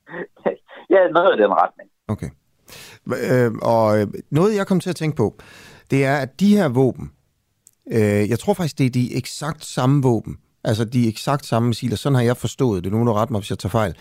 ja, 0.94 1.00
noget 1.14 1.32
af 1.32 1.38
den 1.38 1.52
retning. 1.52 1.90
Okay. 2.08 2.30
Øh, 3.32 3.52
og 3.62 4.02
øh, 4.02 4.08
noget, 4.32 4.56
jeg 4.56 4.68
kom 4.68 4.80
til 4.80 4.90
at 4.90 4.96
tænke 4.96 5.18
på, 5.18 5.36
det 5.92 6.06
er, 6.06 6.18
at 6.18 6.40
de 6.40 6.58
her 6.58 6.68
våben, 6.68 7.12
øh, 7.92 8.30
jeg 8.30 8.40
tror 8.40 8.54
faktisk, 8.54 8.78
det 8.78 8.86
er 8.86 8.90
de 8.90 9.16
eksakt 9.16 9.66
samme 9.66 10.04
våben, 10.04 10.38
altså 10.64 10.86
de 10.86 11.08
eksakt 11.08 11.46
samme 11.46 11.68
missiler, 11.68 11.96
sådan 11.96 12.16
har 12.16 12.24
jeg 12.24 12.38
forstået 12.38 12.84
det, 12.84 12.92
nu 12.92 12.98
må 12.98 13.06
du 13.06 13.14
rette 13.14 13.34
mig, 13.34 13.40
hvis 13.40 13.50
jeg 13.50 13.60
tager 13.60 13.72
fejl, 13.72 13.96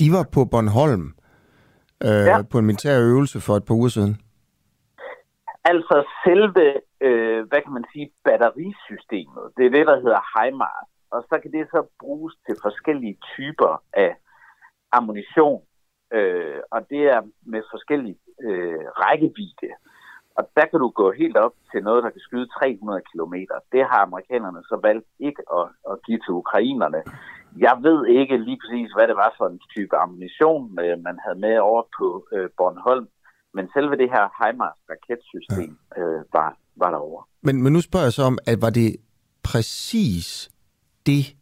de 0.00 0.12
var 0.12 0.22
på 0.32 0.44
Bornholm 0.44 1.14
øh, 2.04 2.10
ja. 2.10 2.42
på 2.42 2.58
en 2.58 2.66
militær 2.66 3.00
øvelse 3.00 3.40
for 3.40 3.56
et 3.56 3.64
par 3.64 3.74
uger 3.74 3.88
siden. 3.88 4.16
Altså 5.64 5.96
selve, 6.24 6.66
øh, 7.00 7.48
hvad 7.48 7.60
kan 7.62 7.72
man 7.72 7.84
sige, 7.92 8.12
batterisystemet, 8.24 9.44
det 9.56 9.66
er 9.66 9.70
det, 9.70 9.86
der 9.86 9.96
hedder 10.04 10.22
HIMARS, 10.34 10.88
og 11.10 11.20
så 11.28 11.38
kan 11.42 11.52
det 11.52 11.68
så 11.70 11.86
bruges 12.00 12.34
til 12.46 12.56
forskellige 12.62 13.18
typer 13.34 13.82
af 13.92 14.16
ammunition, 14.92 15.62
øh, 16.12 16.60
og 16.70 16.80
det 16.90 17.02
er 17.14 17.20
med 17.52 17.62
forskellige 17.70 18.18
øh, 18.46 18.84
rækkevidde. 19.02 19.70
Og 20.38 20.50
der 20.56 20.66
kan 20.66 20.80
du 20.80 20.88
gå 20.88 21.12
helt 21.12 21.36
op 21.36 21.54
til 21.72 21.82
noget, 21.82 22.04
der 22.04 22.10
kan 22.10 22.20
skyde 22.20 22.48
300 22.58 23.02
km. 23.10 23.34
Det 23.72 23.82
har 23.90 24.00
amerikanerne 24.02 24.62
så 24.70 24.76
valgt 24.82 25.06
ikke 25.18 25.42
at, 25.58 25.66
at 25.90 25.96
give 26.06 26.18
til 26.18 26.32
ukrainerne. 26.42 27.02
Jeg 27.66 27.78
ved 27.82 28.06
ikke 28.06 28.36
lige 28.36 28.60
præcis, 28.62 28.92
hvad 28.92 29.06
det 29.08 29.16
var 29.16 29.34
for 29.38 29.46
en 29.46 29.60
type 29.74 29.96
ammunition, 29.96 30.78
øh, 30.84 30.98
man 31.08 31.18
havde 31.24 31.38
med 31.38 31.58
over 31.58 31.82
på 31.98 32.26
øh, 32.32 32.48
Bornholm, 32.56 33.08
men 33.54 33.68
selve 33.74 33.96
det 33.96 34.08
her 34.14 34.24
HIMARS 34.38 34.78
raketsystem 34.90 35.78
ja. 35.96 36.02
øh, 36.02 36.24
var, 36.32 36.56
var 36.76 36.90
derovre. 36.90 37.24
Men, 37.42 37.62
men 37.62 37.72
nu 37.72 37.80
spørger 37.80 38.06
jeg 38.06 38.12
så 38.12 38.22
om, 38.22 38.38
at 38.46 38.62
var 38.62 38.70
det 38.70 38.96
præcis 39.42 40.50
det, 41.06 41.36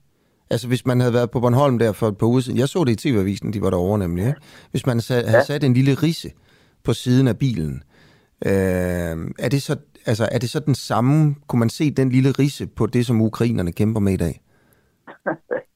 Altså 0.50 0.68
hvis 0.68 0.86
man 0.86 1.00
havde 1.00 1.12
været 1.12 1.30
på 1.30 1.40
Bornholm 1.40 1.78
der 1.78 1.92
for 1.92 2.08
et 2.08 2.18
par 2.18 2.26
uger 2.26 2.40
siden, 2.40 2.58
jeg 2.58 2.68
så 2.68 2.84
det 2.84 3.04
i 3.04 3.08
TV-avisen, 3.08 3.52
de 3.52 3.62
var 3.62 3.70
derovre 3.70 3.98
nemlig, 3.98 4.26
ikke? 4.26 4.40
Hvis 4.70 4.86
man 4.86 5.00
havde 5.08 5.30
ja. 5.30 5.44
sat 5.44 5.64
en 5.64 5.74
lille 5.74 5.94
risse 5.94 6.30
på 6.84 6.92
siden 6.92 7.28
af 7.28 7.38
bilen, 7.38 7.82
øh, 8.46 8.52
er, 9.38 9.48
det 9.50 9.62
så, 9.62 9.76
altså, 10.06 10.28
er 10.32 10.38
det 10.38 10.50
så 10.50 10.60
den 10.60 10.74
samme, 10.74 11.34
kunne 11.46 11.58
man 11.58 11.70
se 11.70 11.90
den 11.90 12.08
lille 12.08 12.30
risse 12.30 12.66
på 12.66 12.86
det, 12.86 13.06
som 13.06 13.20
ukrainerne 13.20 13.72
kæmper 13.72 14.00
med 14.00 14.12
i 14.12 14.16
dag? 14.16 14.42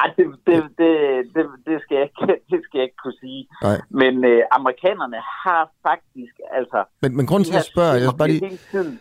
Ej, 0.00 0.06
det, 0.16 0.26
det, 0.46 0.56
det, 0.78 0.92
det, 1.34 1.44
det, 1.66 1.76
skal 1.82 1.94
jeg 1.94 2.04
ikke, 2.08 2.26
det 2.50 2.60
skal 2.64 2.78
jeg 2.78 2.84
ikke 2.88 3.00
kunne 3.04 3.18
sige. 3.20 3.48
Nej. 3.62 3.80
Men 3.90 4.24
øh, 4.24 4.42
amerikanerne 4.50 5.20
har 5.44 5.70
faktisk, 5.82 6.34
altså... 6.58 6.84
Men, 7.02 7.16
men 7.16 7.26
grund 7.26 7.44
til 7.44 7.56
at 7.56 7.64
spørge, 7.64 7.92
jeg 7.92 8.12
bare 8.18 8.28
lige... 8.28 8.44
Hele 8.44 8.58
tiden, 8.70 9.00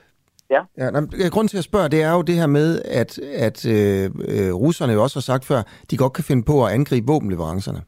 Ja. 0.50 0.62
ja 0.78 1.28
grund 1.30 1.50
til 1.50 1.58
at 1.58 1.64
spørge, 1.64 1.90
det 1.90 2.04
er 2.04 2.12
jo 2.12 2.22
det 2.22 2.36
her 2.36 2.48
med, 2.48 2.82
at, 2.86 3.20
at 3.20 3.66
øh, 3.66 4.12
øh, 4.28 4.54
russerne 4.54 4.94
jo 4.94 5.04
også 5.04 5.16
har 5.16 5.22
sagt 5.22 5.46
før, 5.46 5.62
de 5.92 5.98
godt 5.98 6.14
kan 6.14 6.24
finde 6.24 6.44
på 6.44 6.66
at 6.66 6.74
angribe 6.74 7.08
våbenleverancerne. 7.08 7.82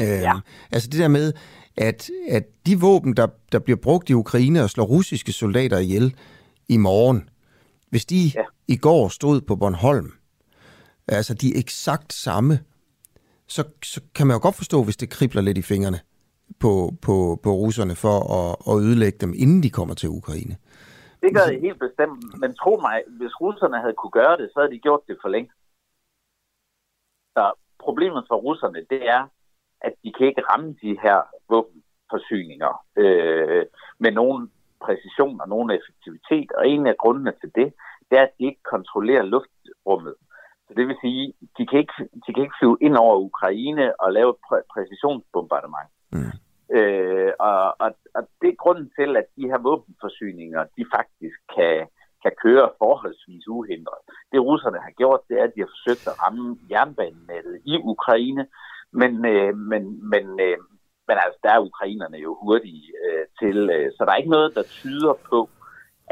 Øh, 0.00 0.06
ja. 0.06 0.32
Altså 0.72 0.88
det 0.90 1.00
der 1.00 1.08
med, 1.08 1.32
at, 1.76 2.10
at 2.28 2.44
de 2.66 2.80
våben, 2.80 3.16
der, 3.16 3.26
der 3.52 3.58
bliver 3.58 3.76
brugt 3.76 4.10
i 4.10 4.12
Ukraine 4.12 4.62
og 4.62 4.70
slår 4.70 4.84
russiske 4.84 5.32
soldater 5.32 5.78
ihjel 5.78 6.14
i 6.68 6.76
morgen, 6.76 7.28
hvis 7.90 8.04
de 8.04 8.32
ja. 8.34 8.44
i 8.68 8.76
går 8.76 9.08
stod 9.08 9.40
på 9.40 9.56
Bornholm, 9.56 10.12
altså 11.08 11.34
de 11.34 11.48
er 11.48 11.58
eksakt 11.58 12.12
samme, 12.12 12.54
så, 13.46 13.64
så 13.82 14.00
kan 14.14 14.26
man 14.26 14.36
jo 14.36 14.42
godt 14.42 14.56
forstå, 14.56 14.84
hvis 14.84 14.96
det 14.96 15.10
kribler 15.10 15.42
lidt 15.42 15.58
i 15.58 15.62
fingrene 15.62 16.00
på, 16.60 16.72
på, 17.02 17.40
på 17.42 17.50
russerne 17.50 17.94
for 18.04 18.16
at, 18.38 18.56
at 18.70 18.74
ødelægge 18.84 19.18
dem, 19.18 19.32
inden 19.36 19.62
de 19.62 19.70
kommer 19.70 19.94
til 19.94 20.08
Ukraine. 20.08 20.56
Det 21.22 21.34
gør 21.36 21.46
det 21.52 21.60
helt 21.60 21.80
bestemt. 21.86 22.40
Men 22.40 22.54
tro 22.54 22.72
mig, 22.86 22.96
hvis 23.18 23.40
russerne 23.40 23.80
havde 23.80 23.94
kunne 24.00 24.16
gøre 24.20 24.36
det, 24.36 24.50
så 24.52 24.60
havde 24.60 24.72
de 24.72 24.78
gjort 24.78 25.00
det 25.08 25.16
for 25.22 25.28
længe. 25.28 25.50
Så 27.36 27.52
problemet 27.78 28.24
for 28.28 28.36
russerne, 28.36 28.80
det 28.90 29.08
er, 29.08 29.22
at 29.80 29.92
de 30.04 30.12
kan 30.12 30.26
ikke 30.26 30.42
ramme 30.50 30.76
de 30.82 30.98
her 31.02 31.18
våbenforsyninger 31.48 32.72
øh, 32.96 33.64
med 33.98 34.12
nogen 34.12 34.52
præcision 34.84 35.40
og 35.40 35.48
nogen 35.48 35.70
effektivitet. 35.70 36.52
Og 36.52 36.68
en 36.68 36.86
af 36.86 36.96
grundene 36.96 37.32
til 37.40 37.50
det, 37.54 37.68
det 38.10 38.18
er, 38.18 38.22
at 38.22 38.34
de 38.38 38.44
ikke 38.44 38.62
kontrollerer 38.74 39.22
luftrummet. 39.22 40.14
Så 40.66 40.74
det 40.76 40.88
vil 40.88 40.96
sige, 41.00 41.32
de 41.58 41.66
kan 41.66 41.78
ikke, 41.78 41.94
de 42.24 42.30
kan 42.32 42.42
ikke 42.42 42.58
flyve 42.60 42.78
ind 42.80 42.96
over 42.96 43.16
Ukraine 43.16 44.00
og 44.00 44.12
lave 44.12 44.30
et 44.30 44.40
præ- 44.46 44.66
præcisionsbombardement. 44.74 45.88
Mm. 46.12 46.32
Øh, 46.76 47.32
og, 47.38 47.74
og, 47.84 47.90
og 48.16 48.22
det 48.40 48.48
er 48.48 48.62
grunden 48.62 48.90
til, 48.98 49.16
at 49.16 49.26
de 49.36 49.48
her 49.50 49.58
våbenforsyninger, 49.58 50.62
de 50.76 50.84
faktisk 50.96 51.38
kan, 51.56 51.86
kan 52.22 52.32
køre 52.44 52.70
forholdsvis 52.78 53.48
uhindret. 53.48 54.00
Det 54.32 54.40
russerne 54.48 54.80
har 54.86 54.94
gjort, 55.00 55.20
det 55.28 55.36
er, 55.40 55.44
at 55.44 55.54
de 55.54 55.60
har 55.64 55.72
forsøgt 55.76 56.04
at 56.10 56.18
ramme 56.22 56.58
jernbanenettet 56.70 57.56
i 57.64 57.74
Ukraine, 57.94 58.46
men, 59.00 59.12
øh, 59.32 59.56
men, 59.70 59.82
men, 60.12 60.24
øh, 60.46 60.58
men 61.08 61.16
altså, 61.24 61.38
der 61.44 61.50
er 61.52 61.66
ukrainerne 61.70 62.18
jo 62.26 62.30
hurtige 62.42 62.86
øh, 63.04 63.24
til, 63.40 63.58
øh, 63.76 63.86
så 63.94 64.00
der 64.04 64.12
er 64.12 64.22
ikke 64.22 64.36
noget, 64.38 64.54
der 64.54 64.62
tyder 64.62 65.14
på, 65.30 65.48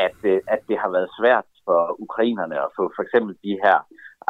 at, 0.07 0.19
øh, 0.25 0.41
at 0.55 0.61
det 0.69 0.77
har 0.79 0.91
været 0.97 1.11
svært 1.19 1.49
for 1.65 1.81
ukrainerne 2.07 2.57
at 2.65 2.71
få 2.77 2.93
for 2.97 3.03
eksempel 3.03 3.35
de 3.45 3.55
her 3.65 3.79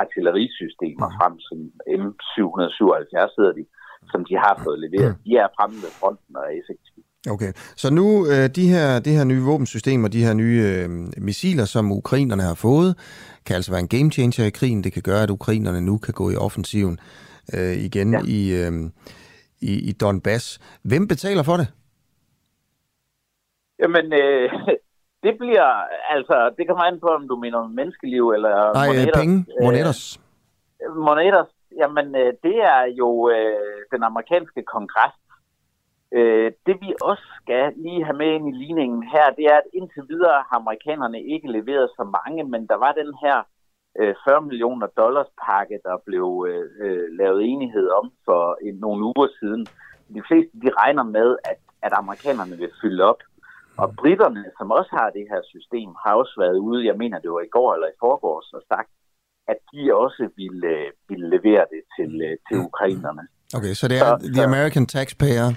artillerisystemer 0.03 1.09
mm. 1.09 1.17
frem, 1.19 1.35
som 1.47 1.59
M777 2.03 3.17
hedder 3.37 3.55
de, 3.59 3.65
som 4.13 4.21
de 4.29 4.35
har 4.45 4.55
fået 4.65 4.79
leveret. 4.85 5.13
De 5.27 5.31
er 5.43 5.49
fremme 5.57 5.77
ved 5.85 5.93
fronten 6.01 6.37
og 6.39 6.43
er 6.49 6.55
effektive. 6.61 7.05
Okay, 7.31 7.53
så 7.77 7.91
nu 7.91 8.27
øh, 8.27 8.49
de 8.57 8.69
her, 8.69 9.01
de 9.01 9.11
her 9.11 9.25
nye 9.25 9.41
våbensystemer, 9.41 10.09
de 10.09 10.25
her 10.25 10.35
nye 10.35 10.63
øh, 10.67 10.89
missiler, 11.29 11.65
som 11.65 11.93
ukrainerne 11.93 12.43
har 12.43 12.55
fået, 12.55 12.91
kan 13.47 13.57
altså 13.57 13.71
være 13.73 13.81
en 13.81 13.89
game 13.89 14.11
changer 14.11 14.45
i 14.45 14.51
krigen. 14.51 14.85
Det 14.85 14.93
kan 14.93 15.03
gøre, 15.03 15.23
at 15.23 15.31
ukrainerne 15.31 15.81
nu 15.81 15.99
kan 15.99 16.15
gå 16.15 16.31
i 16.31 16.37
offensiven 16.37 16.99
øh, 17.55 17.73
igen 17.73 18.13
ja. 18.13 18.21
i, 18.27 18.41
øh, 18.63 18.73
i, 19.61 19.89
i 19.89 19.93
Donbass. 19.93 20.61
Hvem 20.83 21.09
betaler 21.09 21.43
for 21.43 21.57
det? 21.57 21.69
Jamen, 23.83 24.13
øh, 24.13 24.51
det 25.25 25.39
bliver, 25.39 25.69
altså, 26.15 26.37
det 26.59 26.67
kommer 26.69 26.85
an 26.85 27.01
på, 27.01 27.09
om 27.19 27.29
du 27.29 27.37
mener 27.37 27.69
menneskeliv 27.81 28.25
eller 28.37 28.73
Nej, 28.73 28.87
moneter. 28.87 29.21
penge. 29.21 29.47
Monetos. 29.63 30.21
Øh, 30.83 30.97
moneter, 31.09 31.45
jamen, 31.81 32.07
øh, 32.23 32.33
det 32.47 32.57
er 32.75 32.83
jo 33.01 33.31
øh, 33.35 33.79
den 33.93 34.03
amerikanske 34.03 34.63
kongres. 34.63 35.17
Øh, 36.17 36.53
det 36.67 36.77
vi 36.85 36.91
også 37.03 37.27
skal 37.41 37.73
lige 37.77 38.05
have 38.05 38.17
med 38.17 38.31
ind 38.37 38.47
i 38.49 38.59
ligningen 38.63 39.03
her, 39.15 39.27
det 39.39 39.45
er, 39.53 39.57
at 39.63 39.69
indtil 39.75 40.03
videre 40.09 40.39
har 40.49 40.57
amerikanerne 40.63 41.21
ikke 41.35 41.49
leveret 41.53 41.91
så 41.99 42.05
mange, 42.19 42.45
men 42.53 42.67
der 42.67 42.77
var 42.85 42.93
den 42.93 43.15
her 43.23 43.37
øh, 44.01 44.15
40 44.25 44.43
millioner 44.43 44.87
dollars 44.87 45.31
pakke, 45.47 45.79
der 45.85 45.97
blev 46.07 46.47
øh, 46.49 46.65
øh, 46.85 47.07
lavet 47.21 47.41
enighed 47.53 47.89
om 48.01 48.13
for 48.25 48.59
en, 48.67 48.75
nogle 48.75 49.05
uger 49.05 49.29
siden. 49.41 49.67
De 50.17 50.23
fleste 50.29 50.53
de 50.65 50.71
regner 50.81 51.03
med, 51.03 51.37
at, 51.45 51.59
at 51.83 51.93
amerikanerne 52.03 52.57
vil 52.57 52.71
fylde 52.83 53.05
op. 53.05 53.21
Og 53.83 53.89
britterne, 54.01 54.45
som 54.59 54.71
også 54.79 54.91
har 54.99 55.09
det 55.19 55.25
her 55.33 55.41
system, 55.55 55.89
har 56.05 56.15
også 56.23 56.35
været 56.45 56.59
ude, 56.69 56.87
jeg 56.87 56.97
mener 57.03 57.19
det 57.19 57.31
var 57.31 57.41
i 57.41 57.53
går 57.57 57.75
eller 57.75 57.89
i 57.95 57.97
forgårs, 58.01 58.49
og 58.53 58.63
sagt, 58.73 58.91
at 59.49 59.59
de 59.73 59.95
også 60.05 60.23
ville, 60.37 60.73
ville 61.09 61.27
levere 61.37 61.65
det 61.75 61.83
til, 61.97 62.11
øh, 62.27 62.37
til 62.49 62.57
ukrainerne. 62.69 63.23
Okay, 63.57 63.75
så 63.75 63.89
det 63.89 63.97
er 63.99 64.19
så, 64.21 64.31
the 64.35 64.43
American 64.45 64.87
taxpayer, 64.87 65.49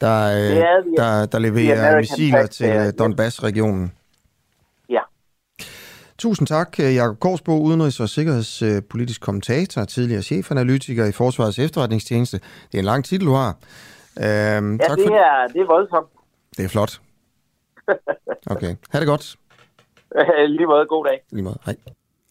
der, 0.00 0.16
Det 0.54 0.58
er 0.72 0.78
der, 0.96 1.26
der 1.26 1.38
leverer 1.38 1.96
missiler 1.96 2.46
til 2.46 2.70
øh. 2.76 2.92
Donbass-regionen. 2.98 3.92
Ja. 4.88 5.00
Tusind 6.18 6.46
tak, 6.48 6.80
øh, 6.80 6.94
Jakob 6.94 7.18
Korsbo, 7.20 7.52
udenrigs- 7.68 8.00
og 8.02 8.08
sikkerhedspolitisk 8.08 9.20
kommentator, 9.20 9.84
tidligere 9.84 10.22
chefanalytiker 10.22 11.04
i 11.06 11.12
Forsvarets 11.12 11.58
efterretningstjeneste. 11.58 12.38
Det 12.38 12.74
er 12.74 12.78
en 12.78 12.84
lang 12.84 13.04
titel, 13.04 13.26
du 13.26 13.32
har. 13.32 13.48
Øhm, 13.48 14.26
Ja, 14.26 14.86
tak 14.88 14.96
det 14.98 15.06
for, 15.06 15.14
er, 15.14 15.46
det 15.46 15.60
er 15.60 15.66
voldsomt. 15.66 16.08
det 16.56 16.64
er 16.64 16.68
flot. 16.68 17.00
Okay, 18.54 18.76
ha' 18.90 18.98
det 18.98 19.06
godt. 19.06 19.36
Lige 20.48 20.66
måde, 20.66 20.86
god 20.88 21.04
dag. 21.04 21.20
Lige 21.32 21.42
måde. 21.42 21.58
Hej. 21.64 21.76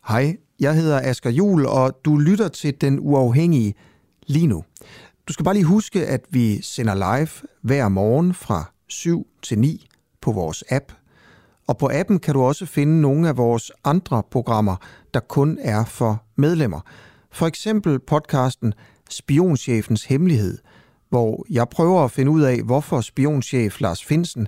Hej, 0.08 0.38
jeg 0.60 0.76
hedder 0.76 1.01
Asger 1.03 1.30
Jul, 1.30 1.66
og 1.66 1.99
du 2.05 2.18
lytter 2.18 2.47
til 2.47 2.82
Den 2.82 2.99
Uafhængige 3.01 3.74
lige 4.28 4.47
nu. 4.47 4.64
Du 5.28 5.34
skal 5.34 5.45
bare 5.45 5.53
lige 5.53 5.66
huske, 5.66 6.05
at 6.05 6.22
vi 6.30 6.62
sender 6.62 6.95
live 6.95 7.49
hver 7.62 7.89
morgen 7.89 8.34
fra 8.34 8.72
7 8.88 9.28
til 9.41 9.60
9 9.60 9.88
på 10.22 10.32
vores 10.32 10.64
app. 10.72 10.91
Og 11.68 11.78
på 11.78 11.89
appen 11.93 12.20
kan 12.20 12.34
du 12.34 12.41
også 12.41 12.66
finde 12.66 13.01
nogle 13.01 13.30
af 13.30 13.38
vores 13.38 13.72
andre 13.84 14.24
programmer, 14.32 14.76
der 15.14 15.20
kun 15.20 15.58
er 15.62 15.86
for 15.86 16.24
medlemmer. 16.36 16.80
For 17.32 17.47
eksempel 17.47 17.99
podcasten 17.99 18.74
Spionchefens 19.10 20.05
Hemmelighed, 20.05 20.58
hvor 21.10 21.45
jeg 21.49 21.70
prøver 21.70 22.03
at 22.03 22.12
finde 22.12 22.32
ud 22.32 22.41
af, 22.41 22.62
hvorfor 22.66 23.01
spionchef 23.01 23.82
Lars 23.82 24.05
Finsen 24.05 24.47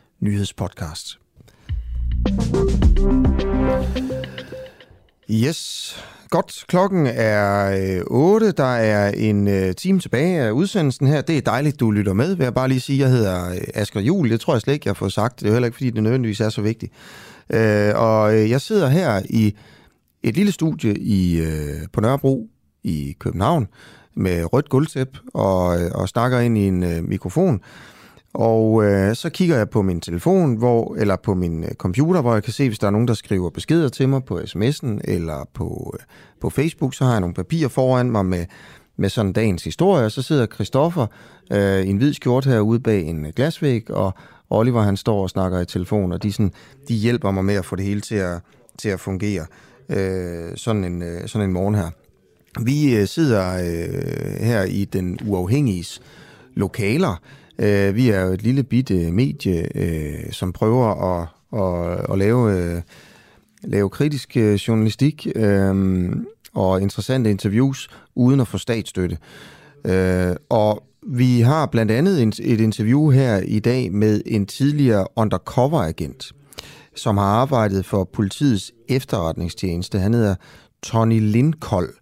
nyhedspodcast. 0.21 1.19
Yes, 5.29 5.95
godt. 6.29 6.63
Klokken 6.67 7.07
er 7.07 7.71
øh, 7.97 8.03
8. 8.07 8.51
Der 8.51 8.63
er 8.63 9.11
en 9.11 9.47
øh, 9.47 9.75
time 9.75 9.99
tilbage 9.99 10.41
af 10.41 10.51
udsendelsen 10.51 11.07
her. 11.07 11.21
Det 11.21 11.37
er 11.37 11.41
dejligt, 11.41 11.79
du 11.79 11.91
lytter 11.91 12.13
med. 12.13 12.35
Vil 12.35 12.43
jeg 12.43 12.53
bare 12.53 12.67
lige 12.67 12.79
sige, 12.79 12.99
jeg 12.99 13.09
hedder 13.09 13.49
øh, 13.49 13.57
Asger 13.73 14.01
Jul. 14.01 14.29
Det 14.29 14.39
tror 14.39 14.53
jeg 14.53 14.61
slet 14.61 14.73
ikke, 14.73 14.87
jeg 14.87 14.91
har 14.91 14.99
fået 14.99 15.13
sagt. 15.13 15.39
Det 15.39 15.45
er 15.45 15.49
jo 15.49 15.53
heller 15.53 15.67
ikke, 15.67 15.75
fordi 15.75 15.89
det 15.89 16.03
nødvendigvis 16.03 16.39
er 16.39 16.49
så 16.49 16.61
vigtigt. 16.61 16.93
Og 17.95 18.49
jeg 18.49 18.61
sidder 18.61 18.89
her 18.89 19.21
i 19.29 19.55
et 20.23 20.35
lille 20.35 20.51
studie 20.51 20.97
i, 20.97 21.41
på 21.93 22.01
Nørrebro 22.01 22.47
i 22.83 23.15
København 23.19 23.67
med 24.15 24.53
rødt 24.53 24.69
gulvtæp 24.69 25.17
og, 25.33 25.65
og 25.95 26.09
snakker 26.09 26.39
ind 26.39 26.57
i 26.57 26.67
en 26.67 26.83
øh, 26.83 27.03
mikrofon. 27.03 27.61
Og 28.33 28.83
øh, 28.83 29.15
så 29.15 29.29
kigger 29.29 29.57
jeg 29.57 29.69
på 29.69 29.81
min 29.81 30.01
telefon, 30.01 30.55
hvor, 30.55 30.95
eller 30.95 31.15
på 31.15 31.33
min 31.33 31.63
øh, 31.63 31.71
computer, 31.71 32.21
hvor 32.21 32.33
jeg 32.33 32.43
kan 32.43 32.53
se, 32.53 32.67
hvis 32.67 32.79
der 32.79 32.87
er 32.87 32.91
nogen, 32.91 33.07
der 33.07 33.13
skriver 33.13 33.49
beskeder 33.49 33.89
til 33.89 34.09
mig 34.09 34.23
på 34.23 34.39
sms'en 34.39 34.99
eller 35.03 35.49
på, 35.53 35.95
øh, 35.99 36.05
på 36.41 36.49
Facebook, 36.49 36.95
så 36.95 37.03
har 37.03 37.11
jeg 37.11 37.19
nogle 37.19 37.33
papirer 37.33 37.69
foran 37.69 38.11
mig 38.11 38.25
med, 38.25 38.45
med 38.97 39.09
sådan 39.09 39.33
dagens 39.33 39.63
historie. 39.63 40.05
Og 40.05 40.11
så 40.11 40.21
sidder 40.21 40.45
Christoffer 40.45 41.07
øh, 41.51 41.81
i 41.81 41.89
en 41.89 41.97
hvid 41.97 42.13
skjort 42.13 42.45
herude 42.45 42.79
bag 42.79 43.01
en 43.01 43.25
øh, 43.25 43.33
glasvæg, 43.35 43.91
og 43.91 44.13
Oliver 44.49 44.81
han 44.81 44.97
står 44.97 45.21
og 45.21 45.29
snakker 45.29 45.59
i 45.59 45.65
telefon, 45.65 46.11
og 46.11 46.23
de, 46.23 46.33
sådan, 46.33 46.51
de 46.87 46.93
hjælper 46.93 47.31
mig 47.31 47.45
med 47.45 47.55
at 47.55 47.65
få 47.65 47.75
det 47.75 47.85
hele 47.85 48.01
til 48.01 48.15
at, 48.15 48.39
til 48.77 48.89
at 48.89 48.99
fungere 48.99 49.45
øh, 49.89 50.51
sådan, 50.55 50.83
en, 50.83 51.01
øh, 51.01 51.27
sådan 51.27 51.47
en 51.47 51.53
morgen 51.53 51.75
her. 51.75 51.89
Vi 52.59 52.95
øh, 52.95 53.07
sidder 53.07 53.53
øh, 53.53 54.45
her 54.45 54.63
i 54.63 54.85
den 54.85 55.19
uafhængiges 55.25 56.01
lokaler. 56.55 57.21
Øh, 57.61 57.95
vi 57.95 58.09
er 58.09 58.21
jo 58.21 58.33
et 58.33 58.41
lille 58.41 58.63
bitte 58.63 59.11
medie, 59.11 59.67
øh, 59.75 60.31
som 60.31 60.53
prøver 60.53 60.87
at, 60.87 61.27
at, 61.53 62.11
at 62.11 62.17
lave, 62.17 62.57
øh, 62.57 62.81
lave 63.63 63.89
kritisk 63.89 64.37
øh, 64.37 64.53
journalistik 64.53 65.27
øh, 65.35 66.09
og 66.53 66.81
interessante 66.81 67.29
interviews 67.29 67.89
uden 68.15 68.39
at 68.39 68.47
få 68.47 68.57
statsstøtte. 68.57 69.17
Øh, 69.85 70.35
og 70.49 70.83
vi 71.07 71.41
har 71.41 71.65
blandt 71.65 71.91
andet 71.91 72.39
et 72.39 72.61
interview 72.61 73.09
her 73.09 73.37
i 73.37 73.59
dag 73.59 73.91
med 73.91 74.21
en 74.25 74.45
tidligere 74.45 75.07
undercover-agent, 75.15 76.31
som 76.95 77.17
har 77.17 77.25
arbejdet 77.25 77.85
for 77.85 78.03
politiets 78.03 78.71
efterretningstjeneste. 78.89 79.99
Han 79.99 80.13
hedder 80.13 80.35
Tony 80.83 81.19
Lindkold. 81.19 81.93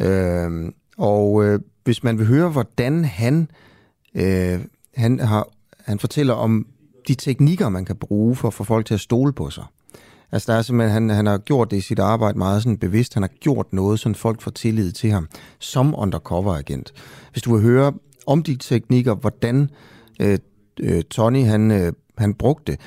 Øh, 0.00 0.72
og 0.98 1.44
øh, 1.44 1.60
hvis 1.84 2.02
man 2.02 2.18
vil 2.18 2.26
høre, 2.26 2.48
hvordan 2.48 3.04
han, 3.04 3.48
øh, 4.14 4.60
han, 4.96 5.20
har, 5.20 5.48
han 5.84 5.98
fortæller 5.98 6.34
om 6.34 6.66
de 7.08 7.14
teknikker, 7.14 7.68
man 7.68 7.84
kan 7.84 7.96
bruge 7.96 8.36
for 8.36 8.48
at 8.48 8.54
få 8.54 8.64
folk 8.64 8.86
til 8.86 8.94
at 8.94 9.00
stole 9.00 9.32
på 9.32 9.50
sig. 9.50 9.64
Altså 10.32 10.52
der 10.52 10.58
er 10.58 10.62
simpelthen, 10.62 10.92
han, 10.92 11.16
han 11.16 11.26
har 11.26 11.38
gjort 11.38 11.70
det 11.70 11.76
i 11.76 11.80
sit 11.80 11.98
arbejde 11.98 12.38
meget 12.38 12.62
sådan 12.62 12.78
bevidst. 12.78 13.14
Han 13.14 13.22
har 13.22 13.30
gjort 13.40 13.72
noget, 13.72 14.00
så 14.00 14.12
folk 14.14 14.40
får 14.40 14.50
tillid 14.50 14.92
til 14.92 15.10
ham 15.10 15.28
som 15.58 15.94
undercover-agent. 15.98 16.92
Hvis 17.32 17.42
du 17.42 17.54
vil 17.54 17.62
høre 17.62 17.92
om 18.26 18.42
de 18.42 18.56
teknikker, 18.56 19.14
hvordan 19.14 19.70
øh, 20.20 20.38
øh, 20.80 21.02
Tony 21.02 21.44
han, 21.44 21.70
øh, 21.70 21.92
han 22.18 22.34
brugte 22.34 22.72
det, 22.72 22.80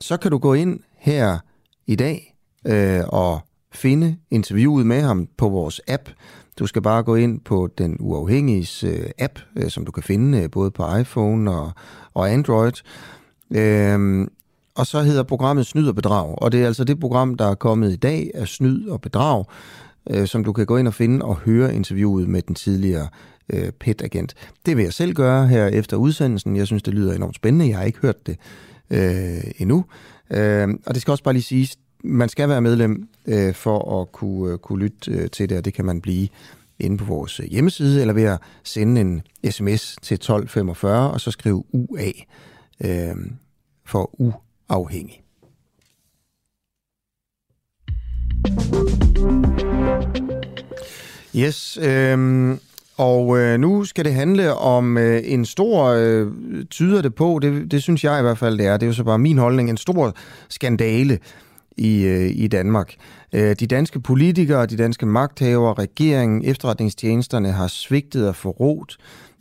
så 0.00 0.16
kan 0.16 0.30
du 0.30 0.38
gå 0.38 0.54
ind 0.54 0.80
her 0.98 1.38
i 1.86 1.96
dag 1.96 2.36
øh, 2.66 3.00
og 3.08 3.40
finde 3.72 4.16
interviewet 4.30 4.86
med 4.86 5.00
ham 5.00 5.28
på 5.36 5.48
vores 5.48 5.80
app. 5.88 6.08
Du 6.58 6.66
skal 6.66 6.82
bare 6.82 7.02
gå 7.02 7.14
ind 7.14 7.40
på 7.40 7.68
den 7.78 7.96
uafhængige 8.00 8.88
øh, 8.88 9.10
app, 9.18 9.38
øh, 9.56 9.70
som 9.70 9.84
du 9.84 9.92
kan 9.92 10.02
finde 10.02 10.42
øh, 10.42 10.50
både 10.50 10.70
på 10.70 10.96
iPhone 10.96 11.50
og, 11.50 11.72
og 12.14 12.32
Android. 12.32 12.72
Øh, 13.50 14.26
og 14.74 14.86
så 14.86 15.02
hedder 15.02 15.22
programmet 15.22 15.66
Snyd 15.66 15.88
og 15.88 15.94
Bedrag, 15.94 16.42
og 16.42 16.52
det 16.52 16.62
er 16.62 16.66
altså 16.66 16.84
det 16.84 17.00
program, 17.00 17.34
der 17.34 17.50
er 17.50 17.54
kommet 17.54 17.92
i 17.92 17.96
dag 17.96 18.30
af 18.34 18.48
Snyd 18.48 18.88
og 18.88 19.00
Bedrag, 19.00 19.44
øh, 20.10 20.26
som 20.26 20.44
du 20.44 20.52
kan 20.52 20.66
gå 20.66 20.76
ind 20.76 20.88
og 20.88 20.94
finde 20.94 21.24
og 21.24 21.36
høre 21.36 21.74
interviewet 21.74 22.28
med 22.28 22.42
den 22.42 22.54
tidligere 22.54 23.08
øh, 23.52 23.72
PET-agent. 23.80 24.34
Det 24.66 24.76
vil 24.76 24.82
jeg 24.82 24.92
selv 24.92 25.14
gøre 25.14 25.48
her 25.48 25.66
efter 25.66 25.96
udsendelsen. 25.96 26.56
Jeg 26.56 26.66
synes, 26.66 26.82
det 26.82 26.94
lyder 26.94 27.14
enormt 27.14 27.36
spændende. 27.36 27.68
Jeg 27.68 27.76
har 27.76 27.84
ikke 27.84 27.98
hørt 28.02 28.26
det 28.26 28.36
øh, 28.90 29.44
endnu. 29.58 29.84
Øh, 30.30 30.68
og 30.86 30.94
det 30.94 31.02
skal 31.02 31.12
også 31.12 31.24
bare 31.24 31.34
lige 31.34 31.42
siges, 31.42 31.76
man 32.04 32.28
skal 32.28 32.48
være 32.48 32.60
medlem 32.60 33.08
øh, 33.26 33.54
for 33.54 34.00
at 34.00 34.12
kunne, 34.12 34.52
øh, 34.52 34.58
kunne 34.58 34.82
lytte 34.82 35.10
øh, 35.10 35.30
til 35.30 35.48
det, 35.48 35.58
og 35.58 35.64
det 35.64 35.74
kan 35.74 35.84
man 35.84 36.00
blive 36.00 36.28
inde 36.78 36.98
på 36.98 37.04
vores 37.04 37.40
øh, 37.40 37.46
hjemmeside, 37.46 38.00
eller 38.00 38.14
ved 38.14 38.22
at 38.22 38.38
sende 38.64 39.00
en 39.00 39.22
sms 39.50 39.96
til 40.02 40.14
1245, 40.14 41.10
og 41.10 41.20
så 41.20 41.30
skrive 41.30 41.64
UA 41.72 42.10
øh, 42.84 43.16
for 43.86 44.10
uafhængig. 44.68 45.20
Yes, 51.36 51.78
øh, 51.82 52.56
og 52.96 53.38
øh, 53.38 53.58
nu 53.58 53.84
skal 53.84 54.04
det 54.04 54.14
handle 54.14 54.54
om 54.54 54.98
øh, 54.98 55.22
en 55.24 55.44
stor, 55.44 55.84
øh, 55.84 56.26
tyder 56.70 57.02
det 57.02 57.14
på, 57.14 57.38
det, 57.42 57.70
det 57.70 57.82
synes 57.82 58.04
jeg 58.04 58.18
i 58.18 58.22
hvert 58.22 58.38
fald 58.38 58.58
det 58.58 58.66
er, 58.66 58.76
det 58.76 58.82
er 58.82 58.86
jo 58.86 58.92
så 58.92 59.04
bare 59.04 59.18
min 59.18 59.38
holdning, 59.38 59.70
en 59.70 59.76
stor 59.76 60.16
skandale 60.48 61.18
i, 61.76 62.02
øh, 62.02 62.30
i 62.34 62.46
Danmark. 62.46 62.94
Øh, 63.32 63.56
de 63.60 63.66
danske 63.66 64.00
politikere, 64.00 64.66
de 64.66 64.76
danske 64.76 65.06
magthavere, 65.06 65.74
regeringen, 65.74 66.44
efterretningstjenesterne 66.44 67.52
har 67.52 67.66
svigtet 67.66 68.28
og 68.28 68.36
forrådt 68.36 68.96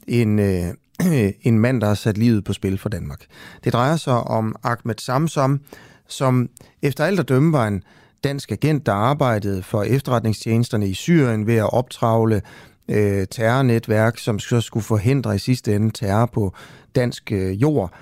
en, 0.08 0.40
øh, 0.40 0.74
en 1.42 1.60
mand, 1.60 1.82
der 1.82 1.88
har 1.88 1.94
sat 1.96 2.18
livet 2.18 2.44
på 2.44 2.54
spil 2.54 2.78
for 2.78 2.90
Danmark. 2.90 3.20
Det 3.64 3.74
drejer 3.74 3.96
sig 3.96 4.14
om 4.14 4.56
Ahmed 4.64 4.96
Samsom, 5.00 5.60
som 6.08 6.50
efter 6.82 7.06
alt 7.06 7.20
at 7.20 7.30
dømme 7.30 7.54
var 7.54 7.68
en 7.68 7.84
dansk 8.24 8.52
agent, 8.52 8.86
der 8.86 8.94
arbejdede 8.94 9.64
for 9.64 9.84
efterretningstjenesterne 9.84 10.88
i 10.88 10.94
Syrien 10.94 11.48
ved 11.48 11.56
at 11.56 11.74
optravle 11.74 12.42
øh, 12.90 13.28
terrornetværk, 13.32 14.18
som 14.18 14.40
så 14.40 14.62
skulle 14.62 14.84
forhindre 14.84 15.36
i 15.36 15.40
sidste 15.40 15.76
ende 15.76 15.92
terror 15.92 16.26
på 16.26 16.54
dansk 16.96 17.32
øh, 17.32 17.62
jord. 17.62 17.94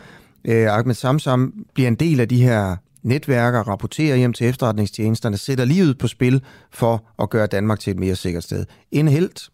Øh, 0.46 0.78
Ahmed 0.78 0.96
Samsam 0.96 1.54
bliver 1.74 1.88
en 1.88 1.96
del 1.96 2.20
af 2.20 2.30
de 2.30 2.44
her 2.44 2.76
netværker, 3.04 3.60
rapporterer 3.60 4.16
hjem 4.16 4.34
til 4.34 4.48
efterretningstjenesterne, 4.48 5.38
sætter 5.38 5.66
livet 5.66 5.98
på 5.98 6.08
spil 6.08 6.44
for 6.72 7.06
at 7.20 7.30
gøre 7.30 7.48
Danmark 7.48 7.80
til 7.80 7.92
et 7.92 8.00
mere 8.00 8.16
sikkert 8.16 8.44
sted. 8.44 8.66
En 8.92 9.08
helt. 9.08 9.50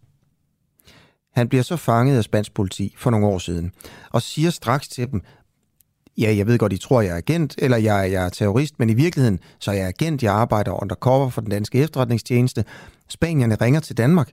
Han 1.33 1.49
bliver 1.49 1.63
så 1.63 1.75
fanget 1.75 2.17
af 2.17 2.23
spansk 2.23 2.53
politi 2.53 2.95
for 2.97 3.09
nogle 3.09 3.27
år 3.27 3.37
siden, 3.37 3.71
og 4.11 4.21
siger 4.21 4.49
straks 4.49 4.87
til 4.87 5.11
dem, 5.11 5.21
ja, 6.17 6.35
jeg 6.35 6.47
ved 6.47 6.57
godt, 6.57 6.73
I 6.73 6.77
tror, 6.77 7.01
jeg 7.01 7.11
er 7.11 7.17
agent, 7.17 7.55
eller 7.57 7.77
jeg, 7.77 8.11
jeg 8.11 8.25
er 8.25 8.29
terrorist, 8.29 8.79
men 8.79 8.89
i 8.89 8.93
virkeligheden, 8.93 9.39
så 9.59 9.71
er 9.71 9.75
jeg 9.75 9.87
agent, 9.87 10.23
jeg 10.23 10.33
arbejder 10.33 10.81
undercover 10.81 11.29
for 11.29 11.41
den 11.41 11.49
danske 11.49 11.79
efterretningstjeneste. 11.79 12.65
Spanierne 13.09 13.55
ringer 13.55 13.79
til 13.79 13.97
Danmark, 13.97 14.29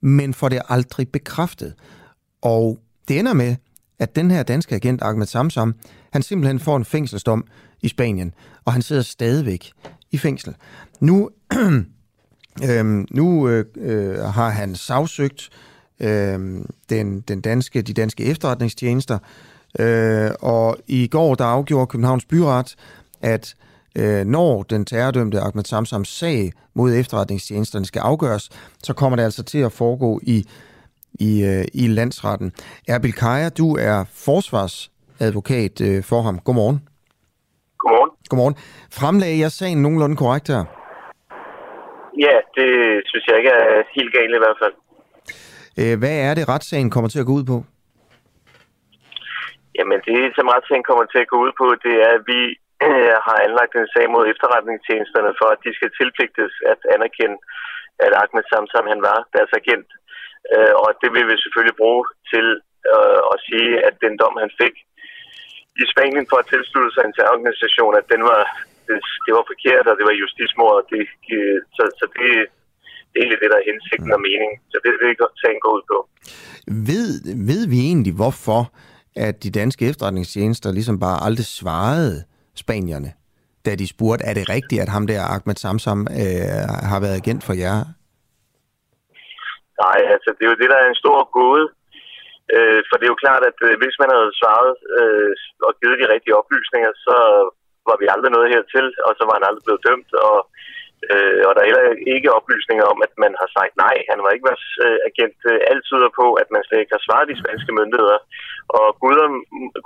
men 0.00 0.34
får 0.34 0.48
det 0.48 0.62
aldrig 0.68 1.08
bekræftet. 1.08 1.74
Og 2.42 2.78
det 3.08 3.18
ender 3.18 3.32
med, 3.32 3.56
at 3.98 4.16
den 4.16 4.30
her 4.30 4.42
danske 4.42 4.74
agent, 4.74 5.02
Ahmed 5.02 5.26
Samsam, 5.26 5.74
han 6.12 6.22
simpelthen 6.22 6.58
får 6.58 6.76
en 6.76 6.84
fængselsdom 6.84 7.46
i 7.86 7.88
Spanien, 7.88 8.34
og 8.64 8.72
han 8.72 8.82
sidder 8.82 9.02
stadigvæk 9.02 9.72
i 10.10 10.18
fængsel. 10.18 10.54
Nu, 11.00 11.30
øhm, 12.70 13.06
nu 13.10 13.48
øh, 13.48 13.64
øh, 13.76 14.18
har 14.18 14.50
han 14.50 14.74
sagsøgt 14.74 15.48
øh, 16.00 16.64
den, 16.90 17.20
den 17.20 17.40
danske, 17.40 17.82
de 17.82 17.92
danske 17.92 18.24
efterretningstjenester, 18.24 19.18
øh, 19.78 20.30
og 20.40 20.76
i 20.86 21.06
går 21.06 21.34
der 21.34 21.44
afgjorde 21.44 21.86
Københavns 21.86 22.24
Byret, 22.24 22.74
at 23.20 23.54
øh, 23.96 24.26
når 24.26 24.62
den 24.62 24.84
terrordømte 24.84 25.40
Ahmed 25.40 25.64
Samsams 25.64 26.08
sag 26.08 26.52
mod 26.74 26.94
efterretningstjenesterne 26.94 27.86
skal 27.86 28.00
afgøres, 28.00 28.50
så 28.82 28.92
kommer 28.92 29.16
det 29.16 29.22
altså 29.22 29.42
til 29.42 29.58
at 29.58 29.72
foregå 29.72 30.20
i, 30.22 30.46
i, 31.14 31.42
øh, 31.44 31.64
i 31.74 31.86
landsretten. 31.86 32.52
Erbil 32.88 33.12
Kaja, 33.12 33.48
du 33.48 33.76
er 33.76 34.04
forsvarsadvokat 34.12 35.80
øh, 35.80 36.04
for 36.04 36.22
ham. 36.22 36.38
Godmorgen. 36.38 36.80
Godmorgen. 37.80 38.10
Godmorgen. 38.30 38.56
Fremlagde 39.00 39.38
jeg 39.44 39.50
sagen 39.60 39.78
nogenlunde 39.82 40.16
korrekt 40.22 40.48
her? 40.52 40.62
Ja, 42.26 42.36
det 42.58 42.70
synes 43.08 43.24
jeg 43.28 43.36
ikke 43.40 43.52
er 43.62 43.82
helt 43.96 44.12
galt 44.16 44.34
i 44.38 44.42
hvert 44.44 44.60
fald. 44.62 44.74
Øh, 45.80 45.94
hvad 46.00 46.16
er 46.28 46.32
det, 46.34 46.48
retssagen 46.52 46.90
kommer 46.94 47.08
til 47.10 47.22
at 47.22 47.28
gå 47.28 47.34
ud 47.38 47.44
på? 47.52 47.56
Jamen, 49.78 50.00
det 50.08 50.20
som 50.36 50.50
retssagen 50.54 50.86
kommer 50.90 51.04
til 51.12 51.20
at 51.24 51.30
gå 51.32 51.38
ud 51.46 51.52
på, 51.60 51.66
det 51.84 51.94
er, 52.06 52.12
at 52.18 52.24
vi 52.32 52.40
øh, 52.86 53.16
har 53.26 53.36
anlagt 53.46 53.74
en 53.74 53.92
sag 53.94 54.06
mod 54.14 54.24
efterretningstjenesterne 54.32 55.32
for, 55.40 55.48
at 55.54 55.60
de 55.64 55.72
skal 55.78 55.90
tilpligtes 56.00 56.52
at 56.72 56.80
anerkende, 56.94 57.38
at 58.04 58.12
Ahmed 58.20 58.44
Samsam 58.50 58.86
han 58.92 59.00
var 59.08 59.18
deres 59.36 59.52
agent. 59.60 59.90
Øh, 60.54 60.74
og 60.82 60.88
det 61.00 61.10
vil 61.14 61.26
vi 61.30 61.36
selvfølgelig 61.44 61.80
bruge 61.82 62.04
til 62.32 62.46
øh, 62.92 63.20
at 63.32 63.36
sige, 63.46 63.70
at 63.88 63.94
den 64.04 64.14
dom, 64.20 64.36
han 64.44 64.52
fik 64.62 64.76
i 65.82 65.84
Spanien 65.92 66.26
for 66.30 66.38
at 66.42 66.48
tilslutte 66.52 66.90
sig 66.92 67.02
en 67.04 67.14
terrororganisation, 67.16 67.92
at 68.00 68.06
den 68.12 68.22
var, 68.30 68.40
det, 68.86 68.96
det 69.26 69.32
var 69.38 69.44
forkert, 69.52 69.86
og 69.90 69.94
det 69.98 70.04
var 70.08 70.20
justismord. 70.22 70.78
Det, 70.92 71.00
så, 71.76 71.82
så 71.98 72.04
det, 72.16 72.28
det 73.08 73.16
er 73.16 73.22
egentlig 73.22 73.42
det, 73.42 73.50
der 73.52 73.58
er 73.60 73.68
hensigten 73.70 74.12
og 74.16 74.22
mening. 74.28 74.50
Så 74.72 74.76
det 74.82 74.90
det, 75.02 75.12
sagen 75.42 75.58
går 75.64 75.72
ud 75.78 75.84
på. 75.92 75.98
Ved, 76.90 77.08
ved 77.50 77.62
vi 77.72 77.78
egentlig, 77.88 78.14
hvorfor 78.22 78.60
at 79.16 79.42
de 79.44 79.50
danske 79.50 79.88
efterretningstjenester 79.90 80.72
ligesom 80.72 81.00
bare 81.00 81.18
aldrig 81.26 81.46
svarede 81.46 82.24
spanierne, 82.54 83.10
da 83.66 83.74
de 83.74 83.86
spurgte, 83.88 84.24
er 84.24 84.34
det 84.34 84.48
rigtigt, 84.48 84.82
at 84.82 84.88
ham 84.88 85.06
der 85.06 85.20
Ahmed 85.34 85.56
Samsam 85.64 86.00
øh, 86.22 86.64
har 86.90 87.00
været 87.00 87.16
agent 87.20 87.44
for 87.44 87.54
jer? 87.62 87.78
Nej, 89.82 89.98
altså 90.14 90.30
det 90.36 90.42
er 90.44 90.50
jo 90.52 90.60
det, 90.62 90.70
der 90.72 90.78
er 90.84 90.88
en 90.88 91.02
stor 91.04 91.18
gåde. 91.38 91.66
Øh, 92.54 92.80
for 92.88 92.96
det 92.96 93.04
er 93.04 93.14
jo 93.14 93.24
klart, 93.24 93.42
at 93.50 93.58
øh, 93.68 93.74
hvis 93.82 93.96
man 94.02 94.10
havde 94.14 94.38
svaret 94.40 94.72
øh, 94.98 95.32
og 95.66 95.72
givet 95.80 96.00
de 96.02 96.12
rigtige 96.14 96.38
oplysninger, 96.40 96.92
så 97.06 97.16
var 97.88 97.96
vi 98.00 98.06
aldrig 98.14 98.32
nået 98.32 98.52
hertil, 98.54 98.86
og 99.06 99.12
så 99.18 99.22
var 99.28 99.34
han 99.38 99.46
aldrig 99.48 99.64
blevet 99.66 99.86
dømt. 99.88 100.10
Og, 100.28 100.38
øh, 101.12 101.40
og 101.46 101.50
der 101.52 101.60
er 101.60 101.68
heller 101.70 101.86
ikke 102.14 102.34
oplysninger 102.38 102.84
om, 102.92 102.98
at 103.06 103.12
man 103.24 103.32
har 103.40 103.48
sagt 103.56 103.74
nej. 103.84 103.96
Han 104.10 104.20
var 104.22 104.30
ikke 104.32 104.48
vores 104.50 104.66
øh, 104.86 104.98
agent. 105.10 105.38
Alt 105.70 105.84
tyder 105.90 106.10
på, 106.20 106.26
at 106.42 106.48
man 106.54 106.62
slet 106.64 106.80
ikke 106.82 106.96
har 106.96 107.06
svaret 107.06 107.30
de 107.30 107.40
spanske 107.42 107.72
myndigheder. 107.78 108.20
Og 108.78 108.86
guderne, 109.02 109.36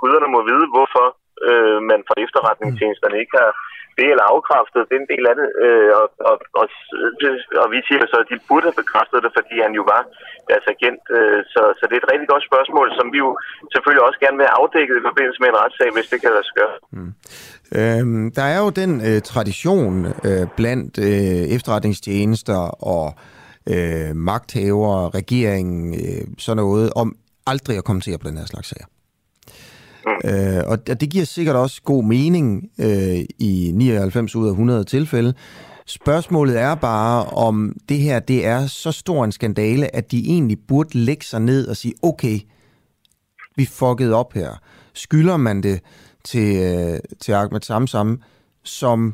guderne 0.01 0.29
må 0.35 0.39
vide, 0.51 0.65
hvorfor 0.75 1.05
øh, 1.49 1.77
man 1.91 1.99
fra 2.07 2.15
efterretningstjenesterne 2.25 3.17
ikke 3.23 3.35
har 3.41 3.51
det 3.97 4.07
eller 4.13 4.25
afkræftet, 4.33 4.87
det 4.87 4.95
er 4.95 5.03
en 5.05 5.13
del 5.13 5.25
af 5.31 5.35
det. 5.39 5.47
Øh, 5.65 5.91
og, 5.99 6.07
og, 6.29 6.35
og, 6.61 6.65
og 7.61 7.67
vi 7.73 7.79
siger 7.87 8.01
så, 8.11 8.17
at 8.23 8.29
de 8.31 8.37
burde 8.49 8.67
have 8.69 8.81
bekræftet 8.83 9.19
det, 9.25 9.31
fordi 9.37 9.55
han 9.65 9.73
jo 9.79 9.83
var 9.93 10.01
deres 10.49 10.65
agent. 10.73 11.03
Øh, 11.17 11.39
så, 11.53 11.61
så 11.77 11.83
det 11.87 11.95
er 11.95 12.03
et 12.03 12.11
rigtig 12.13 12.29
godt 12.33 12.47
spørgsmål, 12.49 12.87
som 12.97 13.07
vi 13.13 13.19
jo 13.25 13.29
selvfølgelig 13.73 14.05
også 14.07 14.19
gerne 14.23 14.37
vil 14.39 14.47
have 14.49 14.59
afdækket 14.61 14.95
i 14.97 15.07
forbindelse 15.09 15.39
med 15.41 15.49
en 15.49 15.61
retssag, 15.63 15.89
hvis 15.95 16.11
det 16.11 16.19
kan 16.21 16.31
lade 16.35 16.47
sig 16.47 16.55
gøre. 16.61 16.75
Mm. 16.97 17.11
Øhm, 17.79 18.25
der 18.37 18.45
er 18.53 18.59
jo 18.65 18.69
den 18.81 18.91
øh, 19.09 19.19
tradition 19.31 19.93
øh, 20.27 20.45
blandt 20.59 20.93
øh, 21.09 21.43
efterretningstjenester 21.55 22.61
og 22.93 23.05
øh, 23.73 24.11
magthavere, 24.29 25.01
regeringen, 25.19 25.83
øh, 26.03 26.23
sådan 26.43 26.57
noget, 26.63 26.87
om 27.01 27.07
aldrig 27.51 27.75
at 27.77 27.87
kommentere 27.89 28.17
på 28.17 28.27
den 28.29 28.37
her 28.37 28.47
slags 28.53 28.67
sager. 28.71 28.87
Mm. 30.05 30.29
Øh, 30.29 30.63
og 30.67 30.87
det 30.87 31.09
giver 31.09 31.25
sikkert 31.25 31.55
også 31.55 31.81
god 31.81 32.03
mening 32.03 32.69
øh, 32.79 33.19
i 33.39 33.71
99 33.73 34.35
ud 34.35 34.47
af 34.47 34.51
100 34.51 34.83
tilfælde. 34.83 35.33
Spørgsmålet 35.85 36.59
er 36.59 36.75
bare, 36.75 37.25
om 37.25 37.75
det 37.89 37.97
her 37.97 38.19
det 38.19 38.45
er 38.45 38.67
så 38.67 38.91
stor 38.91 39.23
en 39.23 39.31
skandale, 39.31 39.95
at 39.95 40.11
de 40.11 40.19
egentlig 40.19 40.57
burde 40.67 40.97
lægge 40.97 41.25
sig 41.25 41.41
ned 41.41 41.67
og 41.67 41.77
sige, 41.77 41.93
okay, 42.01 42.39
vi 43.55 43.65
fuckede 43.65 44.15
op 44.15 44.33
her. 44.33 44.61
Skylder 44.93 45.37
man 45.37 45.63
det 45.63 45.79
til, 46.23 46.55
øh, 46.55 46.99
til 47.19 47.31
Ahmed 47.31 47.61
Samsam, 47.61 48.21
som 48.63 49.13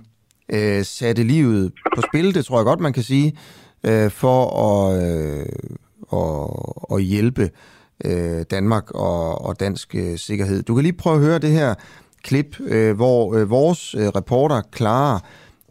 øh, 0.50 0.86
satte 0.86 1.24
livet 1.24 1.72
på 1.96 2.02
spil, 2.02 2.36
det 2.36 2.46
tror 2.46 2.58
jeg 2.58 2.66
godt, 2.66 2.80
man 2.80 2.94
kan 2.94 3.04
sige, 3.04 3.38
øh, 3.84 4.12
for 4.12 4.64
at, 4.68 5.04
øh, 5.04 5.46
at, 6.14 6.98
at 6.98 7.04
hjælpe 7.04 7.44
øh, 7.44 7.50
Øh, 8.06 8.46
Danmark 8.52 8.92
og, 8.92 9.46
og 9.46 9.60
dansk 9.60 9.96
øh, 9.96 10.18
sikkerhed. 10.18 10.64
Du 10.64 10.76
kan 10.76 10.84
lige 10.84 10.94
prøve 10.94 11.16
at 11.16 11.22
høre 11.22 11.40
det 11.40 11.52
her 11.52 11.76
klip, 12.24 12.60
øh, 12.60 12.96
hvor 12.96 13.36
øh, 13.36 13.50
vores 13.50 13.96
øh, 13.96 14.08
reporter 14.08 14.62
Clara 14.76 15.20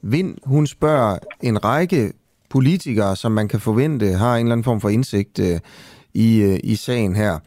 Vind, 0.02 0.36
hun 0.44 0.66
spørger 0.66 1.18
en 1.42 1.64
række 1.64 2.12
politikere, 2.50 3.16
som 3.16 3.32
man 3.32 3.48
kan 3.48 3.60
forvente 3.60 4.12
har 4.12 4.36
en 4.36 4.46
eller 4.46 4.52
anden 4.52 4.64
form 4.64 4.80
for 4.80 4.88
indsigt 4.88 5.38
øh, 5.38 5.60
i, 6.14 6.40
øh, 6.42 6.58
i 6.64 6.76
sagen 6.76 7.16
her. 7.16 7.38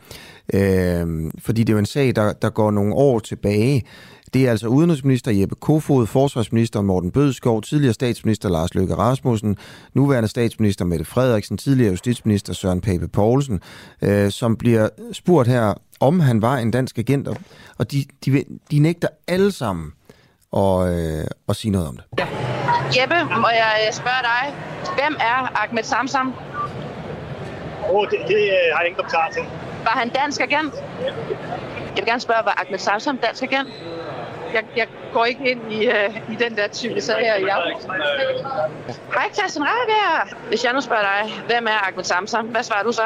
Øh, 0.54 1.32
fordi 1.40 1.64
det 1.64 1.70
er 1.70 1.74
jo 1.74 1.80
en 1.80 1.86
sag, 1.86 2.16
der, 2.16 2.34
der 2.34 2.50
går 2.50 2.72
nogle 2.72 2.94
år 2.94 3.20
tilbage. 3.20 3.84
Det 4.34 4.48
er 4.48 4.52
altså 4.52 4.68
udenrigsminister 4.68 5.32
Jeppe 5.32 5.56
Kofod, 5.56 6.08
forsvarsminister 6.08 6.82
Morten 6.82 7.12
Bødskov, 7.12 7.62
tidligere 7.62 7.94
statsminister 7.94 8.50
Lars 8.50 8.74
Løkke 8.74 8.96
Rasmussen, 8.96 9.58
nuværende 9.94 10.30
statsminister 10.30 10.86
Mette 10.86 11.06
Frederiksen, 11.06 11.58
tidligere 11.58 11.92
justitsminister 11.92 12.54
Søren 12.54 12.82
Pape 12.82 13.08
Poulsen, 13.08 13.62
øh, 14.02 14.32
som 14.32 14.58
bliver 14.58 14.90
spurgt 15.14 15.48
her, 15.48 15.74
om 16.00 16.20
han 16.20 16.42
var 16.42 16.58
en 16.58 16.72
dansk 16.72 16.98
agent, 16.98 17.28
og 17.78 17.92
de, 17.92 18.06
de, 18.26 18.44
de 18.72 18.80
nægter 18.80 19.08
alle 19.28 19.52
sammen 19.52 19.92
at, 20.58 20.88
øh, 20.88 21.26
at 21.50 21.56
sige 21.56 21.72
noget 21.72 21.88
om 21.88 21.98
det. 21.98 22.28
Jeppe, 23.00 23.16
må 23.42 23.50
jeg 23.50 23.90
spørge 23.92 24.24
dig, 24.32 24.54
hvem 24.96 25.16
er 25.20 25.64
Ahmed 25.64 25.84
Samsam? 25.84 26.34
Oh, 27.90 28.08
det, 28.12 28.20
det 28.28 28.36
øh, 28.36 28.74
har 28.74 28.82
jeg 28.82 28.88
ingen 28.88 28.96
kommentar 28.96 29.30
til. 29.34 29.42
Var 29.84 29.96
han 30.02 30.10
dansk 30.10 30.42
agent? 30.42 30.74
Jeg 32.00 32.06
vil 32.06 32.12
gerne 32.12 32.22
spørge, 32.22 32.46
var 32.46 32.64
Ahmed 32.66 32.80
Samsam 32.80 33.18
dansk 33.18 33.44
agent? 33.44 33.70
Jeg, 34.54 34.64
jeg 34.76 34.88
går 35.14 35.26
ikke 35.26 35.52
ind 35.52 35.72
i, 35.74 35.88
uh, 35.88 36.32
i 36.32 36.36
den 36.36 36.56
der 36.58 36.68
type 36.68 37.02
sag 37.02 37.16
her 37.20 37.36
i 37.36 37.44
aften. 37.44 37.92
Hej, 39.14 39.30
Christian 39.34 39.64
Rejbjerg. 39.66 40.38
Hvis 40.48 40.64
jeg 40.66 40.74
nu 40.74 40.82
spørger 40.82 41.02
dig, 41.04 41.32
hvem 41.48 41.66
er 41.68 41.88
Ahmed 41.88 42.04
Samsam? 42.04 42.46
Hvad 42.46 42.64
svarer 42.64 42.84
du 42.84 42.92
så? 42.92 43.02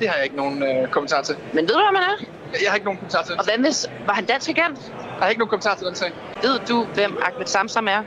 Det 0.00 0.08
har 0.08 0.14
jeg 0.16 0.24
ikke 0.24 0.36
nogen 0.36 0.62
øh, 0.62 0.88
kommentar 0.88 1.22
til. 1.22 1.34
Men 1.52 1.62
ved 1.68 1.74
du, 1.74 1.80
hvem 1.86 1.94
han 1.94 2.04
er? 2.04 2.24
Jeg 2.62 2.70
har 2.70 2.74
ikke 2.74 2.84
nogen 2.84 2.98
kommentar 2.98 3.22
til 3.22 3.34
Og 3.38 3.44
hvad 3.44 3.58
hvis, 3.58 3.86
var 4.06 4.12
han 4.12 4.24
dansk 4.24 4.48
agent? 4.48 4.92
Jeg 4.98 5.18
har 5.20 5.28
ikke 5.28 5.38
nogen 5.38 5.50
kommentar 5.50 5.74
til 5.74 5.86
den 5.86 5.94
sag. 5.94 6.12
Ved 6.42 6.58
du, 6.68 6.84
hvem 6.94 7.18
Ahmed 7.32 7.46
Samsam 7.46 7.88
er? 7.88 8.02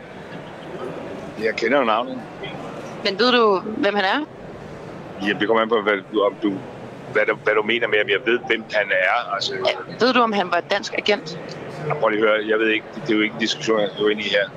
Jeg 1.43 1.55
kender 1.55 1.77
jo 1.77 1.84
navnet. 1.84 2.22
Men 3.05 3.19
ved 3.19 3.31
du, 3.31 3.59
hvem 3.59 3.95
han 3.95 4.03
er? 4.05 4.26
Ja, 5.27 5.34
det 5.39 5.47
kommer 5.47 5.61
an 5.63 5.69
på, 5.69 5.81
hvad, 5.81 5.93
du- 6.13 6.23
om 6.23 6.35
du, 6.43 6.53
hvad, 7.14 7.26
du, 7.28 7.36
hvad 7.36 7.54
du 7.54 7.64
mener 7.64 7.88
med, 7.88 7.98
om 8.04 8.10
jeg 8.10 8.20
ved, 8.26 8.40
hvem 8.48 8.64
han 8.74 8.88
er. 8.92 9.34
Altså, 9.34 9.54
Ja, 9.54 10.06
ved 10.06 10.14
du, 10.14 10.20
om 10.22 10.34
han 10.34 10.52
var 10.52 10.60
dansk 10.60 10.94
agent? 10.98 11.40
jeg 11.88 11.96
prøver 11.96 12.10
lige 12.10 12.22
at 12.24 12.28
høre, 12.30 12.48
jeg 12.50 12.60
ved 12.60 12.68
ikke, 12.70 12.86
det 12.96 13.12
er 13.12 13.16
jo 13.16 13.22
ikke 13.22 13.34
en 13.34 13.40
diskussion, 13.40 13.80
jeg 13.80 13.90
går 14.00 14.10
ind 14.10 14.20
i 14.20 14.30
her. 14.30 14.50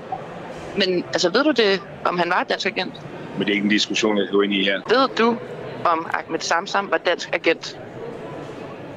Men 0.77 1.05
altså, 1.05 1.31
ved 1.31 1.45
du 1.45 1.51
det, 1.51 1.83
om 2.05 2.19
han 2.19 2.31
var 2.31 2.45
dansk 2.49 2.67
agent? 2.67 2.93
Men 3.39 3.41
det 3.47 3.49
er 3.49 3.55
ikke 3.55 3.65
en 3.65 3.71
diskussion, 3.71 4.19
jeg 4.19 4.29
går 4.33 4.43
ind 4.43 4.53
i 4.53 4.65
her. 4.65 4.81
Ved 4.89 5.09
du, 5.19 5.37
om 5.85 6.07
Ahmed 6.13 6.41
Samsam 6.41 6.91
var 6.91 6.99
dansk 6.99 7.29
agent? 7.35 7.79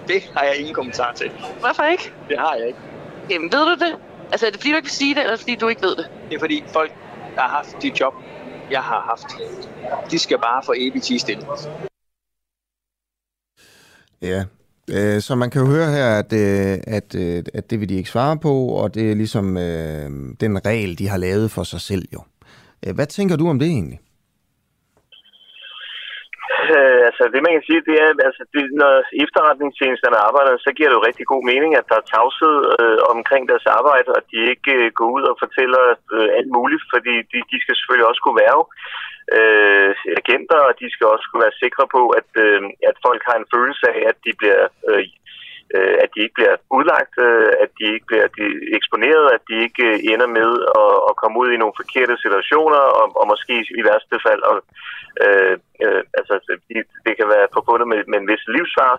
Det 0.07 0.31
har 0.35 0.43
jeg 0.43 0.55
ingen 0.59 0.73
kommentar 0.73 1.11
til. 1.13 1.31
Hvorfor 1.59 1.83
ikke? 1.83 2.11
Det 2.29 2.37
har 2.39 2.55
jeg 2.55 2.67
ikke. 2.67 2.79
Jamen, 3.29 3.51
ved 3.51 3.59
du 3.65 3.85
det? 3.85 3.95
Altså, 4.31 4.45
er 4.47 4.51
det 4.51 4.59
fordi, 4.59 4.71
du 4.71 4.75
ikke 4.75 4.85
vil 4.85 4.91
sige 4.91 5.15
det, 5.15 5.19
eller 5.21 5.31
er 5.31 5.35
det 5.35 5.39
fordi, 5.41 5.55
du 5.55 5.67
ikke 5.67 5.81
ved 5.81 5.95
det? 5.95 6.07
Det 6.29 6.35
er 6.35 6.39
fordi 6.39 6.63
folk, 6.73 6.91
der 7.35 7.41
har 7.41 7.49
haft 7.49 7.81
de 7.81 7.91
job, 7.99 8.13
jeg 8.71 8.81
har 8.81 9.01
haft, 9.09 9.27
de 10.11 10.19
skal 10.19 10.37
bare 10.37 10.61
få 10.65 10.73
evigt 10.77 11.05
tige 11.05 11.19
stille. 11.19 11.41
Ja, 14.21 14.41
øh, 14.95 15.19
så 15.21 15.35
man 15.35 15.49
kan 15.49 15.61
jo 15.61 15.67
høre 15.67 15.89
her, 15.97 16.07
at, 16.21 16.31
øh, 16.43 16.77
at, 16.97 17.09
øh, 17.23 17.43
at 17.53 17.69
det 17.69 17.79
vil 17.79 17.89
de 17.89 17.97
ikke 17.97 18.09
svare 18.09 18.37
på, 18.37 18.53
og 18.81 18.95
det 18.95 19.11
er 19.11 19.15
ligesom 19.15 19.57
øh, 19.57 20.09
den 20.43 20.65
regel, 20.65 20.99
de 20.99 21.07
har 21.07 21.17
lavet 21.17 21.51
for 21.51 21.63
sig 21.63 21.81
selv 21.81 22.05
jo. 22.13 22.21
Øh, 22.83 22.95
Hvad 22.95 23.05
tænker 23.05 23.35
du 23.35 23.49
om 23.49 23.59
det 23.59 23.67
egentlig? 23.67 23.99
Øh, 26.75 27.01
altså 27.09 27.23
det 27.33 27.39
man 27.45 27.53
kan 27.55 27.67
sige, 27.69 27.87
det 27.89 27.95
er, 28.05 28.11
altså 28.29 28.43
det, 28.53 28.63
når 28.81 28.93
efterretningstjenesterne 29.23 30.19
arbejder, 30.27 30.53
så 30.65 30.69
giver 30.75 30.89
det 30.89 30.97
jo 30.99 31.07
rigtig 31.09 31.25
god 31.33 31.43
mening, 31.51 31.71
at 31.75 31.89
der 31.89 31.97
er 31.99 32.09
tavshed 32.13 32.57
øh, 32.79 32.99
omkring 33.15 33.43
deres 33.51 33.65
arbejde, 33.79 34.09
og 34.17 34.21
de 34.31 34.37
ikke 34.53 34.73
øh, 34.79 34.87
går 34.97 35.09
ud 35.17 35.23
og 35.31 35.35
fortæller 35.43 35.83
øh, 36.15 36.29
alt 36.37 36.51
muligt, 36.57 36.83
fordi 36.93 37.15
de, 37.31 37.37
de 37.51 37.57
skal 37.63 37.75
selvfølgelig 37.75 38.09
også 38.09 38.21
kunne 38.23 38.41
være 38.45 38.57
øh, 39.35 39.91
agenter, 40.21 40.59
og 40.67 40.73
de 40.79 40.87
skal 40.93 41.07
også 41.13 41.25
kunne 41.27 41.45
være 41.47 41.61
sikre 41.63 41.85
på, 41.95 42.01
at, 42.19 42.29
øh, 42.45 42.61
at 42.89 42.95
folk 43.07 43.21
har 43.29 43.37
en 43.37 43.51
følelse 43.53 43.85
af, 43.95 43.99
at 44.11 44.17
de 44.25 44.31
bliver 44.39 44.61
øh, 44.89 45.03
øh, 45.75 45.95
at 46.03 46.09
de 46.13 46.19
ikke 46.23 46.37
bliver 46.39 46.55
udlagt, 46.77 47.13
øh, 47.27 47.51
at 47.63 47.69
de 47.79 47.85
ikke 47.93 48.07
bliver 48.11 48.27
de 48.37 48.45
eksponeret, 48.77 49.25
at 49.35 49.43
de 49.49 49.55
ikke 49.65 49.85
øh, 49.91 50.11
ender 50.13 50.29
med 50.39 50.51
at, 50.81 50.93
at 51.09 51.13
komme 51.21 51.35
ud 51.41 51.49
i 51.51 51.61
nogle 51.61 51.79
forkerte 51.81 52.15
situationer, 52.23 52.81
og, 52.99 53.05
og 53.19 53.25
måske 53.33 53.55
i 53.79 53.81
værste 53.87 54.17
fald, 54.25 54.43
og, 54.51 54.55
øh, 55.25 55.55
øh, 55.85 56.01
altså 56.19 56.33
det, 56.69 56.83
det 57.05 57.13
kan 57.19 57.27
være 57.35 57.53
forbundet 57.57 57.87
med, 57.91 57.99
med 58.11 58.17
en 58.19 58.29
vis 58.31 58.43
livsfar, 58.55 58.93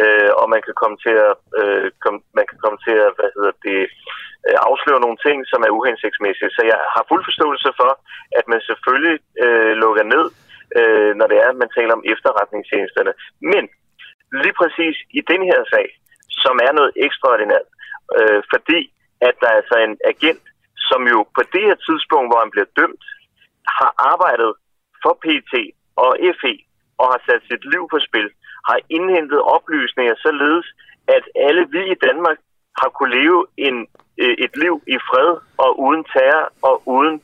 øh, 0.00 0.30
og 0.40 0.46
man 0.54 0.62
kan 0.66 0.74
komme 0.82 0.96
til 1.06 1.16
at, 1.28 1.34
øh, 1.60 1.86
kom, 2.04 2.14
man 2.38 2.46
kan 2.50 2.58
komme 2.62 2.78
til 2.86 2.96
at 3.06 3.14
hvad 3.18 3.30
hedder 3.36 3.54
det, 3.66 3.80
øh, 4.46 4.56
afsløre 4.68 5.04
nogle 5.04 5.18
ting, 5.26 5.38
som 5.52 5.60
er 5.66 5.76
uhensigtsmæssige. 5.78 6.54
Så 6.56 6.62
jeg 6.72 6.80
har 6.94 7.04
fuld 7.10 7.22
forståelse 7.28 7.70
for, 7.80 7.92
at 8.38 8.44
man 8.52 8.60
selvfølgelig 8.68 9.16
øh, 9.44 9.72
lukker 9.82 10.04
ned, 10.14 10.26
øh, 10.78 11.10
når 11.18 11.26
det 11.30 11.38
er, 11.44 11.48
at 11.50 11.60
man 11.62 11.70
taler 11.76 11.94
om 11.98 12.04
efterretningstjenesterne. 12.12 13.12
Men 13.52 13.64
lige 14.42 14.58
præcis 14.60 14.96
i 15.18 15.20
den 15.32 15.42
her 15.50 15.60
sag, 15.72 15.86
som 16.44 16.54
er 16.66 16.72
noget 16.78 16.92
ekstraordinært, 17.06 17.68
øh, 18.18 18.40
fordi 18.52 18.80
at 19.28 19.34
der 19.40 19.48
er 19.50 19.56
altså 19.60 19.76
en 19.86 19.96
agent, 20.12 20.44
som 20.88 21.00
jo 21.12 21.18
på 21.36 21.42
det 21.52 21.62
her 21.68 21.78
tidspunkt, 21.88 22.28
hvor 22.30 22.40
han 22.44 22.50
bliver 22.54 22.70
dømt, 22.78 23.04
har 23.78 23.92
arbejdet 24.12 24.52
for 25.02 25.12
PT 25.24 25.54
og 26.04 26.10
FE 26.40 26.54
og 27.00 27.06
har 27.12 27.20
sat 27.26 27.42
sit 27.50 27.64
liv 27.72 27.82
på 27.92 27.98
spil, 28.08 28.28
har 28.68 28.78
indhentet 28.96 29.40
oplysninger 29.56 30.14
således, 30.26 30.66
at 31.16 31.24
alle 31.46 31.62
vi 31.74 31.82
i 31.94 32.00
Danmark 32.06 32.38
har 32.80 32.88
kunne 32.88 33.14
leve 33.20 33.46
en, 33.56 33.76
øh, 34.22 34.34
et 34.44 34.52
liv 34.62 34.74
i 34.94 34.96
fred 35.08 35.30
og 35.64 35.70
uden 35.86 36.04
terror 36.12 36.44
og 36.68 36.76
uden 36.96 37.16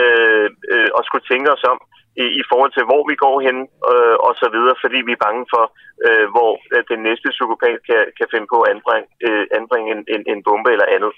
øh, 0.00 0.50
øh, 0.72 0.88
at 0.98 1.02
skulle 1.06 1.28
tænke 1.30 1.52
os 1.52 1.64
om 1.72 1.78
i, 2.22 2.24
i 2.40 2.42
forhold 2.50 2.72
til, 2.74 2.84
hvor 2.90 3.02
vi 3.10 3.14
går 3.24 3.36
hen 3.46 3.56
øh, 3.92 4.16
og 4.26 4.32
så 4.42 4.46
videre, 4.54 4.76
fordi 4.82 4.98
vi 5.08 5.12
er 5.14 5.24
bange 5.26 5.44
for, 5.54 5.64
øh, 6.06 6.26
hvor 6.34 6.52
øh, 6.74 6.82
den 6.92 7.00
næste 7.08 7.28
psykopat 7.36 7.76
kan, 7.88 8.02
kan 8.18 8.28
finde 8.32 8.48
på 8.52 8.58
at 8.62 8.70
anbringe, 8.74 9.08
øh, 9.26 9.44
anbringe 9.58 9.88
en, 9.94 10.02
en, 10.14 10.22
en 10.32 10.40
bombe 10.46 10.70
eller 10.74 10.88
andet. 10.96 11.12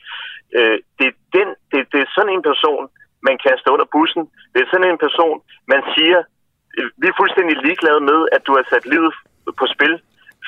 Øh, 0.56 0.76
det, 0.98 1.06
er 1.10 1.16
den, 1.36 1.48
det, 1.70 1.80
det 1.92 2.00
er 2.02 2.10
sådan 2.16 2.34
en 2.36 2.44
person, 2.50 2.84
man 3.28 3.36
kaster 3.46 3.70
under 3.74 3.88
bussen. 3.94 4.22
Det 4.52 4.60
er 4.60 4.70
sådan 4.70 4.90
en 4.90 5.04
person, 5.06 5.36
man 5.72 5.82
siger, 5.94 6.20
øh, 6.78 6.88
vi 7.00 7.06
er 7.08 7.20
fuldstændig 7.20 7.56
ligeglade 7.66 8.00
med, 8.10 8.20
at 8.36 8.42
du 8.46 8.52
har 8.56 8.64
sat 8.72 8.84
livet 8.92 9.12
på 9.60 9.66
spil 9.74 9.94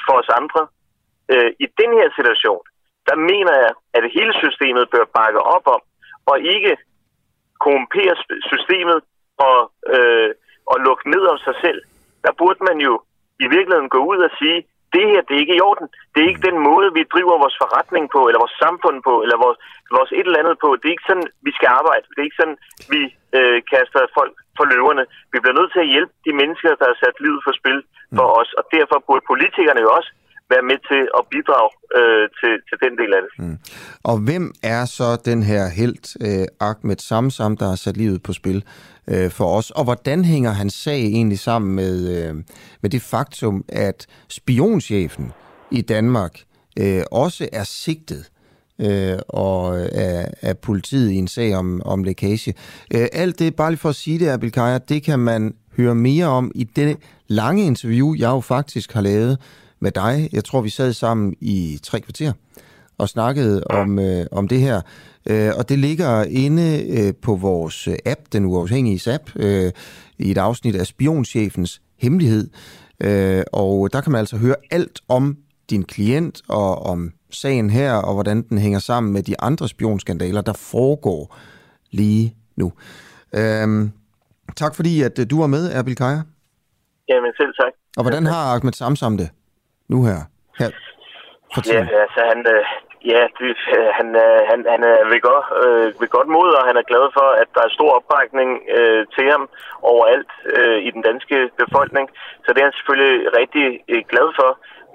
for 0.07 0.15
os 0.21 0.31
andre. 0.41 0.63
Øh, 1.33 1.51
I 1.65 1.67
den 1.81 1.91
her 1.99 2.09
situation, 2.19 2.63
der 3.09 3.17
mener 3.31 3.55
jeg, 3.65 3.73
at 3.97 4.15
hele 4.17 4.33
systemet 4.43 4.91
bør 4.95 5.05
bakke 5.19 5.41
op 5.57 5.67
om, 5.77 5.83
og 6.31 6.37
ikke 6.55 6.75
korrumpere 7.65 8.15
systemet 8.51 8.99
og, 9.49 9.59
øh, 9.97 10.31
og 10.71 10.77
lukke 10.87 11.05
ned 11.15 11.23
om 11.33 11.39
sig 11.47 11.57
selv. 11.65 11.81
Der 12.25 12.33
burde 12.41 12.61
man 12.69 12.79
jo 12.87 12.93
i 13.45 13.47
virkeligheden 13.57 13.95
gå 13.97 14.01
ud 14.13 14.19
og 14.29 14.33
sige, 14.41 14.59
det 14.97 15.05
her, 15.11 15.21
det 15.27 15.35
er 15.35 15.43
ikke 15.45 15.59
i 15.59 15.65
orden. 15.71 15.87
Det 16.13 16.19
er 16.21 16.31
ikke 16.31 16.49
den 16.51 16.59
måde, 16.69 16.89
vi 16.99 17.03
driver 17.15 17.37
vores 17.45 17.57
forretning 17.63 18.05
på, 18.15 18.21
eller 18.29 18.41
vores 18.45 18.57
samfund 18.65 18.99
på, 19.09 19.15
eller 19.25 19.39
vores, 19.45 19.59
vores 19.97 20.13
et 20.19 20.27
eller 20.27 20.43
andet 20.43 20.57
på. 20.65 20.69
Det 20.79 20.87
er 20.87 20.97
ikke 20.97 21.11
sådan, 21.11 21.29
vi 21.47 21.53
skal 21.59 21.69
arbejde. 21.79 22.05
Det 22.13 22.21
er 22.21 22.29
ikke 22.29 22.43
sådan, 22.43 22.59
vi 22.95 23.03
øh, 23.39 23.59
kaster 23.73 24.01
folk 24.19 24.35
for 24.59 24.65
løverne. 24.73 25.05
Vi 25.33 25.39
bliver 25.43 25.59
nødt 25.59 25.73
til 25.73 25.83
at 25.85 25.93
hjælpe 25.95 26.15
de 26.27 26.33
mennesker, 26.41 26.71
der 26.81 26.87
har 26.91 26.99
sat 27.05 27.17
livet 27.25 27.41
for 27.47 27.55
spil 27.61 27.79
for 28.19 28.27
os, 28.41 28.51
og 28.59 28.65
derfor 28.77 28.97
burde 29.07 29.25
politikerne 29.33 29.81
jo 29.87 29.91
også 29.99 30.11
være 30.53 30.65
med 30.71 30.79
til 30.91 31.03
at 31.19 31.23
bidrage 31.33 31.71
øh, 31.99 32.25
til, 32.41 32.53
til 32.69 32.77
den 32.85 32.93
del 33.01 33.11
af 33.17 33.21
det. 33.25 33.31
Mm. 33.43 33.59
Og 34.11 34.17
hvem 34.27 34.45
er 34.77 34.83
så 34.99 35.09
den 35.31 35.41
her 35.51 35.63
helt 35.81 36.07
øh, 36.27 36.47
Ahmed 36.69 37.01
Samsam, 37.09 37.53
der 37.61 37.67
har 37.73 37.79
sat 37.85 37.97
livet 38.03 38.21
på 38.27 38.33
spil 38.41 38.59
øh, 39.09 39.31
for 39.31 39.57
os? 39.57 39.71
Og 39.71 39.85
hvordan 39.85 40.25
hænger 40.25 40.51
hans 40.51 40.75
sag 40.75 41.01
egentlig 41.01 41.39
sammen 41.39 41.75
med, 41.75 42.09
øh, 42.09 42.35
med 42.83 42.91
det 42.91 43.03
faktum, 43.03 43.65
at 43.69 44.07
spionchefen 44.29 45.33
i 45.71 45.81
Danmark 45.81 46.41
øh, 46.79 47.03
også 47.11 47.49
er 47.53 47.65
sigtet 47.65 48.31
øh, 48.79 49.19
og 49.29 49.81
af, 49.81 50.33
af 50.43 50.59
politiet 50.59 51.11
i 51.11 51.15
en 51.15 51.29
sag 51.29 51.55
om, 51.55 51.83
om 51.85 52.05
lækage. 52.05 52.55
Øh, 52.95 53.07
alt 53.13 53.39
det, 53.39 53.57
bare 53.57 53.71
lige 53.71 53.79
for 53.79 53.89
at 53.89 53.97
sige 53.97 54.19
det, 54.19 54.29
Abel 54.29 54.53
Kaja, 54.53 54.79
det 54.79 55.03
kan 55.03 55.19
man 55.19 55.55
høre 55.77 55.95
mere 55.95 56.27
om 56.27 56.53
i 56.55 56.65
det 56.65 56.97
lange 57.29 57.67
interview, 57.67 58.15
jeg 58.15 58.29
jo 58.29 58.41
faktisk 58.41 58.93
har 58.93 59.01
lavet 59.01 59.39
med 59.81 59.91
dig. 59.91 60.29
Jeg 60.33 60.45
tror, 60.45 60.61
vi 60.61 60.71
sad 60.71 60.93
sammen 60.93 61.35
i 61.41 61.79
tre 61.83 62.01
kvarter 62.01 62.33
og 62.99 63.09
snakkede 63.09 63.65
om, 63.65 63.99
øh, 63.99 64.27
om 64.33 64.49
det 64.49 64.61
her. 64.61 64.81
Øh, 65.31 65.51
og 65.59 65.69
det 65.69 65.79
ligger 65.79 66.25
inde 66.25 66.87
øh, 66.99 67.15
på 67.23 67.35
vores 67.35 67.89
app, 68.07 68.21
den 68.33 68.45
uafhængige 68.45 69.15
app, 69.15 69.31
øh, 69.37 69.73
i 70.19 70.31
et 70.31 70.39
afsnit 70.39 70.77
af 70.77 70.87
Spionchefens 70.87 71.83
Hemmelighed. 71.99 72.51
Øh, 73.01 73.43
og 73.53 73.93
der 73.93 74.01
kan 74.01 74.13
man 74.13 74.19
altså 74.19 74.37
høre 74.37 74.55
alt 74.71 75.01
om 75.09 75.37
din 75.71 75.85
klient 75.85 76.43
og 76.49 76.83
om 76.87 77.13
sagen 77.31 77.71
her, 77.71 77.95
og 77.95 78.15
hvordan 78.15 78.43
den 78.43 78.59
hænger 78.59 78.79
sammen 78.79 79.13
med 79.13 79.23
de 79.23 79.41
andre 79.41 79.69
spionskandaler, 79.69 80.41
der 80.41 80.53
foregår 80.53 81.37
lige 81.91 82.37
nu. 82.57 82.73
Øh, 83.35 83.89
tak 84.57 84.75
fordi, 84.75 85.03
at 85.03 85.19
øh, 85.19 85.27
du 85.31 85.41
var 85.41 85.47
med, 85.47 85.73
Erbil 85.73 85.97
Kaja. 85.97 86.23
Jamen 87.09 87.33
selv 87.37 87.55
tak. 87.61 87.73
Og 87.97 88.03
hvordan 88.03 88.27
har 88.27 88.55
Ahmed 88.55 88.73
Samsam 88.73 89.17
det 89.17 89.31
nu 89.89 90.05
her? 90.05 90.21
her? 90.59 90.71
Fortæl. 91.55 91.75
Ja, 91.75 92.01
altså 92.05 92.21
han, 92.31 92.41
øh, 92.55 92.65
ja, 93.13 93.23
det, 93.39 93.57
øh, 93.77 93.89
han, 93.99 94.09
øh, 94.25 94.41
han, 94.51 94.59
han 94.75 94.83
er 94.93 94.99
ved 95.13 95.21
godt, 95.29 95.47
øh, 95.63 95.87
ved 96.01 96.09
godt 96.17 96.29
mod, 96.37 96.49
og 96.59 96.63
han 96.69 96.77
er 96.81 96.91
glad 96.91 97.05
for, 97.19 97.29
at 97.43 97.49
der 97.55 97.63
er 97.65 97.77
stor 97.77 97.91
opbakning 97.99 98.51
øh, 98.77 99.03
til 99.15 99.27
ham 99.35 99.45
overalt 99.93 100.33
øh, 100.57 100.79
i 100.87 100.91
den 100.97 101.03
danske 101.09 101.37
befolkning. 101.63 102.07
Så 102.45 102.49
det 102.53 102.61
er 102.61 102.69
han 102.69 102.79
selvfølgelig 102.79 103.17
rigtig 103.41 103.67
øh, 103.93 104.03
glad 104.13 104.29
for. 104.41 104.51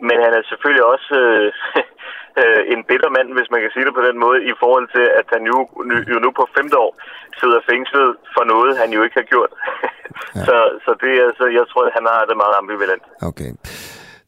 Men 0.08 0.18
han 0.26 0.34
er 0.40 0.44
selvfølgelig 0.52 0.86
også 0.94 1.14
øh, 1.24 1.50
øh, 2.42 2.62
en 2.74 2.82
bitter 2.90 3.10
mand, 3.18 3.30
hvis 3.38 3.52
man 3.54 3.62
kan 3.62 3.72
sige 3.74 3.86
det 3.88 3.94
på 4.00 4.06
den 4.10 4.18
måde, 4.26 4.38
i 4.52 4.54
forhold 4.64 4.88
til, 4.96 5.06
at 5.20 5.28
han 5.36 5.44
jo, 5.52 5.58
nu, 5.90 5.96
jo 6.14 6.18
nu 6.26 6.30
på 6.40 6.44
femte 6.58 6.78
år 6.86 6.94
sidder 7.40 7.60
fængslet 7.72 8.10
for 8.36 8.44
noget, 8.54 8.72
han 8.82 8.90
jo 8.96 9.00
ikke 9.06 9.20
har 9.22 9.28
gjort. 9.34 9.52
ja. 10.36 10.44
så, 10.48 10.56
så 10.86 10.92
det 11.04 11.14
er, 11.24 11.30
så 11.40 11.46
jeg 11.60 11.66
tror, 11.72 11.84
at 11.88 11.94
han 11.98 12.06
har 12.14 12.24
det 12.30 12.38
meget 12.44 12.56
ambivalent. 12.62 13.06
Okay. 13.30 13.52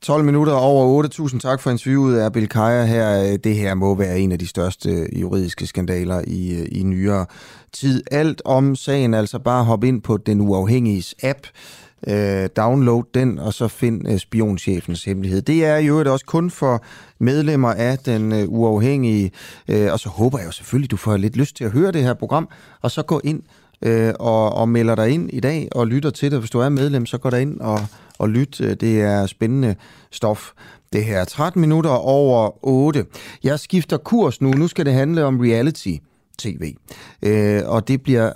12 0.02 0.24
minutter 0.24 0.54
over 0.54 1.04
8.000 1.30 1.40
tak 1.40 1.62
for 1.62 1.72
interviewet 1.72 2.20
af 2.20 2.34
Bill 2.34 2.48
Kaja 2.48 2.86
her. 2.86 3.24
Øh, 3.24 3.40
det 3.44 3.56
her 3.56 3.74
må 3.74 3.96
være 3.96 4.20
en 4.20 4.32
af 4.32 4.40
de 4.40 4.48
største 4.48 4.90
øh, 4.90 5.22
juridiske 5.22 5.68
skandaler 5.68 6.22
i, 6.28 6.60
øh, 6.60 6.68
i 6.72 6.84
nyere 6.84 7.26
tid. 7.74 8.04
Alt 8.12 8.42
om 8.46 8.76
sagen, 8.76 9.14
altså 9.14 9.40
bare 9.40 9.64
hop 9.64 9.84
ind 9.84 10.02
på 10.02 10.18
den 10.18 10.42
uafhængige 10.42 11.16
app, 11.24 11.40
øh, 12.08 12.50
download 12.58 13.04
den, 13.14 13.40
og 13.40 13.54
så 13.54 13.68
find 13.68 14.12
øh, 14.12 14.20
spionchefens 14.20 15.04
hemmelighed. 15.04 15.42
Det 15.42 15.66
er 15.66 15.78
jo 15.78 16.14
også 16.14 16.26
kun 16.26 16.50
for 16.50 16.84
medlemmer 17.20 17.74
af 17.74 17.98
den 17.98 18.32
øh, 18.32 18.46
uafhængige, 18.48 19.32
øh, 19.68 19.92
og 19.92 20.00
så 20.00 20.10
håber 20.10 20.38
jeg 20.38 20.48
jo 20.48 20.52
selvfølgelig, 20.52 20.92
du 20.92 20.98
får 20.98 21.18
lidt 21.18 21.38
lyst 21.38 21.56
til 21.56 21.64
at 21.64 21.72
høre 21.72 21.92
det 21.92 22.04
her 22.04 22.14
program, 22.14 22.50
og 22.82 22.92
så 22.92 23.04
gå 23.04 23.22
ind 23.24 23.42
øh, 23.82 24.14
og, 24.20 24.54
og 24.54 24.70
melder 24.70 24.96
dig 24.96 25.10
ind 25.10 25.30
i 25.34 25.40
dag 25.40 25.68
og 25.72 25.88
lytter 25.88 26.10
til 26.10 26.32
det. 26.32 26.40
Hvis 26.40 26.50
du 26.50 26.60
er 26.60 26.70
medlem, 26.70 27.06
så 27.06 27.18
går 27.18 27.30
der 27.30 27.38
ind 27.38 27.60
og, 27.60 27.80
og 28.18 28.30
lyt. 28.30 28.62
Øh, 28.62 28.76
det 28.76 29.02
er 29.02 29.26
spændende 29.26 29.76
stof. 30.12 30.52
Det 30.94 31.06
her 31.06 31.26
13 31.26 31.62
minutter 31.62 31.90
over 31.90 32.66
8. 32.66 33.06
Jeg 33.44 33.60
skifter 33.60 33.98
kurs 33.98 34.42
nu. 34.42 34.52
Nu 34.52 34.68
skal 34.68 34.86
det 34.86 34.94
handle 34.94 35.26
om 35.26 35.40
reality 35.40 35.96
tv. 36.38 36.76
Øh, 37.22 37.62
og 37.66 37.88
det 37.88 38.04
bliver 38.04 38.32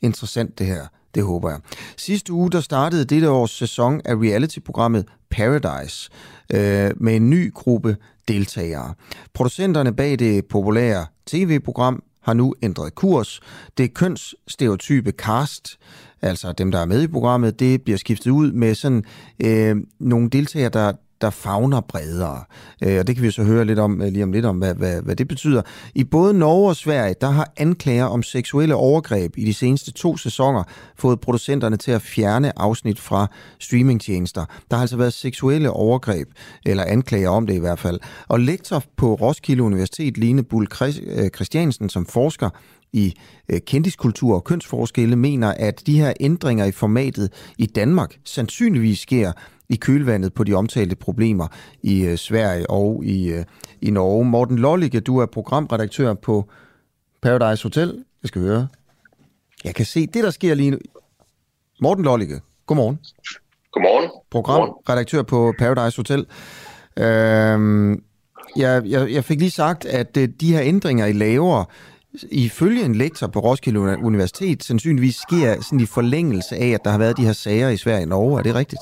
interessant 0.00 0.58
det 0.58 0.66
her. 0.66 0.86
Det 1.14 1.24
håber 1.24 1.50
jeg. 1.50 1.60
Sidste 1.96 2.32
uge 2.32 2.50
der 2.50 2.60
startede 2.60 3.04
dette 3.04 3.30
års 3.30 3.50
sæson 3.50 4.00
af 4.04 4.14
reality-programmet 4.14 5.04
Paradise 5.30 6.10
øh, 6.52 6.90
med 6.96 7.16
en 7.16 7.30
ny 7.30 7.54
gruppe 7.54 7.96
deltagere. 8.28 8.94
Producenterne 9.34 9.94
bag 9.96 10.18
det 10.18 10.46
populære 10.46 11.06
tv-program 11.26 12.02
har 12.22 12.34
nu 12.34 12.54
ændret 12.62 12.94
kurs. 12.94 13.40
Det 13.78 13.94
kønsstereotype 13.94 15.10
cast, 15.10 15.78
altså 16.22 16.52
dem, 16.52 16.70
der 16.70 16.78
er 16.78 16.84
med 16.84 17.02
i 17.02 17.06
programmet, 17.06 17.60
det 17.60 17.82
bliver 17.82 17.98
skiftet 17.98 18.30
ud 18.30 18.52
med 18.52 18.74
sådan 18.74 19.04
øh, 19.44 19.76
nogle 20.00 20.30
deltagere, 20.30 20.68
der, 20.68 20.92
der 21.20 21.30
fagner 21.30 21.80
bredere. 21.80 22.44
Øh, 22.82 22.98
og 22.98 23.06
det 23.06 23.16
kan 23.16 23.24
vi 23.24 23.30
så 23.30 23.42
høre 23.42 23.64
lidt 23.64 23.78
om 23.78 24.02
øh, 24.02 24.08
lige 24.08 24.24
om 24.24 24.32
lidt 24.32 24.44
om, 24.44 24.58
hvad, 24.58 24.74
hvad, 24.74 25.02
hvad 25.02 25.16
det 25.16 25.28
betyder. 25.28 25.62
I 25.94 26.04
både 26.04 26.34
Norge 26.34 26.68
og 26.68 26.76
Sverige, 26.76 27.14
der 27.20 27.30
har 27.30 27.52
anklager 27.56 28.04
om 28.04 28.22
seksuelle 28.22 28.74
overgreb 28.74 29.38
i 29.38 29.44
de 29.44 29.54
seneste 29.54 29.92
to 29.92 30.16
sæsoner 30.16 30.62
fået 30.96 31.20
producenterne 31.20 31.76
til 31.76 31.90
at 31.90 32.02
fjerne 32.02 32.58
afsnit 32.58 33.00
fra 33.00 33.26
streamingtjenester. 33.58 34.44
Der 34.70 34.76
har 34.76 34.80
altså 34.80 34.96
været 34.96 35.12
seksuelle 35.12 35.70
overgreb, 35.70 36.28
eller 36.66 36.84
anklager 36.84 37.28
om 37.28 37.46
det 37.46 37.54
i 37.54 37.60
hvert 37.60 37.78
fald. 37.78 38.00
Og 38.28 38.40
lektor 38.40 38.82
på 38.96 39.14
Roskilde 39.14 39.62
Universitet, 39.62 40.18
Line 40.18 40.42
Bull 40.42 40.66
øh, 41.06 41.28
Christiansen, 41.28 41.88
som 41.88 42.06
forsker 42.06 42.50
i 42.92 43.14
øh, 43.48 43.60
kendiskultur 43.66 44.34
og 44.34 44.44
kønsforskelle, 44.44 45.16
mener, 45.16 45.54
at 45.56 45.82
de 45.86 45.98
her 45.98 46.12
ændringer 46.20 46.64
i 46.64 46.72
formatet 46.72 47.52
i 47.58 47.66
Danmark 47.66 48.16
sandsynligvis 48.24 48.98
sker 48.98 49.32
i 49.70 49.76
kølvandet 49.76 50.34
på 50.34 50.44
de 50.44 50.54
omtalte 50.54 50.96
problemer 50.96 51.46
i 51.82 52.02
øh, 52.04 52.16
Sverige 52.16 52.70
og 52.70 53.04
i, 53.04 53.28
øh, 53.32 53.44
i 53.82 53.90
Norge. 53.90 54.24
Morten 54.24 54.58
Lollige, 54.58 55.00
du 55.00 55.18
er 55.18 55.26
programredaktør 55.26 56.14
på 56.14 56.48
Paradise 57.22 57.62
Hotel. 57.62 58.04
Jeg 58.22 58.28
skal 58.28 58.42
høre. 58.42 58.68
Jeg 59.64 59.74
kan 59.74 59.86
se 59.86 60.06
det, 60.06 60.24
der 60.24 60.30
sker 60.30 60.54
lige 60.54 60.70
nu. 60.70 60.78
Morten 61.80 62.04
Lollige, 62.04 62.40
godmorgen. 62.66 62.98
Godmorgen. 63.72 64.10
Programredaktør 64.30 65.22
på 65.22 65.54
Paradise 65.58 65.96
Hotel. 65.96 66.26
Øhm, 66.96 68.02
jeg, 68.56 68.82
jeg, 68.86 69.12
jeg 69.12 69.24
fik 69.24 69.38
lige 69.38 69.50
sagt, 69.50 69.84
at 69.84 70.16
øh, 70.16 70.28
de 70.40 70.52
her 70.52 70.62
ændringer, 70.62 71.06
I 71.06 71.12
laver, 71.12 71.64
ifølge 72.30 72.84
en 72.84 72.94
lektor 72.94 73.26
på 73.26 73.40
Roskilde 73.40 73.80
Universitet, 73.80 74.64
sandsynligvis 74.64 75.16
sker 75.16 75.60
sådan 75.60 75.80
i 75.80 75.86
forlængelse 75.86 76.56
af, 76.56 76.68
at 76.68 76.84
der 76.84 76.90
har 76.90 76.98
været 76.98 77.16
de 77.16 77.24
her 77.24 77.32
sager 77.32 77.68
i 77.68 77.76
Sverige 77.76 78.04
og 78.04 78.08
Norge. 78.08 78.38
Er 78.38 78.42
det 78.42 78.54
rigtigt? 78.54 78.80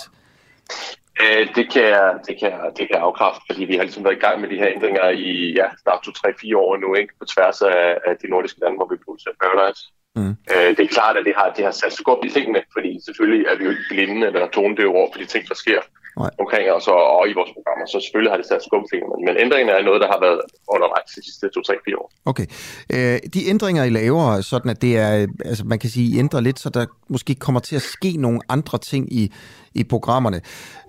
Øh, 1.23 1.45
det, 1.57 1.73
kan 1.73 1.85
jeg, 1.97 2.09
det, 2.27 2.35
kan 2.41 2.49
jeg, 2.51 2.61
det 2.77 2.85
kan 2.87 2.95
jeg 2.97 3.07
afkræfte, 3.09 3.43
fordi 3.49 3.65
vi 3.65 3.77
har 3.77 3.83
ligesom 3.83 4.05
været 4.05 4.17
i 4.17 4.25
gang 4.27 4.41
med 4.41 4.49
de 4.49 4.61
her 4.63 4.69
ændringer 4.75 5.09
i 5.09 5.53
ja, 5.61 5.67
snart 5.83 6.07
2-3-4 6.07 6.57
år 6.57 6.77
nu, 6.77 6.95
ikke? 6.95 7.13
på 7.19 7.25
tværs 7.33 7.63
af, 7.63 7.99
af 8.09 8.15
de 8.23 8.31
nordiske 8.31 8.61
lande, 8.61 8.77
hvor 8.77 8.89
vi 8.93 9.05
producerer 9.05 9.35
Paradise. 9.45 9.83
Mm. 10.17 10.35
Øh, 10.53 10.71
det 10.77 10.83
er 10.85 10.95
klart, 10.99 11.17
at 11.17 11.25
det 11.29 11.35
har, 11.37 11.49
det 11.57 11.65
har 11.65 11.75
sat 11.81 11.93
skub 11.93 12.25
i 12.25 12.31
tingene, 12.31 12.63
fordi 12.73 13.01
selvfølgelig 13.07 13.47
er 13.51 13.57
vi 13.57 13.65
jo 13.65 13.71
ikke 13.71 13.91
blinde 13.91 14.27
eller 14.27 14.49
tonedøve 14.49 14.97
over 15.01 15.09
for 15.13 15.19
de 15.21 15.27
ting, 15.27 15.49
der 15.49 15.55
sker 15.55 15.81
Nej. 16.19 16.31
omkring 16.43 16.65
os 16.77 16.87
og, 16.97 17.03
og 17.19 17.23
i 17.31 17.33
vores 17.39 17.51
programmer. 17.57 17.85
Så 17.93 17.97
selvfølgelig 18.05 18.33
har 18.33 18.39
det 18.41 18.47
sat 18.47 18.63
skub 18.67 18.83
i 18.87 18.89
tingene, 18.93 19.17
men 19.27 19.35
ændringerne 19.45 19.79
er 19.81 19.85
noget, 19.89 20.01
der 20.05 20.09
har 20.15 20.21
været 20.27 20.41
undervejs 20.75 21.09
de 21.17 21.23
sidste 21.29 21.47
2-3-4 21.57 21.97
år. 22.01 22.09
Okay. 22.31 22.47
Øh, 22.95 23.19
de 23.35 23.41
ændringer, 23.53 23.83
I 23.85 23.91
laver, 24.01 24.41
sådan 24.41 24.71
at 24.75 24.83
det 24.83 24.93
er, 24.99 25.27
altså 25.51 25.65
man 25.73 25.79
kan 25.79 25.91
sige, 25.91 26.07
I 26.13 26.19
ændrer 26.19 26.41
lidt, 26.41 26.59
så 26.59 26.69
der 26.71 26.87
måske 27.09 27.35
kommer 27.35 27.61
til 27.61 27.77
at 27.77 27.83
ske 27.83 28.13
nogle 28.17 28.41
andre 28.49 28.79
ting 28.79 29.13
i, 29.13 29.33
i 29.75 29.85
programmerne. 29.85 30.41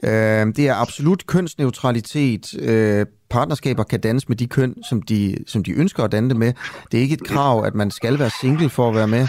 Øh, 0.03 0.56
det 0.57 0.68
er 0.68 0.76
absolut 0.76 1.27
kønsneutralitet. 1.27 2.43
Øh, 2.61 3.06
partnerskaber 3.30 3.84
kan 3.84 3.99
dannes 3.99 4.30
med 4.30 4.38
de 4.38 4.47
køn, 4.47 4.84
som 4.84 5.01
de, 5.01 5.38
som 5.47 5.64
de 5.64 5.72
ønsker 5.72 6.03
at 6.03 6.11
danne 6.11 6.30
det 6.30 6.38
med. 6.38 6.53
Det 6.91 6.97
er 6.97 7.01
ikke 7.01 7.14
et 7.14 7.23
krav, 7.23 7.64
at 7.65 7.76
man 7.76 7.91
skal 7.91 8.19
være 8.19 8.31
single 8.41 8.69
for 8.69 8.89
at 8.89 8.95
være 8.95 9.07
med. 9.07 9.27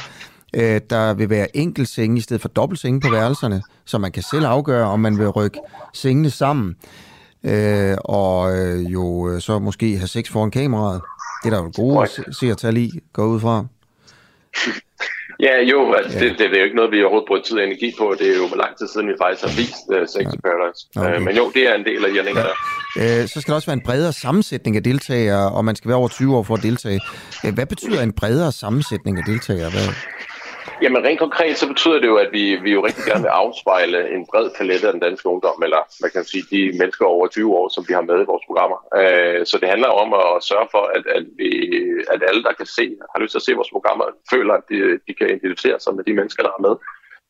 Øh, 0.57 0.81
der 0.91 1.15
vil 1.15 1.31
være 1.31 1.57
enkelt 1.57 1.89
senge 1.89 2.19
i 2.19 2.21
stedet 2.21 2.41
for 2.41 2.49
dobbelt 2.49 2.81
senge 2.81 3.01
på 3.01 3.11
værelserne, 3.11 3.63
så 3.85 3.99
man 3.99 4.13
kan 4.13 4.23
selv 4.23 4.47
afgøre, 4.47 4.87
om 4.87 5.01
man 5.01 5.19
vil 5.19 5.29
rykke 5.29 5.59
sengene 5.95 6.31
sammen. 6.31 6.77
Øh, 7.45 7.97
og 8.05 8.59
øh, 8.59 8.93
jo 8.93 9.37
så 9.41 9.59
måske 9.59 9.97
have 9.97 10.09
sex 10.09 10.31
foran 10.31 10.51
kameraet. 10.51 11.01
Det 11.45 11.53
er 11.53 11.57
der 11.57 11.63
jo 11.63 11.73
gode 11.77 12.09
seertal 12.41 12.77
i, 12.77 12.91
går 13.13 13.27
ud 13.27 13.41
fra. 13.41 13.67
Ja, 15.43 15.63
jo, 15.63 15.93
altså 15.93 16.19
ja. 16.19 16.25
Det, 16.25 16.39
det, 16.39 16.51
det 16.51 16.57
er 16.57 16.59
jo 16.59 16.65
ikke 16.65 16.77
noget, 16.77 16.93
vi 16.93 17.03
overhovedet 17.03 17.27
bruger 17.27 17.43
tid 17.43 17.57
og 17.57 17.65
energi 17.65 17.95
på. 17.99 18.15
Det 18.19 18.27
er 18.33 18.37
jo 18.37 18.47
lang 18.57 18.73
tid 18.79 18.89
siden, 18.93 19.09
vi 19.09 19.15
faktisk 19.23 19.43
har 19.47 19.53
vist 19.63 19.85
uh, 19.97 20.07
Sex 20.15 20.27
ja. 20.35 20.41
Paradise. 20.49 20.81
Okay. 20.97 21.17
Uh, 21.17 21.23
men 21.27 21.37
jo, 21.37 21.51
det 21.55 21.63
er 21.69 21.75
en 21.75 21.85
del 21.85 22.05
af 22.05 22.11
de 22.13 22.19
ja. 22.19 22.35
der. 22.41 23.23
Uh, 23.23 23.29
så 23.29 23.37
skal 23.41 23.51
der 23.53 23.55
også 23.55 23.69
være 23.71 23.79
en 23.83 23.87
bredere 23.89 24.13
sammensætning 24.13 24.77
af 24.77 24.83
deltagere, 24.83 25.53
og 25.53 25.65
man 25.65 25.77
skal 25.77 25.89
være 25.89 25.99
over 25.99 26.09
20 26.09 26.37
år 26.37 26.43
for 26.43 26.55
at 26.55 26.63
deltage. 26.63 27.01
Uh, 27.45 27.55
hvad 27.55 27.67
betyder 27.67 28.03
en 28.03 28.13
bredere 28.13 28.53
sammensætning 28.53 29.19
af 29.19 29.25
deltagere? 29.25 29.71
Hvad? 29.71 29.89
Jamen 30.83 31.05
rent 31.05 31.19
konkret, 31.19 31.57
så 31.57 31.67
betyder 31.69 31.99
det 32.01 32.07
jo, 32.07 32.17
at 32.17 32.33
vi, 32.33 32.57
vi 32.57 32.71
jo 32.73 32.85
rigtig 32.87 33.05
gerne 33.05 33.23
vil 33.23 33.39
afspejle 33.43 33.99
en 34.15 34.27
bred 34.31 34.51
palette 34.59 34.87
af 34.87 34.93
den 34.93 35.03
danske 35.03 35.29
ungdom, 35.29 35.63
eller 35.63 35.81
man 36.03 36.11
kan 36.11 36.25
sige 36.25 36.45
de 36.55 36.79
mennesker 36.79 37.05
over 37.05 37.27
20 37.27 37.57
år, 37.57 37.69
som 37.69 37.85
vi 37.89 37.93
har 37.95 38.05
med 38.11 38.19
i 38.21 38.31
vores 38.33 38.45
programmer. 38.47 38.79
Øh, 39.01 39.47
så 39.47 39.59
det 39.61 39.69
handler 39.69 39.89
om 40.03 40.09
at 40.23 40.45
sørge 40.51 40.69
for, 40.75 40.85
at, 40.97 41.05
at, 41.17 41.25
vi, 41.39 41.51
at 42.13 42.21
alle, 42.29 42.43
der 42.43 42.53
kan 42.53 42.67
se, 42.67 42.85
har 43.13 43.21
lyst 43.21 43.33
til 43.33 43.43
at 43.43 43.47
se 43.47 43.59
vores 43.61 43.75
programmer, 43.77 44.05
føler, 44.33 44.55
at 44.55 44.65
de, 44.71 44.77
de 45.07 45.13
kan 45.19 45.29
identificere 45.31 45.81
sig 45.81 45.95
med 45.95 46.05
de 46.05 46.15
mennesker, 46.19 46.43
der 46.43 46.53
er 46.59 46.65
med. 46.67 46.75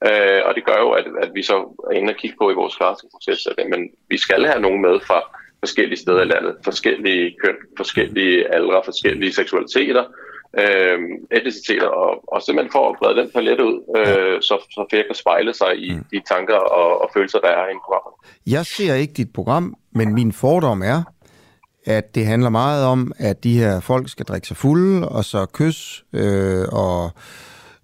Øh, 0.09 0.40
og 0.47 0.55
det 0.56 0.64
gør 0.68 0.78
jo, 0.85 0.90
at, 0.90 1.06
at 1.24 1.31
vi 1.35 1.43
så 1.43 1.56
er 1.90 1.94
inde 1.98 2.12
og 2.14 2.16
kigge 2.22 2.36
på 2.40 2.51
i 2.51 2.59
vores 2.60 2.74
castingproces, 2.81 3.47
at 3.47 3.68
men 3.72 3.82
vi 4.09 4.18
skal 4.18 4.44
have 4.51 4.60
nogen 4.66 4.82
med 4.82 5.01
fra 5.09 5.20
forskellige 5.64 6.02
steder 6.05 6.22
i 6.22 6.32
landet, 6.35 6.56
forskellige 6.64 7.36
køn, 7.44 7.56
forskellige 7.77 8.55
aldre, 8.55 8.82
forskellige 8.85 9.32
seksualiteter, 9.32 10.05
øh, 10.59 10.98
etniciteter, 11.39 11.86
og, 11.86 12.35
og 12.35 12.43
simpelthen 12.43 12.72
for 12.72 12.90
at 12.90 12.97
brede 12.98 13.20
den 13.20 13.31
palette 13.35 13.64
ud, 13.64 13.77
øh, 13.98 14.43
så, 14.43 14.55
så 14.70 14.86
flere 14.90 15.05
kan 15.09 15.14
spejle 15.14 15.55
sig 15.55 15.72
i 15.77 15.93
mm. 15.93 16.05
de 16.12 16.20
tanker 16.28 16.56
og, 16.56 17.02
og 17.02 17.10
følelser, 17.14 17.39
der 17.39 17.48
er 17.48 17.68
i 17.68 17.78
programmet. 17.85 18.14
Jeg 18.47 18.66
ser 18.66 18.94
ikke 18.94 19.12
dit 19.12 19.32
program, 19.32 19.74
men 19.93 20.14
min 20.14 20.32
fordom 20.32 20.82
er, 20.82 21.02
at 21.86 22.14
det 22.14 22.27
handler 22.27 22.51
meget 22.51 22.86
om, 22.86 23.12
at 23.18 23.44
de 23.44 23.59
her 23.59 23.81
folk 23.81 24.09
skal 24.09 24.27
drikke 24.27 24.47
sig 24.47 24.56
fulde, 24.56 25.09
og 25.09 25.24
så 25.24 25.47
kys 25.47 26.05
øh, 26.12 26.64
og 26.72 27.10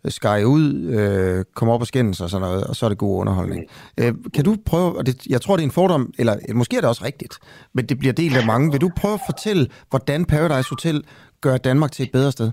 skære 0.09 0.47
ud, 0.47 0.75
øh, 0.75 1.45
komme 1.55 1.75
op 1.75 1.81
og 1.81 1.87
skændes 1.87 2.21
og 2.21 2.31
sådan 2.31 2.49
noget, 2.49 2.65
og 2.65 2.77
så 2.77 2.87
er 2.87 2.89
det 2.89 2.99
god 2.99 3.21
underholdning. 3.21 3.65
Øh, 4.01 4.15
kan 4.35 4.45
du 4.45 4.57
prøve, 4.67 4.99
og 4.99 5.07
det, 5.07 5.27
jeg 5.27 5.41
tror, 5.41 5.57
det 5.57 5.63
er 5.63 5.67
en 5.67 5.73
fordom, 5.73 6.13
eller 6.19 6.37
måske 6.55 6.77
er 6.77 6.81
det 6.81 6.89
også 6.89 7.05
rigtigt, 7.05 7.39
men 7.75 7.87
det 7.87 7.99
bliver 7.99 8.13
delt 8.13 8.37
af 8.37 8.47
mange. 8.47 8.73
Vil 8.73 8.81
du 8.81 8.91
prøve 8.97 9.15
at 9.15 9.21
fortælle, 9.27 9.69
hvordan 9.91 10.25
Paradise 10.25 10.71
Hotel 10.71 11.05
gør 11.47 11.57
Danmark 11.71 11.93
til 11.93 12.03
et 12.07 12.13
bedre 12.13 12.33
sted? 12.33 12.49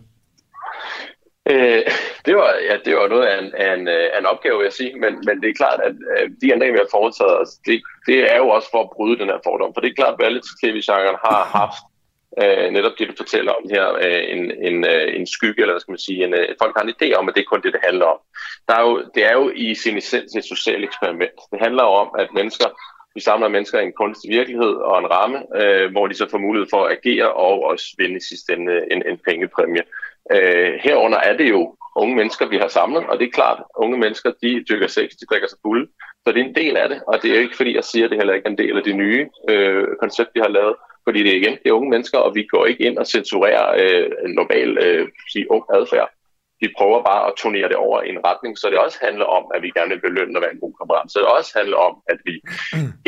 Øh, 1.51 1.83
det, 2.25 2.33
var, 2.39 2.49
ja, 2.69 2.75
det 2.85 2.93
var 2.99 3.07
noget 3.13 3.25
af 3.31 3.35
en, 3.41 3.49
af 3.63 3.69
en, 3.77 3.87
øh, 3.87 4.07
af 4.13 4.19
en 4.19 4.31
opgave, 4.33 4.57
vil 4.57 4.69
jeg 4.69 4.79
sige, 4.81 4.93
men, 5.03 5.13
men 5.27 5.35
det 5.41 5.49
er 5.49 5.61
klart, 5.61 5.79
at 5.87 5.95
øh, 6.11 6.25
de 6.41 6.51
ændringer, 6.53 6.75
vi 6.75 6.83
har 6.85 6.97
foretaget 6.97 7.35
os, 7.41 7.51
det, 7.67 7.75
det 8.07 8.17
er 8.33 8.37
jo 8.43 8.47
også 8.55 8.67
for 8.73 8.81
at 8.83 8.93
bryde 8.95 9.19
den 9.21 9.31
her 9.33 9.41
fordom. 9.47 9.73
For 9.73 9.81
det 9.81 9.89
er 9.89 9.99
klart, 10.01 10.15
at 10.15 10.21
reality-tv-genren 10.23 11.17
har 11.27 11.41
haft 11.59 11.83
øh, 12.41 12.67
netop 12.75 12.95
det, 12.97 13.09
du 13.09 13.13
fortæller 13.23 13.51
om 13.59 13.65
her, 13.75 13.85
øh, 14.05 14.23
en, 14.33 14.43
en, 14.67 14.77
øh, 14.93 15.07
en 15.17 15.27
skygge, 15.35 15.61
eller 15.61 15.73
hvad 15.73 15.83
skal 15.83 15.95
man 15.95 16.07
sige, 16.07 16.19
en, 16.25 16.33
øh, 16.39 16.47
folk 16.61 16.73
har 16.77 16.83
en 16.83 16.95
idé 16.97 17.07
om, 17.19 17.27
at 17.27 17.35
det 17.35 17.41
er 17.41 17.51
kun 17.51 17.63
det, 17.63 17.73
det 17.75 17.87
handler 17.89 18.07
om. 18.13 18.19
Der 18.67 18.75
er 18.79 18.83
jo, 18.87 18.93
det 19.15 19.23
er 19.29 19.33
jo 19.39 19.45
i 19.65 19.67
sin 19.83 19.97
essens 19.97 20.35
et 20.35 20.45
socialt 20.53 20.83
eksperiment. 20.89 21.37
Det 21.51 21.59
handler 21.65 21.85
om, 22.01 22.07
at 22.21 22.27
mennesker 22.39 22.69
vi 23.15 23.21
samler 23.21 23.47
mennesker 23.47 23.79
i 23.79 23.83
en 23.83 23.93
kunstig 23.93 24.29
virkelighed 24.29 24.73
og 24.89 24.99
en 24.99 25.11
ramme, 25.11 25.39
øh, 25.61 25.91
hvor 25.91 26.07
de 26.07 26.15
så 26.15 26.29
får 26.29 26.37
mulighed 26.37 26.67
for 26.69 26.85
at 26.85 26.97
agere 26.97 27.33
og 27.33 27.63
også 27.63 27.85
vinde 27.97 28.17
i 28.17 28.27
sidste 28.29 28.53
ende 28.53 28.75
en, 28.91 29.03
en 29.09 29.19
pengepræmie. 29.27 29.83
Øh, 30.31 30.73
herunder 30.83 31.17
er 31.17 31.37
det 31.37 31.49
jo 31.49 31.75
unge 31.95 32.15
mennesker, 32.15 32.47
vi 32.49 32.57
har 32.57 32.67
samlet, 32.67 33.03
og 33.09 33.19
det 33.19 33.27
er 33.27 33.31
klart, 33.31 33.59
at 33.59 33.65
unge 33.75 33.97
mennesker, 33.97 34.31
de 34.41 34.63
dykker 34.69 34.87
sex, 34.87 35.09
de 35.09 35.25
drikker 35.29 35.47
sig 35.47 35.57
fulde. 35.61 35.87
Så 36.23 36.33
det 36.33 36.41
er 36.41 36.45
en 36.45 36.55
del 36.55 36.77
af 36.77 36.89
det, 36.89 37.01
og 37.07 37.21
det 37.21 37.31
er 37.31 37.35
jo 37.35 37.41
ikke 37.41 37.57
fordi, 37.57 37.75
jeg 37.75 37.83
siger, 37.83 38.05
at 38.05 38.11
det 38.11 38.19
heller 38.19 38.33
ikke 38.33 38.45
er 38.45 38.51
en 38.51 38.57
del 38.57 38.77
af 38.77 38.83
det 38.83 38.95
nye 38.95 39.29
øh, 39.49 39.87
koncept, 39.99 40.29
vi 40.33 40.39
har 40.39 40.47
lavet, 40.47 40.75
fordi 41.03 41.23
det 41.23 41.31
er 41.31 41.41
igen, 41.41 41.57
det 41.63 41.69
er 41.69 41.73
unge 41.79 41.89
mennesker, 41.89 42.17
og 42.17 42.35
vi 42.35 42.43
går 42.43 42.65
ikke 42.65 42.83
ind 42.83 42.97
og 42.97 43.07
censurerer 43.07 43.67
øh, 43.81 44.09
normal 44.27 44.77
øh, 44.77 45.07
sige, 45.31 45.51
ung 45.51 45.63
adfærd. 45.73 46.09
Vi 46.63 46.69
prøver 46.77 46.99
bare 47.11 47.23
at 47.29 47.33
turnere 47.41 47.67
det 47.71 47.77
over 47.85 47.97
i 48.01 48.09
en 48.15 48.21
retning, 48.29 48.51
så 48.57 48.65
det 48.71 48.77
også 48.85 48.97
handler 49.07 49.27
om, 49.37 49.43
at 49.55 49.59
vi 49.63 49.69
gerne 49.77 49.91
vil 49.93 50.01
belønne 50.07 50.37
at 50.37 50.43
være 50.45 50.53
en 50.55 50.63
god 50.65 50.73
kammerat. 50.79 51.07
Så 51.11 51.17
det 51.19 51.27
også 51.37 51.51
handler 51.59 51.77
om, 51.87 51.93
at 52.11 52.19
vi 52.27 52.33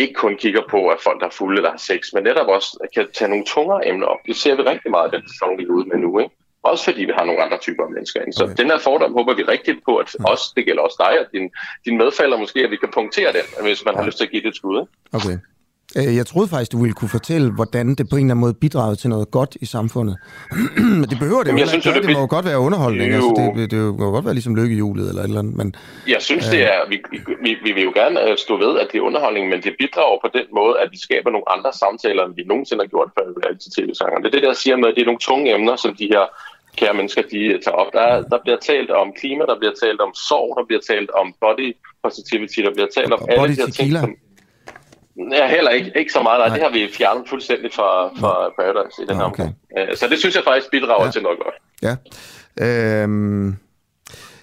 ikke 0.01 0.15
kun 0.23 0.35
kigger 0.43 0.63
på, 0.73 0.79
at 0.93 0.99
folk 1.05 1.19
der 1.21 1.27
er 1.31 1.37
fulde 1.39 1.57
eller 1.59 1.71
har 1.75 1.83
sex, 1.91 2.01
men 2.13 2.23
netop 2.23 2.47
også 2.57 2.69
kan 2.95 3.05
tage 3.17 3.29
nogle 3.33 3.45
tungere 3.53 3.87
emner 3.89 4.07
op. 4.13 4.21
Det 4.27 4.35
ser 4.43 4.55
vi 4.55 4.61
rigtig 4.61 4.91
meget 4.91 5.13
den 5.15 5.23
sæson, 5.29 5.57
vi 5.59 5.63
er 5.63 5.75
ude 5.77 5.87
med 5.91 5.97
nu. 6.05 6.11
Ikke? 6.19 6.35
Også 6.71 6.83
fordi 6.83 7.01
vi 7.09 7.13
har 7.17 7.25
nogle 7.25 7.43
andre 7.45 7.57
typer 7.57 7.83
af 7.83 7.91
mennesker 7.95 8.21
ind. 8.21 8.33
Så 8.33 8.43
okay. 8.43 8.55
den 8.57 8.67
her 8.71 8.79
fordom 8.87 9.13
håber 9.13 9.33
vi 9.39 9.43
rigtigt 9.43 9.79
på, 9.87 9.97
at 9.97 10.07
også, 10.31 10.45
det 10.55 10.65
gælder 10.65 10.83
også 10.87 10.97
dig 11.05 11.13
og 11.21 11.25
din, 11.33 11.45
din 11.85 11.97
medfælder 11.97 12.37
måske, 12.37 12.59
at 12.65 12.71
vi 12.71 12.77
kan 12.83 12.91
punktere 12.93 13.31
den, 13.37 13.45
hvis 13.65 13.85
man 13.85 13.93
ja. 13.93 13.99
har 13.99 14.05
lyst 14.05 14.17
til 14.17 14.25
at 14.25 14.31
give 14.31 14.41
det 14.41 14.49
et 14.49 14.55
skud. 14.55 14.75
Ikke? 14.81 14.91
Okay. 15.17 15.37
Øh, 15.97 16.15
jeg 16.15 16.25
troede 16.25 16.47
faktisk, 16.47 16.71
du 16.71 16.81
ville 16.81 16.93
kunne 16.93 17.09
fortælle, 17.09 17.51
hvordan 17.51 17.95
det 17.95 18.09
på 18.09 18.15
en 18.15 18.25
eller 18.25 18.33
anden 18.33 18.41
måde 18.45 18.53
bidrager 18.53 18.95
til 18.95 19.09
noget 19.09 19.31
godt 19.31 19.57
i 19.61 19.65
samfundet. 19.65 20.15
men 21.01 21.07
det 21.11 21.17
behøver 21.19 21.43
det 21.43 21.51
jo 21.51 21.57
ikke. 21.57 21.89
Det, 21.89 22.03
det 22.03 22.13
må 22.15 22.19
jo 22.19 22.27
godt 22.29 22.45
være 22.45 22.59
underholdning. 22.59 23.07
Jo. 23.11 23.15
Altså, 23.15 23.53
det, 23.57 23.71
det, 23.71 23.79
må 23.99 24.11
godt 24.11 24.25
være 24.25 24.33
ligesom 24.33 24.55
lykkehjulet 24.55 25.09
eller 25.09 25.21
et 25.21 25.27
eller 25.27 25.39
andet. 25.39 25.55
Men, 25.55 25.75
jeg 26.07 26.21
synes, 26.21 26.45
øh... 26.47 26.51
det 26.53 26.61
er... 26.73 26.79
Vi, 26.89 26.97
vi, 27.45 27.51
vi 27.65 27.71
vil 27.71 27.83
jo 27.83 27.93
gerne 28.01 28.29
øh, 28.29 28.37
stå 28.37 28.53
ved, 28.65 28.79
at 28.81 28.87
det 28.91 28.97
er 28.97 29.01
underholdning, 29.09 29.49
men 29.49 29.59
det 29.65 29.73
bidrager 29.79 30.17
på 30.25 30.29
den 30.37 30.47
måde, 30.59 30.73
at 30.83 30.87
vi 30.91 30.97
skaber 31.07 31.29
nogle 31.35 31.47
andre 31.55 31.71
samtaler, 31.83 32.21
end 32.25 32.35
vi 32.35 32.43
nogensinde 32.51 32.81
har 32.83 32.89
gjort 32.95 33.09
for 33.15 33.21
reality-tv-sangerne. 33.41 34.21
Det 34.23 34.29
er 34.29 34.35
det, 34.37 34.47
der 34.49 34.53
siger 34.63 34.75
med, 34.81 34.87
at 34.89 34.95
det 34.95 35.01
er 35.01 35.09
nogle 35.11 35.25
tunge 35.29 35.47
emner, 35.55 35.75
som 35.75 35.91
de 36.01 36.07
her 36.13 36.25
kære 36.79 36.93
mennesker, 36.99 37.21
de 37.33 37.41
tager 37.65 37.77
op. 37.81 37.89
Der, 37.93 38.07
der 38.31 38.39
bliver 38.45 38.59
talt 38.71 38.91
om 38.91 39.07
klima, 39.19 39.43
der 39.51 39.57
bliver 39.61 39.75
talt 39.83 39.99
om 40.07 40.11
sorg, 40.29 40.49
der 40.57 40.65
bliver 40.69 40.83
talt 40.91 41.09
om 41.21 41.27
body 41.43 41.69
positivity, 42.03 42.59
der 42.67 42.73
bliver 42.77 42.91
talt 42.97 43.11
om 43.13 43.19
og 43.21 43.27
alle 43.31 43.55
de 43.55 43.61
her 43.61 43.71
ting, 43.79 43.91
som, 43.91 44.15
Ja, 45.31 45.47
heller 45.47 45.71
ikke, 45.71 45.91
ikke 45.95 46.11
så 46.11 46.21
meget. 46.21 46.39
Nej. 46.39 46.57
Det 46.57 46.63
har 46.63 46.71
vi 46.71 46.89
fjernet 46.93 47.29
fuldstændig 47.29 47.71
fra, 47.73 48.07
fra 48.19 48.49
Paradise 48.59 49.03
i 49.03 49.05
den 49.05 49.15
her 49.15 49.23
okay. 49.23 49.43
omgang. 49.43 49.89
Øh, 49.89 49.97
så 49.97 50.07
det 50.07 50.19
synes 50.19 50.35
jeg 50.35 50.43
faktisk 50.43 50.71
bidrager 50.71 51.05
ja. 51.05 51.11
til 51.11 51.23
noget 51.23 51.39
godt. 51.39 51.55
Ja. 51.81 51.95
Øhm, 52.65 53.55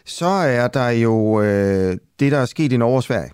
så 0.04 0.26
er 0.26 0.68
der 0.68 0.88
jo 0.88 1.40
øh, 1.40 1.96
det, 2.20 2.32
der 2.32 2.38
er 2.38 2.46
sket 2.46 2.72
i 2.72 2.76
Norge 2.76 2.96
og 2.96 3.02
Sverige. 3.02 3.30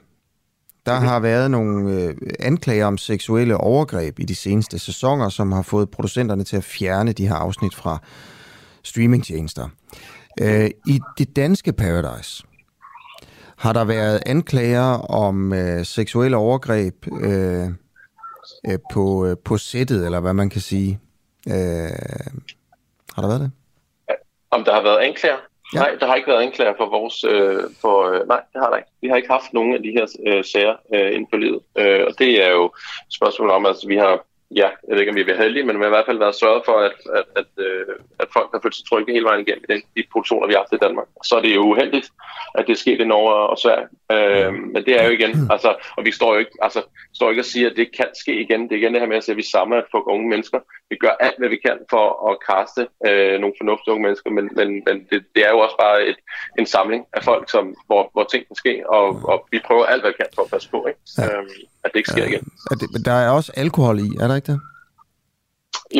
Der 0.87 0.97
okay. 0.97 1.07
har 1.07 1.21
været 1.21 1.51
nogle 1.51 1.93
øh, 1.93 2.15
anklager 2.41 2.87
om 2.87 2.99
seksuelle 2.99 3.57
overgreb 3.57 4.19
i 4.19 4.25
de 4.25 4.35
seneste 4.35 4.79
sæsoner, 4.79 5.29
som 5.29 5.53
har 5.53 5.63
fået 5.63 5.91
producenterne 5.91 6.45
til 6.45 6.57
at 6.57 6.65
fjerne 6.65 7.13
de 7.13 7.29
her 7.29 7.35
afsnit 7.35 7.75
fra 7.75 7.99
streamingtjenester. 8.85 9.69
Øh, 10.41 10.71
I 10.87 11.01
det 11.19 11.37
danske 11.37 11.73
Paradise, 11.73 12.45
har 13.59 13.73
der 13.73 13.85
været 13.85 14.23
anklager 14.27 15.11
om 15.11 15.53
øh, 15.53 15.85
seksuelle 15.85 16.37
overgreb 16.37 16.95
øh, 17.23 17.65
øh, 18.69 18.79
på, 18.93 19.27
øh, 19.27 19.37
på 19.45 19.57
sættet, 19.57 20.05
eller 20.05 20.21
hvad 20.21 20.35
man 20.35 20.51
kan 20.51 20.61
sige? 20.61 21.01
Øh, 21.49 21.55
har 23.15 23.23
der 23.23 23.29
været 23.29 23.41
det? 23.41 23.51
Om 24.51 24.65
der 24.65 24.75
har 24.75 24.83
været 24.83 24.99
anklager? 24.99 25.37
Ja. 25.75 25.79
Nej, 25.79 25.97
der 26.01 26.07
har 26.07 26.15
ikke 26.15 26.29
været 26.29 26.43
anklager 26.43 26.75
for 26.77 26.89
vores... 26.91 27.25
Øh, 27.25 27.63
for, 27.81 27.97
øh, 28.11 28.29
nej, 28.29 28.41
det 28.53 28.63
har 28.63 28.71
der 28.71 28.77
ikke. 28.77 28.91
Vi 29.01 29.09
har 29.09 29.17
ikke 29.17 29.29
haft 29.29 29.53
nogen 29.53 29.75
af 29.75 29.83
de 29.83 29.91
her 29.91 30.07
øh, 30.27 30.45
sager 30.45 30.77
øh, 30.95 31.15
inden 31.15 31.27
for 31.31 31.37
livet. 31.37 31.61
Øh, 31.79 32.05
og 32.09 32.19
det 32.19 32.45
er 32.47 32.51
jo 32.51 32.65
et 33.09 33.15
spørgsmål 33.15 33.51
om, 33.51 33.67
at 33.67 33.71
altså, 33.71 33.89
vi 33.89 33.97
har 33.97 34.25
ja, 34.51 34.69
jeg 34.87 34.93
ved 34.93 35.01
ikke, 35.01 35.11
om 35.11 35.17
vi 35.17 35.21
er 35.21 35.43
heldige, 35.43 35.67
men 35.67 35.77
vi 35.77 35.83
har 35.83 35.93
i 35.93 35.97
hvert 35.97 36.07
fald 36.07 36.19
været 36.19 36.35
sørget 36.35 36.63
for, 36.65 36.77
at, 36.89 36.97
at, 37.19 37.25
at, 37.37 37.65
øh, 37.65 37.87
at 38.19 38.29
folk 38.33 38.49
har 38.53 38.61
følt 38.63 38.75
sig 38.75 38.87
trygge 38.87 39.13
hele 39.13 39.25
vejen 39.25 39.41
igennem 39.41 39.83
i 39.97 40.01
de 40.03 40.07
produktioner, 40.13 40.47
vi 40.47 40.53
har 40.53 40.61
haft 40.61 40.73
i 40.73 40.85
Danmark. 40.87 41.07
Så 41.25 41.37
er 41.37 41.43
det 41.43 41.55
jo 41.55 41.63
uheldigt, 41.63 42.09
at 42.55 42.67
det 42.67 42.73
er 42.73 42.83
sket 42.85 43.01
i 43.01 43.05
Norge 43.05 43.35
og 43.35 43.59
Sverige. 43.59 43.89
Øh, 44.13 44.53
men 44.55 44.85
det 44.87 45.01
er 45.01 45.05
jo 45.07 45.11
igen, 45.11 45.33
altså, 45.55 45.71
og 45.97 46.05
vi 46.05 46.13
står 46.13 46.33
jo 46.33 46.39
ikke, 46.39 46.57
altså, 46.63 46.83
står 47.15 47.31
ikke 47.31 47.43
og 47.43 47.53
siger, 47.53 47.71
at 47.71 47.77
det 47.77 47.97
kan 47.97 48.11
ske 48.15 48.41
igen. 48.41 48.63
Det 48.63 48.73
er 48.73 48.81
igen 48.81 48.93
det 48.93 49.01
her 49.01 49.09
med 49.09 49.17
at 49.17 49.25
sige, 49.25 49.33
at 49.33 49.43
vi 49.43 49.53
samler 49.55 49.83
for 49.91 50.11
unge 50.11 50.29
mennesker. 50.29 50.61
Vi 50.91 50.97
gør 50.97 51.15
alt, 51.21 51.39
hvad 51.39 51.49
vi 51.49 51.57
kan 51.67 51.79
for 51.91 52.07
at 52.31 52.37
kaste 52.51 52.83
øh, 53.09 53.41
nogle 53.41 53.55
fornuftige 53.61 53.93
unge 53.95 54.03
mennesker, 54.03 54.31
men, 54.31 54.51
men, 54.59 54.69
men 54.87 54.97
det, 55.11 55.25
det 55.35 55.47
er 55.47 55.51
jo 55.51 55.59
også 55.59 55.77
bare 55.77 56.07
et, 56.07 56.17
en 56.59 56.67
samling 56.67 57.07
af 57.13 57.23
folk, 57.23 57.51
som, 57.51 57.75
hvor, 57.87 58.11
hvor 58.13 58.25
ting 58.25 58.47
kan 58.47 58.57
ske, 58.57 58.91
og, 58.91 59.07
og 59.25 59.47
vi 59.53 59.59
prøver 59.67 59.85
alt, 59.85 60.03
hvad 60.03 60.11
vi 60.11 60.17
kan 60.17 60.27
for 60.35 60.43
at 60.43 60.51
passe 60.51 60.71
på, 60.71 60.87
ikke? 60.87 61.01
Ja. 61.19 61.39
Øhm, 61.39 61.49
at 61.85 61.91
det 61.93 61.99
ikke 61.99 62.11
sker 62.11 62.23
ja. 62.23 62.29
igen. 62.29 62.49
Er 62.71 62.75
det, 62.75 63.05
der 63.05 63.13
er 63.13 63.31
også 63.31 63.53
alkohol 63.57 63.99
i, 63.99 64.09
er 64.21 64.29
der 64.29 64.35
ikke 64.35 64.53
det? 64.53 64.61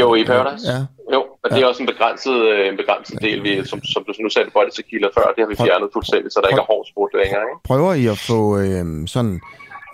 Jo, 0.01 0.15
i 0.15 0.25
Paradise. 0.25 0.73
Ja. 0.73 0.79
Jo, 1.13 1.21
og 1.43 1.51
det 1.51 1.63
er 1.63 1.67
også 1.67 1.83
en 1.83 1.87
begrænset, 1.87 2.37
øh, 2.53 2.69
en 2.69 2.77
begrænset 2.77 3.23
del, 3.23 3.43
vi, 3.43 3.65
som, 3.65 3.85
som 3.85 4.05
du 4.05 4.13
nu 4.21 4.29
sagde, 4.29 4.51
body 4.51 4.71
tequila 4.77 5.09
før, 5.17 5.33
det 5.37 5.41
har 5.45 5.47
vi 5.47 5.57
fjernet 5.57 5.89
fuldstændig, 5.93 6.33
så 6.33 6.41
der 6.43 6.49
ikke 6.49 6.61
er 6.61 6.71
hård 6.73 6.87
sport 6.87 7.11
længere. 7.15 7.43
Ikke? 7.43 7.63
Prøver 7.65 7.95
I 7.95 8.07
at 8.07 8.19
få 8.19 8.59
øh, 8.59 9.09
sådan 9.09 9.41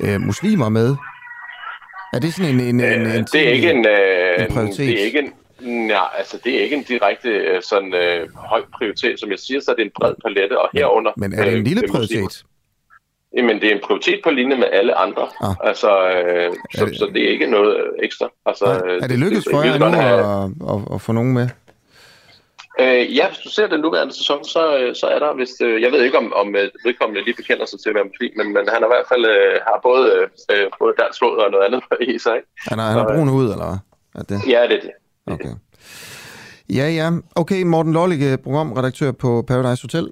øh, 0.05 0.21
muslimer 0.21 0.69
med? 0.69 0.97
Er 2.13 2.19
det 2.19 2.35
sådan 2.35 2.55
en, 2.55 2.61
en, 2.61 2.81
en, 2.81 3.01
en, 3.01 3.07
en 3.07 3.25
det 3.33 3.49
er 3.49 3.53
ikke 3.53 3.71
en, 3.71 3.87
øh, 3.87 4.45
en 4.45 4.53
prioritet? 4.53 4.87
Det 4.89 5.01
er 5.01 5.05
ikke 5.05 5.19
en, 5.19 5.33
Nej, 5.65 6.09
altså 6.19 6.39
det 6.45 6.59
er 6.59 6.63
ikke 6.63 6.77
en 6.77 6.83
direkte 6.83 7.29
øh, 7.29 7.63
sådan 7.63 7.95
øh, 7.95 8.35
høj 8.37 8.63
prioritet. 8.79 9.21
Som 9.21 9.31
jeg 9.31 9.39
siger, 9.39 9.61
så 9.61 9.71
er 9.71 9.75
det 9.75 9.85
en 9.85 9.91
bred 9.99 10.15
palette, 10.25 10.61
og 10.61 10.69
herunder... 10.73 11.13
Men 11.17 11.33
er 11.33 11.45
det 11.45 11.55
en 11.55 11.65
lille 11.65 11.83
øh, 11.83 11.89
prioritet? 11.89 12.45
Jamen, 13.37 13.61
det 13.61 13.71
er 13.71 13.75
en 13.75 13.81
prioritet 13.85 14.21
på 14.25 14.31
linje 14.31 14.57
med 14.57 14.69
alle 14.73 14.95
andre. 14.95 15.29
Ah. 15.41 15.55
Altså, 15.65 15.91
øh, 16.11 16.53
så, 16.75 16.87
det... 16.87 16.99
så 16.99 17.11
det 17.15 17.25
er 17.25 17.31
ikke 17.31 17.47
noget 17.47 17.77
ekstra. 18.03 18.29
Altså. 18.47 18.65
Er 19.03 19.07
det 19.07 19.19
lykkedes 19.19 19.47
for 19.51 19.63
jer 19.63 19.79
nu 19.79 19.85
have... 19.85 20.45
at, 20.45 20.51
at, 20.73 20.95
at 20.95 21.01
få 21.01 21.13
nogen 21.13 21.33
med? 21.33 21.49
Øh, 22.81 23.17
ja, 23.17 23.29
hvis 23.29 23.39
du 23.39 23.51
ser 23.51 23.67
den 23.67 23.81
nuværende 23.81 24.15
sæson, 24.15 24.45
så, 24.45 24.79
øh, 24.79 24.95
så 24.95 25.07
er 25.07 25.19
der, 25.19 25.35
hvis, 25.35 25.51
øh, 25.61 25.83
jeg 25.83 25.93
ved 25.93 26.03
ikke 26.03 26.19
om, 26.19 26.33
om 26.43 26.57
øh, 26.57 26.69
vedkommende 26.85 27.25
lige 27.25 27.37
bekender 27.37 27.67
sig 27.67 27.79
til 27.81 27.89
at 27.89 27.95
være 27.95 28.05
muslim, 28.05 28.33
men, 28.37 28.47
men 28.55 28.65
han 28.73 28.79
har 28.83 28.89
i 28.91 28.95
hvert 28.95 29.09
fald 29.13 29.25
øh, 29.35 29.55
har 29.69 29.79
både, 29.83 30.07
øh, 30.53 30.67
både 30.79 30.93
dansk 31.03 31.21
blod 31.21 31.37
og 31.45 31.51
noget 31.51 31.65
andet 31.67 31.83
i 32.15 32.19
sig. 32.19 32.39
Han 32.71 32.79
har, 32.79 32.87
han 32.87 32.99
har 32.99 33.09
brun 33.15 33.29
ud, 33.29 33.47
eller 33.55 33.67
hvad? 33.71 33.79
Er 34.19 34.25
det? 34.31 34.39
Ja, 34.55 34.61
det 34.71 34.77
er 34.79 34.85
det. 34.87 34.95
Okay. 35.35 35.55
Ja, 36.79 36.87
ja. 37.01 37.11
Okay, 37.37 37.63
Morten 37.63 37.93
Lollige, 37.93 38.39
programredaktør 38.39 39.13
på 39.13 39.45
Paradise 39.49 39.83
Hotel. 39.83 40.07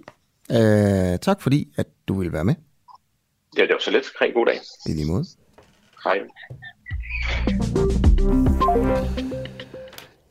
Øh, 0.57 1.19
tak 1.19 1.43
fordi, 1.43 1.69
at 1.79 1.87
du 2.09 2.19
ville 2.19 2.33
være 2.33 2.45
med. 2.45 2.55
Ja, 3.57 3.63
det 3.63 3.73
var 3.73 3.81
så 3.81 3.91
lidt. 3.91 4.07
Ha' 4.19 4.27
en 4.27 4.33
god 4.35 4.47
dag. 4.47 4.61
I 4.87 4.93
lige 4.93 5.07
måde. 5.07 5.25
Hej. 6.05 6.19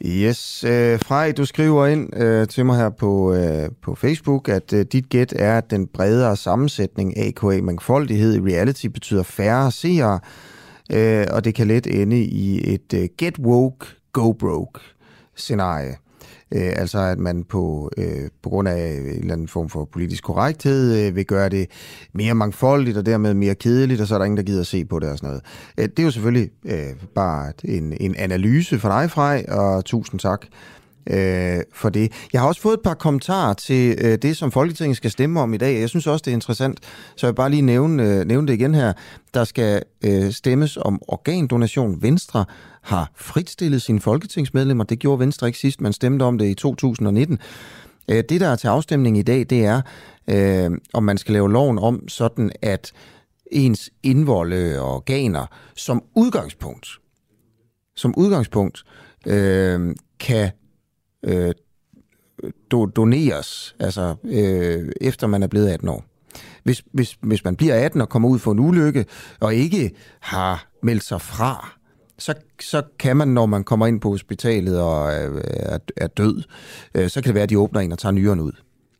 Yes, 0.05 0.63
øh, 0.63 0.99
Frej, 0.99 1.31
du 1.31 1.45
skriver 1.45 1.87
ind 1.87 2.15
øh, 2.17 2.47
til 2.47 2.65
mig 2.65 2.77
her 2.77 2.89
på, 2.89 3.33
øh, 3.33 3.69
på 3.81 3.95
Facebook, 3.95 4.49
at 4.49 4.73
øh, 4.73 4.85
dit 4.91 5.09
gæt 5.09 5.33
er, 5.33 5.57
at 5.57 5.71
den 5.71 5.87
bredere 5.87 6.35
sammensætning, 6.35 7.17
a.k.a. 7.17 7.61
mangfoldighed 7.61 8.35
i 8.35 8.39
reality, 8.39 8.85
betyder 8.85 9.23
færre 9.23 9.71
seere, 9.71 10.19
øh, 10.93 11.25
og 11.31 11.43
det 11.45 11.55
kan 11.55 11.67
let 11.67 11.87
ende 11.87 12.23
i 12.23 12.73
et 12.73 12.93
øh, 12.93 13.09
get 13.17 13.39
woke, 13.39 13.85
go 14.13 14.31
broke 14.31 14.79
scenarie. 15.35 15.95
Øh, 16.51 16.73
altså 16.75 16.99
at 16.99 17.19
man 17.19 17.43
på, 17.43 17.91
øh, 17.97 18.29
på 18.43 18.49
grund 18.49 18.67
af 18.67 18.99
øh, 18.99 19.05
en 19.05 19.19
eller 19.19 19.33
anden 19.33 19.47
form 19.47 19.69
for 19.69 19.85
politisk 19.85 20.23
korrekthed 20.23 21.07
øh, 21.07 21.15
vil 21.15 21.25
gøre 21.25 21.49
det 21.49 21.67
mere 22.13 22.33
mangfoldigt 22.33 22.97
og 22.97 23.05
dermed 23.05 23.33
mere 23.33 23.55
kedeligt, 23.55 24.01
og 24.01 24.07
så 24.07 24.13
er 24.13 24.17
der 24.17 24.25
ingen, 24.25 24.37
der 24.37 24.43
gider 24.43 24.61
at 24.61 24.67
se 24.67 24.85
på 24.85 24.99
det 24.99 25.09
og 25.09 25.17
sådan 25.17 25.27
noget. 25.27 25.43
Øh, 25.77 25.89
det 25.89 25.99
er 25.99 26.03
jo 26.03 26.11
selvfølgelig 26.11 26.49
øh, 26.65 26.93
bare 27.15 27.53
en, 27.63 27.93
en 27.99 28.15
analyse 28.15 28.79
for 28.79 28.89
dig, 28.89 29.11
Frej, 29.11 29.45
og 29.47 29.85
tusind 29.85 30.19
tak 30.19 30.45
øh, 31.09 31.59
for 31.73 31.89
det. 31.89 32.11
Jeg 32.33 32.41
har 32.41 32.47
også 32.47 32.61
fået 32.61 32.73
et 32.73 32.83
par 32.83 32.93
kommentarer 32.93 33.53
til 33.53 33.97
øh, 34.01 34.17
det, 34.21 34.37
som 34.37 34.51
Folketinget 34.51 34.97
skal 34.97 35.11
stemme 35.11 35.39
om 35.39 35.53
i 35.53 35.57
dag. 35.57 35.79
Jeg 35.79 35.89
synes 35.89 36.07
også, 36.07 36.23
det 36.23 36.31
er 36.31 36.35
interessant, 36.35 36.79
så 37.15 37.27
jeg 37.27 37.31
vil 37.31 37.35
bare 37.35 37.49
lige 37.49 37.61
nævne, 37.61 38.03
øh, 38.03 38.25
nævne 38.25 38.47
det 38.47 38.53
igen 38.53 38.75
her. 38.75 38.93
Der 39.33 39.43
skal 39.43 39.83
øh, 40.03 40.31
stemmes 40.31 40.77
om 40.77 41.01
organdonation. 41.07 42.01
Venstre 42.01 42.45
har 42.81 43.11
fritstillet 43.15 43.81
sine 43.81 43.99
folketingsmedlemmer. 43.99 44.83
Det 44.83 44.99
gjorde 44.99 45.19
Venstre 45.19 45.47
ikke 45.47 45.59
sidst, 45.59 45.81
man 45.81 45.93
stemte 45.93 46.23
om 46.23 46.37
det 46.37 46.45
i 46.45 46.53
2019. 46.53 47.39
Øh, 48.11 48.23
det, 48.29 48.41
der 48.41 48.47
er 48.47 48.55
til 48.55 48.67
afstemning 48.67 49.17
i 49.17 49.21
dag, 49.21 49.45
det 49.49 49.65
er, 49.65 49.81
øh, 50.27 50.71
om 50.93 51.03
man 51.03 51.17
skal 51.17 51.33
lave 51.33 51.51
loven 51.51 51.79
om, 51.79 52.07
sådan 52.07 52.51
at 52.61 52.91
ens 53.51 53.89
indvolde 54.03 54.81
organer 54.81 55.45
som 55.75 56.03
udgangspunkt, 56.15 56.87
som 57.95 58.13
udgangspunkt 58.17 58.83
øh, 59.27 59.95
kan 60.19 60.51
øh, 61.23 61.53
do, 62.71 62.85
doneres, 62.85 63.75
altså 63.79 64.15
øh, 64.23 64.91
efter 65.01 65.27
man 65.27 65.43
er 65.43 65.47
blevet 65.47 65.69
18 65.69 65.89
år. 65.89 66.05
Hvis, 66.63 66.83
hvis, 66.91 67.17
hvis 67.21 67.43
man 67.43 67.55
bliver 67.55 67.75
18 67.75 68.01
og 68.01 68.09
kommer 68.09 68.29
ud 68.29 68.39
for 68.39 68.51
en 68.51 68.59
ulykke, 68.59 69.05
og 69.39 69.55
ikke 69.55 69.91
har 70.19 70.67
meldt 70.83 71.03
sig 71.03 71.21
fra, 71.21 71.69
så, 72.17 72.33
så 72.61 72.83
kan 72.99 73.17
man, 73.17 73.27
når 73.27 73.45
man 73.45 73.63
kommer 73.63 73.87
ind 73.87 74.01
på 74.01 74.09
hospitalet 74.09 74.81
og 74.81 75.11
er, 75.13 75.79
er 75.97 76.07
død, 76.07 76.43
øh, 76.95 77.09
så 77.09 77.21
kan 77.21 77.27
det 77.27 77.33
være, 77.35 77.43
at 77.43 77.49
de 77.49 77.59
åbner 77.59 77.79
en 77.79 77.91
og 77.91 77.99
tager 77.99 78.13
nyren 78.13 78.39
ud 78.39 78.51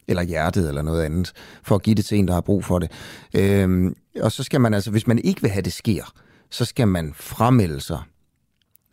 eller 0.08 0.24
hjertet 0.24 0.68
eller 0.68 0.82
noget 0.82 1.04
andet, 1.04 1.32
for 1.64 1.76
at 1.76 1.82
give 1.82 1.96
det 1.96 2.06
til 2.06 2.18
en, 2.18 2.28
der 2.28 2.34
har 2.34 2.42
brug 2.42 2.66
for 2.66 2.80
det. 2.80 2.92
Øhm, 3.36 3.96
og 4.22 4.32
så 4.32 4.44
skal 4.44 4.62
man 4.62 4.74
altså, 4.74 4.92
hvis 4.92 5.08
man 5.08 5.20
ikke 5.20 5.42
vil 5.42 5.50
have, 5.52 5.62
det 5.62 5.74
sker, 5.74 6.14
så 6.50 6.66
skal 6.66 6.88
man 6.88 7.14
fremmelde 7.16 7.82
sig 7.82 8.00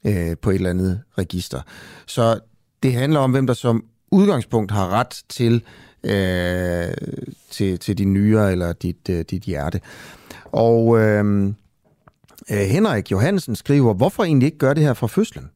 øh, 0.06 0.36
på 0.42 0.50
et 0.50 0.54
eller 0.54 0.70
andet 0.70 1.00
register. 1.18 1.60
Så 2.06 2.40
det 2.82 2.92
handler 2.92 3.20
om, 3.20 3.30
hvem 3.30 3.46
der 3.46 3.54
som 3.54 3.84
udgangspunkt 4.10 4.72
har 4.72 4.88
ret 4.88 5.22
til, 5.28 5.64
øh, 6.04 6.94
til, 7.50 7.78
til 7.78 7.98
din 7.98 8.12
nyre 8.12 8.52
eller 8.52 8.72
dit, 8.72 9.08
øh, 9.10 9.24
dit 9.30 9.42
hjerte. 9.42 9.80
Og 10.44 10.98
øh, 10.98 11.46
øh, 12.50 12.58
Henrik 12.58 13.10
Johansen 13.10 13.56
skriver, 13.56 13.94
hvorfor 13.94 14.24
egentlig 14.24 14.46
ikke 14.46 14.58
gøre 14.58 14.74
det 14.74 14.82
her 14.82 14.94
fra 14.94 15.06
fødslen? 15.06 15.50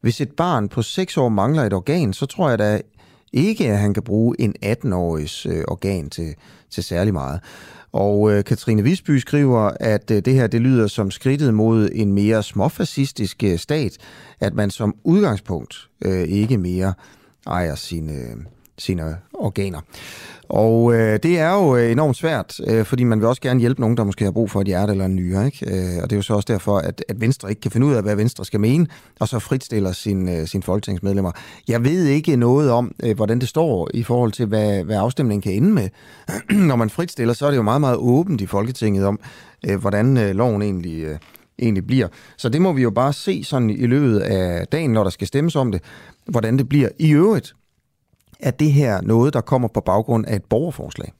Hvis 0.00 0.20
et 0.20 0.32
barn 0.32 0.68
på 0.68 0.82
6 0.82 1.16
år 1.16 1.28
mangler 1.28 1.62
et 1.62 1.72
organ, 1.72 2.12
så 2.12 2.26
tror 2.26 2.48
jeg 2.48 2.58
da 2.58 2.80
ikke, 3.32 3.68
at 3.70 3.78
han 3.78 3.94
kan 3.94 4.02
bruge 4.02 4.40
en 4.40 4.54
18-årigs 4.64 5.46
øh, 5.48 5.64
organ 5.68 6.10
til, 6.10 6.34
til 6.70 6.84
særlig 6.84 7.12
meget. 7.12 7.40
Og 7.94 8.32
øh, 8.32 8.44
Katrine 8.44 8.82
Visby 8.82 9.18
skriver, 9.18 9.70
at 9.80 10.10
øh, 10.10 10.22
det 10.24 10.34
her 10.34 10.46
det 10.46 10.60
lyder 10.60 10.86
som 10.86 11.10
skridtet 11.10 11.54
mod 11.54 11.88
en 11.92 12.12
mere 12.12 12.42
småfascistisk 12.42 13.44
øh, 13.44 13.58
stat, 13.58 13.98
at 14.40 14.54
man 14.54 14.70
som 14.70 14.94
udgangspunkt 15.04 15.88
øh, 16.04 16.22
ikke 16.22 16.58
mere 16.58 16.94
ejer 17.46 17.74
sine, 17.74 18.36
sine 18.78 19.16
organer. 19.32 19.80
Og 20.48 20.94
øh, 20.94 21.18
det 21.22 21.38
er 21.38 21.52
jo 21.54 21.76
øh, 21.76 21.92
enormt 21.92 22.16
svært, 22.16 22.60
øh, 22.66 22.84
fordi 22.84 23.04
man 23.04 23.20
vil 23.20 23.28
også 23.28 23.42
gerne 23.42 23.60
hjælpe 23.60 23.80
nogen, 23.80 23.96
der 23.96 24.04
måske 24.04 24.24
har 24.24 24.32
brug 24.32 24.50
for 24.50 24.60
et 24.60 24.66
hjerte 24.66 24.90
eller 24.90 25.04
en 25.04 25.16
nyre. 25.16 25.46
Ikke? 25.46 25.66
Øh, 25.66 26.02
og 26.02 26.10
det 26.10 26.12
er 26.12 26.16
jo 26.16 26.22
så 26.22 26.34
også 26.34 26.52
derfor, 26.52 26.78
at, 26.78 27.04
at 27.08 27.20
Venstre 27.20 27.50
ikke 27.50 27.60
kan 27.60 27.70
finde 27.70 27.86
ud 27.86 27.94
af, 27.94 28.02
hvad 28.02 28.16
Venstre 28.16 28.44
skal 28.44 28.60
mene, 28.60 28.86
og 29.20 29.28
så 29.28 29.38
fritstiller 29.38 29.92
sin, 29.92 30.28
øh, 30.28 30.46
sin 30.46 30.62
folketingsmedlemmer. 30.62 31.32
Jeg 31.68 31.84
ved 31.84 32.04
ikke 32.04 32.36
noget 32.36 32.70
om, 32.70 32.94
øh, 33.02 33.16
hvordan 33.16 33.38
det 33.38 33.48
står 33.48 33.90
i 33.94 34.02
forhold 34.02 34.32
til, 34.32 34.46
hvad, 34.46 34.84
hvad 34.84 34.96
afstemningen 34.96 35.42
kan 35.42 35.52
ende 35.52 35.72
med. 35.72 35.88
Når 36.68 36.76
man 36.76 36.90
fritstiller, 36.90 37.34
så 37.34 37.46
er 37.46 37.50
det 37.50 37.56
jo 37.56 37.62
meget, 37.62 37.80
meget 37.80 37.96
åbent 37.96 38.40
i 38.40 38.46
Folketinget 38.46 39.06
om, 39.06 39.20
øh, 39.68 39.80
hvordan 39.80 40.16
øh, 40.16 40.34
loven 40.34 40.62
egentlig... 40.62 41.04
Øh, 41.04 41.16
egentlig 41.58 41.86
bliver. 41.86 42.08
Så 42.36 42.48
det 42.48 42.62
må 42.62 42.72
vi 42.72 42.82
jo 42.82 42.90
bare 42.90 43.12
se 43.12 43.44
sådan 43.44 43.70
i 43.70 43.86
løbet 43.86 44.18
af 44.18 44.66
dagen, 44.66 44.90
når 44.90 45.02
der 45.02 45.10
skal 45.10 45.26
stemmes 45.26 45.56
om 45.56 45.72
det, 45.72 45.80
hvordan 46.26 46.58
det 46.58 46.68
bliver. 46.68 46.88
I 46.98 47.12
øvrigt, 47.12 47.54
er 48.44 48.50
det 48.50 48.72
her 48.72 49.00
noget, 49.00 49.34
der 49.34 49.40
kommer 49.40 49.68
på 49.68 49.80
baggrund 49.80 50.26
af 50.26 50.36
et 50.36 50.44
borgerforslag. 50.44 51.12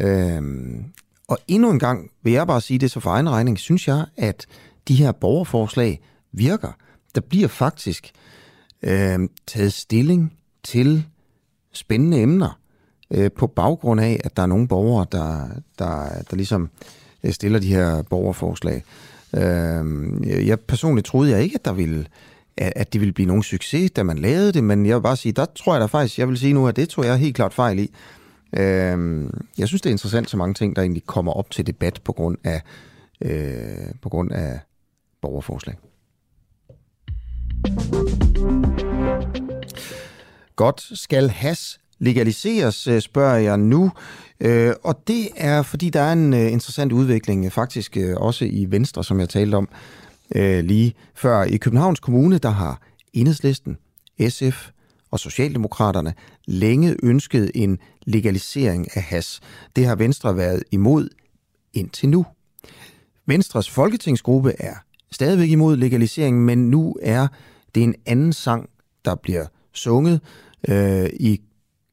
Øhm, 0.00 0.84
og 1.28 1.38
endnu 1.48 1.70
en 1.70 1.78
gang 1.78 2.10
vil 2.22 2.32
jeg 2.32 2.46
bare 2.46 2.60
sige 2.60 2.78
det 2.78 2.90
så 2.90 3.00
for 3.00 3.10
egen 3.10 3.30
regning, 3.30 3.58
synes 3.58 3.88
jeg, 3.88 4.04
at 4.16 4.46
de 4.88 4.94
her 4.94 5.12
borgerforslag 5.12 6.00
virker. 6.32 6.72
Der 7.14 7.20
bliver 7.20 7.48
faktisk 7.48 8.12
øhm, 8.82 9.30
taget 9.46 9.72
stilling 9.72 10.32
til 10.64 11.06
spændende 11.72 12.20
emner 12.20 12.58
øh, 13.10 13.30
på 13.32 13.46
baggrund 13.46 14.00
af, 14.00 14.20
at 14.24 14.36
der 14.36 14.42
er 14.42 14.46
nogle 14.46 14.68
borgere, 14.68 15.06
der, 15.12 15.48
der, 15.78 16.22
der 16.30 16.36
ligesom 16.36 16.70
øh, 17.24 17.32
stiller 17.32 17.58
de 17.58 17.74
her 17.74 18.02
borgerforslag. 18.02 18.84
Øhm, 19.34 20.24
jeg 20.24 20.60
personligt 20.60 21.06
troede 21.06 21.30
jeg 21.30 21.42
ikke, 21.42 21.54
at 21.54 21.64
der 21.64 21.72
ville 21.72 22.06
at 22.56 22.92
det 22.92 23.00
ville 23.00 23.12
blive 23.12 23.26
nogen 23.26 23.42
succes, 23.42 23.90
da 23.90 24.02
man 24.02 24.18
lavede 24.18 24.52
det, 24.52 24.64
men 24.64 24.86
jeg 24.86 24.96
vil 24.96 25.02
bare 25.02 25.16
sige, 25.16 25.32
der 25.32 25.44
tror 25.56 25.74
jeg 25.74 25.80
da 25.80 25.86
faktisk, 25.86 26.18
jeg 26.18 26.28
vil 26.28 26.38
sige 26.38 26.52
nu, 26.52 26.68
at 26.68 26.76
det 26.76 26.88
tror 26.88 27.04
jeg 27.04 27.16
helt 27.16 27.36
klart 27.36 27.54
fejl 27.54 27.78
i. 27.78 27.90
Øh, 28.56 29.24
jeg 29.58 29.68
synes, 29.68 29.82
det 29.82 29.90
er 29.90 29.94
interessant, 29.94 30.30
så 30.30 30.36
mange 30.36 30.54
ting, 30.54 30.76
der 30.76 30.82
egentlig 30.82 31.06
kommer 31.06 31.32
op 31.32 31.50
til 31.50 31.66
debat 31.66 32.00
på 32.04 32.12
grund 32.12 32.38
af, 32.44 32.62
øh, 33.20 33.94
på 34.02 34.08
grund 34.08 34.32
af 34.32 34.60
borgerforslag. 35.22 35.76
Godt, 40.56 40.98
skal 40.98 41.28
has 41.28 41.78
legaliseres, 41.98 42.86
øh, 42.86 43.00
spørger 43.00 43.36
jeg 43.36 43.58
nu. 43.58 43.92
Øh, 44.40 44.74
og 44.84 45.02
det 45.06 45.28
er, 45.36 45.62
fordi 45.62 45.90
der 45.90 46.00
er 46.00 46.12
en 46.12 46.34
øh, 46.34 46.52
interessant 46.52 46.92
udvikling, 46.92 47.44
øh, 47.44 47.50
faktisk 47.50 47.96
også 48.16 48.44
i 48.44 48.66
Venstre, 48.70 49.04
som 49.04 49.20
jeg 49.20 49.28
talte 49.28 49.54
om 49.54 49.68
øh, 50.34 50.64
lige 50.64 50.94
før. 51.14 51.42
I 51.42 51.56
Københavns 51.56 52.00
Kommune, 52.00 52.38
der 52.38 52.50
har 52.50 52.80
Enhedslisten, 53.12 53.76
SF 54.28 54.70
og 55.10 55.20
Socialdemokraterne 55.20 56.14
længe 56.46 56.96
ønsket 57.02 57.50
en 57.54 57.78
legalisering 58.06 58.96
af 58.96 59.02
has. 59.02 59.40
Det 59.76 59.86
har 59.86 59.94
Venstre 59.94 60.36
været 60.36 60.62
imod 60.70 61.08
indtil 61.72 62.08
nu. 62.08 62.26
Venstres 63.26 63.70
folketingsgruppe 63.70 64.52
er 64.58 64.74
stadigvæk 65.10 65.50
imod 65.50 65.76
legalisering, 65.76 66.44
men 66.44 66.70
nu 66.70 66.96
er 67.02 67.28
det 67.74 67.82
en 67.82 67.94
anden 68.06 68.32
sang, 68.32 68.68
der 69.04 69.14
bliver 69.14 69.46
sunget 69.72 70.20
øh, 70.68 71.10
i 71.20 71.40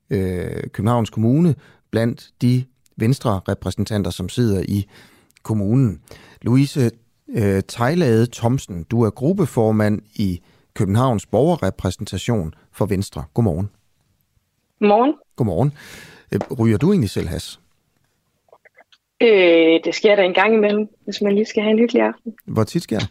øh, 0.09 0.63
Københavns 0.71 1.09
Kommune 1.09 1.55
blandt 1.91 2.31
de 2.41 2.63
venstre 2.97 3.41
repræsentanter, 3.47 4.11
som 4.11 4.29
sidder 4.29 4.63
i 4.67 4.87
kommunen. 5.43 6.01
Louise 6.41 6.91
Øh, 7.29 7.63
Tejlade 7.67 8.27
Thomsen, 8.33 8.83
du 8.83 9.03
er 9.03 9.09
gruppeformand 9.09 10.01
i 10.15 10.41
Københavns 10.73 11.25
borgerrepræsentation 11.25 12.53
for 12.71 12.85
Venstre. 12.85 13.23
Godmorgen. 13.33 13.69
Godmorgen. 14.79 15.13
Godmorgen. 15.35 15.73
Øh, 16.31 16.59
ryger 16.59 16.77
du 16.77 16.91
egentlig 16.91 17.09
selv 17.09 17.27
has? 17.27 17.59
Øh, 19.21 19.79
det 19.83 19.95
sker 19.95 20.15
der 20.15 20.23
en 20.23 20.33
gang 20.33 20.53
imellem, 20.53 20.87
hvis 21.03 21.21
man 21.21 21.35
lige 21.35 21.45
skal 21.45 21.63
have 21.63 21.71
en 21.71 21.79
hyggelig 21.79 22.01
aften. 22.01 22.33
Hvor 22.45 22.63
tit 22.63 22.83
sker 22.83 22.99
det? 22.99 23.09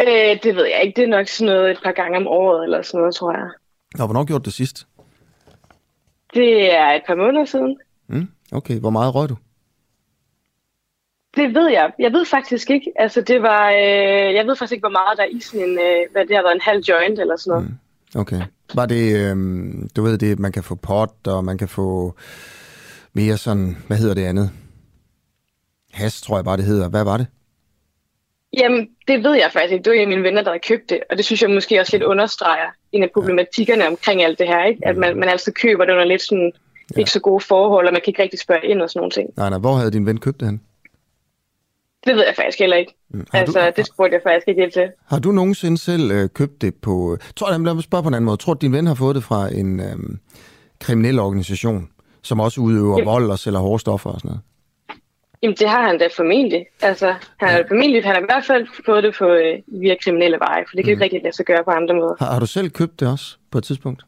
Øh, 0.00 0.42
det 0.42 0.56
ved 0.56 0.64
jeg 0.64 0.82
ikke. 0.82 0.96
Det 0.96 1.04
er 1.04 1.16
nok 1.16 1.28
sådan 1.28 1.54
noget 1.54 1.70
et 1.70 1.78
par 1.84 1.92
gange 1.92 2.16
om 2.16 2.26
året, 2.26 2.64
eller 2.64 2.82
sådan 2.82 2.98
noget, 3.00 3.14
tror 3.14 3.32
jeg. 3.32 3.50
Og 3.98 4.06
hvornår 4.06 4.24
gjorde 4.24 4.42
du 4.42 4.44
det 4.44 4.52
sidst? 4.52 4.86
Det 6.34 6.74
er 6.74 6.86
et 6.86 7.02
par 7.06 7.14
måneder 7.14 7.44
siden. 7.44 7.78
Mm, 8.06 8.28
okay, 8.52 8.80
hvor 8.80 8.90
meget 8.90 9.14
røg 9.14 9.28
du? 9.28 9.36
Det 11.36 11.54
ved 11.54 11.68
jeg. 11.70 11.92
Jeg 11.98 12.12
ved 12.12 12.24
faktisk 12.24 12.70
ikke. 12.70 12.92
Altså, 12.96 13.20
det 13.20 13.42
var, 13.42 13.70
øh, 13.70 14.34
jeg 14.34 14.46
ved 14.46 14.56
faktisk 14.56 14.72
ikke, 14.72 14.82
hvor 14.82 14.98
meget 15.00 15.18
der 15.18 15.22
er 15.22 15.28
i 15.28 15.40
sådan 15.40 15.68
en, 15.68 15.78
øh, 15.78 16.12
hvad 16.12 16.26
det 16.26 16.36
har 16.36 16.42
været, 16.42 16.54
en 16.54 16.60
halv 16.60 16.82
joint 16.88 17.18
eller 17.18 17.36
sådan 17.36 17.50
noget. 17.50 17.68
Mm. 18.14 18.20
Okay. 18.20 18.40
Var 18.74 18.86
det, 18.86 19.16
øh, 19.16 19.36
du 19.96 20.02
ved 20.02 20.18
det, 20.18 20.38
man 20.38 20.52
kan 20.52 20.62
få 20.62 20.74
pot, 20.74 21.14
og 21.26 21.44
man 21.44 21.58
kan 21.58 21.68
få 21.68 22.14
mere 23.12 23.36
sådan, 23.36 23.76
hvad 23.86 23.96
hedder 23.96 24.14
det 24.14 24.24
andet? 24.24 24.50
Has, 25.92 26.20
tror 26.20 26.36
jeg 26.36 26.44
bare, 26.44 26.56
det 26.56 26.64
hedder. 26.64 26.88
Hvad 26.88 27.04
var 27.04 27.16
det? 27.16 27.26
Jamen, 28.56 28.88
det 29.08 29.24
ved 29.24 29.34
jeg 29.34 29.50
faktisk 29.52 29.72
ikke. 29.72 29.84
Det 29.84 29.90
var 29.90 29.96
en 29.96 30.02
af 30.02 30.08
mine 30.08 30.22
venner, 30.22 30.42
der 30.42 30.50
havde 30.50 30.62
købt 30.68 30.90
det, 30.90 31.00
og 31.10 31.16
det 31.16 31.24
synes 31.24 31.42
jeg 31.42 31.50
måske 31.50 31.80
også 31.80 31.92
lidt 31.92 32.02
understreger 32.02 32.70
en 32.92 33.02
af 33.02 33.10
problematikkerne 33.14 33.86
omkring 33.86 34.22
alt 34.22 34.38
det 34.38 34.46
her, 34.46 34.64
ikke? 34.64 34.86
At 34.86 34.96
man, 34.96 35.16
man 35.16 35.28
altid 35.28 35.52
køber 35.52 35.84
det 35.84 35.92
under 35.92 36.04
lidt 36.04 36.22
sådan, 36.22 36.52
ja. 36.96 36.98
ikke 36.98 37.10
så 37.10 37.20
gode 37.20 37.44
forhold, 37.44 37.86
og 37.86 37.92
man 37.92 38.00
kan 38.04 38.10
ikke 38.10 38.22
rigtig 38.22 38.40
spørge 38.40 38.66
ind 38.66 38.82
og 38.82 38.90
sådan 38.90 39.00
nogle 39.00 39.10
ting. 39.10 39.30
Nej, 39.36 39.50
nej. 39.50 39.58
Hvor 39.58 39.74
havde 39.74 39.90
din 39.90 40.06
ven 40.06 40.20
købt 40.20 40.40
det 40.40 40.48
hen? 40.48 40.60
Det 42.06 42.16
ved 42.16 42.24
jeg 42.26 42.34
faktisk 42.36 42.58
heller 42.58 42.76
ikke. 42.76 42.94
Mm. 43.10 43.26
altså, 43.32 43.60
du, 43.60 43.72
det 43.76 43.86
spurgte 43.86 44.14
jeg 44.14 44.22
faktisk 44.24 44.48
ikke 44.48 44.70
til. 44.70 44.90
Har 45.06 45.18
du 45.18 45.32
nogensinde 45.32 45.78
selv 45.78 46.10
øh, 46.10 46.28
købt 46.28 46.62
det 46.62 46.74
på... 46.74 47.16
Tror 47.36 47.50
jeg, 47.50 47.60
lad 47.60 47.74
mig 47.74 47.82
spørge 47.82 48.02
på 48.02 48.08
en 48.08 48.14
anden 48.14 48.26
måde. 48.26 48.36
Tror 48.36 48.54
du, 48.54 48.58
din 48.66 48.72
ven 48.72 48.86
har 48.86 48.94
fået 48.94 49.16
det 49.16 49.24
fra 49.24 49.48
en 49.54 49.80
øh, 49.80 49.96
kriminel 50.80 51.18
organisation, 51.18 51.88
som 52.22 52.40
også 52.40 52.60
udøver 52.60 52.98
Jamen. 52.98 53.06
vold 53.06 53.30
og 53.30 53.38
sælger 53.38 53.58
hårde 53.58 53.80
stoffer 53.80 54.10
og 54.10 54.20
sådan 54.20 54.28
noget? 54.28 54.42
Jamen, 55.42 55.56
det 55.56 55.68
har 55.68 55.82
han 55.82 55.98
da 55.98 56.08
formentlig. 56.16 56.66
Altså, 56.82 57.06
han 57.36 57.48
har, 57.48 57.56
ja. 57.56 57.62
formentlig, 57.68 58.04
han 58.04 58.14
har 58.14 58.22
i 58.22 58.24
hvert 58.28 58.44
fald 58.44 58.66
fået 58.86 59.02
det 59.02 59.14
på, 59.18 59.26
øh, 59.26 59.80
via 59.80 59.96
kriminelle 60.04 60.38
veje, 60.38 60.64
for 60.68 60.76
det 60.76 60.84
kan 60.84 60.90
mm. 60.90 60.92
ikke 60.92 61.04
rigtig 61.04 61.22
lade 61.22 61.36
sig 61.36 61.46
gøre 61.46 61.64
på 61.64 61.70
andre 61.70 61.94
måder. 61.94 62.14
Har, 62.18 62.32
har 62.32 62.40
du 62.40 62.46
selv 62.46 62.70
købt 62.70 63.00
det 63.00 63.08
også 63.08 63.36
på 63.50 63.58
et 63.58 63.64
tidspunkt? 63.64 64.02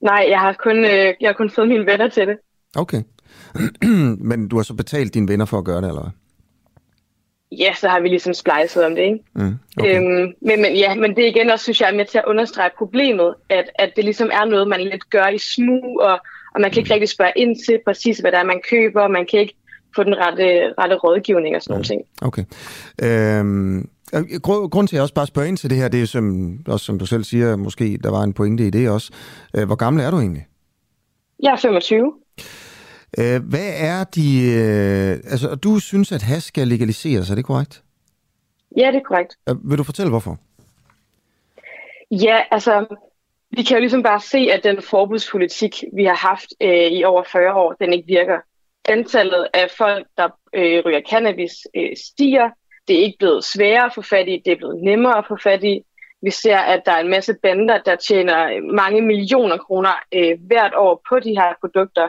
Nej, 0.00 0.26
jeg 0.28 0.40
har 0.40 0.52
kun, 0.52 0.76
øh, 0.84 1.14
jeg 1.20 1.28
har 1.28 1.32
kun 1.32 1.50
fået 1.50 1.68
mine 1.68 1.86
venner 1.86 2.08
til 2.08 2.26
det. 2.26 2.36
Okay. 2.76 3.02
Men 4.30 4.48
du 4.48 4.56
har 4.56 4.62
så 4.62 4.74
betalt 4.74 5.14
dine 5.14 5.28
venner 5.28 5.44
for 5.44 5.58
at 5.58 5.64
gøre 5.64 5.80
det, 5.80 5.88
eller 5.88 6.02
hvad? 6.02 6.10
Ja, 7.58 7.74
så 7.74 7.88
har 7.88 8.00
vi 8.00 8.08
ligesom 8.08 8.34
splejset 8.34 8.84
om 8.84 8.94
det, 8.94 9.02
ikke? 9.02 9.18
Mm, 9.34 9.54
okay. 9.78 9.96
øhm, 9.96 10.32
men, 10.42 10.62
men, 10.62 10.76
ja, 10.76 10.94
men 10.94 11.16
det 11.16 11.24
igen 11.24 11.50
også, 11.50 11.62
synes 11.62 11.80
jeg, 11.80 11.90
er 11.90 11.96
med 11.96 12.04
til 12.04 12.18
at 12.18 12.24
understrege 12.26 12.70
problemet, 12.78 13.34
at, 13.48 13.70
at 13.74 13.92
det 13.96 14.04
ligesom 14.04 14.30
er 14.32 14.44
noget, 14.44 14.68
man 14.68 14.80
lidt 14.80 15.10
gør 15.10 15.26
i 15.26 15.38
smug, 15.38 16.00
og, 16.00 16.18
og 16.54 16.60
man 16.60 16.70
kan 16.70 16.78
ikke 16.80 16.94
rigtig 16.94 17.08
spørge 17.08 17.32
ind 17.36 17.56
til 17.66 17.78
præcis, 17.86 18.18
hvad 18.18 18.32
der 18.32 18.38
er, 18.38 18.44
man 18.44 18.60
køber, 18.70 19.00
og 19.00 19.10
man 19.10 19.26
kan 19.30 19.40
ikke 19.40 19.54
få 19.96 20.02
den 20.04 20.14
rette, 20.18 20.74
rette 20.78 20.96
rådgivning 20.96 21.56
og 21.56 21.62
sådan 21.62 21.72
nogle 21.72 21.84
ting. 21.84 22.02
Okay. 22.22 22.44
Øhm, 23.02 23.88
Grunden 24.42 24.86
til, 24.86 24.96
at 24.96 24.98
jeg 24.98 25.02
også 25.02 25.14
bare 25.14 25.26
spørger 25.26 25.48
ind 25.48 25.56
til 25.56 25.70
det 25.70 25.78
her, 25.78 25.88
det 25.88 26.02
er 26.02 26.06
som, 26.06 26.56
også 26.68 26.86
som 26.86 26.98
du 26.98 27.06
selv 27.06 27.24
siger, 27.24 27.56
måske 27.56 27.98
der 28.04 28.10
var 28.10 28.22
en 28.22 28.32
pointe 28.32 28.66
i 28.66 28.70
det 28.70 28.90
også. 28.90 29.12
Øh, 29.56 29.66
hvor 29.66 29.74
gammel 29.74 30.02
er 30.02 30.10
du 30.10 30.18
egentlig? 30.18 30.46
Jeg 31.42 31.52
er 31.52 31.56
25. 31.56 32.12
Øh, 33.18 33.42
hvad 33.48 33.72
er 33.76 34.04
de... 34.04 34.26
Øh, 34.52 35.32
altså, 35.32 35.54
du 35.54 35.78
synes, 35.78 36.12
at 36.12 36.22
has 36.22 36.44
skal 36.44 36.68
legaliseres, 36.68 37.30
er 37.30 37.34
det 37.34 37.44
korrekt? 37.44 37.82
Ja, 38.76 38.86
det 38.86 38.96
er 38.96 39.00
korrekt. 39.00 39.36
Øh, 39.48 39.70
vil 39.70 39.78
du 39.78 39.84
fortælle, 39.84 40.10
hvorfor? 40.10 40.38
Ja, 42.10 42.40
altså, 42.50 42.86
vi 43.50 43.62
kan 43.62 43.76
jo 43.76 43.80
ligesom 43.80 44.02
bare 44.02 44.20
se, 44.20 44.38
at 44.38 44.64
den 44.64 44.82
forbudspolitik, 44.82 45.84
vi 45.94 46.04
har 46.04 46.16
haft 46.16 46.46
øh, 46.60 46.86
i 46.86 47.04
over 47.04 47.22
40 47.32 47.54
år, 47.54 47.72
den 47.72 47.92
ikke 47.92 48.06
virker. 48.06 48.38
Antallet 48.84 49.48
af 49.54 49.70
folk, 49.78 50.06
der 50.16 50.28
øh, 50.54 50.82
ryger 50.86 51.00
cannabis, 51.10 51.52
øh, 51.76 51.90
stiger. 51.96 52.50
Det 52.88 52.98
er 52.98 53.02
ikke 53.02 53.18
blevet 53.18 53.44
sværere 53.44 53.86
at 53.86 53.94
få 53.94 54.02
fat 54.02 54.28
i, 54.28 54.42
det 54.44 54.52
er 54.52 54.56
blevet 54.56 54.82
nemmere 54.84 55.18
at 55.18 55.24
få 55.28 55.36
fat 55.42 55.64
i. 55.64 55.82
Vi 56.22 56.30
ser, 56.30 56.56
at 56.56 56.82
der 56.86 56.92
er 56.92 57.00
en 57.00 57.10
masse 57.10 57.34
bander, 57.42 57.78
der 57.78 57.96
tjener 57.96 58.72
mange 58.72 59.02
millioner 59.02 59.56
kroner 59.56 59.90
øh, 60.14 60.38
hvert 60.46 60.74
år 60.76 61.02
på 61.08 61.20
de 61.20 61.30
her 61.30 61.54
produkter. 61.60 62.08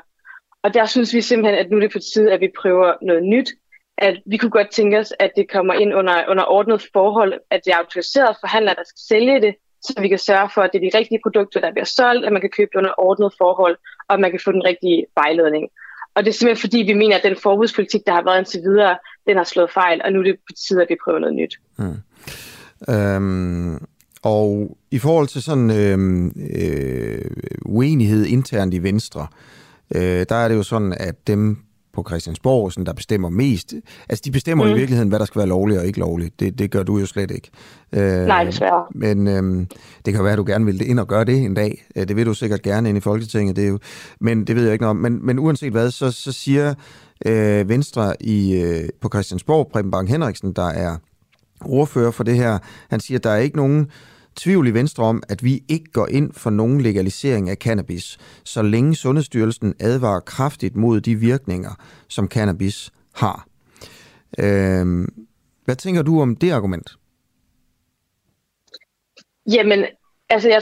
Og 0.63 0.73
der 0.73 0.85
synes 0.85 1.13
vi 1.13 1.21
simpelthen, 1.21 1.59
at 1.59 1.71
nu 1.71 1.77
er 1.77 1.81
det 1.81 1.91
på 1.91 1.99
tide, 2.13 2.33
at 2.33 2.41
vi 2.41 2.49
prøver 2.61 2.93
noget 3.01 3.23
nyt. 3.23 3.49
at 3.97 4.15
vi 4.25 4.37
kunne 4.37 4.51
godt 4.51 4.71
tænke 4.71 4.99
os, 4.99 5.13
at 5.19 5.31
det 5.35 5.51
kommer 5.51 5.73
ind 5.73 5.93
under, 5.93 6.29
under 6.29 6.43
ordnet 6.43 6.87
forhold, 6.93 7.33
at 7.51 7.61
det 7.65 7.73
er 7.73 7.77
autoriserede 7.77 8.35
forhandlere, 8.39 8.75
der 8.75 8.83
skal 8.85 9.03
sælge 9.07 9.41
det, 9.41 9.55
så 9.81 9.93
vi 10.01 10.07
kan 10.07 10.19
sørge 10.19 10.49
for, 10.53 10.61
at 10.61 10.69
det 10.73 10.77
er 10.79 10.89
de 10.91 10.97
rigtige 10.97 11.19
produkter, 11.23 11.59
der 11.59 11.71
bliver 11.71 11.85
solgt, 11.85 12.25
at 12.25 12.33
man 12.33 12.41
kan 12.41 12.49
købe 12.49 12.69
det 12.73 12.77
under 12.77 12.93
ordnet 12.97 13.33
forhold, 13.37 13.77
og 14.07 14.13
at 14.13 14.19
man 14.19 14.31
kan 14.31 14.39
få 14.45 14.51
den 14.51 14.63
rigtige 14.63 15.05
vejledning. 15.15 15.69
Og 16.15 16.23
det 16.23 16.29
er 16.29 16.33
simpelthen 16.33 16.61
fordi, 16.61 16.77
vi 16.77 16.93
mener, 16.93 17.17
at 17.17 17.23
den 17.23 17.35
forbudspolitik, 17.35 18.01
der 18.07 18.13
har 18.13 18.23
været 18.23 18.37
indtil 18.37 18.61
videre, 18.61 18.97
den 19.27 19.37
har 19.37 19.43
slået 19.43 19.71
fejl, 19.71 20.01
og 20.05 20.11
nu 20.11 20.19
er 20.19 20.23
det 20.23 20.35
på 20.35 20.53
tide, 20.67 20.81
at 20.81 20.89
vi 20.89 20.95
prøver 21.03 21.19
noget 21.19 21.35
nyt. 21.35 21.59
Mm. 21.77 21.97
Øhm, 22.93 23.85
og 24.23 24.77
i 24.91 24.99
forhold 24.99 25.27
til 25.27 25.41
sådan 25.43 25.71
øhm, 25.71 26.27
øh, 26.27 27.31
uenighed 27.65 28.25
internt 28.25 28.73
i 28.73 28.83
Venstre, 28.83 29.21
øh, 29.21 29.62
der 29.93 30.35
er 30.35 30.47
det 30.47 30.55
jo 30.55 30.63
sådan, 30.63 30.93
at 30.99 31.27
dem 31.27 31.57
på 31.93 32.03
Christiansborg, 32.07 32.71
sådan, 32.71 32.85
der 32.85 32.93
bestemmer 32.93 33.29
mest. 33.29 33.73
Altså, 34.09 34.21
de 34.25 34.31
bestemmer 34.31 34.65
mm. 34.65 34.71
i 34.71 34.73
virkeligheden, 34.73 35.09
hvad 35.09 35.19
der 35.19 35.25
skal 35.25 35.39
være 35.39 35.47
lovligt 35.47 35.79
og 35.79 35.85
ikke 35.85 35.99
lovligt. 35.99 36.39
Det, 36.39 36.59
det 36.59 36.71
gør 36.71 36.83
du 36.83 36.97
jo 36.97 37.05
slet 37.05 37.31
ikke. 37.31 37.49
Øh, 37.93 38.25
Nej, 38.25 38.43
desværre. 38.43 38.85
Men 38.95 39.27
øh, 39.27 39.65
det 40.05 40.13
kan 40.13 40.23
være, 40.23 40.33
at 40.33 40.37
du 40.37 40.43
gerne 40.47 40.65
vil 40.65 40.89
ind 40.89 40.99
og 40.99 41.07
gøre 41.07 41.25
det 41.25 41.37
en 41.37 41.53
dag. 41.53 41.85
Øh, 41.95 42.07
det 42.07 42.15
vil 42.15 42.25
du 42.25 42.33
sikkert 42.33 42.61
gerne 42.61 42.89
ind 42.89 42.97
i 42.97 43.01
Folketinget. 43.01 43.55
Det 43.55 43.63
er 43.63 43.67
jo, 43.67 43.79
men 44.19 44.47
det 44.47 44.55
ved 44.55 44.63
jeg 44.63 44.73
ikke 44.73 44.83
noget 44.83 44.89
om. 44.89 44.95
Men, 44.95 45.25
men 45.25 45.39
uanset 45.39 45.71
hvad, 45.71 45.91
så, 45.91 46.11
så 46.11 46.31
siger 46.31 46.73
øh, 47.25 47.69
Venstre 47.69 48.13
i, 48.19 48.61
øh, 48.61 48.89
på 49.01 49.09
Christiansborg, 49.13 49.69
Preben 49.73 49.91
Bang 49.91 50.09
Henriksen, 50.09 50.53
der 50.53 50.67
er 50.67 50.97
ordfører 51.65 52.11
for 52.11 52.23
det 52.23 52.35
her, 52.35 52.57
han 52.89 52.99
siger, 52.99 53.17
at 53.17 53.23
der 53.23 53.29
er 53.29 53.37
ikke 53.37 53.57
nogen 53.57 53.87
tvivl 54.35 54.67
i 54.67 54.73
Venstre 54.73 55.03
om, 55.03 55.23
at 55.29 55.43
vi 55.43 55.63
ikke 55.69 55.91
går 55.91 56.07
ind 56.07 56.33
for 56.33 56.49
nogen 56.49 56.81
legalisering 56.81 57.49
af 57.49 57.57
cannabis, 57.57 58.17
så 58.43 58.61
længe 58.61 58.95
Sundhedsstyrelsen 58.95 59.73
advarer 59.79 60.19
kraftigt 60.19 60.75
mod 60.75 61.01
de 61.01 61.15
virkninger, 61.15 61.71
som 62.07 62.27
cannabis 62.27 62.91
har. 63.13 63.47
Øh, 64.39 65.07
hvad 65.65 65.75
tænker 65.75 66.01
du 66.01 66.21
om 66.21 66.35
det 66.35 66.51
argument? 66.51 66.97
Jamen, 69.51 69.85
altså 70.29 70.49
jeg, 70.49 70.61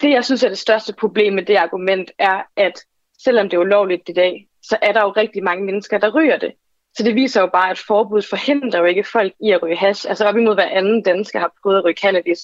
det 0.00 0.10
jeg 0.10 0.24
synes 0.24 0.42
er 0.42 0.48
det 0.48 0.58
største 0.58 0.94
problem 1.00 1.32
med 1.32 1.42
det 1.42 1.56
argument 1.56 2.10
er, 2.18 2.42
at 2.56 2.80
selvom 3.24 3.48
det 3.48 3.56
er 3.56 3.60
ulovligt 3.60 4.08
i 4.08 4.12
dag, 4.12 4.48
så 4.62 4.78
er 4.82 4.92
der 4.92 5.02
jo 5.02 5.10
rigtig 5.10 5.44
mange 5.44 5.64
mennesker, 5.64 5.98
der 5.98 6.14
ryger 6.14 6.38
det. 6.38 6.52
Så 6.96 7.02
det 7.02 7.14
viser 7.14 7.40
jo 7.40 7.46
bare, 7.52 7.70
at 7.70 7.78
forbud 7.78 8.22
forhindrer 8.22 8.80
jo 8.80 8.84
ikke 8.84 9.04
folk 9.04 9.32
i 9.40 9.50
at 9.50 9.62
ryge 9.62 9.76
hash. 9.76 10.08
Altså 10.08 10.24
op 10.24 10.36
imod 10.36 10.54
hver 10.54 10.68
anden 10.68 11.02
dansker 11.02 11.38
har 11.38 11.52
prøvet 11.62 11.78
at 11.78 11.84
ryge 11.84 11.96
cannabis. 12.02 12.40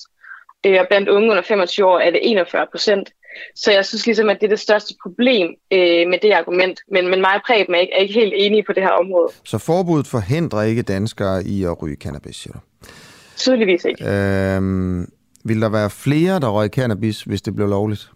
Øh, 0.67 0.77
og 0.81 0.87
blandt 0.89 1.09
unge 1.09 1.31
under 1.31 1.43
25 1.43 1.87
år 1.87 1.99
er 1.99 2.11
det 2.11 2.21
41 2.23 2.67
procent. 2.73 3.13
Så 3.55 3.73
jeg 3.73 3.85
synes 3.85 4.07
ligesom, 4.07 4.31
at 4.31 4.37
det 4.41 4.47
er 4.47 4.51
det 4.51 4.61
største 4.61 4.95
problem 5.03 5.49
øh, 5.73 6.09
med 6.09 6.19
det 6.23 6.33
argument. 6.33 6.81
Men, 6.93 7.11
men 7.11 7.21
mig 7.21 7.35
og 7.35 7.43
Preben 7.47 7.75
er 7.75 7.79
ikke, 7.79 7.93
er 7.93 7.99
ikke 7.99 8.15
helt 8.15 8.33
enige 8.37 8.63
på 8.67 8.73
det 8.73 8.83
her 8.83 8.91
område. 8.91 9.33
Så 9.45 9.59
forbuddet 9.59 10.07
forhindrer 10.07 10.63
ikke 10.63 10.83
danskere 10.83 11.45
i 11.45 11.65
at 11.65 11.83
ryge 11.83 11.97
cannabis, 11.97 12.37
siger 12.37 12.53
du? 12.53 12.59
Tydeligvis 13.37 13.85
ikke. 13.85 14.05
Øhm, 14.09 15.09
vil 15.45 15.61
der 15.61 15.69
være 15.69 15.91
flere, 15.91 16.41
der 16.41 16.49
røg 16.49 16.71
cannabis, 16.71 17.23
hvis 17.23 17.43
det 17.43 17.57
blev 17.57 17.69
lovligt? 17.69 18.11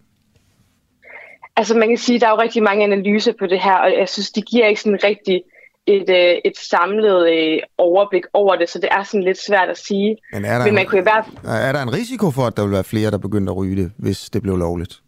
Altså 1.55 1.77
man 1.77 1.87
kan 1.87 1.97
sige, 1.97 2.15
at 2.15 2.21
der 2.21 2.27
er 2.27 2.31
jo 2.31 2.41
rigtig 2.41 2.63
mange 2.63 2.83
analyser 2.83 3.33
på 3.39 3.47
det 3.47 3.59
her, 3.59 3.75
og 3.75 3.99
jeg 3.99 4.09
synes, 4.09 4.31
de 4.31 4.41
giver 4.41 4.67
ikke 4.67 4.81
sådan 4.81 5.03
rigtig 5.03 5.43
et, 5.87 6.09
øh, 6.09 6.35
et 6.45 6.57
samlet 6.57 7.29
øh, 7.33 7.59
overblik 7.77 8.23
over 8.33 8.55
det, 8.55 8.69
så 8.69 8.79
det 8.79 8.89
er 8.91 9.03
sådan 9.03 9.23
lidt 9.23 9.37
svært 9.47 9.69
at 9.69 9.77
sige. 9.77 10.17
Men 10.33 10.45
er 10.45 10.57
der, 10.57 10.65
Men 10.65 10.73
man 10.73 10.83
en, 10.83 10.89
kunne 10.89 10.99
i 10.99 11.03
hvert... 11.03 11.25
er 11.45 11.71
der 11.71 11.81
en 11.81 11.93
risiko 11.93 12.31
for, 12.31 12.41
at 12.41 12.57
der 12.57 12.63
vil 12.63 12.71
være 12.71 12.83
flere, 12.83 13.11
der 13.11 13.17
begynder 13.17 13.51
at 13.53 13.57
ryge 13.57 13.75
det, 13.75 13.91
hvis 13.97 14.29
det 14.29 14.41
blev 14.41 14.55
lovligt? 14.55 15.01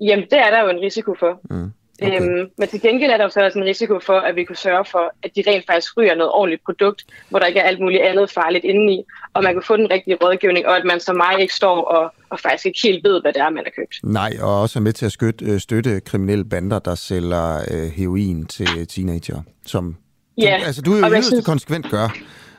Jamen, 0.00 0.24
det 0.30 0.38
er 0.38 0.50
der 0.50 0.60
jo 0.64 0.68
en 0.68 0.80
risiko 0.80 1.14
for. 1.18 1.40
Mm. 1.50 1.70
Okay. 2.02 2.20
Øhm, 2.20 2.50
men 2.58 2.68
til 2.68 2.80
gengæld 2.80 3.10
er 3.10 3.16
der 3.16 3.24
jo 3.24 3.30
så 3.30 3.44
også 3.44 3.58
en 3.58 3.64
risiko 3.64 4.00
for, 4.00 4.18
at 4.18 4.36
vi 4.36 4.44
kunne 4.44 4.56
sørge 4.56 4.84
for, 4.84 5.14
at 5.22 5.30
de 5.36 5.42
rent 5.46 5.66
faktisk 5.66 5.96
ryger 5.96 6.14
noget 6.14 6.32
ordentligt 6.32 6.64
produkt, 6.64 7.04
hvor 7.28 7.38
der 7.38 7.46
ikke 7.46 7.60
er 7.60 7.64
alt 7.64 7.80
muligt 7.80 8.02
andet 8.02 8.30
farligt 8.30 8.64
indeni, 8.64 9.04
og 9.34 9.42
man 9.42 9.52
kan 9.52 9.62
få 9.62 9.76
den 9.76 9.90
rigtige 9.90 10.16
rådgivning, 10.22 10.66
og 10.66 10.76
at 10.76 10.84
man 10.84 11.00
som 11.00 11.16
mig 11.16 11.40
ikke 11.40 11.54
står 11.54 11.84
og, 11.84 12.12
og 12.30 12.40
faktisk 12.40 12.66
ikke 12.66 12.80
helt 12.82 13.04
ved, 13.04 13.20
hvad 13.20 13.32
det 13.32 13.40
er, 13.42 13.50
man 13.50 13.64
har 13.66 13.72
købt. 13.76 13.94
Nej, 14.02 14.32
og 14.40 14.60
også 14.60 14.78
er 14.78 14.82
med 14.82 14.92
til 14.92 15.06
at 15.06 15.12
støtte, 15.12 15.60
støtte 15.60 16.00
kriminelle 16.00 16.44
bander, 16.44 16.78
der 16.78 16.94
sælger 16.94 17.56
øh, 17.70 17.88
heroin 17.88 18.46
til 18.46 18.86
teenager, 18.86 19.42
som 19.66 19.96
Ja, 20.38 20.58
du, 20.60 20.66
altså, 20.66 20.82
du 20.82 20.92
er 20.92 20.98
jo 20.98 21.06
yderst 21.08 21.26
synes... 21.26 21.44
konsekvent 21.44 21.90
gør, 21.90 22.16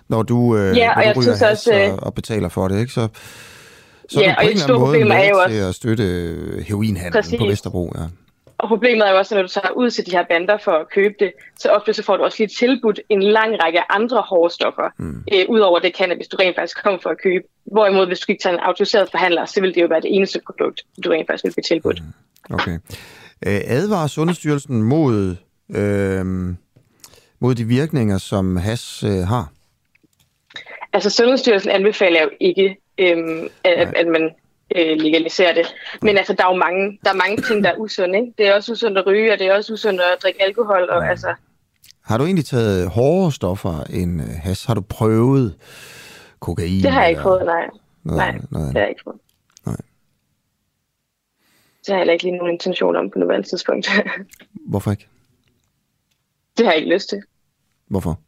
når 0.09 0.23
du, 0.23 0.57
øh, 0.57 0.77
ja, 0.77 0.93
når 0.95 1.13
du 1.13 1.19
ryger 1.19 1.21
synes 1.21 1.41
også, 1.41 1.91
og, 1.91 2.03
og 2.03 2.13
betaler 2.13 2.49
for 2.49 2.67
det, 2.67 2.79
ikke? 2.79 2.93
Så, 2.93 3.07
så 4.09 4.21
ja, 4.21 4.35
er 4.37 4.67
du 4.67 4.79
på 4.79 4.93
en 4.93 5.01
eller 5.01 5.15
anden 5.15 5.31
måde 5.31 5.35
med 5.35 5.43
også... 5.43 5.55
til 5.55 5.61
at 5.61 5.75
støtte 5.75 6.03
heroinhandlen 6.67 7.39
på 7.39 7.45
Vesterbro. 7.45 7.93
Ja. 7.95 8.01
Og 8.59 8.67
problemet 8.67 9.07
er 9.07 9.11
jo 9.11 9.17
også, 9.17 9.35
at 9.35 9.37
når 9.37 9.41
du 9.41 9.53
tager 9.53 9.71
ud 9.71 9.89
til 9.89 10.05
de 10.05 10.11
her 10.11 10.23
bander 10.29 10.57
for 10.57 10.71
at 10.71 10.89
købe 10.89 11.13
det, 11.19 11.31
så 11.59 11.69
ofte 11.69 11.93
så 11.93 12.03
får 12.03 12.17
du 12.17 12.23
også 12.23 12.37
lige 12.39 12.55
tilbudt 12.59 12.99
en 13.09 13.23
lang 13.23 13.63
række 13.63 13.91
andre 13.91 14.21
hårde 14.21 14.53
stoffer, 14.53 14.89
mm. 14.97 15.23
øh, 15.33 15.45
udover 15.49 15.79
det 15.79 15.95
cannabis, 15.97 16.27
du 16.27 16.37
rent 16.37 16.55
faktisk 16.55 16.83
kommer 16.83 16.99
for 16.99 17.09
at 17.09 17.21
købe. 17.23 17.43
Hvorimod, 17.65 18.07
hvis 18.07 18.19
du 18.19 18.31
ikke 18.31 18.41
tager 18.41 18.53
en 18.53 18.59
autoriseret 18.59 19.11
forhandler, 19.11 19.45
så 19.45 19.61
vil 19.61 19.75
det 19.75 19.81
jo 19.81 19.87
være 19.87 20.01
det 20.01 20.15
eneste 20.15 20.39
produkt, 20.45 20.81
du 21.03 21.09
rent 21.09 21.27
faktisk 21.27 21.43
vil 21.43 21.53
blive 21.53 21.63
tilbudt. 21.63 22.01
Mm. 22.49 22.53
Okay. 22.53 22.77
Øh, 23.47 23.61
advarer 23.65 24.07
Sundhedsstyrelsen 24.07 24.83
mod, 24.83 25.35
øh, 25.75 26.25
mod 27.39 27.55
de 27.55 27.63
virkninger, 27.63 28.17
som 28.17 28.57
has 28.57 29.03
øh, 29.03 29.09
har? 29.11 29.51
Altså, 30.93 31.09
Sundhedsstyrelsen 31.09 31.71
anbefaler 31.71 32.21
jo 32.21 32.29
ikke, 32.39 32.77
øh, 32.97 33.17
at, 33.63 33.95
at 33.95 34.07
man 34.07 34.31
øh, 34.75 34.97
legalisere 34.97 35.55
det. 35.55 35.75
Men 36.01 36.17
altså, 36.17 36.33
der 36.33 36.45
er 36.45 36.53
jo 36.53 36.57
mange, 36.57 36.99
der 37.03 37.09
er 37.09 37.15
mange 37.15 37.41
ting, 37.41 37.63
der 37.63 37.69
er 37.69 37.77
usunde. 37.77 38.19
Ikke? 38.19 38.33
Det 38.37 38.47
er 38.47 38.53
også 38.53 38.71
usundt 38.71 38.97
at 38.97 39.05
ryge, 39.05 39.33
og 39.33 39.39
det 39.39 39.47
er 39.47 39.55
også 39.55 39.73
usundt 39.73 40.01
at 40.01 40.17
drikke 40.23 40.43
alkohol. 40.43 40.89
Og, 40.89 41.09
altså... 41.09 41.35
Har 42.01 42.17
du 42.17 42.25
egentlig 42.25 42.45
taget 42.45 42.89
hårdere 42.89 43.31
stoffer 43.31 43.83
end 43.83 44.21
øh, 44.21 44.27
has? 44.27 44.65
Har 44.65 44.73
du 44.73 44.81
prøvet 44.81 45.55
kokain? 46.39 46.83
Det 46.83 46.91
har 46.91 47.01
jeg 47.01 47.09
ikke 47.09 47.21
prøvet, 47.21 47.45
nej. 47.45 47.69
Noget, 48.03 48.17
nej, 48.17 48.39
noget 48.51 48.67
det 48.67 48.75
har 48.75 48.81
jeg 48.81 48.89
ikke 48.89 49.03
prøvet. 49.03 49.19
Nej. 49.65 49.75
Det 51.79 51.87
har 51.87 51.93
jeg 51.93 51.99
heller 51.99 52.13
ikke 52.13 52.23
lige 52.23 52.37
nogen 52.37 52.53
intention 52.53 52.95
om 52.95 53.09
på 53.09 53.19
nuværende 53.19 53.47
tidspunkt. 53.47 53.89
Hvorfor 54.71 54.91
ikke? 54.91 55.07
Det 56.57 56.65
har 56.65 56.73
jeg 56.73 56.81
ikke 56.81 56.93
lyst 56.93 57.09
til. 57.09 57.21
Hvorfor? 57.87 58.19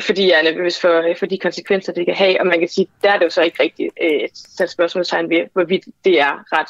Fordi 0.00 0.28
jeg 0.30 0.40
er 0.44 0.52
nervøs 0.52 0.80
for, 0.80 1.14
for 1.18 1.26
de 1.26 1.38
konsekvenser, 1.38 1.92
det 1.92 2.06
kan 2.06 2.14
have. 2.14 2.40
Og 2.40 2.46
man 2.46 2.58
kan 2.58 2.68
sige, 2.68 2.86
der 3.02 3.10
er 3.10 3.18
det 3.18 3.24
jo 3.24 3.30
så 3.30 3.42
ikke 3.42 3.62
rigtigt 3.62 3.90
øh, 4.02 4.28
sat 4.34 4.70
spørgsmålstegn 4.70 5.30
ved, 5.30 5.40
hvorvidt 5.52 5.84
det 6.04 6.20
er 6.20 6.32
ret, 6.52 6.68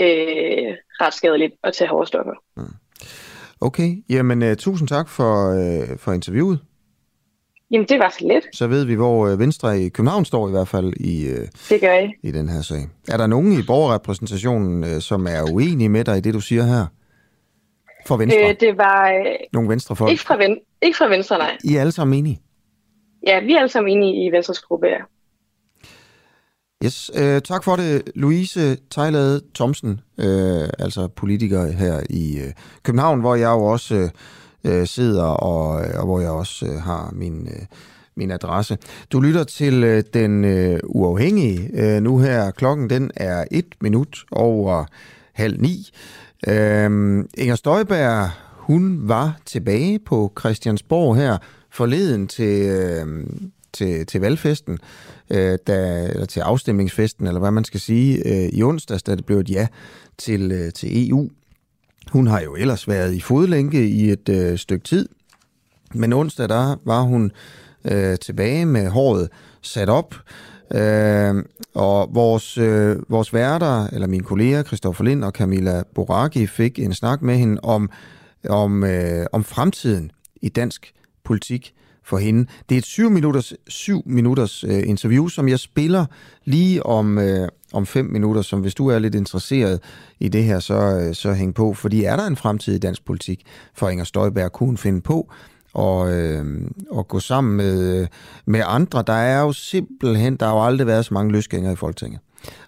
øh, 0.00 0.74
ret 1.00 1.14
skadeligt 1.14 1.54
at 1.64 1.74
tage 1.74 1.88
hårde 1.88 2.06
stoffer. 2.06 2.32
Mm. 2.56 2.62
Okay, 3.60 3.96
jamen 4.08 4.42
uh, 4.42 4.54
tusind 4.54 4.88
tak 4.88 5.08
for, 5.08 5.50
uh, 5.50 5.98
for 5.98 6.12
interviewet. 6.12 6.60
Jamen, 7.70 7.86
det 7.88 7.98
var 7.98 8.14
så 8.18 8.26
let. 8.26 8.42
Så 8.52 8.66
ved 8.66 8.84
vi, 8.84 8.94
hvor 8.94 9.32
uh, 9.32 9.40
Venstre 9.40 9.80
i 9.80 9.88
København 9.88 10.24
står 10.24 10.48
i 10.48 10.50
hvert 10.50 10.68
fald 10.68 10.92
i, 10.96 11.32
uh, 11.32 11.38
det 11.68 11.80
gør 11.80 11.92
jeg. 11.92 12.14
i 12.22 12.30
den 12.30 12.48
her 12.48 12.62
sag. 12.62 12.88
Er 13.08 13.16
der 13.16 13.26
nogen 13.26 13.52
i 13.52 13.62
borgerrepræsentationen, 13.66 15.00
som 15.00 15.26
er 15.26 15.52
uenige 15.52 15.88
med 15.88 16.04
dig 16.04 16.16
i 16.16 16.20
det, 16.20 16.34
du 16.34 16.40
siger 16.40 16.62
her? 16.62 16.86
For 18.06 18.16
Venstre? 18.16 18.48
Øh, 18.48 18.56
det 18.60 18.78
var... 18.78 19.08
Øh, 19.08 19.36
Nogle 19.52 19.68
Venstrefolk? 19.68 20.10
Ikke 20.10 20.22
fra, 20.22 20.36
ven, 20.36 20.58
ikke 20.82 20.96
fra 20.98 21.06
Venstre, 21.06 21.38
nej. 21.38 21.56
I 21.64 21.76
er 21.76 21.80
alle 21.80 21.92
sammen 21.92 22.18
enige? 22.18 22.40
Ja, 23.26 23.40
vi 23.40 23.52
er 23.52 23.58
alle 23.58 23.68
sammen 23.68 23.96
enige 23.96 24.26
i 24.26 24.32
Venstres 24.32 24.60
gruppe, 24.60 24.86
ja. 24.86 24.98
Yes, 26.84 27.10
øh, 27.14 27.40
tak 27.40 27.64
for 27.64 27.76
det, 27.76 28.02
Louise 28.14 28.76
Tejlade 28.90 29.40
Thomsen, 29.54 30.00
øh, 30.18 30.68
altså 30.78 31.08
politiker 31.16 31.72
her 31.72 32.00
i 32.10 32.38
øh, 32.38 32.52
København, 32.82 33.20
hvor 33.20 33.34
jeg 33.34 33.50
jo 33.50 33.64
også 33.64 34.10
øh, 34.64 34.86
sidder, 34.86 35.24
og, 35.24 35.84
øh, 35.84 36.00
og 36.00 36.04
hvor 36.04 36.20
jeg 36.20 36.30
også 36.30 36.66
øh, 36.66 36.72
har 36.72 37.10
min, 37.12 37.46
øh, 37.46 37.66
min 38.16 38.30
adresse. 38.30 38.78
Du 39.12 39.20
lytter 39.20 39.44
til 39.44 39.84
øh, 39.84 40.02
den 40.14 40.44
øh, 40.44 40.80
uafhængige. 40.84 41.70
Øh, 41.74 42.02
nu 42.02 42.18
her, 42.18 42.50
klokken 42.50 42.90
den 42.90 43.10
er 43.16 43.44
et 43.50 43.74
minut 43.80 44.24
over 44.32 44.84
halv 45.32 45.60
ni. 45.60 45.90
Øh, 46.48 46.90
Inger 47.38 47.54
Støjberg, 47.54 48.30
hun 48.52 49.08
var 49.08 49.38
tilbage 49.44 49.98
på 49.98 50.32
Christiansborg 50.40 51.16
her 51.16 51.38
forleden 51.76 52.28
til, 52.28 52.62
øh, 52.62 53.26
til, 53.72 54.06
til 54.06 54.20
valgfesten, 54.20 54.78
øh, 55.30 55.58
da, 55.66 56.08
eller 56.12 56.26
til 56.26 56.40
afstemningsfesten, 56.40 57.26
eller 57.26 57.40
hvad 57.40 57.50
man 57.50 57.64
skal 57.64 57.80
sige, 57.80 58.28
øh, 58.28 58.48
i 58.52 58.62
onsdags, 58.62 59.02
da 59.02 59.14
det 59.14 59.26
blev 59.26 59.38
et 59.38 59.50
ja 59.50 59.66
til, 60.18 60.52
øh, 60.52 60.72
til 60.72 61.08
EU. 61.08 61.30
Hun 62.12 62.26
har 62.26 62.40
jo 62.40 62.54
ellers 62.54 62.88
været 62.88 63.14
i 63.14 63.20
fodlænke 63.20 63.88
i 63.88 64.10
et 64.10 64.28
øh, 64.28 64.58
stykke 64.58 64.84
tid, 64.84 65.08
men 65.94 66.12
onsdag 66.12 66.48
der 66.48 66.76
var 66.84 67.00
hun 67.00 67.32
øh, 67.84 68.18
tilbage 68.18 68.66
med 68.66 68.88
håret 68.88 69.28
sat 69.62 69.88
op, 69.88 70.14
øh, 70.74 71.34
og 71.74 72.10
vores, 72.14 72.58
øh, 72.58 72.96
vores 73.08 73.34
værter, 73.34 73.86
eller 73.86 74.06
mine 74.06 74.24
kolleger, 74.24 74.62
Christoffer 74.62 75.04
Lind 75.04 75.24
og 75.24 75.32
Camilla 75.32 75.82
Boraki, 75.94 76.46
fik 76.46 76.78
en 76.78 76.94
snak 76.94 77.22
med 77.22 77.36
hende 77.36 77.60
om, 77.62 77.90
om, 78.48 78.84
øh, 78.84 79.26
om 79.32 79.44
fremtiden 79.44 80.10
i 80.42 80.48
dansk 80.48 80.92
politik 81.26 81.74
for 82.04 82.18
hende. 82.18 82.46
Det 82.68 82.74
er 82.74 82.78
et 82.78 82.84
syv 82.84 83.10
minutters, 83.10 83.52
syv 83.68 84.02
minutters 84.06 84.64
øh, 84.64 84.82
interview, 84.86 85.28
som 85.28 85.48
jeg 85.48 85.58
spiller 85.58 86.06
lige 86.44 86.86
om, 86.86 87.18
øh, 87.18 87.48
om 87.72 87.86
fem 87.86 88.04
minutter, 88.04 88.42
som 88.42 88.60
hvis 88.60 88.74
du 88.74 88.88
er 88.88 88.98
lidt 88.98 89.14
interesseret 89.14 89.80
i 90.20 90.28
det 90.28 90.44
her, 90.44 90.60
så, 90.60 90.74
øh, 90.74 91.14
så 91.14 91.32
hæng 91.32 91.54
på. 91.54 91.74
Fordi 91.74 92.04
er 92.04 92.16
der 92.16 92.26
en 92.26 92.36
fremtid 92.36 92.74
i 92.74 92.78
dansk 92.78 93.04
politik 93.04 93.42
for 93.74 93.88
Inger 93.88 94.04
Støjberg, 94.04 94.52
kunne 94.52 94.66
hun 94.66 94.76
finde 94.76 95.00
på 95.00 95.32
og, 95.74 96.12
øh, 96.12 96.44
og 96.90 97.08
gå 97.08 97.20
sammen 97.20 97.56
med, 97.56 98.00
øh, 98.00 98.06
med 98.46 98.62
andre. 98.66 99.04
Der 99.06 99.12
er 99.12 99.40
jo 99.40 99.52
simpelthen, 99.52 100.36
der 100.36 100.46
har 100.46 100.54
jo 100.54 100.64
aldrig 100.64 100.86
været 100.86 101.04
så 101.04 101.14
mange 101.14 101.32
løsgængere 101.32 101.72
i 101.72 101.76
Folketinget. 101.76 102.20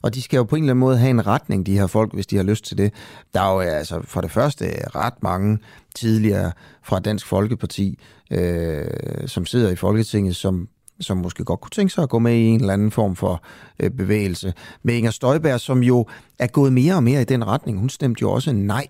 Og 0.02 0.14
de 0.14 0.22
skal 0.22 0.36
jo 0.36 0.44
på 0.44 0.56
en 0.56 0.62
eller 0.62 0.72
anden 0.72 0.80
måde 0.80 0.98
have 0.98 1.10
en 1.10 1.26
retning, 1.26 1.66
de 1.66 1.78
her 1.78 1.86
folk, 1.86 2.14
hvis 2.14 2.26
de 2.26 2.36
har 2.36 2.42
lyst 2.42 2.64
til 2.64 2.78
det. 2.78 2.92
Der 3.34 3.40
er 3.40 3.52
jo 3.52 3.60
altså 3.60 4.00
for 4.04 4.20
det 4.20 4.30
første 4.30 4.64
ret 4.94 5.22
mange 5.22 5.58
tidligere 5.94 6.52
fra 6.82 6.98
Dansk 6.98 7.26
Folkeparti, 7.26 7.98
øh, 8.30 8.84
som 9.26 9.46
sidder 9.46 9.70
i 9.70 9.76
Folketinget, 9.76 10.36
som 10.36 10.68
som 11.00 11.16
måske 11.16 11.44
godt 11.44 11.60
kunne 11.60 11.70
tænke 11.70 11.94
sig 11.94 12.02
at 12.02 12.08
gå 12.08 12.18
med 12.18 12.34
i 12.34 12.44
en 12.46 12.60
eller 12.60 12.72
anden 12.72 12.90
form 12.90 13.16
for 13.16 13.42
øh, 13.80 13.90
bevægelse. 13.90 14.54
Med 14.82 14.94
Inger 14.94 15.10
Støjberg, 15.10 15.60
som 15.60 15.82
jo 15.82 16.06
er 16.38 16.46
gået 16.46 16.72
mere 16.72 16.94
og 16.94 17.02
mere 17.02 17.20
i 17.20 17.24
den 17.24 17.46
retning. 17.46 17.78
Hun 17.78 17.88
stemte 17.88 18.22
jo 18.22 18.32
også 18.32 18.52
nej 18.52 18.86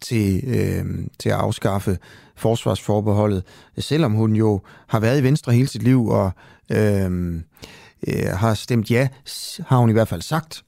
til, 0.00 0.42
øh, 0.46 0.84
til 1.18 1.28
at 1.28 1.34
afskaffe 1.34 1.98
forsvarsforbeholdet, 2.36 3.42
selvom 3.78 4.12
hun 4.12 4.36
jo 4.36 4.60
har 4.86 5.00
været 5.00 5.20
i 5.20 5.22
Venstre 5.22 5.52
hele 5.52 5.68
sit 5.68 5.82
liv 5.82 6.06
og 6.06 6.30
øh, 6.72 7.40
øh, 8.06 8.26
har 8.26 8.54
stemt 8.54 8.90
ja, 8.90 9.08
har 9.66 9.78
hun 9.78 9.90
i 9.90 9.92
hvert 9.92 10.08
fald 10.08 10.22
sagt, 10.22 10.64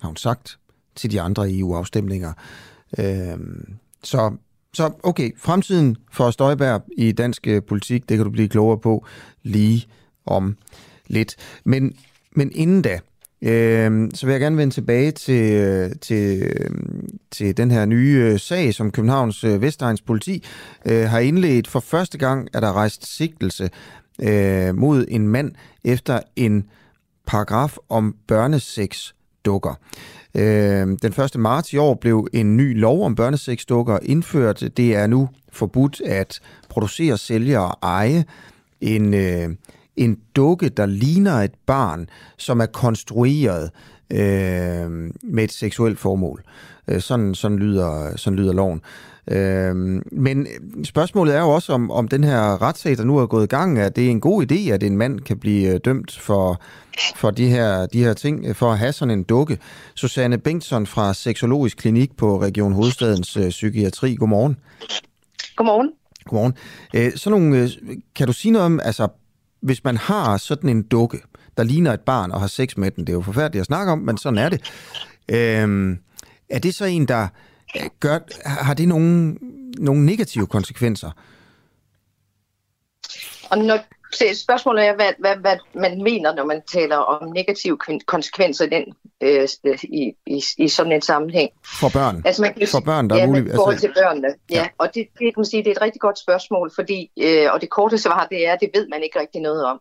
har 0.00 0.08
hun 0.08 0.16
sagt 0.16 0.58
til 0.94 1.10
de 1.10 1.20
andre 1.20 1.52
EU-afstemninger. 1.52 2.32
Øh, 2.98 3.38
så, 4.02 4.36
så 4.74 4.92
okay, 5.02 5.30
fremtiden 5.38 5.96
for 6.12 6.30
Støjberg 6.30 6.82
i 6.96 7.12
dansk 7.12 7.46
øh, 7.46 7.62
politik, 7.62 8.08
det 8.08 8.16
kan 8.16 8.24
du 8.24 8.30
blive 8.30 8.48
klogere 8.48 8.78
på 8.78 9.06
lige 9.42 9.86
om 10.26 10.56
lidt. 11.06 11.36
Men, 11.64 11.96
men 12.32 12.52
inden 12.54 12.82
da, 12.82 13.00
øh, 13.42 14.10
så 14.14 14.26
vil 14.26 14.32
jeg 14.32 14.40
gerne 14.40 14.56
vende 14.56 14.74
tilbage 14.74 15.10
til, 15.10 15.52
øh, 15.52 15.90
til, 16.00 16.42
øh, 16.42 16.70
til 17.30 17.56
den 17.56 17.70
her 17.70 17.86
nye 17.86 18.22
øh, 18.22 18.40
sag, 18.40 18.74
som 18.74 18.90
Københavns 18.90 19.44
øh, 19.44 19.62
Vestegns 19.62 20.02
politi 20.02 20.44
øh, 20.86 21.08
har 21.08 21.18
indledt. 21.18 21.68
For 21.68 21.80
første 21.80 22.18
gang 22.18 22.48
er 22.52 22.60
der 22.60 22.72
rejst 22.72 23.16
sigtelse 23.16 23.70
øh, 24.22 24.74
mod 24.74 25.04
en 25.08 25.28
mand 25.28 25.52
efter 25.84 26.20
en 26.36 26.64
paragraf 27.26 27.76
om 27.88 28.16
børneseks 28.28 29.14
dukker. 29.44 29.74
Øh, 30.34 30.86
den 31.02 31.20
1. 31.24 31.36
marts 31.38 31.72
i 31.72 31.76
år 31.76 31.94
blev 31.94 32.28
en 32.32 32.56
ny 32.56 32.80
lov 32.80 33.04
om 33.04 33.14
børnesexdukker 33.14 33.98
indført. 34.02 34.64
Det 34.76 34.94
er 34.94 35.06
nu 35.06 35.28
forbudt 35.52 36.00
at 36.00 36.40
producere, 36.68 37.18
sælge 37.18 37.60
og 37.60 37.78
eje 37.82 38.24
en, 38.80 39.14
øh, 39.14 39.48
en 39.96 40.18
dukke, 40.36 40.68
der 40.68 40.86
ligner 40.86 41.32
et 41.32 41.54
barn, 41.66 42.08
som 42.36 42.60
er 42.60 42.66
konstrueret 42.66 43.70
øh, 44.10 44.90
med 45.22 45.44
et 45.44 45.52
seksuelt 45.52 45.98
formål. 45.98 46.42
Øh, 46.88 47.00
sådan, 47.00 47.34
sådan, 47.34 47.58
lyder, 47.58 48.16
sådan 48.16 48.38
lyder 48.38 48.52
loven. 48.52 48.80
Øh, 49.30 49.76
men 50.12 50.46
spørgsmålet 50.84 51.34
er 51.34 51.40
jo 51.40 51.50
også, 51.50 51.72
om, 51.72 51.90
om 51.90 52.08
den 52.08 52.24
her 52.24 52.62
retssag, 52.62 52.96
der 52.96 53.04
nu 53.04 53.18
er 53.18 53.26
gået 53.26 53.44
i 53.44 53.46
gang, 53.46 53.78
er 53.78 53.88
det 53.88 54.10
en 54.10 54.20
god 54.20 54.52
idé, 54.52 54.70
at 54.70 54.82
en 54.82 54.96
mand 54.96 55.20
kan 55.20 55.38
blive 55.38 55.74
øh, 55.74 55.80
dømt 55.84 56.18
for, 56.18 56.60
for 57.16 57.30
de, 57.30 57.48
her, 57.48 57.86
de 57.86 58.04
her 58.04 58.14
ting, 58.14 58.56
for 58.56 58.72
at 58.72 58.78
have 58.78 58.92
sådan 58.92 59.18
en 59.18 59.22
dukke. 59.22 59.58
Susanne 59.94 60.38
Bengtsson 60.38 60.86
fra 60.86 61.14
Seksologisk 61.14 61.76
Klinik 61.76 62.16
på 62.16 62.42
Region 62.42 62.72
Hovedstadens 62.72 63.36
øh, 63.36 63.48
Psykiatri. 63.48 64.14
Godmorgen. 64.14 64.56
Godmorgen. 65.56 65.92
Godmorgen. 66.24 66.54
Øh, 66.94 67.12
så 67.16 67.30
nogle, 67.30 67.58
øh, 67.58 67.70
kan 68.16 68.26
du 68.26 68.32
sige 68.32 68.52
noget 68.52 68.66
om, 68.66 68.80
altså, 68.82 69.08
hvis 69.60 69.84
man 69.84 69.96
har 69.96 70.36
sådan 70.36 70.70
en 70.70 70.82
dukke, 70.82 71.18
der 71.56 71.62
ligner 71.62 71.92
et 71.92 72.00
barn 72.00 72.32
og 72.32 72.40
har 72.40 72.46
sex 72.46 72.76
med 72.76 72.90
den, 72.90 73.04
det 73.04 73.08
er 73.08 73.16
jo 73.16 73.20
forfærdeligt 73.20 73.60
at 73.60 73.66
snakke 73.66 73.92
om, 73.92 73.98
men 73.98 74.18
sådan 74.18 74.38
er 74.38 74.48
det. 74.48 74.60
Øh, 75.28 75.96
er 76.50 76.58
det 76.58 76.74
så 76.74 76.84
en, 76.84 77.08
der 77.08 77.28
gør, 78.00 78.18
har 78.44 78.74
det 78.74 78.88
nogle, 78.88 79.38
nogle 79.78 80.06
negative 80.06 80.46
konsekvenser? 80.46 81.10
Og 83.50 83.58
når, 83.58 83.78
spørgsmålet 84.34 84.86
er, 84.86 84.94
hvad, 84.94 85.12
hvad, 85.18 85.36
hvad 85.36 85.56
man 85.74 86.02
mener, 86.02 86.34
når 86.34 86.44
man 86.44 86.62
taler 86.72 86.96
om 86.96 87.28
negative 87.28 87.78
konsekvenser 88.06 88.64
i, 88.64 88.68
den, 88.68 88.84
øh, 89.20 89.48
i, 89.82 90.14
i, 90.26 90.42
i 90.58 90.68
sådan 90.68 90.92
en 90.92 91.02
sammenhæng. 91.02 91.50
For 91.80 91.88
børn? 91.88 92.22
Altså 92.24 92.42
man 92.42 92.54
kan, 92.54 92.68
for 92.68 92.80
børn, 92.80 93.10
der 93.10 93.16
ja, 93.16 93.22
er 93.22 93.26
muligt... 93.26 93.54
forhold 93.54 93.74
altså, 93.74 93.86
til 93.86 93.94
børnene. 94.02 94.28
Ja, 94.50 94.56
ja. 94.56 94.66
og 94.78 94.86
det, 94.94 95.06
det, 95.18 95.18
kan 95.18 95.32
man 95.36 95.44
sige, 95.44 95.64
det 95.64 95.70
er 95.70 95.74
et 95.74 95.82
rigtig 95.82 96.00
godt 96.00 96.18
spørgsmål, 96.18 96.70
fordi, 96.74 97.10
øh, 97.22 97.52
og 97.52 97.60
det 97.60 97.70
korte 97.70 97.98
svar, 97.98 98.26
det 98.30 98.46
er, 98.46 98.56
det 98.56 98.70
ved 98.74 98.88
man 98.88 99.02
ikke 99.02 99.20
rigtig 99.20 99.40
noget 99.40 99.64
om. 99.64 99.80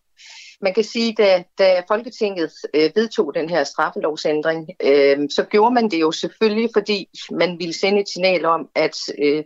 Man 0.62 0.74
kan 0.74 0.84
sige, 0.84 1.14
da, 1.18 1.44
da 1.58 1.84
Folketinget 1.88 2.52
øh, 2.74 2.92
vedtog 2.96 3.36
den 3.36 3.50
her 3.50 3.64
straffelovsændring, 3.64 4.70
øh, 4.84 5.18
så 5.30 5.44
gjorde 5.44 5.74
man 5.74 5.92
det 5.92 6.02
jo 6.02 6.12
selvfølgelig, 6.12 6.70
fordi 6.74 7.10
man 7.32 7.60
ville 7.60 7.74
sende 7.74 8.02
et 8.02 8.10
signal 8.10 8.46
om, 8.46 8.70
at 8.76 8.98
øh, 9.20 9.44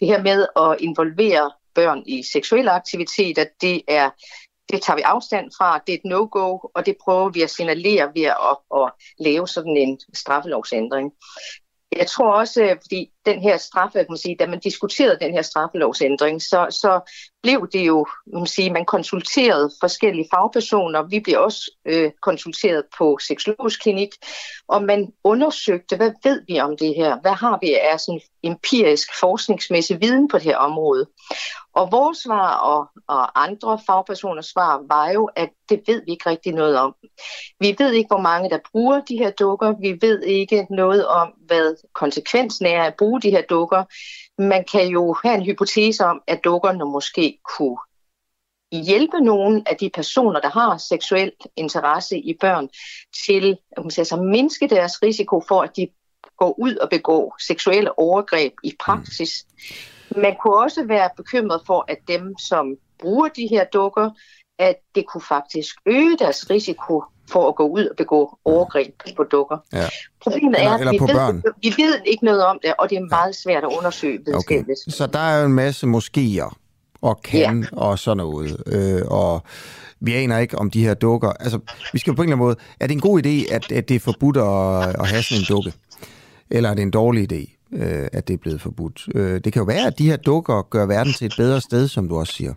det 0.00 0.08
her 0.08 0.22
med 0.22 0.46
at 0.56 0.80
involvere 0.80 1.50
børn 1.74 2.02
i 2.06 2.22
seksuelle 2.22 2.70
aktiviteter, 2.70 3.44
det 3.60 3.82
er 3.88 4.10
det 4.72 4.82
tager 4.82 4.96
vi 4.96 5.02
afstand 5.02 5.50
fra, 5.58 5.78
det 5.86 5.92
er 5.92 5.96
et 5.96 6.04
no-go, 6.04 6.58
og 6.74 6.86
det 6.86 6.96
prøver 7.04 7.28
vi 7.28 7.42
at 7.42 7.50
signalere 7.50 8.10
ved 8.14 8.22
at, 8.22 8.56
at 8.80 8.92
lave 9.18 9.48
sådan 9.48 9.76
en 9.76 10.00
straffelovsændring. 10.14 11.12
Jeg 11.96 12.06
tror 12.06 12.32
også, 12.32 12.62
øh, 12.62 12.76
fordi 12.82 13.10
den 13.26 13.42
her 13.42 13.56
straf, 13.56 13.90
kan 13.92 14.06
man 14.08 14.18
sige, 14.18 14.36
da 14.40 14.46
man 14.46 14.58
diskuterede 14.58 15.18
den 15.20 15.32
her 15.32 15.42
straffelovsændring, 15.42 16.42
så, 16.42 16.66
så 16.70 17.00
blev 17.42 17.68
det 17.72 17.86
jo, 17.86 18.06
man, 18.26 18.46
sige, 18.46 18.72
man 18.72 18.84
konsulterede 18.84 19.70
forskellige 19.80 20.28
fagpersoner. 20.34 21.02
Vi 21.02 21.20
blev 21.20 21.40
også 21.40 21.70
øh, 21.84 22.10
konsulteret 22.22 22.84
på 22.98 23.18
seksologisk 23.22 23.82
klinik, 23.82 24.10
og 24.68 24.82
man 24.82 25.12
undersøgte, 25.24 25.96
hvad 25.96 26.12
ved 26.24 26.42
vi 26.48 26.60
om 26.60 26.76
det 26.76 26.94
her? 26.94 27.20
Hvad 27.20 27.32
har 27.32 27.58
vi 27.62 27.74
af 27.74 28.00
sådan 28.00 28.20
empirisk 28.42 29.08
forskningsmæssig 29.20 30.00
viden 30.00 30.28
på 30.28 30.38
det 30.38 30.44
her 30.44 30.56
område? 30.56 31.06
Og 31.74 31.92
vores 31.92 32.18
svar 32.18 32.54
og, 32.54 32.88
og 33.08 33.42
andre 33.42 33.78
fagpersoners 33.86 34.46
svar 34.46 34.82
var 34.88 35.10
jo, 35.10 35.30
at 35.36 35.50
det 35.68 35.82
ved 35.86 36.02
vi 36.04 36.10
ikke 36.10 36.30
rigtig 36.30 36.52
noget 36.52 36.78
om. 36.78 36.94
Vi 37.60 37.76
ved 37.78 37.92
ikke, 37.92 38.08
hvor 38.08 38.20
mange 38.20 38.50
der 38.50 38.58
bruger 38.72 39.00
de 39.00 39.16
her 39.16 39.30
dukker. 39.30 39.74
Vi 39.80 39.98
ved 40.00 40.22
ikke 40.22 40.66
noget 40.70 41.06
om, 41.06 41.28
hvad 41.46 41.76
konsekvensen 41.94 42.66
er 42.66 42.82
at 42.82 42.94
bruge 42.98 43.09
de 43.18 43.30
her 43.30 43.42
dukker. 43.42 43.84
Man 44.42 44.64
kan 44.72 44.88
jo 44.88 45.16
have 45.24 45.34
en 45.34 45.44
hypotese 45.44 46.04
om, 46.04 46.22
at 46.26 46.44
dukkerne 46.44 46.84
måske 46.84 47.38
kunne 47.56 47.78
hjælpe 48.72 49.20
nogle 49.20 49.62
af 49.66 49.76
de 49.76 49.90
personer, 49.94 50.40
der 50.40 50.48
har 50.50 50.76
seksuel 50.76 51.32
interesse 51.56 52.18
i 52.18 52.34
børn, 52.40 52.68
til 53.26 53.58
at 53.76 53.82
man 53.82 53.90
sige, 53.90 54.22
mindske 54.22 54.68
deres 54.68 55.02
risiko 55.02 55.42
for, 55.48 55.62
at 55.62 55.76
de 55.76 55.88
går 56.36 56.54
ud 56.58 56.76
og 56.76 56.88
begår 56.90 57.36
seksuelle 57.40 57.98
overgreb 57.98 58.52
i 58.64 58.72
praksis. 58.80 59.46
Mm. 60.10 60.20
Man 60.20 60.36
kunne 60.42 60.56
også 60.56 60.84
være 60.84 61.10
bekymret 61.16 61.62
for, 61.66 61.84
at 61.88 61.98
dem, 62.08 62.38
som 62.38 62.76
bruger 62.98 63.28
de 63.28 63.46
her 63.46 63.64
dukker, 63.64 64.10
at 64.58 64.76
det 64.94 65.06
kunne 65.06 65.22
faktisk 65.28 65.76
øge 65.86 66.16
deres 66.18 66.50
risiko 66.50 67.04
for 67.32 67.48
at 67.48 67.54
gå 67.54 67.68
ud 67.68 67.84
og 67.84 67.96
begå 67.96 68.38
overgreb 68.44 68.94
på 69.16 69.24
dukker. 69.24 69.56
Ja. 69.72 69.88
Problemet 70.22 70.58
eller, 70.58 70.70
er, 70.70 70.88
at 70.88 70.92
vi, 70.92 70.98
ved, 70.98 71.42
vi 71.62 71.82
ved 71.82 71.94
ikke 72.06 72.24
noget 72.24 72.44
om 72.44 72.58
det, 72.62 72.74
og 72.78 72.90
det 72.90 72.98
er 72.98 73.06
meget 73.10 73.36
svært 73.36 73.64
at 73.64 73.70
undersøge 73.78 74.18
videnskabeligt. 74.26 74.80
Okay. 74.86 74.96
Så 74.96 75.06
der 75.06 75.18
er 75.18 75.40
jo 75.40 75.46
en 75.46 75.52
masse 75.52 75.86
moskéer 75.86 76.54
og 77.02 77.22
kan 77.22 77.60
ja. 77.60 77.76
og 77.76 77.98
sådan 77.98 78.16
noget. 78.16 78.62
Øh, 78.66 79.02
og 79.06 79.42
vi 80.00 80.14
aner 80.14 80.38
ikke 80.38 80.58
om 80.58 80.70
de 80.70 80.84
her 80.84 80.94
dukker. 80.94 81.28
Altså, 81.28 81.58
vi 81.92 81.98
skal 81.98 82.14
på 82.16 82.22
en 82.22 82.28
eller 82.28 82.36
anden 82.36 82.46
måde... 82.46 82.56
Er 82.80 82.86
det 82.86 82.94
en 82.94 83.00
god 83.00 83.26
idé, 83.26 83.54
at, 83.54 83.72
at 83.72 83.88
det 83.88 83.94
er 83.94 84.00
forbudt 84.00 84.36
at, 84.36 85.00
at 85.00 85.06
have 85.08 85.22
sådan 85.22 85.40
en 85.40 85.46
dukke? 85.48 85.72
Eller 86.50 86.70
er 86.70 86.74
det 86.74 86.82
en 86.82 86.90
dårlig 86.90 87.32
idé, 87.32 87.68
øh, 87.72 88.08
at 88.12 88.28
det 88.28 88.34
er 88.34 88.38
blevet 88.38 88.60
forbudt? 88.60 89.08
Øh, 89.14 89.40
det 89.44 89.52
kan 89.52 89.60
jo 89.60 89.64
være, 89.64 89.86
at 89.86 89.98
de 89.98 90.10
her 90.10 90.16
dukker 90.16 90.62
gør 90.70 90.86
verden 90.86 91.12
til 91.12 91.26
et 91.26 91.34
bedre 91.36 91.60
sted, 91.60 91.88
som 91.88 92.08
du 92.08 92.18
også 92.18 92.32
siger. 92.32 92.54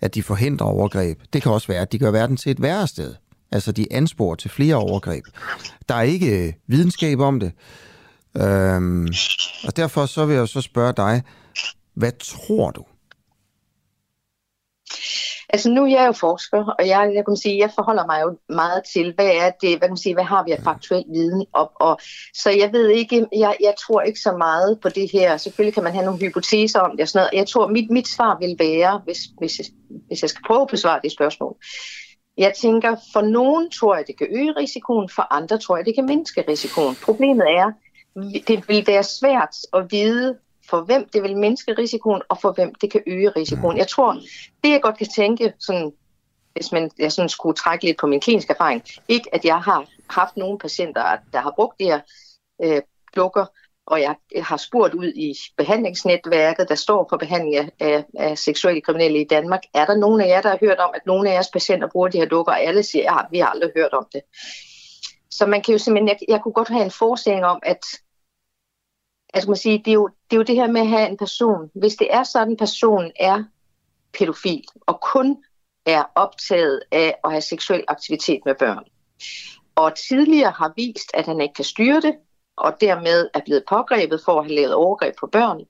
At 0.00 0.14
de 0.14 0.22
forhindrer 0.22 0.66
overgreb. 0.66 1.18
Det 1.32 1.42
kan 1.42 1.52
også 1.52 1.68
være, 1.68 1.80
at 1.80 1.92
de 1.92 1.98
gør 1.98 2.10
verden 2.10 2.36
til 2.36 2.50
et 2.50 2.62
værre 2.62 2.86
sted. 2.86 3.14
Altså, 3.52 3.72
de 3.72 3.86
ansporer 3.90 4.34
til 4.34 4.50
flere 4.50 4.76
overgreb. 4.76 5.24
Der 5.88 5.94
er 5.94 6.02
ikke 6.02 6.56
videnskab 6.66 7.18
om 7.18 7.40
det. 7.40 7.52
Øhm, 8.36 9.08
og 9.66 9.76
derfor 9.76 10.06
så 10.06 10.26
vil 10.26 10.36
jeg 10.36 10.48
så 10.48 10.60
spørge 10.60 10.92
dig, 10.92 11.22
hvad 11.94 12.12
tror 12.18 12.70
du? 12.70 12.84
Altså 15.52 15.70
nu 15.70 15.84
er 15.84 15.88
jeg 15.88 16.06
jo 16.06 16.12
forsker, 16.12 16.64
og 16.78 16.86
jeg, 16.86 17.12
jeg 17.14 17.24
kan 17.24 17.36
sige, 17.36 17.58
jeg 17.58 17.70
forholder 17.74 18.06
mig 18.06 18.22
jo 18.22 18.38
meget 18.54 18.82
til, 18.92 19.14
hvad 19.14 19.26
er 19.26 19.50
det, 19.62 19.70
hvad 19.70 19.88
kan 19.88 19.90
man 19.90 19.96
sige, 19.96 20.14
hvad 20.14 20.24
har 20.24 20.44
vi 20.44 20.50
af 20.50 20.62
faktuel 20.64 21.04
viden 21.12 21.46
op, 21.52 21.70
og 21.74 22.00
så 22.34 22.50
jeg 22.50 22.72
ved 22.72 22.88
ikke, 22.88 23.26
jeg, 23.36 23.56
jeg 23.60 23.74
tror 23.86 24.00
ikke 24.00 24.20
så 24.20 24.32
meget 24.32 24.80
på 24.82 24.88
det 24.88 25.10
her. 25.12 25.36
Selvfølgelig 25.36 25.74
kan 25.74 25.82
man 25.82 25.92
have 25.92 26.04
nogle 26.04 26.20
hypoteser 26.20 26.80
om 26.80 26.90
det 26.90 27.00
og 27.00 27.08
sådan 27.08 27.20
noget. 27.20 27.38
Jeg 27.40 27.48
tror, 27.48 27.68
mit, 27.68 27.90
mit 27.90 28.08
svar 28.08 28.38
vil 28.40 28.56
være, 28.58 29.00
hvis, 29.04 29.18
hvis, 29.38 29.60
hvis 30.06 30.22
jeg 30.22 30.30
skal 30.30 30.42
prøve 30.46 30.62
at 30.62 30.68
besvare 30.70 31.00
det 31.02 31.12
spørgsmål, 31.12 31.56
jeg 32.40 32.54
tænker, 32.54 32.96
for 33.12 33.20
nogen 33.20 33.70
tror 33.70 33.96
jeg, 33.96 34.06
det 34.06 34.18
kan 34.18 34.26
øge 34.30 34.52
risikoen, 34.52 35.08
for 35.08 35.32
andre 35.32 35.58
tror 35.58 35.76
jeg, 35.76 35.86
det 35.86 35.94
kan 35.94 36.06
mindske 36.06 36.44
risikoen. 36.48 36.94
Problemet 37.04 37.46
er, 37.48 37.72
det 38.48 38.68
vil 38.68 38.86
være 38.86 39.02
svært 39.02 39.56
at 39.72 39.86
vide, 39.90 40.38
for 40.70 40.80
hvem 40.80 41.08
det 41.12 41.22
vil 41.22 41.36
mindske 41.36 41.72
risikoen, 41.72 42.22
og 42.28 42.40
for 42.40 42.52
hvem 42.52 42.74
det 42.74 42.90
kan 42.90 43.02
øge 43.06 43.30
risikoen. 43.30 43.76
Jeg 43.76 43.88
tror, 43.88 44.12
det 44.64 44.70
jeg 44.70 44.82
godt 44.82 44.98
kan 44.98 45.06
tænke, 45.06 45.52
sådan, 45.58 45.92
hvis 46.52 46.72
man, 46.72 46.90
jeg 46.98 47.12
sådan 47.12 47.28
skulle 47.28 47.56
trække 47.56 47.84
lidt 47.84 47.98
på 47.98 48.06
min 48.06 48.20
kliniske 48.20 48.52
erfaring, 48.52 48.82
ikke 49.08 49.34
at 49.34 49.44
jeg 49.44 49.58
har 49.62 49.86
haft 50.10 50.36
nogle 50.36 50.58
patienter, 50.58 51.16
der 51.32 51.40
har 51.40 51.52
brugt 51.56 51.80
de 51.80 51.84
her 51.84 52.00
øh, 52.64 52.82
dukker, 53.16 53.46
og 53.90 54.00
jeg 54.00 54.14
har 54.36 54.56
spurgt 54.56 54.94
ud 54.94 55.06
i 55.06 55.34
behandlingsnetværket, 55.56 56.68
der 56.68 56.74
står 56.74 57.06
for 57.10 57.16
behandling 57.16 57.70
af, 57.80 58.04
af, 58.18 58.38
seksuelle 58.38 58.80
kriminelle 58.80 59.20
i 59.20 59.24
Danmark. 59.24 59.60
Er 59.74 59.84
der 59.84 59.96
nogen 59.96 60.20
af 60.20 60.28
jer, 60.28 60.42
der 60.42 60.48
har 60.48 60.58
hørt 60.60 60.78
om, 60.78 60.90
at 60.94 61.06
nogle 61.06 61.30
af 61.30 61.34
jeres 61.34 61.50
patienter 61.52 61.88
bruger 61.88 62.08
de 62.08 62.18
her 62.18 62.26
dukker? 62.26 62.52
Og 62.52 62.60
alle 62.60 62.82
siger, 62.82 63.02
ja, 63.02 63.18
vi 63.30 63.38
har 63.38 63.46
aldrig 63.46 63.70
hørt 63.76 63.92
om 63.92 64.06
det. 64.12 64.22
Så 65.30 65.46
man 65.46 65.62
kan 65.62 65.72
jo 65.72 65.78
simpelthen, 65.78 66.08
jeg, 66.08 66.18
jeg 66.28 66.40
kunne 66.42 66.52
godt 66.52 66.68
have 66.68 66.84
en 66.84 66.90
forestilling 66.90 67.44
om, 67.44 67.58
at 67.62 67.84
altså 69.34 69.50
man 69.50 69.56
sige, 69.56 69.78
det, 69.78 69.88
er 69.88 69.94
jo, 69.94 70.08
det 70.30 70.36
er 70.36 70.40
jo 70.40 70.42
det 70.42 70.54
her 70.54 70.70
med 70.70 70.80
at 70.80 70.88
have 70.88 71.08
en 71.08 71.16
person. 71.16 71.70
Hvis 71.74 71.94
det 71.94 72.14
er 72.14 72.22
sådan, 72.22 72.52
at 72.52 72.58
personen 72.58 73.12
er 73.20 73.44
pædofil 74.18 74.64
og 74.86 75.00
kun 75.00 75.36
er 75.86 76.04
optaget 76.14 76.82
af 76.92 77.14
at 77.24 77.30
have 77.30 77.42
seksuel 77.42 77.84
aktivitet 77.88 78.40
med 78.46 78.54
børn, 78.54 78.84
og 79.74 79.94
tidligere 80.08 80.50
har 80.50 80.72
vist, 80.76 81.10
at 81.14 81.26
han 81.26 81.40
ikke 81.40 81.54
kan 81.54 81.64
styre 81.64 82.00
det, 82.00 82.14
og 82.60 82.80
dermed 82.80 83.28
er 83.34 83.40
blevet 83.44 83.64
pågrebet 83.68 84.20
for 84.24 84.38
at 84.38 84.44
have 84.44 84.54
lavet 84.54 84.74
overgreb 84.74 85.14
på 85.20 85.26
børn, 85.26 85.60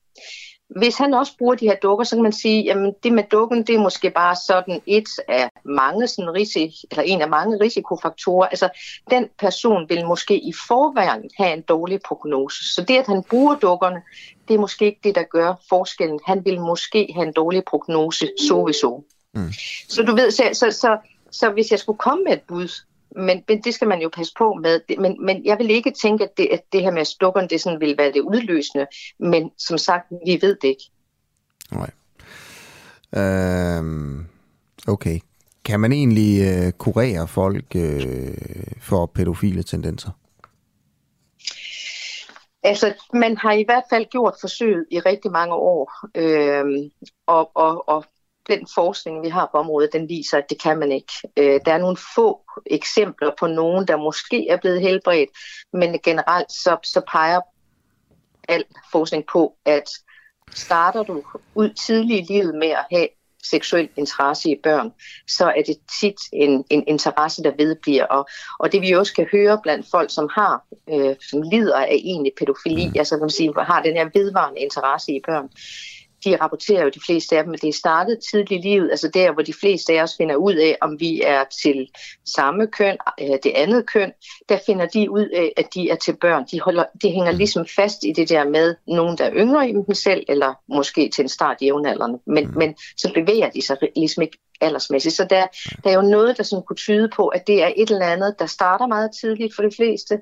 hvis 0.77 0.97
han 0.97 1.15
også 1.15 1.33
bruger 1.39 1.55
de 1.55 1.67
her 1.67 1.77
dukker, 1.77 2.05
så 2.05 2.17
kan 2.17 2.23
man 2.23 2.33
sige, 2.33 2.73
at 2.73 2.95
det 3.03 3.13
med 3.13 3.25
dukken, 3.31 3.67
det 3.67 3.75
er 3.75 3.79
måske 3.79 4.11
bare 4.11 4.37
sådan 4.37 4.81
et 4.87 5.09
af 5.29 5.51
mange 5.65 6.09
sådan 6.09 6.35
risik, 6.35 6.71
eller 6.91 7.03
en 7.03 7.23
af 7.23 7.29
mange 7.29 7.57
risikofaktorer. 7.61 8.47
Altså, 8.47 8.69
den 9.11 9.29
person 9.39 9.89
vil 9.89 10.07
måske 10.07 10.39
i 10.39 10.53
forvejen 10.69 11.31
have 11.37 11.53
en 11.53 11.63
dårlig 11.63 12.01
prognose. 12.03 12.75
Så 12.75 12.83
det, 12.83 12.97
at 12.97 13.07
han 13.07 13.23
bruger 13.23 13.55
dukkerne, 13.55 14.03
det 14.49 14.55
er 14.55 14.59
måske 14.59 14.85
ikke 14.85 15.01
det, 15.05 15.15
der 15.15 15.23
gør 15.23 15.55
forskellen. 15.69 16.21
Han 16.27 16.45
vil 16.45 16.61
måske 16.61 17.13
have 17.15 17.27
en 17.27 17.33
dårlig 17.33 17.65
prognose, 17.65 18.31
så 18.39 18.73
så. 18.81 19.03
Mm. 19.35 19.53
Så 19.89 20.03
du 20.03 20.15
ved, 20.15 20.31
så, 20.31 20.51
så, 20.53 20.71
så, 20.71 20.99
så 21.31 21.51
hvis 21.51 21.71
jeg 21.71 21.79
skulle 21.79 21.99
komme 21.99 22.25
med 22.25 22.33
et 22.33 22.43
bud, 22.49 22.69
men, 23.17 23.43
men 23.49 23.63
det 23.63 23.75
skal 23.75 23.89
man 23.89 24.03
jo 24.03 24.09
passe 24.09 24.33
på 24.39 24.55
med. 24.55 24.81
Men, 24.99 25.25
men 25.25 25.45
jeg 25.45 25.59
vil 25.59 25.71
ikke 25.71 25.91
tænke, 26.03 26.25
at 26.25 26.31
det, 26.37 26.49
at 26.53 26.63
det 26.73 26.83
her 26.83 26.91
med 26.91 27.05
stukkerne, 27.05 27.49
det 27.49 27.61
sådan 27.61 27.81
vil 27.81 27.99
være 27.99 28.13
det 28.13 28.21
udløsende. 28.21 28.87
Men 29.19 29.51
som 29.59 29.79
sagt, 29.79 30.07
vi 30.27 30.39
ved 30.43 30.57
det 30.63 30.69
ikke. 30.69 30.91
Nej. 31.73 31.91
Øhm, 33.17 34.27
okay. 34.89 35.21
Kan 35.65 35.81
man 35.81 35.93
egentlig 35.93 36.41
øh, 36.41 36.73
kurere 36.73 37.29
folk 37.29 37.77
øh, 37.77 38.35
for 38.81 39.07
pædofile 39.07 39.63
tendenser? 39.63 40.11
Altså, 42.63 42.95
man 43.13 43.37
har 43.37 43.53
i 43.53 43.65
hvert 43.65 43.85
fald 43.91 44.07
gjort 44.11 44.35
forsøget 44.41 44.87
i 44.91 45.01
rigtig 45.01 45.31
mange 45.31 45.55
år, 45.55 45.93
øh, 46.15 46.91
og, 47.27 47.51
og, 47.55 47.89
og 47.89 48.05
den 48.51 48.67
forskning, 48.75 49.23
vi 49.25 49.29
har 49.29 49.49
på 49.53 49.59
området, 49.59 49.93
den 49.93 50.09
viser, 50.09 50.39
at 50.39 50.51
det 50.51 50.63
kan 50.63 50.79
man 50.79 50.93
ikke. 50.93 51.13
Øh, 51.37 51.61
der 51.65 51.73
er 51.73 51.79
nogle 51.79 51.97
få 52.15 52.41
eksempler 52.67 53.31
på 53.39 53.47
nogen, 53.47 53.89
der 53.89 53.97
måske 53.97 54.49
er 54.49 54.57
blevet 54.57 54.81
helbredt, 54.81 55.31
men 55.73 55.99
generelt 55.99 56.53
så, 56.53 56.77
så 56.83 57.01
peger 57.13 57.41
al 58.49 58.65
forskning 58.93 59.25
på, 59.33 59.55
at 59.65 59.91
starter 60.55 61.03
du 61.03 61.23
ud 61.55 61.71
tidligt 61.71 62.31
i 62.31 62.33
livet 62.33 62.55
med 62.55 62.69
at 62.69 62.85
have 62.91 63.09
seksuel 63.43 63.89
interesse 63.97 64.51
i 64.51 64.57
børn, 64.63 64.93
så 65.29 65.45
er 65.45 65.63
det 65.67 65.77
tit 66.01 66.21
en, 66.33 66.65
en 66.71 66.85
interesse, 66.87 67.43
der 67.43 67.53
vedbliver. 67.57 68.05
Og, 68.05 68.29
og 68.59 68.73
det 68.73 68.83
vi 68.83 68.93
også 68.93 69.15
kan 69.15 69.27
høre 69.33 69.61
blandt 69.63 69.87
folk, 69.91 70.11
som 70.11 70.29
har 70.35 70.65
øh, 70.91 71.17
som 71.31 71.43
lider 71.43 71.77
af 71.77 72.01
egentlig 72.05 72.33
pædofili, 72.39 72.87
mm. 72.87 72.95
altså 72.99 73.15
kan 73.15 73.21
man 73.21 73.31
sige, 73.31 73.55
har 73.57 73.83
den 73.83 73.97
her 73.97 74.09
vedvarende 74.15 74.61
interesse 74.61 75.13
i 75.13 75.21
børn, 75.27 75.49
de 76.25 76.37
rapporterer 76.37 76.83
jo 76.83 76.89
de 76.89 77.01
fleste 77.07 77.39
af 77.39 77.45
dem, 77.45 77.55
at 77.55 77.63
det 77.63 77.69
er 77.69 77.73
startet 77.73 78.19
tidligt 78.31 78.65
i 78.65 78.69
livet, 78.69 78.91
altså 78.91 79.11
der, 79.15 79.33
hvor 79.33 79.43
de 79.43 79.55
fleste 79.61 79.93
af 79.93 80.03
os 80.03 80.17
finder 80.17 80.37
ud 80.37 80.55
af, 80.55 80.77
om 80.81 81.01
vi 81.01 81.21
er 81.21 81.45
til 81.63 81.89
samme 82.35 82.67
køn, 82.67 82.97
øh, 83.21 83.39
det 83.43 83.53
andet 83.55 83.87
køn, 83.87 84.13
der 84.49 84.59
finder 84.67 84.87
de 84.87 85.11
ud 85.11 85.29
af, 85.29 85.53
at 85.57 85.75
de 85.75 85.91
er 85.91 85.97
til 85.97 86.17
børn. 86.17 86.45
De, 86.53 86.61
holder, 86.61 86.85
de 87.03 87.11
hænger 87.11 87.33
ligesom 87.33 87.67
fast 87.67 88.05
i 88.05 88.13
det 88.13 88.29
der 88.29 88.45
med 88.45 88.75
nogen, 88.87 89.19
der 89.19 89.25
er 89.25 89.35
yngre 89.35 89.69
i 89.69 89.73
dem 89.73 89.95
selv, 89.95 90.25
eller 90.29 90.55
måske 90.69 91.09
til 91.09 91.23
en 91.23 91.29
start 91.29 91.57
i 91.61 91.65
jævnaldrende, 91.65 92.19
men, 92.27 92.47
mm. 92.47 92.59
men 92.59 92.75
så 92.97 93.13
bevæger 93.15 93.51
de 93.51 93.63
sig 93.63 93.77
ligesom 93.97 94.23
ikke 94.23 94.39
aldersmæssigt. 94.61 95.15
Så 95.15 95.27
der, 95.31 95.47
der 95.85 95.91
er 95.91 95.95
jo 95.95 96.03
noget, 96.03 96.37
der 96.37 96.43
sådan 96.43 96.65
kunne 96.67 96.77
tyde 96.77 97.11
på, 97.17 97.29
at 97.29 97.47
det 97.47 97.63
er 97.63 97.73
et 97.77 97.91
eller 97.91 98.07
andet, 98.07 98.35
der 98.39 98.47
starter 98.47 98.87
meget 98.87 99.11
tidligt 99.21 99.55
for 99.55 99.63
de 99.63 99.71
fleste, 99.77 100.21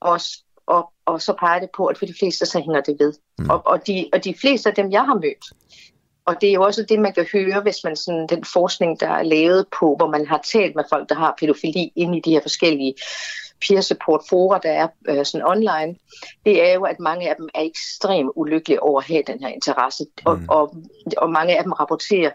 og 0.00 0.20
og, 0.66 0.92
og 1.06 1.22
så 1.22 1.32
peger 1.38 1.60
det 1.60 1.70
på, 1.76 1.86
at 1.86 1.98
for 1.98 2.06
de 2.06 2.14
fleste, 2.18 2.46
så 2.46 2.58
hænger 2.60 2.80
det 2.80 2.96
ved. 2.98 3.12
Mm. 3.38 3.50
Og, 3.50 3.62
og, 3.66 3.86
de, 3.86 4.08
og 4.12 4.24
de 4.24 4.34
fleste 4.40 4.68
af 4.68 4.74
dem, 4.74 4.92
jeg 4.92 5.04
har 5.04 5.14
mødt, 5.14 5.44
og 6.24 6.40
det 6.40 6.48
er 6.48 6.52
jo 6.52 6.62
også 6.62 6.82
det, 6.88 7.00
man 7.00 7.12
kan 7.12 7.26
høre, 7.32 7.60
hvis 7.60 7.84
man 7.84 7.96
sådan, 7.96 8.26
den 8.26 8.44
forskning, 8.44 9.00
der 9.00 9.08
er 9.08 9.22
lavet 9.22 9.66
på, 9.80 9.96
hvor 9.96 10.06
man 10.06 10.26
har 10.26 10.40
talt 10.52 10.76
med 10.76 10.84
folk, 10.90 11.08
der 11.08 11.14
har 11.14 11.34
pædofili 11.40 11.92
inde 11.96 12.18
i 12.18 12.20
de 12.20 12.30
her 12.30 12.40
forskellige 12.42 12.94
peer 13.68 13.80
support 13.80 14.20
fora, 14.28 14.58
der 14.58 14.70
er 14.70 14.88
øh, 15.08 15.24
sådan 15.24 15.46
online, 15.46 15.96
det 16.44 16.68
er 16.68 16.74
jo, 16.74 16.82
at 16.82 17.00
mange 17.00 17.30
af 17.30 17.36
dem 17.36 17.48
er 17.54 17.60
ekstremt 17.60 18.30
ulykkelige 18.36 18.82
over 18.82 19.00
at 19.00 19.06
have 19.06 19.22
den 19.26 19.42
her 19.42 19.48
interesse. 19.48 20.04
Mm. 20.04 20.26
Og, 20.26 20.40
og, 20.48 20.76
og 21.16 21.30
mange 21.30 21.58
af 21.58 21.62
dem 21.62 21.72
rapporterer, 21.72 22.30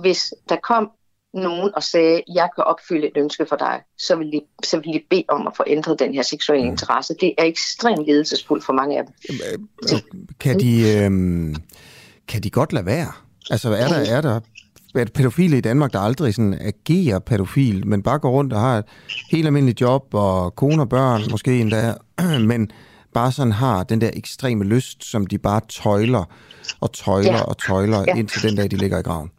hvis 0.00 0.34
der 0.48 0.56
kom 0.56 0.90
nogen 1.34 1.70
og 1.76 1.82
sagde, 1.82 2.22
jeg 2.34 2.48
kan 2.54 2.64
opfylde 2.64 3.06
et 3.06 3.12
ønske 3.16 3.46
for 3.48 3.56
dig, 3.56 3.80
så 3.98 4.16
vil 4.16 4.32
de, 4.32 4.40
så 4.64 4.76
vil 4.76 4.94
de 4.94 5.02
bede 5.10 5.24
om 5.28 5.46
at 5.46 5.52
få 5.56 5.64
ændret 5.66 5.98
den 5.98 6.14
her 6.14 6.22
seksuelle 6.22 6.64
mm. 6.64 6.70
interesse. 6.70 7.14
Det 7.20 7.34
er 7.38 7.44
ekstremt 7.44 8.06
ledelsesfuldt 8.06 8.64
for 8.64 8.72
mange 8.72 8.98
af 8.98 9.04
dem. 9.04 9.14
Øh, 9.52 9.98
kan 10.40 10.60
de, 10.60 10.80
øh, 10.80 11.10
kan 12.28 12.42
de 12.42 12.50
godt 12.50 12.72
lade 12.72 12.86
være? 12.86 13.12
Altså 13.50 13.70
er 13.72 13.88
der, 13.88 14.16
er 14.16 14.20
der 14.20 14.40
er 14.94 15.04
pædofile 15.14 15.58
i 15.58 15.60
Danmark, 15.60 15.92
der 15.92 16.00
aldrig 16.00 16.34
sådan 16.34 16.58
agerer 16.60 17.18
pædofil, 17.18 17.86
men 17.86 18.02
bare 18.02 18.18
går 18.18 18.30
rundt 18.30 18.52
og 18.52 18.60
har 18.60 18.78
et 18.78 18.84
helt 19.30 19.46
almindeligt 19.46 19.80
job 19.80 20.14
og 20.14 20.54
kone 20.54 20.82
og 20.82 20.88
børn 20.88 21.22
måske 21.30 21.60
endda, 21.60 21.94
men 22.50 22.70
bare 23.14 23.32
sådan 23.32 23.52
har 23.52 23.82
den 23.82 24.00
der 24.00 24.10
ekstreme 24.12 24.64
lyst, 24.64 25.04
som 25.04 25.26
de 25.26 25.38
bare 25.38 25.60
tøjler 25.68 26.24
og 26.80 26.92
tøjler 26.92 27.32
ja. 27.32 27.42
og 27.42 27.58
tøjler, 27.58 28.04
ja. 28.06 28.14
indtil 28.14 28.42
den 28.42 28.56
dag, 28.56 28.70
de 28.70 28.76
ligger 28.76 28.98
i 28.98 29.02
graven. 29.02 29.30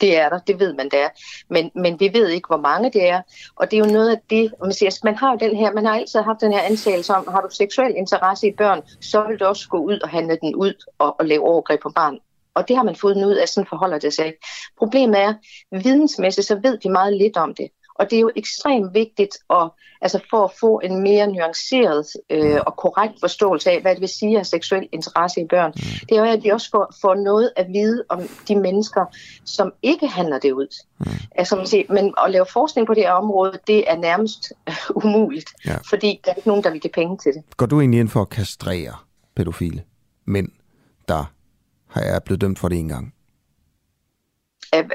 Det 0.00 0.18
er 0.18 0.28
der, 0.28 0.38
det 0.38 0.60
ved 0.60 0.74
man, 0.74 0.88
der. 0.88 1.08
Men, 1.48 1.70
men 1.74 2.00
vi 2.00 2.10
ved 2.12 2.28
ikke, 2.28 2.46
hvor 2.46 2.56
mange 2.56 2.90
det 2.90 3.08
er. 3.08 3.22
Og 3.56 3.70
det 3.70 3.76
er 3.78 3.86
jo 3.86 3.92
noget 3.92 4.10
af 4.10 4.20
det, 4.30 4.54
man 4.62 4.72
siger, 4.72 5.00
man 5.04 5.16
har 5.16 5.30
jo 5.30 5.38
den 5.40 5.56
her, 5.56 5.72
man 5.72 5.84
har 5.84 5.94
altid 5.94 6.20
haft 6.20 6.40
den 6.40 6.52
her 6.52 6.60
antagelse 6.60 7.14
om, 7.14 7.28
har 7.30 7.40
du 7.40 7.48
seksuel 7.50 7.96
interesse 7.96 8.48
i 8.48 8.52
børn, 8.58 8.82
så 9.00 9.24
vil 9.28 9.40
du 9.40 9.44
også 9.44 9.68
gå 9.68 9.78
ud 9.78 9.98
og 10.00 10.08
handle 10.08 10.38
den 10.42 10.54
ud 10.54 10.74
og, 10.98 11.20
og 11.20 11.26
lave 11.26 11.42
overgreb 11.42 11.80
på 11.82 11.90
barn. 11.94 12.18
Og 12.54 12.68
det 12.68 12.76
har 12.76 12.82
man 12.82 12.96
fået 12.96 13.16
ud 13.16 13.34
af, 13.34 13.48
sådan 13.48 13.66
forholder 13.66 13.98
det 13.98 14.12
sig. 14.12 14.34
Problemet 14.78 15.20
er, 15.20 15.34
vidensmæssigt, 15.82 16.46
så 16.46 16.54
ved 16.62 16.78
vi 16.82 16.88
meget 16.88 17.16
lidt 17.16 17.36
om 17.36 17.54
det. 17.54 17.68
Og 18.00 18.10
det 18.10 18.16
er 18.16 18.20
jo 18.20 18.30
ekstremt 18.36 18.94
vigtigt 18.94 19.36
at, 19.50 19.70
altså 20.00 20.20
for 20.30 20.44
at 20.44 20.50
få 20.60 20.80
en 20.84 21.02
mere 21.02 21.26
nuanceret 21.26 22.06
øh, 22.30 22.60
og 22.66 22.76
korrekt 22.76 23.14
forståelse 23.20 23.70
af, 23.70 23.80
hvad 23.80 23.94
det 23.94 24.00
vil 24.00 24.08
sige 24.08 24.30
at 24.30 24.38
have 24.38 24.44
seksuel 24.44 24.88
interesse 24.92 25.40
i 25.40 25.46
børn. 25.50 25.72
Mm. 25.76 26.06
Det 26.08 26.16
er 26.16 26.20
jo, 26.20 26.32
at 26.32 26.44
vi 26.44 26.48
også 26.48 26.68
får, 26.70 26.94
får 27.00 27.14
noget 27.14 27.52
at 27.56 27.66
vide 27.72 28.04
om 28.08 28.20
de 28.48 28.56
mennesker, 28.56 29.04
som 29.44 29.72
ikke 29.82 30.06
handler 30.06 30.38
det 30.38 30.52
ud. 30.52 30.84
Mm. 30.98 31.06
Altså, 31.34 31.56
man 31.56 31.66
siger, 31.66 31.84
men 31.92 32.14
at 32.24 32.30
lave 32.30 32.46
forskning 32.52 32.86
på 32.86 32.94
det 32.94 33.02
her 33.02 33.12
område, 33.12 33.58
det 33.66 33.90
er 33.90 33.96
nærmest 33.96 34.52
umuligt, 35.04 35.50
ja. 35.66 35.76
fordi 35.90 36.20
der 36.24 36.30
er 36.30 36.34
ikke 36.34 36.48
nogen, 36.48 36.64
der 36.64 36.70
vil 36.70 36.80
give 36.80 36.92
penge 36.94 37.18
til 37.18 37.32
det. 37.32 37.42
Går 37.56 37.66
du 37.66 37.80
egentlig 37.80 38.00
ind 38.00 38.08
for 38.08 38.22
at 38.22 38.28
kastrere 38.28 38.94
pædofile 39.36 39.82
mænd, 40.24 40.48
der 41.08 41.24
er 41.94 42.18
blevet 42.18 42.40
dømt 42.40 42.58
for 42.58 42.68
det 42.68 42.78
en 42.78 42.88
gang? 42.88 43.14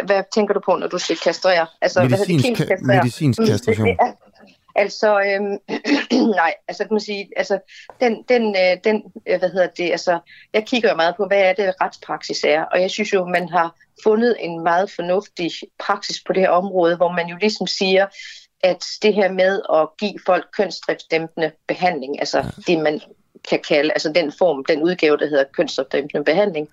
Hvad 0.06 0.24
tænker 0.34 0.54
du 0.54 0.60
på, 0.66 0.76
når 0.76 0.88
du 0.88 0.98
siger 0.98 1.18
kastrere? 1.24 1.68
Altså, 1.82 2.04
medicinsk, 2.04 2.46
hvad 2.46 2.68
det, 2.68 2.68
kastrere? 2.68 2.98
medicinsk 2.98 3.40
mm, 3.40 3.46
kastration. 3.46 3.88
Ja, 3.88 4.12
altså, 4.76 5.20
øhm, 5.20 5.58
nej, 6.42 6.54
altså 6.68 6.84
kan 6.84 6.94
man 6.94 7.00
sige, 7.00 7.30
altså, 7.36 7.60
den, 8.02 8.24
den, 8.30 8.56
øh, 8.56 8.78
den, 8.84 9.04
øh, 9.28 9.40
hvad 9.40 9.50
hedder 9.50 9.68
det, 9.68 9.92
altså, 9.92 10.20
jeg 10.54 10.66
kigger 10.66 10.90
jo 10.90 10.96
meget 10.96 11.16
på, 11.16 11.26
hvad 11.28 11.42
er 11.42 11.54
det 11.54 11.74
retspraksis 11.82 12.44
er, 12.44 12.64
og 12.64 12.82
jeg 12.82 12.92
synes 12.92 13.14
jo, 13.14 13.26
man 13.26 13.50
har 13.50 13.76
fundet 14.04 14.36
en 14.40 14.64
meget 14.64 14.92
fornuftig 14.92 15.52
praksis 15.80 16.24
på 16.24 16.34
det 16.34 16.42
her 16.42 16.50
område, 16.50 16.96
hvor 16.96 17.12
man 17.12 17.28
jo 17.28 17.38
ligesom 17.42 17.68
siger, 17.68 18.06
at 18.64 18.86
det 19.02 19.14
her 19.14 19.32
med 19.32 19.62
at 19.74 19.88
give 20.00 20.20
folk 20.26 20.46
kønsdriftsdæmpende 20.58 21.52
behandling, 21.68 22.20
altså 22.20 22.38
ja. 22.38 22.46
det 22.68 22.80
man 22.80 23.02
kan 23.50 23.60
kalde, 23.68 23.92
altså 23.92 24.12
den 24.12 24.32
form, 24.32 24.66
den 24.66 24.84
udgave, 24.84 25.18
der 25.18 25.28
hedder 25.28 25.44
kønsdriftsdæmpende 25.54 26.24
behandling, 26.24 26.70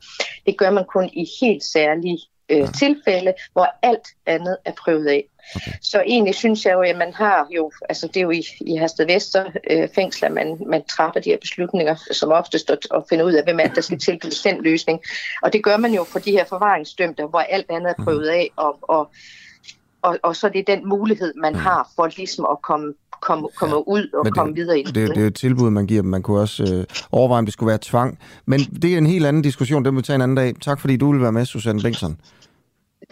det 0.47 0.59
gør 0.59 0.71
man 0.71 0.85
kun 0.85 1.11
i 1.13 1.27
helt 1.41 1.65
særlige 1.65 2.19
øh, 2.53 2.59
ja. 2.59 2.67
tilfælde, 2.67 3.35
hvor 3.53 3.69
alt 3.83 4.09
andet 4.27 4.57
er 4.65 4.73
prøvet 4.85 5.07
af. 5.07 5.25
Okay. 5.57 5.73
Så 5.83 6.03
egentlig 6.07 6.35
synes 6.35 6.65
jeg 6.65 6.73
jo, 6.73 6.81
at 6.81 6.97
man 6.97 7.13
har 7.15 7.47
jo, 7.57 7.73
altså 7.89 8.07
det 8.07 8.17
er 8.17 8.21
jo 8.21 8.31
i, 8.31 8.45
i 8.61 8.77
Hersted 8.77 9.07
Vester 9.07 9.45
øh, 9.71 9.89
fængsler, 9.95 10.29
man, 10.29 10.59
man 10.67 10.83
træffer 10.85 11.21
de 11.21 11.31
her 11.31 11.39
beslutninger, 11.41 11.95
som 12.11 12.33
oftest 12.33 12.71
at, 12.71 12.79
at 12.95 13.03
finde 13.09 13.25
ud 13.25 13.33
af, 13.33 13.45
hvem 13.45 13.61
er 13.61 13.69
der 13.69 13.81
skal 13.81 13.99
tilbyde 13.99 14.35
den 14.45 14.63
løsning. 14.63 15.01
Og 15.43 15.53
det 15.53 15.65
gør 15.65 15.77
man 15.77 15.95
jo 15.95 16.05
for 16.05 16.19
de 16.19 16.31
her 16.31 16.45
forvaringsdømte, 16.45 17.27
hvor 17.27 17.41
alt 17.41 17.67
andet 17.71 17.95
er 17.99 18.05
prøvet 18.05 18.29
af, 18.29 18.51
og, 18.57 18.79
og, 18.83 19.11
og, 20.03 20.19
og 20.23 20.37
så 20.37 20.47
er 20.47 20.51
det 20.51 20.67
den 20.67 20.89
mulighed, 20.89 21.35
man 21.37 21.55
har 21.55 21.91
for 21.97 22.07
ligesom 22.07 22.47
at 22.51 22.63
komme 22.63 22.95
komme, 23.23 23.49
komme 23.57 23.77
ja, 23.77 23.83
ud 23.87 24.09
og 24.15 24.25
det, 24.25 24.35
komme 24.35 24.55
videre 24.55 24.81
i 24.81 24.83
det. 24.83 24.95
Det, 24.95 25.19
er 25.19 25.27
et 25.27 25.35
tilbud, 25.35 25.71
man 25.71 25.87
giver 25.87 26.03
dem. 26.03 26.11
Man 26.11 26.23
kunne 26.23 26.41
også 26.41 26.63
øh, 26.63 26.85
overveje, 27.13 27.39
om 27.39 27.47
det 27.47 27.53
skulle 27.53 27.69
være 27.69 27.79
tvang. 27.83 28.19
Men 28.47 28.61
det 28.61 28.95
er 28.95 28.99
en 28.99 29.07
helt 29.07 29.27
anden 29.27 29.43
diskussion, 29.43 29.85
den 29.85 29.95
vil 29.95 29.99
vi 29.99 30.03
tage 30.03 30.15
en 30.15 30.23
anden 30.23 30.37
dag. 30.37 30.55
Tak 30.61 30.81
fordi 30.81 30.97
du 30.97 31.13
vil 31.13 31.21
være 31.21 31.33
med, 31.33 31.45
Susanne 31.45 31.83
Bengtsson. 31.83 32.19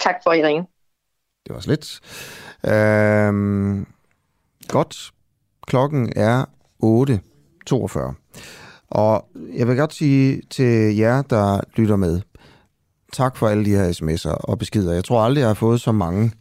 Tak 0.01 0.15
for, 0.25 0.31
at 0.31 0.39
I 0.39 0.43
ringe. 0.43 0.67
Det 1.47 1.55
var 1.55 1.61
slet. 1.61 2.01
Øhm, 2.67 3.87
godt. 4.69 5.11
Klokken 5.67 6.13
er 6.17 6.45
8.42. 6.85 8.15
Og 8.89 9.29
jeg 9.57 9.69
vil 9.69 9.77
godt 9.77 9.95
sige 9.95 10.43
til 10.51 10.97
jer, 10.97 11.23
der 11.23 11.61
lytter 11.77 11.97
med, 11.97 12.21
tak 13.13 13.37
for 13.37 13.49
alle 13.49 13.65
de 13.65 13.71
her 13.71 13.93
sms'er 13.93 14.37
og 14.45 14.59
beskeder. 14.59 14.93
Jeg 14.93 15.05
tror 15.05 15.23
aldrig, 15.23 15.41
jeg 15.41 15.49
har 15.49 15.55
fået 15.55 15.81
så 15.81 15.93
mange 15.93 16.33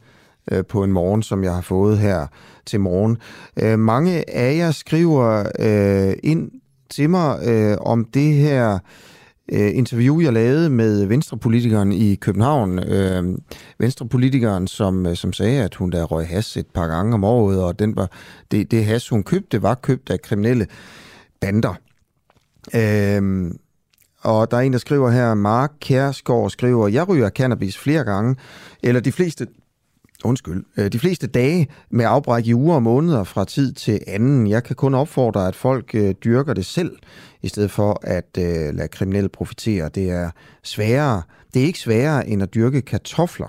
øh, 0.52 0.66
på 0.66 0.84
en 0.84 0.92
morgen, 0.92 1.24
som 1.24 1.44
jeg 1.44 1.54
har 1.54 1.62
fået 1.62 1.98
her 1.98 2.28
til 2.66 2.80
morgen. 2.80 3.18
Øh, 3.58 3.80
mange 3.80 4.30
af 4.30 4.58
jer 4.58 4.72
skriver 4.72 5.52
øh, 5.60 6.14
ind 6.24 6.52
til 6.90 7.10
mig 7.10 7.48
øh, 7.48 7.78
om 7.82 8.06
det 8.06 8.34
her 8.34 8.80
øh, 9.52 9.78
interview, 9.78 10.20
jeg 10.22 10.34
lavede 10.34 10.70
med 10.70 11.06
venstrepolitikeren 11.06 11.92
i 11.92 12.16
København. 12.16 12.80
Øh, 12.80 13.38
venstrepolitikeren, 13.80 14.68
som, 14.68 15.06
øh, 15.06 15.16
som 15.16 15.34
sagde, 15.34 15.64
at 15.64 15.76
hun 15.76 15.92
der 15.92 16.04
røg 16.04 16.28
has 16.28 16.58
et 16.58 16.68
par 16.68 16.88
gange 16.88 17.14
om 17.14 17.24
året, 17.24 17.64
og 17.64 17.80
den 17.80 17.96
var, 17.96 18.12
det, 18.52 18.72
det 18.72 18.86
has, 18.86 19.10
hun 19.10 19.24
købte, 19.24 19.62
var 19.62 19.76
købt 19.76 20.10
af 20.10 20.22
kriminelle 20.22 20.68
bander. 21.42 21.74
Øh, 22.76 23.52
og 24.22 24.52
der 24.52 24.58
er 24.58 24.62
en, 24.62 24.74
der 24.74 24.80
skriver 24.80 25.10
her, 25.12 25.34
Mark 25.34 25.72
Kærsgaard 25.82 26.50
skriver, 26.50 26.88
jeg 26.88 27.10
ryger 27.10 27.30
cannabis 27.30 27.78
flere 27.78 28.04
gange, 28.04 28.36
eller 28.84 29.02
de 29.02 29.12
fleste 29.12 29.48
Undskyld. 30.24 30.64
Øh, 30.78 30.92
de 30.92 31.00
fleste 31.00 31.28
dage 31.28 31.68
med 31.90 32.06
afbræk 32.06 32.48
i 32.48 32.54
uger 32.54 32.76
og 32.76 32.84
måneder 32.84 33.24
fra 33.24 33.46
tid 33.46 33.74
til 33.74 34.00
anden. 34.08 34.48
Jeg 34.48 34.64
kan 34.64 34.76
kun 34.76 34.94
opfordre, 34.94 35.48
at 35.48 35.56
folk 35.56 35.96
øh, 35.96 36.16
dyrker 36.24 36.54
det 36.54 36.66
selv, 36.66 36.92
i 37.42 37.48
stedet 37.48 37.72
for 37.72 38.00
at 38.04 38.38
øh, 38.38 38.76
lade 38.76 38.88
kriminelle 38.88 39.30
profitere. 39.30 39.90
Det 39.90 40.10
er 40.10 40.32
sværere. 40.64 41.22
Det 41.54 41.62
er 41.62 41.66
ikke 41.66 41.80
sværere 41.80 42.28
end 42.28 42.44
at 42.44 42.54
dyrke 42.54 42.82
kartofler. 42.82 43.48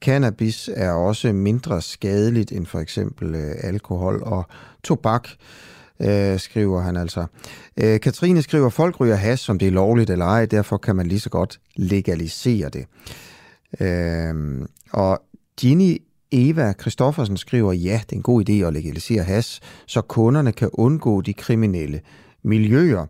Cannabis 0.00 0.70
er 0.74 0.90
også 0.90 1.32
mindre 1.32 1.82
skadeligt 1.82 2.52
end 2.52 2.66
for 2.66 2.80
eksempel 2.80 3.34
øh, 3.34 3.54
alkohol 3.60 4.22
og 4.22 4.46
tobak, 4.82 5.28
skriver 6.36 6.80
han 6.80 6.96
altså. 6.96 7.26
Katrine 7.76 8.42
skriver, 8.42 8.68
folk 8.68 9.00
ryger 9.00 9.14
has, 9.14 9.40
som 9.40 9.58
det 9.58 9.68
er 9.68 9.72
lovligt 9.72 10.10
eller 10.10 10.24
ej, 10.24 10.46
derfor 10.46 10.76
kan 10.76 10.96
man 10.96 11.06
lige 11.06 11.20
så 11.20 11.30
godt 11.30 11.60
legalisere 11.76 12.68
det. 12.68 12.86
og 14.92 15.22
Ginny 15.60 16.02
Eva 16.32 16.72
Kristoffersen 16.72 17.36
skriver, 17.36 17.72
ja, 17.72 18.00
det 18.04 18.12
er 18.12 18.16
en 18.16 18.22
god 18.22 18.48
idé 18.48 18.52
at 18.52 18.72
legalisere 18.72 19.22
has, 19.22 19.60
så 19.86 20.00
kunderne 20.00 20.52
kan 20.52 20.70
undgå 20.72 21.20
de 21.20 21.34
kriminelle 21.34 22.00
miljøer. 22.44 23.06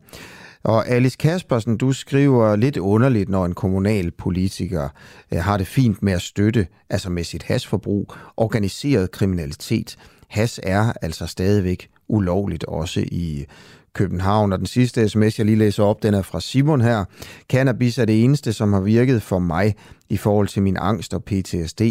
Og 0.65 0.89
Alice 0.89 1.17
Kaspersen, 1.19 1.77
du 1.77 1.93
skriver 1.93 2.57
lidt 2.57 2.77
underligt, 2.77 3.29
når 3.29 3.47
en 3.47 3.55
kommunal 3.55 4.11
politiker 4.11 4.89
øh, 5.33 5.39
har 5.39 5.57
det 5.57 5.67
fint 5.67 6.03
med 6.03 6.13
at 6.13 6.23
støtte, 6.23 6.67
altså 6.91 7.11
med 7.11 7.25
sit 7.25 7.43
hasforbrug, 7.43 8.15
organiseret 8.37 9.11
kriminalitet. 9.11 9.97
Has 10.29 10.61
er 10.63 10.93
altså 11.03 11.27
stadigvæk 11.27 11.89
ulovligt 12.09 12.65
også 12.65 13.01
i 13.01 13.45
København. 13.93 14.53
Og 14.53 14.59
den 14.59 14.67
sidste 14.67 15.09
sms, 15.09 15.39
jeg 15.39 15.47
lige 15.47 15.59
læser 15.59 15.85
op, 15.85 16.03
den 16.03 16.15
er 16.15 16.23
fra 16.23 16.41
Simon 16.41 16.81
her. 16.81 17.05
Cannabis 17.49 17.99
er 17.99 18.05
det 18.05 18.25
eneste, 18.25 18.53
som 18.53 18.73
har 18.73 18.81
virket 18.81 19.23
for 19.23 19.39
mig 19.39 19.75
i 20.09 20.17
forhold 20.17 20.49
til 20.49 20.63
min 20.63 20.77
angst 20.77 21.15
og 21.15 21.25
PTSD. 21.25 21.83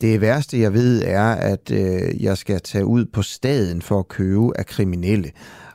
Det 0.00 0.20
værste, 0.20 0.60
jeg 0.60 0.72
ved, 0.72 1.02
er, 1.02 1.24
at 1.24 1.70
øh, 1.70 2.22
jeg 2.22 2.38
skal 2.38 2.60
tage 2.60 2.86
ud 2.86 3.04
på 3.04 3.22
staden 3.22 3.82
for 3.82 3.98
at 3.98 4.08
købe 4.08 4.58
af 4.58 4.66
kriminelle 4.66 5.30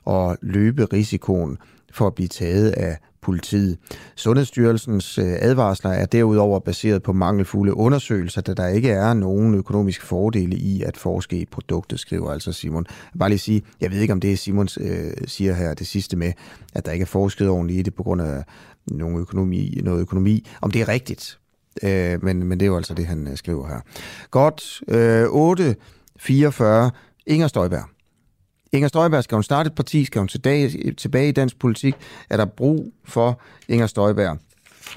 og 0.05 0.37
løbe 0.41 0.85
risikoen 0.85 1.57
for 1.93 2.07
at 2.07 2.15
blive 2.15 2.27
taget 2.27 2.71
af 2.71 2.97
politiet. 3.21 3.77
Sundhedsstyrelsens 4.15 5.17
øh, 5.17 5.33
advarsler 5.39 5.91
er 5.91 6.05
derudover 6.05 6.59
baseret 6.59 7.03
på 7.03 7.13
mangelfulde 7.13 7.73
undersøgelser, 7.73 8.41
da 8.41 8.53
der 8.53 8.67
ikke 8.67 8.89
er 8.89 9.13
nogen 9.13 9.55
økonomiske 9.55 10.05
fordele 10.05 10.55
i 10.55 10.81
at 10.81 10.97
forske 10.97 11.39
i 11.39 11.45
produktet, 11.45 11.99
skriver 11.99 12.31
altså 12.31 12.51
Simon. 12.51 12.85
Bare 13.19 13.29
lige 13.29 13.39
sige, 13.39 13.61
jeg 13.81 13.91
ved 13.91 13.99
ikke, 13.99 14.13
om 14.13 14.21
det 14.21 14.39
Simon 14.39 14.67
øh, 14.79 15.11
siger 15.25 15.53
her 15.53 15.73
det 15.73 15.87
sidste 15.87 16.17
med, 16.17 16.33
at 16.73 16.85
der 16.85 16.91
ikke 16.91 17.03
er 17.03 17.07
forsket 17.07 17.49
ordentligt 17.49 17.79
i 17.79 17.81
det 17.81 17.95
på 17.95 18.03
grund 18.03 18.21
af 18.21 18.43
nogen 18.87 19.17
økonomi, 19.17 19.79
noget 19.83 20.01
økonomi. 20.01 20.47
Om 20.61 20.71
det 20.71 20.81
er 20.81 20.87
rigtigt, 20.87 21.37
Øh, 21.83 22.23
men, 22.23 22.43
men 22.43 22.59
det 22.59 22.65
er 22.65 22.67
jo 22.67 22.77
altså 22.77 22.93
det, 22.93 23.05
han 23.05 23.27
øh, 23.27 23.37
skriver 23.37 23.67
her. 23.67 23.79
Godt. 24.31 24.81
Øh, 24.87 25.25
8.44. 26.85 26.91
Inger 27.27 27.47
Støjberg. 27.47 27.83
Inger 28.71 28.87
Støjberg, 28.87 29.23
skal 29.23 29.35
hun 29.35 29.43
starte 29.43 29.67
et 29.67 29.75
parti? 29.75 30.05
Skal 30.05 30.19
hun 30.19 30.27
tilbage, 30.27 30.93
tilbage 30.93 31.29
i 31.29 31.31
dansk 31.31 31.59
politik? 31.59 31.95
Er 32.29 32.37
der 32.37 32.45
brug 32.45 32.93
for 33.05 33.41
Inger 33.67 33.87
Støjberg? 33.87 34.37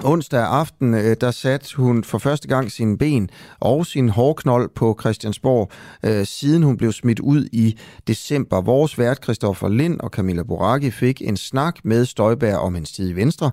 Onsdag 0.03 0.43
aften, 0.43 0.93
øh, 0.93 1.15
der 1.21 1.31
satte 1.31 1.75
hun 1.75 2.03
for 2.03 2.17
første 2.17 2.47
gang 2.47 2.71
sine 2.71 2.97
ben 2.97 3.29
og 3.59 3.85
sin 3.85 4.09
hårknold 4.09 4.69
på 4.75 4.97
Christiansborg, 4.99 5.71
øh, 6.03 6.25
siden 6.25 6.63
hun 6.63 6.77
blev 6.77 6.91
smidt 6.91 7.19
ud 7.19 7.47
i 7.51 7.77
december. 8.07 8.61
Vores 8.61 8.99
vært 8.99 9.23
Christoffer 9.23 9.69
Lind 9.69 9.99
og 9.99 10.09
Camilla 10.09 10.43
Boraki, 10.43 10.91
fik 10.91 11.21
en 11.21 11.37
snak 11.37 11.75
med 11.83 12.05
Støjberg 12.05 12.57
om 12.57 12.73
hendes 12.73 12.91
tid 12.91 13.09
i 13.09 13.15
Venstre, 13.15 13.51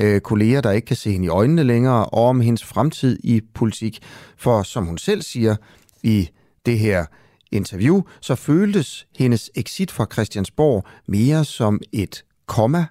øh, 0.00 0.20
kolleger, 0.20 0.60
der 0.60 0.70
ikke 0.70 0.86
kan 0.86 0.96
se 0.96 1.12
hende 1.12 1.26
i 1.26 1.28
øjnene 1.28 1.64
længere, 1.64 2.04
og 2.04 2.28
om 2.28 2.40
hendes 2.40 2.64
fremtid 2.64 3.18
i 3.24 3.40
politik. 3.54 3.98
For 4.36 4.62
som 4.62 4.86
hun 4.86 4.98
selv 4.98 5.22
siger 5.22 5.56
i 6.02 6.28
det 6.66 6.78
her 6.78 7.04
interview, 7.52 8.02
så 8.20 8.34
føltes 8.34 9.06
hendes 9.16 9.50
exit 9.54 9.90
fra 9.90 10.06
Christiansborg 10.12 10.84
mere 11.06 11.44
som 11.44 11.80
et 11.92 12.24
komma 12.46 12.86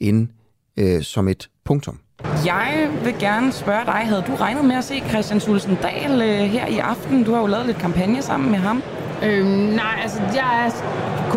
end 0.00 0.28
øh, 0.76 1.02
som 1.02 1.28
et 1.28 1.48
punktum. 1.64 2.00
Jeg 2.44 2.90
vil 3.04 3.14
gerne 3.18 3.52
spørge 3.52 3.84
dig, 3.84 3.94
havde 3.94 4.24
du 4.26 4.34
regnet 4.34 4.64
med 4.64 4.76
at 4.76 4.84
se 4.84 5.02
Christian 5.08 5.40
Sulsen 5.40 5.78
Dahl 5.82 6.22
øh, 6.22 6.50
her 6.50 6.66
i 6.66 6.78
aften? 6.78 7.24
Du 7.24 7.32
har 7.32 7.40
jo 7.40 7.46
lavet 7.46 7.66
lidt 7.66 7.78
kampagne 7.78 8.22
sammen 8.22 8.50
med 8.50 8.58
ham. 8.58 8.82
Øhm, 9.22 9.48
nej, 9.48 9.98
altså 10.02 10.20
jeg 10.34 10.66
er 10.66 10.70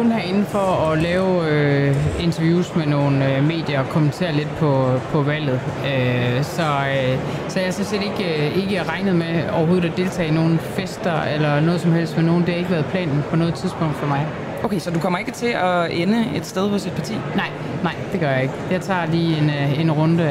kun 0.02 0.12
herinde 0.12 0.46
for 0.46 0.92
at 0.92 1.02
lave 1.02 1.50
øh, 1.50 2.24
interviews 2.24 2.76
med 2.76 2.86
nogle 2.86 3.38
øh, 3.38 3.44
medier 3.44 3.80
og 3.80 3.90
kommentere 3.90 4.34
lidt 4.34 4.56
på, 4.60 5.00
på 5.12 5.22
valget. 5.22 5.62
Øh, 5.86 6.44
så, 6.44 6.64
øh, 6.64 7.20
så 7.48 7.60
jeg 7.60 7.74
synes 7.74 7.88
set 7.88 8.02
ikke, 8.02 8.48
øh, 8.48 8.58
ikke 8.58 8.84
regnet 8.84 9.16
med 9.16 9.50
overhovedet 9.50 9.92
at 9.92 9.98
deltage 9.98 10.28
i 10.30 10.32
nogle 10.32 10.60
fester 10.60 11.22
eller 11.22 11.60
noget 11.60 11.82
som 11.82 11.92
helst 11.92 12.16
med 12.16 12.26
nogen. 12.26 12.42
Det 12.42 12.50
har 12.50 12.58
ikke 12.58 12.72
været 12.72 12.86
planen 12.86 13.24
på 13.30 13.36
noget 13.36 13.54
tidspunkt 13.54 13.96
for 13.96 14.08
mig. 14.08 14.28
Okay, 14.64 14.80
så 14.80 14.92
du 14.92 15.00
kommer 15.00 15.20
ikke 15.20 15.32
til 15.32 15.48
at 15.48 15.92
ende 15.92 16.26
et 16.36 16.46
sted 16.46 16.70
hos 16.70 16.86
et 16.86 16.92
parti? 16.92 17.14
Nej, 17.36 17.50
nej, 17.84 17.96
det 18.12 18.20
gør 18.20 18.30
jeg 18.30 18.42
ikke. 18.42 18.54
Jeg 18.72 18.82
tager 18.82 19.06
lige 19.06 19.38
en, 19.38 19.50
øh, 19.50 19.80
en 19.80 19.92
runde. 19.92 20.24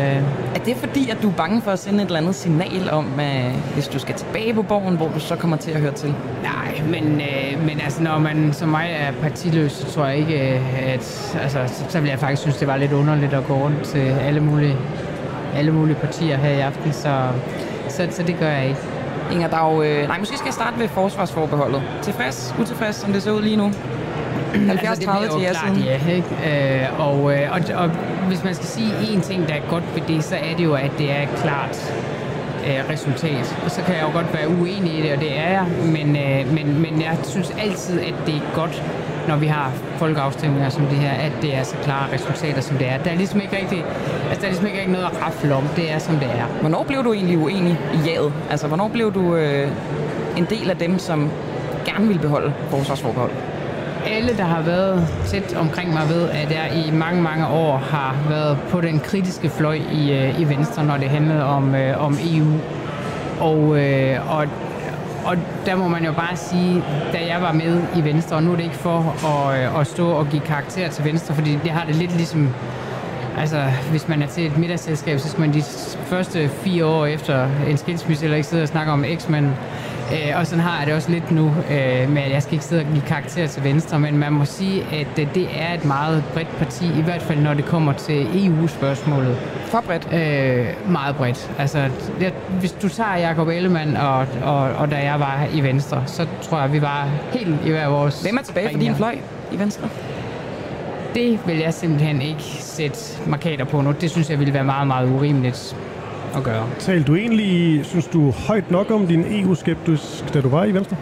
Er 0.55 0.59
det 0.65 0.77
fordi, 0.77 1.11
at 1.11 1.19
du 1.23 1.29
er 1.29 1.33
bange 1.33 1.63
for 1.63 1.71
at 1.71 1.79
sende 1.79 2.03
et 2.03 2.07
eller 2.07 2.19
andet 2.19 2.35
signal 2.35 2.91
om, 2.91 3.21
at 3.21 3.53
hvis 3.75 3.89
du 3.89 3.99
skal 3.99 4.15
tilbage 4.15 4.55
på 4.55 4.63
borgen, 4.63 4.97
hvor 4.97 5.09
du 5.09 5.21
så 5.21 5.37
kommer 5.37 5.57
til 5.57 5.71
at 5.71 5.81
høre 5.81 5.93
til? 5.93 6.15
Nej, 6.43 6.83
men, 6.87 7.21
øh, 7.21 7.67
men 7.67 7.81
altså, 7.81 8.03
når 8.03 8.19
man 8.19 8.53
som 8.53 8.69
mig 8.69 8.89
er 8.91 9.13
partiløs, 9.23 9.73
så 9.73 9.93
tror 9.93 10.07
jeg 10.07 10.17
ikke, 10.17 10.55
øh, 10.55 10.83
at... 10.83 11.35
Altså, 11.43 11.59
så, 11.67 11.85
så 11.89 12.01
vil 12.01 12.09
jeg 12.09 12.19
faktisk 12.19 12.43
synes, 12.43 12.57
det 12.57 12.69
var 12.69 12.77
lidt 12.77 12.93
underligt 12.93 13.33
at 13.35 13.47
gå 13.47 13.55
rundt 13.55 13.83
til 13.83 13.99
alle 13.99 14.41
mulige, 14.41 14.77
alle 15.55 15.73
mulige 15.73 15.97
partier 15.97 16.37
her 16.37 16.51
i 16.51 16.61
aften, 16.61 16.93
så, 16.93 17.29
så, 17.89 18.09
så 18.11 18.23
det 18.23 18.37
gør 18.39 18.49
jeg 18.49 18.69
ikke. 18.69 18.81
Inger 19.33 19.49
Dag, 19.49 19.85
øh, 19.85 20.09
nej, 20.09 20.19
måske 20.19 20.37
skal 20.37 20.47
jeg 20.47 20.55
starte 20.55 20.79
ved 20.79 20.89
forsvarsforbeholdet. 20.89 21.83
Tilfreds, 22.03 22.55
utilfreds, 22.61 22.97
som 22.97 23.13
det 23.13 23.23
ser 23.23 23.31
ud 23.31 23.43
lige 23.43 23.57
nu? 23.57 23.73
70 24.55 24.89
altså, 24.89 25.05
30 25.05 25.29
til 25.29 25.41
jer 25.41 25.53
siden. 25.53 25.83
Ja, 25.83 25.99
ikke? 26.15 26.83
Øh, 26.83 27.01
og, 27.01 27.33
øh, 27.33 27.53
og, 27.53 27.61
og 27.83 27.89
hvis 28.29 28.45
man 28.45 28.55
skal 28.55 28.67
sige 28.67 28.93
én 28.93 29.21
ting, 29.21 29.49
der 29.49 29.55
er 29.55 29.61
godt 29.71 29.85
ved 29.95 30.03
det, 30.09 30.25
så 30.25 30.37
er 30.37 30.57
det 30.57 30.65
jo, 30.65 30.75
at 30.75 30.91
det 30.99 31.11
er 31.11 31.23
et 31.23 31.35
klart 31.37 31.95
øh, 32.67 32.91
resultat. 32.91 33.57
Og 33.65 33.71
så 33.71 33.83
kan 33.83 33.95
jeg 33.95 34.03
jo 34.03 34.13
godt 34.13 34.35
være 34.35 34.49
uenig 34.49 34.99
i 34.99 35.03
det, 35.03 35.13
og 35.13 35.21
det 35.21 35.39
er 35.39 35.49
jeg, 35.49 35.67
men, 35.85 36.17
øh, 36.17 36.53
men, 36.55 36.83
men 36.83 37.03
jeg 37.03 37.19
synes 37.25 37.51
altid, 37.51 38.01
at 38.01 38.15
det 38.27 38.35
er 38.35 38.55
godt, 38.55 38.83
når 39.29 39.37
vi 39.37 39.47
har 39.47 39.73
folkeafstemninger 39.97 40.69
som 40.69 40.87
det 40.87 40.99
her, 40.99 41.11
at 41.11 41.33
det 41.43 41.55
er 41.55 41.63
så 41.63 41.77
klare 41.83 42.15
resultater, 42.15 42.61
som 42.61 42.77
det 42.77 42.89
er. 42.89 42.99
Der 42.99 43.11
er 43.11 43.17
ligesom 43.17 43.41
ikke 43.41 43.57
rigtig, 43.57 43.85
altså, 44.29 44.41
der 44.41 44.47
er 44.47 44.51
ligesom 44.51 44.67
ikke 44.67 44.79
rigtig 44.79 44.93
noget 44.93 45.07
at 45.07 45.23
rafle 45.23 45.55
om. 45.55 45.65
Det 45.77 45.93
er, 45.93 45.99
som 45.99 46.17
det 46.17 46.29
er. 46.29 46.47
Hvornår 46.61 46.85
blev 46.85 47.05
du 47.05 47.13
egentlig 47.13 47.39
uenig 47.39 47.79
i 47.95 48.09
jaget? 48.09 48.33
Altså, 48.51 48.67
hvornår 48.67 48.89
blev 48.89 49.15
du 49.15 49.37
øh, 49.37 49.69
en 50.37 50.47
del 50.51 50.71
af 50.71 50.77
dem, 50.77 50.99
som 50.99 51.31
gerne 51.85 52.09
vil 52.09 52.19
beholde 52.19 52.53
forsvarsforbehold? 52.71 53.31
Alle, 54.07 54.37
der 54.37 54.45
har 54.45 54.63
været 54.63 55.09
tæt 55.27 55.55
omkring 55.55 55.93
mig, 55.93 56.09
ved, 56.09 56.29
at 56.31 56.51
jeg 56.51 56.85
i 56.87 56.91
mange, 56.91 57.23
mange 57.23 57.47
år 57.47 57.77
har 57.77 58.17
været 58.29 58.59
på 58.71 58.81
den 58.81 59.01
kritiske 59.01 59.51
fløj 59.51 59.79
i, 59.93 60.13
øh, 60.13 60.41
i 60.41 60.45
Venstre, 60.45 60.85
når 60.85 60.97
det 60.97 61.11
handlede 61.11 61.45
om, 61.45 61.75
øh, 61.75 62.05
om 62.05 62.19
EU. 62.33 62.53
Og, 63.41 63.79
øh, 63.79 64.37
og, 64.37 64.47
og 65.25 65.37
der 65.67 65.77
må 65.77 65.89
man 65.89 66.05
jo 66.05 66.13
bare 66.13 66.37
sige, 66.37 66.85
da 67.13 67.19
jeg 67.27 67.43
var 67.43 67.53
med 67.53 67.83
i 67.97 68.05
Venstre, 68.05 68.37
og 68.37 68.43
nu 68.43 68.53
er 68.53 68.57
det 68.57 68.65
ikke 68.65 68.77
for 68.77 69.27
at, 69.27 69.61
øh, 69.61 69.81
at 69.81 69.87
stå 69.87 70.11
og 70.11 70.27
give 70.29 70.43
karakter 70.43 70.89
til 70.89 71.05
Venstre, 71.05 71.35
fordi 71.35 71.59
det 71.63 71.71
har 71.71 71.87
det 71.87 71.97
lidt 71.97 72.17
ligesom 72.17 72.55
Altså, 73.39 73.65
hvis 73.91 74.09
man 74.09 74.23
er 74.23 74.27
til 74.27 74.47
et 74.47 74.59
middagsselskab, 74.59 75.19
så 75.19 75.29
skal 75.29 75.41
man 75.41 75.55
de 75.55 75.63
første 76.07 76.49
fire 76.49 76.85
år 76.87 77.07
efter 77.07 77.49
en 77.69 77.77
skilsmisse 77.77 78.25
eller 78.25 78.37
ikke 78.37 78.49
sidde 78.49 78.63
og 78.63 78.69
snakke 78.69 78.93
om 78.93 79.05
X-Men 79.17 79.55
Øh, 80.13 80.39
og 80.39 80.47
sådan 80.47 80.65
har 80.65 80.79
jeg 80.79 80.87
det 80.87 80.95
også 80.95 81.11
lidt 81.11 81.31
nu 81.31 81.47
øh, 81.71 82.11
med, 82.11 82.23
at 82.23 82.31
jeg 82.33 82.43
skal 82.43 82.55
ikke 82.55 82.65
sidde 82.65 82.83
og 82.83 82.89
give 82.93 83.03
karakter 83.07 83.47
til 83.47 83.65
Venstre, 83.65 84.01
men 84.01 84.19
man 84.19 84.33
må 84.33 84.45
sige, 84.45 84.85
at 84.93 85.19
øh, 85.19 85.35
det 85.35 85.49
er 85.55 85.75
et 85.75 85.85
meget 85.85 86.25
bredt 86.35 86.59
parti, 86.59 86.85
i 86.99 87.03
hvert 87.03 87.23
fald 87.23 87.39
når 87.39 87.55
det 87.55 87.65
kommer 87.65 87.93
til 87.93 88.47
EU-spørgsmålet. 88.47 89.37
For 89.67 89.81
bredt? 89.81 90.09
Øh, 90.13 90.93
meget 90.93 91.17
bredt. 91.17 91.51
Altså, 91.59 91.91
det, 92.21 92.33
hvis 92.61 92.73
du 92.73 92.89
tager 92.89 93.17
Jacob 93.17 93.49
Ellemann 93.49 93.97
og, 93.97 94.27
og, 94.43 94.59
og 94.59 94.91
da 94.91 94.97
jeg 94.97 95.21
var 95.21 95.47
i 95.55 95.61
Venstre, 95.61 96.03
så 96.07 96.27
tror 96.43 96.61
jeg, 96.61 96.73
vi 96.73 96.83
var 96.83 97.09
helt 97.33 97.57
i 97.67 97.71
hver 97.71 97.89
vores... 97.89 98.23
Hvem 98.23 98.37
er 98.37 98.43
tilbage 98.43 98.71
for 98.73 98.79
din 98.79 98.95
fløj 98.95 99.19
i 99.53 99.59
Venstre? 99.59 99.89
det 101.15 101.41
vil 101.47 101.59
jeg 101.59 101.75
simpelthen 101.75 102.23
ikke 102.23 102.43
sætte 102.43 102.99
markader 103.27 103.65
på 103.65 103.81
nu. 103.81 103.93
Det 104.01 104.11
synes 104.11 104.31
jeg 104.31 104.39
ville 104.39 104.55
være 104.55 104.65
meget, 104.65 104.87
meget 104.87 105.11
urimeligt 105.11 105.77
at 106.37 106.43
gøre. 106.43 106.67
Tal 106.79 107.03
du 107.03 107.15
egentlig, 107.15 107.81
synes 107.87 108.07
du, 108.07 108.31
højt 108.31 108.71
nok 108.71 108.91
om 108.91 109.07
din 109.07 109.25
EU-skeptisk, 109.29 110.35
da 110.35 110.41
du 110.41 110.49
var 110.49 110.65
i 110.65 110.75
Venstre? 110.75 110.97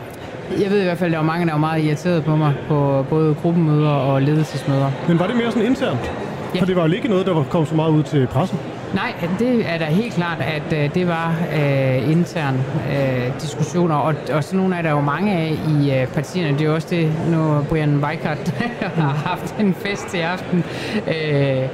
Jeg 0.60 0.70
ved 0.70 0.80
i 0.80 0.84
hvert 0.84 0.98
fald, 0.98 1.08
at 1.08 1.12
der 1.12 1.18
var 1.18 1.26
mange, 1.26 1.46
der 1.46 1.52
var 1.52 1.58
meget 1.58 1.84
irriteret 1.84 2.24
på 2.24 2.36
mig 2.36 2.54
på 2.68 3.04
både 3.10 3.34
gruppemøder 3.42 3.90
og 3.90 4.22
ledelsesmøder. 4.22 4.90
Men 5.08 5.18
var 5.18 5.26
det 5.26 5.36
mere 5.36 5.52
sådan 5.52 5.66
internt? 5.66 6.12
Ja. 6.54 6.60
For 6.60 6.66
det 6.66 6.76
var 6.76 6.86
jo 6.86 6.92
ikke 6.92 7.08
noget, 7.08 7.26
der 7.26 7.34
var 7.34 7.42
kommet 7.42 7.68
så 7.68 7.74
meget 7.74 7.90
ud 7.90 8.02
til 8.02 8.26
pressen. 8.26 8.58
Nej, 8.94 9.14
det 9.38 9.70
er 9.70 9.78
da 9.78 9.84
helt 9.84 10.14
klart, 10.14 10.40
at 10.40 10.72
øh, 10.72 10.94
det 10.94 11.08
var 11.08 11.34
øh, 11.54 12.10
intern 12.10 12.54
øh, 12.92 13.40
diskussioner, 13.42 13.94
og, 13.94 14.14
og 14.32 14.44
sådan 14.44 14.60
nogle 14.60 14.76
er 14.76 14.82
der 14.82 14.90
jo 14.90 15.00
mange 15.00 15.32
af 15.32 15.58
i 15.68 15.92
øh, 15.92 16.06
partierne. 16.06 16.52
Det 16.52 16.60
er 16.60 16.64
jo 16.64 16.74
også 16.74 16.88
det, 16.90 17.12
nu 17.30 17.64
Brian 17.68 18.04
Weikart 18.04 18.48
har 18.80 19.08
haft 19.08 19.54
en 19.60 19.74
fest 19.74 20.14
i 20.14 20.18
aften, 20.18 20.64
øh, 21.06 21.68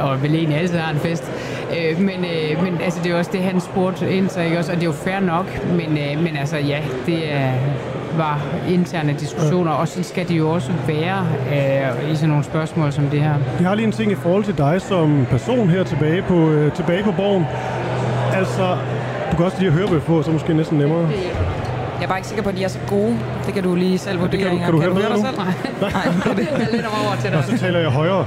og 0.00 0.22
vel 0.22 0.34
egentlig 0.34 0.58
altid 0.58 0.78
har 0.78 0.92
en 0.92 1.00
fest. 1.00 1.32
Øh, 1.78 2.00
men, 2.00 2.24
øh, 2.24 2.64
men 2.64 2.80
altså, 2.80 3.00
det 3.02 3.06
er 3.06 3.12
jo 3.12 3.18
også 3.18 3.30
det, 3.32 3.42
han 3.42 3.60
spurgte 3.60 4.16
ind 4.16 4.28
til, 4.28 4.42
ikke 4.42 4.58
også? 4.58 4.72
Og 4.72 4.76
det 4.76 4.82
er 4.82 4.86
jo 4.86 4.92
fair 4.92 5.20
nok, 5.20 5.46
men, 5.66 5.98
øh, 5.98 6.22
men 6.22 6.36
altså 6.36 6.56
ja, 6.56 6.80
det 7.06 7.32
er 7.32 7.52
var 8.18 8.40
interne 8.68 9.12
diskussioner, 9.12 9.72
og 9.72 9.88
så 9.88 10.02
skal 10.02 10.28
det 10.28 10.38
jo 10.38 10.50
også 10.50 10.72
være 10.86 11.26
øh, 11.52 12.12
i 12.12 12.14
sådan 12.14 12.28
nogle 12.28 12.44
spørgsmål 12.44 12.92
som 12.92 13.06
det 13.06 13.20
her. 13.20 13.34
Jeg 13.60 13.68
har 13.68 13.74
lige 13.74 13.86
en 13.86 13.92
ting 13.92 14.12
i 14.12 14.14
forhold 14.14 14.44
til 14.44 14.58
dig 14.58 14.82
som 14.82 15.26
person 15.30 15.68
her 15.70 15.84
tilbage 15.84 16.22
på, 16.22 16.50
øh, 16.50 16.72
tilbage 16.72 17.02
på 17.04 17.12
borgen. 17.12 17.46
Altså, 18.34 18.76
du 19.30 19.36
kan 19.36 19.44
også 19.46 19.58
lige 19.60 19.70
høre 19.70 20.00
på, 20.00 20.22
så 20.22 20.30
måske 20.30 20.54
næsten 20.54 20.78
nemmere. 20.78 21.08
Jeg 21.98 22.04
er 22.04 22.08
bare 22.08 22.18
ikke 22.18 22.28
sikker 22.28 22.42
på, 22.42 22.48
at 22.48 22.56
de 22.56 22.64
er 22.64 22.68
så 22.68 22.78
gode. 22.88 23.18
Det 23.46 23.54
kan 23.54 23.62
du 23.62 23.74
lige 23.74 23.98
selv 23.98 24.20
vurdere. 24.20 24.32
Det 24.32 24.40
kan, 24.40 24.50
du, 24.50 24.58
kan 24.58 24.72
du, 24.72 24.78
kan 24.80 24.88
du 24.88 24.94
høre, 24.94 25.08
dig 25.08 25.16
nu? 25.16 25.24
selv? 25.24 25.38
Nej. 25.80 25.90
Nej. 25.90 26.46
Jeg 26.60 26.68
lidt 26.72 26.86
over 26.86 27.16
til 27.20 27.30
dig. 27.30 27.38
Og 27.38 27.44
så 27.44 27.58
taler 27.58 27.78
jeg 27.78 27.90
højere. 27.90 28.26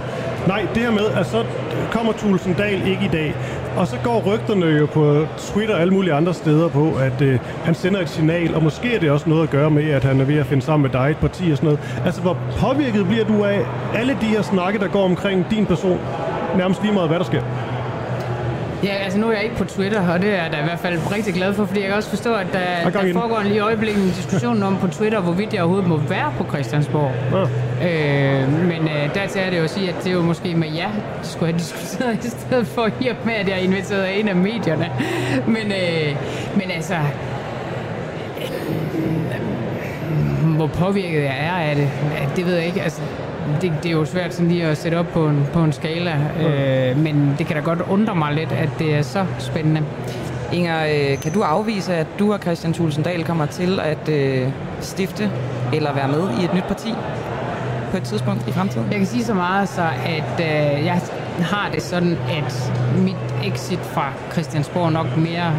Nej, 0.50 0.68
det 0.76 0.84
her 0.84 0.92
med, 0.92 1.06
at 1.20 1.26
så 1.26 1.46
kommer 1.92 2.14
Thulesen 2.14 2.54
Dahl 2.54 2.88
ikke 2.88 3.06
i 3.06 3.08
dag. 3.08 3.36
Og 3.78 3.88
så 3.88 3.96
går 4.04 4.24
rygterne 4.34 4.66
jo 4.66 4.86
på 4.86 5.26
Twitter 5.38 5.76
og 5.76 5.82
alle 5.82 5.94
mulige 5.94 6.14
andre 6.14 6.34
steder 6.34 6.70
på, 6.70 6.94
at 6.96 7.22
øh, 7.22 7.40
han 7.64 7.76
sender 7.76 8.02
et 8.02 8.10
signal, 8.10 8.56
og 8.56 8.64
måske 8.64 8.96
er 8.96 9.00
det 9.00 9.12
også 9.12 9.30
noget 9.30 9.44
at 9.44 9.50
gøre 9.50 9.70
med, 9.72 9.90
at 9.90 10.04
han 10.04 10.22
er 10.22 10.26
ved 10.26 10.36
at 10.36 10.46
finde 10.46 10.64
sammen 10.64 10.92
med 10.92 11.02
dig, 11.02 11.12
et 11.12 11.18
parti 11.18 11.52
og 11.52 11.58
sådan 11.58 11.70
noget. 11.70 12.02
Altså, 12.06 12.22
hvor 12.22 12.38
påvirket 12.58 13.08
bliver 13.08 13.26
du 13.26 13.44
af 13.44 13.66
alle 13.96 14.18
de 14.22 14.26
her 14.26 14.42
snakke, 14.42 14.80
der 14.80 14.88
går 14.88 15.04
omkring 15.04 15.46
din 15.52 15.66
person, 15.66 16.00
nærmest 16.58 16.82
lige 16.82 16.94
meget, 16.94 17.10
hvad 17.10 17.20
der 17.20 17.26
sker? 17.26 17.42
Ja, 18.84 18.94
altså 18.94 19.20
nu 19.20 19.28
er 19.28 19.32
jeg 19.32 19.44
ikke 19.44 19.56
på 19.56 19.64
Twitter, 19.64 20.10
og 20.10 20.22
det 20.22 20.30
er 20.30 20.44
jeg 20.44 20.52
da 20.52 20.60
i 20.60 20.64
hvert 20.64 20.80
fald 20.80 21.00
rigtig 21.16 21.34
glad 21.34 21.54
for, 21.54 21.66
fordi 21.66 21.80
jeg 21.80 21.88
kan 21.88 21.98
også 21.98 22.10
forstå, 22.10 22.34
at 22.34 22.48
der, 22.54 22.90
der 22.90 23.14
foregår 23.14 23.42
lige 23.44 23.56
i 23.56 23.60
øjeblikket 23.60 24.04
en 24.04 24.10
diskussion 24.10 24.64
om 24.64 24.78
på 24.78 24.88
Twitter, 24.88 25.20
hvorvidt 25.20 25.54
jeg 25.54 25.62
overhovedet 25.62 25.90
må 25.90 25.98
være 25.98 26.34
på 26.38 26.44
Christiansborg. 26.44 27.12
Ja. 27.82 28.42
Øh, 28.42 28.52
men 28.52 28.88
øh, 28.88 29.14
dertil 29.14 29.42
er 29.42 29.50
det 29.50 29.58
jo 29.58 29.64
at 29.64 29.70
sige, 29.70 29.90
at 29.90 29.96
det 30.04 30.08
er 30.08 30.12
jo 30.14 30.22
måske 30.22 30.56
med 30.56 30.68
det 31.22 31.30
skulle 31.30 31.52
have 31.52 31.60
diskuteret 31.60 32.20
i 32.26 32.30
stedet 32.30 32.68
for 32.68 32.82
at 32.82 33.00
med, 33.26 33.34
at 33.34 33.48
jeg 33.48 33.56
er 33.56 33.62
inviteret 33.62 34.02
af 34.02 34.20
en 34.20 34.28
af 34.28 34.36
medierne. 34.36 34.92
Men, 35.48 35.72
øh, 35.72 36.16
men 36.56 36.72
altså, 36.72 36.94
øh, 36.94 37.02
hvor 40.56 40.68
påvirket 40.68 41.24
jeg 41.24 41.38
er 41.40 41.70
af 41.70 41.76
det, 41.76 41.90
det 42.36 42.46
ved 42.46 42.56
jeg 42.56 42.66
ikke. 42.66 42.82
Altså, 42.82 43.02
det, 43.62 43.74
det 43.84 43.90
er 43.90 43.94
jo 43.94 44.06
svært 44.06 44.34
sådan 44.34 44.52
lige 44.52 44.66
at 44.66 44.78
sætte 44.78 44.96
op 44.96 45.08
på 45.14 45.28
en, 45.28 45.48
på 45.54 45.60
en 45.60 45.72
skala, 45.72 46.16
øh, 46.42 46.98
men 46.98 47.36
det 47.38 47.48
kan 47.48 47.56
da 47.56 47.62
godt 47.62 47.82
undre 47.90 48.16
mig 48.16 48.34
lidt, 48.34 48.52
at 48.52 48.70
det 48.80 48.96
er 48.96 49.02
så 49.02 49.26
spændende. 49.40 49.82
Inger, 50.54 50.86
øh, 50.86 51.18
kan 51.22 51.32
du 51.34 51.42
afvise, 51.42 51.96
at 51.96 52.08
du 52.20 52.34
og 52.34 52.40
Christian 52.40 52.74
Thulesen 52.74 53.04
Dahl 53.04 53.24
kommer 53.24 53.46
til 53.46 53.80
at 53.80 54.10
øh, 54.10 54.48
stifte 54.80 55.32
eller 55.74 55.94
være 55.94 56.08
med 56.08 56.42
i 56.42 56.46
et 56.46 56.54
nyt 56.54 56.64
parti 56.64 56.94
på 57.92 57.98
et 57.98 58.04
tidspunkt 58.04 58.48
i 58.48 58.52
fremtiden? 58.52 58.88
Jeg 58.92 58.98
kan 58.98 59.08
sige 59.08 59.24
så 59.24 59.34
meget, 59.34 59.70
så 59.70 59.82
at 60.06 60.40
øh, 60.40 60.86
jeg 60.86 61.02
har 61.40 61.70
det 61.74 61.82
sådan, 61.82 62.12
at 62.12 62.74
mit 62.98 63.54
exit 63.54 63.80
fra 63.80 64.14
Christiansborg 64.32 64.92
nok 64.92 65.18
mere 65.18 65.54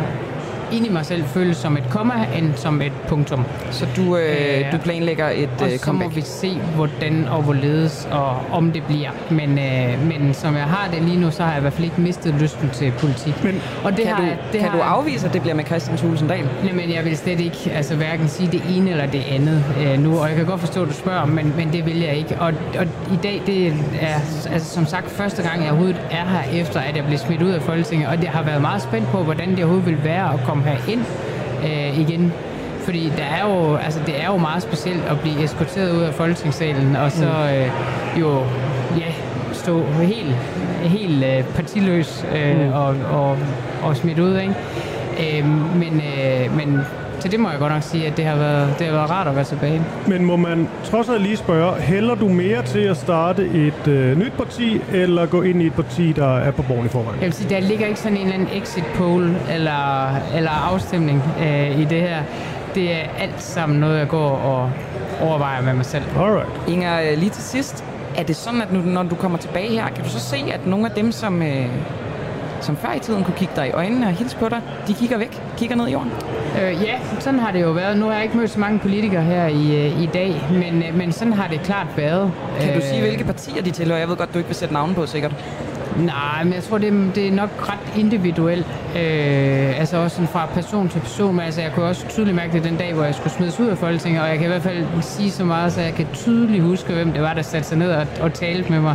ind 0.72 0.86
i 0.86 0.88
mig 0.88 1.06
selv 1.06 1.24
føles 1.24 1.56
som 1.56 1.76
et 1.76 1.84
komma, 1.90 2.14
end 2.38 2.54
som 2.56 2.82
et 2.82 2.92
punktum. 3.08 3.44
Så 3.70 3.86
du, 3.96 4.16
øh, 4.16 4.72
du 4.72 4.78
planlægger 4.78 5.28
et 5.28 5.48
og 5.60 5.66
øh, 5.66 5.72
så 5.78 5.84
comeback? 5.84 6.10
må 6.10 6.14
vi 6.14 6.20
se, 6.20 6.58
hvordan 6.76 7.28
og 7.30 7.42
hvorledes 7.42 8.08
og 8.10 8.36
om 8.52 8.72
det 8.72 8.82
bliver. 8.84 9.10
Men, 9.30 9.58
øh, 9.58 10.06
men 10.08 10.34
som 10.34 10.54
jeg 10.54 10.64
har 10.64 10.88
det 10.92 11.02
lige 11.02 11.20
nu, 11.20 11.30
så 11.30 11.42
har 11.42 11.50
jeg 11.50 11.58
i 11.58 11.60
hvert 11.60 11.72
fald 11.72 11.84
ikke 11.84 12.00
mistet 12.00 12.34
lysten 12.40 12.70
til 12.72 12.92
politik. 12.98 13.44
Men, 13.44 13.62
og 13.84 13.92
kan 13.96 14.06
har, 14.06 14.16
du, 14.16 14.22
jeg- 14.22 14.38
det 14.52 14.60
kan 14.60 14.68
har, 14.70 14.76
du 14.76 14.82
afvise, 14.82 15.26
at 15.26 15.32
det 15.32 15.40
bliver 15.42 15.54
med 15.54 15.64
Christian 15.64 15.96
Thulesen 15.96 16.28
Dahl? 16.28 16.48
Jamen, 16.66 16.92
jeg 16.92 17.04
vil 17.04 17.16
slet 17.16 17.40
ikke 17.40 17.70
altså, 17.74 17.94
hverken 17.96 18.28
sige 18.28 18.48
det 18.52 18.62
ene 18.76 18.90
eller 18.90 19.06
det 19.06 19.22
andet 19.30 19.64
øh, 19.80 19.98
nu, 19.98 20.18
og 20.18 20.28
jeg 20.28 20.36
kan 20.36 20.46
godt 20.46 20.60
forstå, 20.60 20.82
at 20.82 20.88
du 20.88 20.94
spørger, 20.94 21.26
men, 21.26 21.52
men 21.56 21.72
det 21.72 21.86
vil 21.86 22.00
jeg 22.00 22.14
ikke. 22.16 22.36
Og, 22.40 22.52
og 22.78 22.84
i 23.12 23.18
dag, 23.22 23.42
det 23.46 23.66
er 24.00 24.14
altså, 24.52 24.74
som 24.74 24.86
sagt 24.86 25.10
første 25.10 25.42
gang, 25.42 25.60
jeg 25.62 25.70
overhovedet 25.70 26.00
er 26.10 26.24
her, 26.24 26.60
efter 26.60 26.80
at 26.80 26.96
jeg 26.96 27.04
blev 27.04 27.18
smidt 27.18 27.42
ud 27.42 27.50
af 27.50 27.62
Folketinget, 27.62 28.08
og 28.08 28.18
det 28.18 28.28
har 28.28 28.42
været 28.42 28.60
meget 28.60 28.82
spændt 28.82 29.08
på, 29.08 29.18
hvordan 29.22 29.50
det 29.50 29.58
overhovedet 29.58 29.86
vil 29.86 30.04
være 30.04 30.32
at 30.34 30.40
komme 30.46 30.59
her 30.64 30.76
ind 30.92 31.00
øh, 31.64 32.00
igen. 32.00 32.32
Fordi 32.84 33.12
der 33.16 33.24
er 33.24 33.42
jo, 33.50 33.76
altså, 33.76 34.00
det 34.06 34.22
er 34.22 34.26
jo 34.26 34.36
meget 34.36 34.62
specielt 34.62 35.04
at 35.10 35.20
blive 35.20 35.44
eskorteret 35.44 35.92
ud 35.96 36.02
af 36.02 36.14
Folketingssalen, 36.14 36.96
og 36.96 37.12
så 37.12 37.26
øh, 37.26 37.70
jo, 38.20 38.38
ja, 38.98 39.12
stå 39.52 39.82
helt, 39.86 40.34
helt 40.82 41.24
øh, 41.24 41.44
partiløs 41.44 42.24
øh, 42.34 42.66
Mm. 42.66 42.72
og, 42.72 42.96
og, 43.10 43.38
og 43.82 43.96
smidt 43.96 44.18
ud, 44.18 44.38
ikke? 44.38 44.54
Øh, 45.38 45.46
men, 45.76 46.02
øh, 46.18 46.56
men 46.56 46.80
til 47.20 47.30
det 47.30 47.40
må 47.40 47.50
jeg 47.50 47.58
godt 47.58 47.72
nok 47.72 47.82
sige, 47.82 48.06
at 48.06 48.16
det 48.16 48.24
har 48.24 48.36
været, 48.36 48.74
det 48.78 48.86
har 48.86 48.94
været 48.94 49.10
rart 49.10 49.26
at 49.26 49.36
være 49.36 49.44
tilbage. 49.44 49.82
Men 50.06 50.24
må 50.24 50.36
man 50.36 50.68
trods 50.84 51.08
alt 51.08 51.22
lige 51.22 51.36
spørge, 51.36 51.80
hælder 51.80 52.14
du 52.14 52.28
mere 52.28 52.62
til 52.62 52.78
at 52.78 52.96
starte 52.96 53.46
et 53.46 53.88
øh, 53.88 54.18
nyt 54.18 54.32
parti, 54.32 54.80
eller 54.92 55.26
gå 55.26 55.42
ind 55.42 55.62
i 55.62 55.66
et 55.66 55.74
parti, 55.74 56.12
der 56.12 56.38
er 56.38 56.50
på 56.50 56.62
borgen 56.62 56.86
i 56.86 56.88
forvejen? 56.88 57.20
Jeg 57.20 57.26
vil 57.26 57.32
sige, 57.32 57.50
der 57.54 57.60
ligger 57.60 57.86
ikke 57.86 58.00
sådan 58.00 58.16
en 58.16 58.22
eller 58.22 58.34
anden 58.34 58.48
exit 58.62 58.84
poll 58.94 59.36
eller, 59.50 60.16
eller 60.36 60.50
afstemning 60.50 61.22
øh, 61.40 61.80
i 61.80 61.84
det 61.84 62.00
her. 62.00 62.22
Det 62.74 62.92
er 62.92 63.08
alt 63.18 63.42
sammen 63.42 63.80
noget, 63.80 63.98
jeg 63.98 64.08
går 64.08 64.30
og 64.30 64.70
overvejer 65.20 65.62
med 65.62 65.74
mig 65.74 65.84
selv. 65.84 66.04
Alright. 66.18 66.48
Inger, 66.68 67.00
øh, 67.00 67.18
lige 67.18 67.30
til 67.30 67.42
sidst, 67.42 67.84
er 68.16 68.22
det 68.22 68.36
sådan, 68.36 68.62
at 68.62 68.72
nu, 68.72 68.80
når 68.80 69.02
du 69.02 69.14
kommer 69.14 69.38
tilbage 69.38 69.70
her, 69.70 69.88
kan 69.88 70.04
du 70.04 70.10
så 70.10 70.20
se, 70.20 70.36
at 70.52 70.66
nogle 70.66 70.86
af 70.86 70.92
dem, 70.92 71.12
som, 71.12 71.42
øh, 71.42 71.66
som 72.60 72.76
før 72.76 72.92
i 72.96 72.98
tiden 72.98 73.24
kunne 73.24 73.36
kigge 73.36 73.52
dig 73.56 73.68
i 73.68 73.70
øjnene 73.70 74.06
og 74.06 74.12
hilse 74.12 74.36
på 74.36 74.48
dig, 74.48 74.60
de 74.88 74.94
kigger 74.94 75.18
væk, 75.18 75.42
kigger 75.56 75.76
ned 75.76 75.88
i 75.88 75.92
jorden? 75.92 76.12
Øh, 76.62 76.82
ja, 76.82 76.94
sådan 77.18 77.38
har 77.40 77.52
det 77.52 77.62
jo 77.62 77.70
været. 77.70 77.98
Nu 77.98 78.06
har 78.06 78.12
jeg 78.14 78.22
ikke 78.22 78.36
mødt 78.36 78.50
så 78.50 78.60
mange 78.60 78.78
politikere 78.78 79.22
her 79.22 79.46
i, 79.46 79.86
øh, 79.86 80.02
i 80.02 80.06
dag, 80.06 80.42
men, 80.52 80.82
øh, 80.82 80.96
men 80.98 81.12
sådan 81.12 81.32
har 81.32 81.48
det 81.48 81.60
klart 81.62 81.86
været. 81.96 82.32
Kan 82.60 82.68
du 82.72 82.76
Øh, 82.78 82.82
sige, 82.82 83.00
hvilke 83.00 83.24
partier 83.24 83.62
de 83.62 83.70
tilhører? 83.70 83.98
Jeg 83.98 84.08
ved 84.08 84.16
godt, 84.16 84.34
du 84.34 84.38
ikke 84.38 84.48
vil 84.48 84.56
sætte 84.56 84.74
navne 84.74 84.94
på, 84.94 85.06
sikkert. 85.06 85.34
Nej, 85.98 86.44
men 86.44 86.52
jeg 86.52 86.62
tror, 86.62 86.78
det 86.78 86.88
er, 86.88 87.12
det 87.14 87.28
er 87.28 87.32
nok 87.32 87.50
ret 87.68 87.98
individuelt. 88.00 88.66
Øh, 88.96 89.80
altså 89.80 89.96
også 89.96 90.14
sådan 90.16 90.28
fra 90.28 90.46
person 90.54 90.88
til 90.88 91.00
person. 91.00 91.36
Men 91.36 91.44
altså, 91.44 91.60
jeg 91.60 91.72
kunne 91.72 91.86
også 91.86 92.08
tydeligt 92.08 92.36
mærke 92.36 92.52
det 92.52 92.64
den 92.64 92.76
dag, 92.76 92.92
hvor 92.94 93.04
jeg 93.04 93.14
skulle 93.14 93.32
smides 93.32 93.60
ud 93.60 93.66
af 93.66 93.78
Folketinget. 93.78 94.22
Og 94.22 94.28
jeg 94.28 94.36
kan 94.36 94.44
i 94.44 94.48
hvert 94.48 94.62
fald 94.62 94.84
sige 95.02 95.30
så 95.30 95.44
meget, 95.44 95.72
så 95.72 95.80
jeg 95.80 95.94
kan 95.94 96.06
tydeligt 96.14 96.62
huske, 96.64 96.92
hvem 96.92 97.12
det 97.12 97.22
var, 97.22 97.34
der 97.34 97.42
satte 97.42 97.68
sig 97.68 97.78
ned 97.78 97.90
og, 97.90 98.06
og 98.20 98.32
talte 98.32 98.72
med 98.72 98.80
mig 98.80 98.94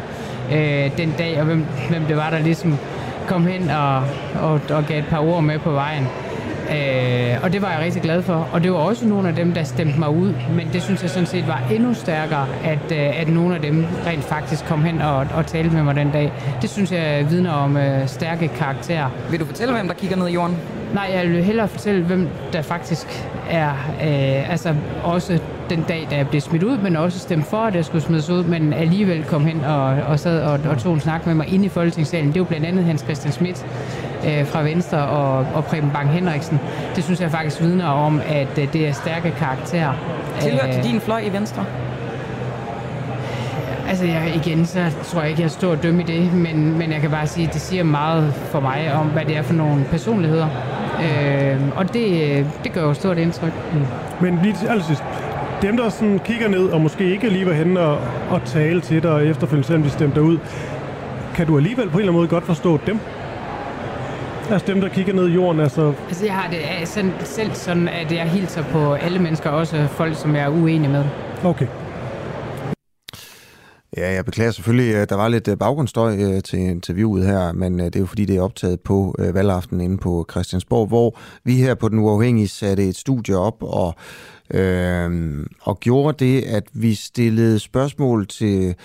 øh, 0.54 0.98
den 0.98 1.14
dag. 1.18 1.40
Og 1.40 1.46
hvem, 1.46 1.66
hvem 1.90 2.04
det 2.04 2.18
var, 2.18 2.30
der 2.30 2.40
ligesom 2.40 2.78
kom 3.28 3.48
hen 3.48 3.70
og, 3.70 4.04
og, 4.42 4.62
og 4.70 4.86
gav 4.88 5.00
et 5.00 5.08
par 5.10 5.20
ord 5.20 5.44
med 5.44 5.60
på 5.60 5.72
vejen. 5.72 6.08
Øh, 6.72 7.44
og 7.44 7.54
det 7.54 7.62
var 7.62 7.72
jeg 7.72 7.80
rigtig 7.80 8.02
glad 8.02 8.22
for. 8.22 8.48
Og 8.54 8.64
det 8.64 8.72
var 8.72 8.78
også 8.78 9.06
nogle 9.06 9.30
af 9.30 9.36
dem, 9.36 9.54
der 9.54 9.64
stemte 9.64 10.00
mig 10.00 10.10
ud. 10.10 10.34
Men 10.56 10.70
det 10.74 10.84
synes 10.84 11.02
jeg 11.02 11.10
sådan 11.10 11.28
set 11.28 11.48
var 11.48 11.62
endnu 11.72 11.94
stærkere, 11.94 12.48
at, 12.64 12.92
øh, 12.92 13.22
at 13.22 13.30
nogle 13.30 13.56
af 13.56 13.62
dem 13.62 13.86
rent 14.08 14.24
faktisk 14.24 14.66
kom 14.66 14.84
hen 14.84 15.02
og, 15.02 15.28
og 15.36 15.46
talte 15.46 15.70
med 15.70 15.84
mig 15.84 15.96
den 15.96 16.12
dag. 16.12 16.34
Det 16.62 16.70
synes 16.70 16.92
jeg 16.92 17.28
vidner 17.30 17.52
om 17.52 17.78
øh, 17.78 18.08
stærke 18.08 18.48
karakterer. 18.48 19.10
Vil 19.32 19.40
du 19.40 19.46
fortælle, 19.46 19.74
hvem 19.74 19.88
der 19.88 19.96
kigger 19.96 20.18
ned 20.18 20.28
i 20.28 20.34
jorden? 20.34 20.58
Nej, 20.94 21.12
jeg 21.14 21.30
vil 21.30 21.44
hellere 21.44 21.68
fortælle, 21.68 22.04
hvem 22.04 22.28
der 22.54 22.62
faktisk 22.62 23.28
er, 23.50 23.70
øh, 24.02 24.52
altså 24.52 24.76
også 25.04 25.40
den 25.70 25.86
dag, 25.88 26.08
da 26.12 26.16
jeg 26.16 26.28
blev 26.28 26.42
smidt 26.42 26.64
ud, 26.64 26.78
men 26.78 26.96
også 26.96 27.20
stemte 27.20 27.50
for, 27.50 27.58
at 27.58 27.76
jeg 27.76 27.86
skulle 27.86 28.02
smides 28.02 28.30
ud, 28.30 28.44
men 28.44 28.74
alligevel 28.74 29.24
kom 29.24 29.46
hen 29.46 29.64
og, 29.64 29.86
og 29.86 30.20
sad 30.20 30.42
og, 30.42 30.60
og 30.70 30.78
tog 30.78 30.94
en 30.94 31.00
snak 31.00 31.26
med 31.26 31.36
mig 31.36 31.54
inde 31.54 31.66
i 31.66 31.70
Folketingssalen. 31.70 32.34
Det 32.34 32.40
var 32.40 32.46
blandt 32.46 32.66
andet 32.66 32.86
Hans 32.86 33.02
Christian 33.02 33.32
Schmidt 33.32 33.66
øh, 34.26 34.46
fra 34.46 34.62
Venstre 34.62 34.98
og, 34.98 35.48
og 35.56 35.66
Preben 35.66 35.92
Bang 35.92 36.10
Henriksen. 36.10 36.60
Det 36.96 37.04
synes 37.04 37.22
jeg 37.22 37.32
faktisk 37.32 37.62
vidner 37.62 37.88
om, 37.88 38.22
at 38.28 38.60
øh, 38.60 38.74
det 38.74 38.88
er 38.88 38.94
stærke 38.94 39.32
karakterer. 39.32 39.94
Tilhører 40.40 40.68
Øh, 40.68 40.74
de 40.74 40.84
din 40.84 41.02
fløj 41.02 41.20
i 41.20 41.34
Venstre? 41.34 41.66
Altså 43.90 44.06
jeg, 44.06 44.32
igen, 44.36 44.66
så 44.66 44.80
tror 45.04 45.22
jeg 45.22 45.30
ikke, 45.30 45.42
jeg 45.42 45.52
står 45.52 45.72
og 45.72 45.84
dømme 45.84 46.02
i 46.02 46.06
det, 46.06 46.34
men, 46.34 46.78
men 46.78 46.92
jeg 46.92 47.02
kan 47.02 47.10
bare 47.10 47.28
sige, 47.28 47.48
at 47.48 47.54
det 47.54 47.62
siger 47.62 47.84
meget 47.84 48.34
for 48.34 48.60
mig 48.60 48.94
om, 48.94 49.08
hvad 49.08 49.26
det 49.26 49.38
er 49.38 49.42
for 49.42 49.54
nogle 49.54 49.84
personligheder. 49.92 50.48
Øh, 51.02 51.62
og 51.76 51.94
det, 51.94 52.38
øh, 52.38 52.46
det 52.64 52.74
gør 52.74 52.82
jo 52.82 52.94
stort 52.94 53.18
indtryk. 53.18 53.52
Mm. 53.74 53.82
Men 54.22 54.40
lige 54.44 54.56
til 54.56 54.68
allersidst, 54.68 55.04
dem 55.62 55.78
der 55.78 55.90
sådan 55.90 56.20
kigger 56.20 56.48
ned, 56.48 56.70
og 56.70 56.82
måske 56.82 57.12
ikke 57.12 57.30
lige 57.30 57.46
var 57.46 57.54
henne 57.54 57.80
og, 57.80 57.98
og 58.30 58.42
tale 58.46 58.82
til 58.82 59.04
dig, 59.04 59.12
og 59.12 59.26
efterfølgende 59.26 59.68
selvom 59.68 59.84
de 59.84 59.90
stemte 59.90 60.16
dig 60.16 60.24
ud, 60.24 60.38
kan 61.36 61.48
du 61.48 61.58
alligevel 61.58 61.90
på 61.90 61.98
en 61.98 62.00
eller 62.00 62.12
anden 62.12 62.20
måde 62.20 62.28
godt 62.28 62.46
forstå 62.46 62.80
dem? 62.88 63.00
Altså 64.50 64.68
dem, 64.68 64.82
der 64.82 64.90
kigger 64.90 65.14
ned 65.14 65.28
i 65.30 65.34
jorden, 65.34 65.62
altså... 65.62 65.94
Altså 66.08 66.26
jeg 66.26 66.34
har 66.34 66.50
det 66.50 66.58
øh, 66.58 66.88
sådan, 66.88 67.12
selv 67.24 67.54
sådan, 67.54 67.88
at 67.88 68.12
jeg 68.12 68.30
hilser 68.30 68.64
på 68.64 68.94
alle 68.94 69.20
mennesker, 69.20 69.50
også 69.50 69.88
folk, 69.88 70.16
som 70.16 70.36
jeg 70.36 70.44
er 70.44 70.50
uenig 70.50 70.90
med. 70.90 71.06
Okay. 71.44 71.68
Ja, 73.98 74.14
jeg 74.14 74.26
beklager 74.26 74.52
selvfølgelig, 74.52 74.96
at 74.96 75.10
der 75.10 75.16
var 75.16 75.28
lidt 75.28 75.48
øh, 75.48 75.58
baggrundsstøj 75.58 76.18
øh, 76.18 76.44
til 76.44 76.60
interviewet 76.60 77.26
her, 77.26 77.52
men 77.52 77.80
øh, 77.80 77.86
det 77.86 77.96
er 77.96 78.00
jo 78.00 78.06
fordi, 78.06 78.26
det 78.26 78.36
er 78.36 78.42
optaget 78.42 78.80
på 78.80 79.16
valgaften 79.34 79.82
inde 79.82 79.98
på 79.98 80.26
Christiansborg, 80.32 80.88
hvor 80.88 81.20
vi 81.44 81.56
her 81.56 81.76
på 81.76 81.90
Den 81.90 82.00
Uafhængige 82.00 82.48
satte 82.48 82.90
et 82.90 82.96
studie 82.96 83.38
op 83.38 83.64
og, 83.64 83.96
øh, 84.54 85.46
og 85.62 85.80
gjorde 85.80 86.26
det, 86.26 86.42
at 86.42 86.64
vi 86.74 86.94
stillede 86.94 87.60
spørgsmål 87.60 88.28
til 88.28 88.76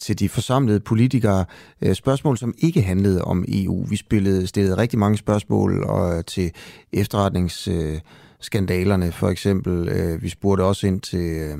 til 0.00 0.18
de 0.18 0.28
forsamlede 0.28 0.80
politikere. 0.80 1.44
Øh, 1.82 1.94
spørgsmål, 1.94 2.38
som 2.38 2.54
ikke 2.58 2.82
handlede 2.82 3.24
om 3.24 3.44
EU. 3.48 3.84
Vi 3.84 3.96
spillede, 3.96 4.46
stillede 4.46 4.76
rigtig 4.76 4.98
mange 4.98 5.18
spørgsmål 5.18 5.84
og, 5.84 6.18
øh, 6.18 6.24
til 6.24 6.52
efterretningsskandalerne, 6.92 9.12
for 9.12 9.28
eksempel. 9.28 9.88
Øh, 9.88 10.22
vi 10.22 10.28
spurgte 10.28 10.62
også 10.62 10.86
ind 10.86 11.00
til 11.00 11.20
øh, 11.20 11.58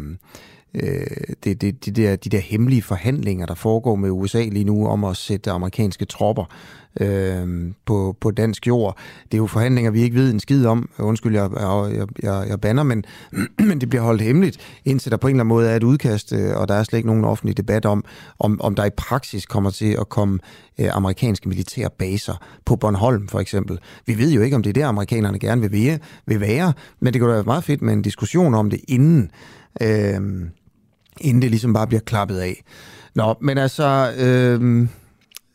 Øh, 0.74 1.06
det, 1.44 1.60
det, 1.60 1.84
de, 1.84 1.90
der, 1.90 2.16
de 2.16 2.28
der 2.28 2.38
hemmelige 2.38 2.82
forhandlinger, 2.82 3.46
der 3.46 3.54
foregår 3.54 3.94
med 3.94 4.10
USA 4.10 4.42
lige 4.42 4.64
nu 4.64 4.86
om 4.86 5.04
at 5.04 5.16
sætte 5.16 5.50
amerikanske 5.50 6.04
tropper 6.04 6.44
øh, 7.00 7.72
på, 7.86 8.16
på 8.20 8.30
dansk 8.30 8.66
jord. 8.66 8.98
Det 9.24 9.34
er 9.34 9.38
jo 9.38 9.46
forhandlinger, 9.46 9.90
vi 9.90 10.00
ikke 10.00 10.16
ved 10.16 10.32
en 10.32 10.40
skid 10.40 10.66
om. 10.66 10.90
Undskyld, 10.98 11.34
jeg, 11.34 11.50
jeg, 11.60 12.06
jeg, 12.22 12.48
jeg 12.48 12.60
banner, 12.60 12.82
men, 12.82 13.04
men 13.68 13.80
det 13.80 13.88
bliver 13.88 14.02
holdt 14.02 14.22
hemmeligt, 14.22 14.58
indtil 14.84 15.10
der 15.10 15.16
på 15.16 15.26
en 15.26 15.34
eller 15.34 15.44
anden 15.44 15.48
måde 15.48 15.70
er 15.70 15.76
et 15.76 15.82
udkast, 15.82 16.32
øh, 16.32 16.56
og 16.56 16.68
der 16.68 16.74
er 16.74 16.82
slet 16.82 16.98
ikke 16.98 17.08
nogen 17.08 17.24
offentlig 17.24 17.56
debat 17.56 17.86
om, 17.86 18.04
om, 18.38 18.60
om 18.60 18.74
der 18.74 18.84
i 18.84 18.90
praksis 18.90 19.46
kommer 19.46 19.70
til 19.70 19.96
at 20.00 20.08
komme 20.08 20.38
øh, 20.78 20.88
amerikanske 20.92 21.48
militære 21.48 21.90
baser 21.98 22.44
på 22.64 22.76
Bornholm, 22.76 23.28
for 23.28 23.40
eksempel. 23.40 23.78
Vi 24.06 24.18
ved 24.18 24.32
jo 24.32 24.42
ikke, 24.42 24.56
om 24.56 24.62
det 24.62 24.70
er 24.70 24.80
der, 24.80 24.86
amerikanerne 24.86 25.38
gerne 25.38 25.60
vil 25.60 25.72
være, 25.72 25.98
vil 26.26 26.40
være 26.40 26.72
men 27.00 27.12
det 27.12 27.20
kunne 27.20 27.30
da 27.30 27.36
være 27.36 27.44
meget 27.44 27.64
fedt 27.64 27.82
med 27.82 27.92
en 27.92 28.02
diskussion 28.02 28.54
om 28.54 28.70
det 28.70 28.80
inden. 28.88 29.30
Øh, 29.82 30.20
inden 31.20 31.42
det 31.42 31.50
ligesom 31.50 31.72
bare 31.72 31.86
bliver 31.86 32.00
klappet 32.00 32.38
af. 32.38 32.62
Nå, 33.14 33.34
men 33.40 33.58
altså... 33.58 34.12
Øh, 34.18 34.88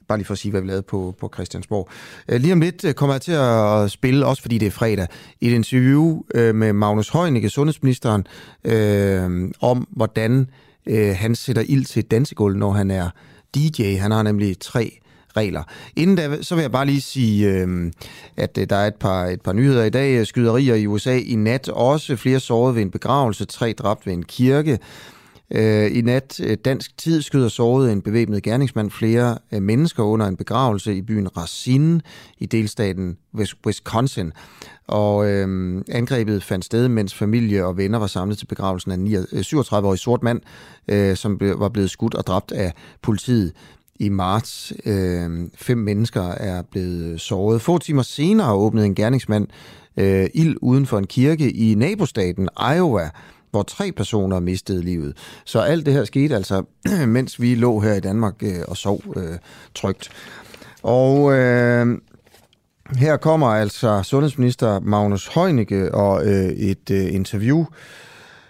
bare 0.08 0.18
lige 0.18 0.26
for 0.26 0.34
at 0.34 0.38
sige, 0.38 0.52
hvad 0.52 0.62
vi 0.62 0.68
lavede 0.68 0.84
på, 0.84 1.16
på 1.20 1.32
Christiansborg. 1.34 1.90
Øh, 2.30 2.42
lige 2.42 2.54
om 2.54 2.62
lidt 2.62 2.86
øh, 2.86 2.94
kommer 2.94 3.14
jeg 3.14 3.22
til 3.22 3.32
at 3.32 3.92
spille, 3.92 4.26
også 4.26 4.42
fordi 4.42 4.58
det 4.58 4.66
er 4.66 4.72
fredag, 4.72 5.08
et 5.42 5.52
interview 5.52 6.22
øh, 6.36 6.56
med 6.56 6.74
Magnus 6.74 7.10
Heunicke, 7.10 7.50
sundhedsministeren, 7.50 8.28
øh, 8.64 9.52
om 9.62 9.88
hvordan 9.92 10.48
øh, 10.86 11.16
han 11.16 11.36
sætter 11.36 11.64
ild 11.68 11.86
til 11.86 12.04
dansegulvet, 12.04 12.60
når 12.60 12.72
han 12.72 12.92
er 12.92 13.10
DJ. 13.56 13.98
Han 13.98 14.12
har 14.12 14.24
nemlig 14.24 14.60
tre 14.60 15.00
regler. 15.38 15.64
Inden 15.96 16.16
da, 16.16 16.42
så 16.42 16.56
vil 16.56 16.62
jeg 16.62 16.72
bare 16.72 16.86
lige 16.86 17.02
sige, 17.02 17.50
øh, 17.50 17.92
at 18.38 18.58
øh, 18.58 18.70
der 18.70 18.76
er 18.76 18.88
et 18.88 18.96
par, 18.96 19.26
et 19.26 19.42
par 19.42 19.54
nyheder 19.54 19.84
i 19.84 19.90
dag. 19.90 20.28
Skyderier 20.28 20.76
i 20.76 20.88
USA 20.88 21.18
i 21.18 21.36
nat. 21.36 21.70
Også 21.70 22.16
flere 22.16 22.40
såret 22.40 22.76
ved 22.76 22.82
en 22.82 22.92
begravelse, 22.92 23.46
tre 23.46 23.74
dræbt 23.78 24.06
ved 24.06 24.14
en 24.14 24.24
kirke. 24.24 24.80
Øh, 25.52 25.98
I 25.98 26.02
nat 26.02 26.40
øh, 26.44 26.58
dansk 26.66 26.98
tid 26.98 27.22
skyder 27.22 27.50
såret 27.50 27.92
en 27.92 28.02
bevæbnet 28.02 28.44
gerningsmand 28.44 28.92
flere 28.92 29.38
øh, 29.52 29.62
mennesker 29.62 30.04
under 30.04 30.26
en 30.26 30.36
begravelse 30.36 30.96
i 30.96 31.02
byen 31.02 31.38
Racine 31.38 32.02
i 32.38 32.46
delstaten 32.46 33.18
Wisconsin. 33.66 34.32
Og 34.88 35.28
øh, 35.30 35.82
angrebet 35.92 36.44
fandt 36.44 36.66
sted, 36.66 36.88
mens 36.88 37.16
familie 37.16 37.66
og 37.66 37.78
venner 37.78 38.00
var 38.00 38.08
samlet 38.08 38.38
til 38.38 38.46
begravelsen 38.46 38.92
af 38.92 38.98
øh, 38.98 39.02
en 39.02 39.40
37-årig 39.40 40.00
sort 40.00 40.24
mand, 40.24 40.42
øh, 40.88 41.16
som 41.16 41.40
var 41.42 41.70
blevet 41.70 41.90
skudt 41.90 42.16
og 42.16 42.28
dræbt 42.28 42.52
af 42.52 42.74
politiet 43.02 43.54
i 44.00 44.10
marts. 44.10 44.74
Øh, 44.86 45.48
fem 45.56 45.78
mennesker 45.78 46.24
er 46.24 46.62
blevet 46.62 47.04
øh, 47.04 47.20
såret. 47.20 47.62
Få 47.62 47.78
timer 47.78 48.02
senere 48.02 48.54
åbnede 48.54 48.86
en 48.86 48.96
gerningsmand 48.96 49.48
øh, 49.98 50.30
ild 50.34 50.56
uden 50.62 50.86
for 50.86 50.98
en 50.98 51.08
kirke 51.08 51.52
i 51.52 51.76
nabostaten 51.76 52.50
Iowa, 52.76 53.10
hvor 53.56 53.64
tre 53.64 53.92
personer 53.92 54.40
mistede 54.40 54.84
livet. 54.84 55.18
Så 55.46 55.60
alt 55.60 55.86
det 55.86 55.94
her 55.94 56.06
skete 56.06 56.36
altså, 56.36 56.64
mens 57.08 57.42
vi 57.42 57.56
lå 57.56 57.80
her 57.80 57.94
i 57.94 58.00
Danmark 58.00 58.44
øh, 58.44 58.62
og 58.68 58.78
sov 58.78 59.02
øh, 59.16 59.38
trygt. 59.76 60.10
Og 60.84 61.34
øh, 61.34 61.98
her 62.96 63.18
kommer 63.18 63.48
altså 63.48 64.02
sundhedsminister 64.04 64.80
Magnus 64.80 65.28
Heunicke 65.28 65.96
og 65.96 66.26
øh, 66.26 66.46
et 66.46 66.92
øh, 66.92 67.14
interview, 67.14 67.66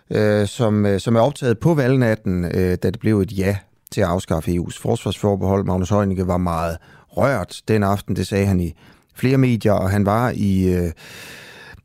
øh, 0.09 0.47
som, 0.47 0.85
øh, 0.85 0.99
som 0.99 1.15
er 1.15 1.19
optaget 1.19 1.59
på 1.59 1.73
valgnatten, 1.73 2.45
øh, 2.45 2.77
da 2.83 2.89
det 2.89 2.99
blev 2.99 3.19
et 3.19 3.37
ja 3.37 3.57
til 3.91 4.01
at 4.01 4.07
afskaffe 4.07 4.51
EU's 4.51 4.81
forsvarsforbehold. 4.81 5.65
Magnus 5.65 5.89
Heunicke 5.89 6.27
var 6.27 6.37
meget 6.37 6.77
rørt 7.07 7.61
den 7.67 7.83
aften, 7.83 8.15
det 8.15 8.27
sagde 8.27 8.45
han 8.45 8.59
i 8.59 8.73
flere 9.15 9.37
medier, 9.37 9.73
og 9.73 9.89
han 9.89 10.05
var 10.05 10.31
i... 10.35 10.73
Øh, 10.73 10.91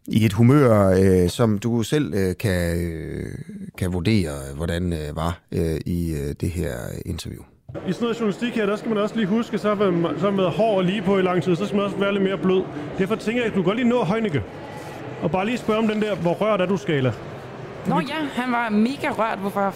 i 0.07 0.25
et 0.25 0.33
humør, 0.33 0.87
øh, 0.89 1.29
som 1.29 1.59
du 1.59 1.83
selv 1.83 2.15
øh, 2.15 2.37
kan, 2.37 2.81
øh, 2.81 3.35
kan 3.79 3.93
vurdere, 3.93 4.33
hvordan 4.57 4.93
øh, 4.93 5.17
var 5.17 5.39
øh, 5.53 5.81
i 5.87 6.13
øh, 6.13 6.35
det 6.41 6.51
her 6.51 6.75
interview. 7.07 7.43
I 7.89 7.93
sådan 7.93 8.05
noget 8.05 8.21
journalistik 8.21 8.55
her, 8.55 8.67
der 8.67 8.77
skal 8.77 8.89
man 8.89 8.99
også 8.99 9.17
lige 9.17 9.27
huske, 9.27 9.59
så 9.59 9.75
har 9.75 9.91
man, 9.91 10.19
så 10.19 10.49
hård 10.57 10.77
og 10.77 10.85
lige 10.85 11.03
på 11.03 11.19
i 11.19 11.23
lang 11.23 11.43
tid, 11.43 11.57
så 11.57 11.65
skal 11.65 11.77
man 11.77 11.85
også 11.85 11.97
være 11.97 12.13
lidt 12.13 12.25
mere 12.25 12.39
blød. 12.39 12.63
Derfor 12.99 13.15
tænker 13.15 13.43
jeg, 13.43 13.51
at 13.51 13.57
du 13.57 13.63
godt 13.63 13.77
lige 13.77 13.89
nå 13.89 14.05
Højnække. 14.05 14.43
Og 15.23 15.31
bare 15.31 15.47
lige 15.47 15.59
spørge 15.59 15.79
om 15.79 15.89
den 15.89 16.03
der, 16.03 16.15
hvor 16.17 16.33
rørt 16.33 16.61
er 16.61 16.67
du 16.67 16.77
skala? 16.77 17.13
Nå 17.87 18.01
ja, 18.01 18.15
han 18.33 18.53
var 18.53 18.69
mega 18.69 19.09
rørt. 19.09 19.39
Hvorfor 19.39 19.75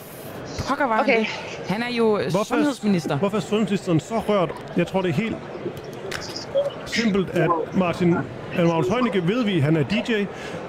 pokker 0.69 0.85
var 0.85 1.01
okay. 1.01 1.13
han 1.13 1.21
det? 1.21 1.29
Han 1.69 1.83
er 1.83 1.97
jo 1.97 2.21
hvorfor, 2.31 2.45
sundhedsminister. 2.45 3.17
Hvorfor 3.17 3.37
er 3.37 3.41
sundhedsministeren 3.41 4.01
så 4.01 4.19
rørt? 4.19 4.51
Jeg 4.77 4.87
tror, 4.87 5.03
det 5.03 5.09
er 5.09 5.15
helt 5.15 5.37
simpelt, 6.87 7.31
at 7.31 7.51
Martin 7.75 8.17
at 8.57 8.67
Magnus 8.67 8.89
Heunicke 8.89 9.29
ved 9.29 9.45
vi, 9.45 9.61
han 9.61 9.77
er 9.77 9.83
DJ. 9.83 10.25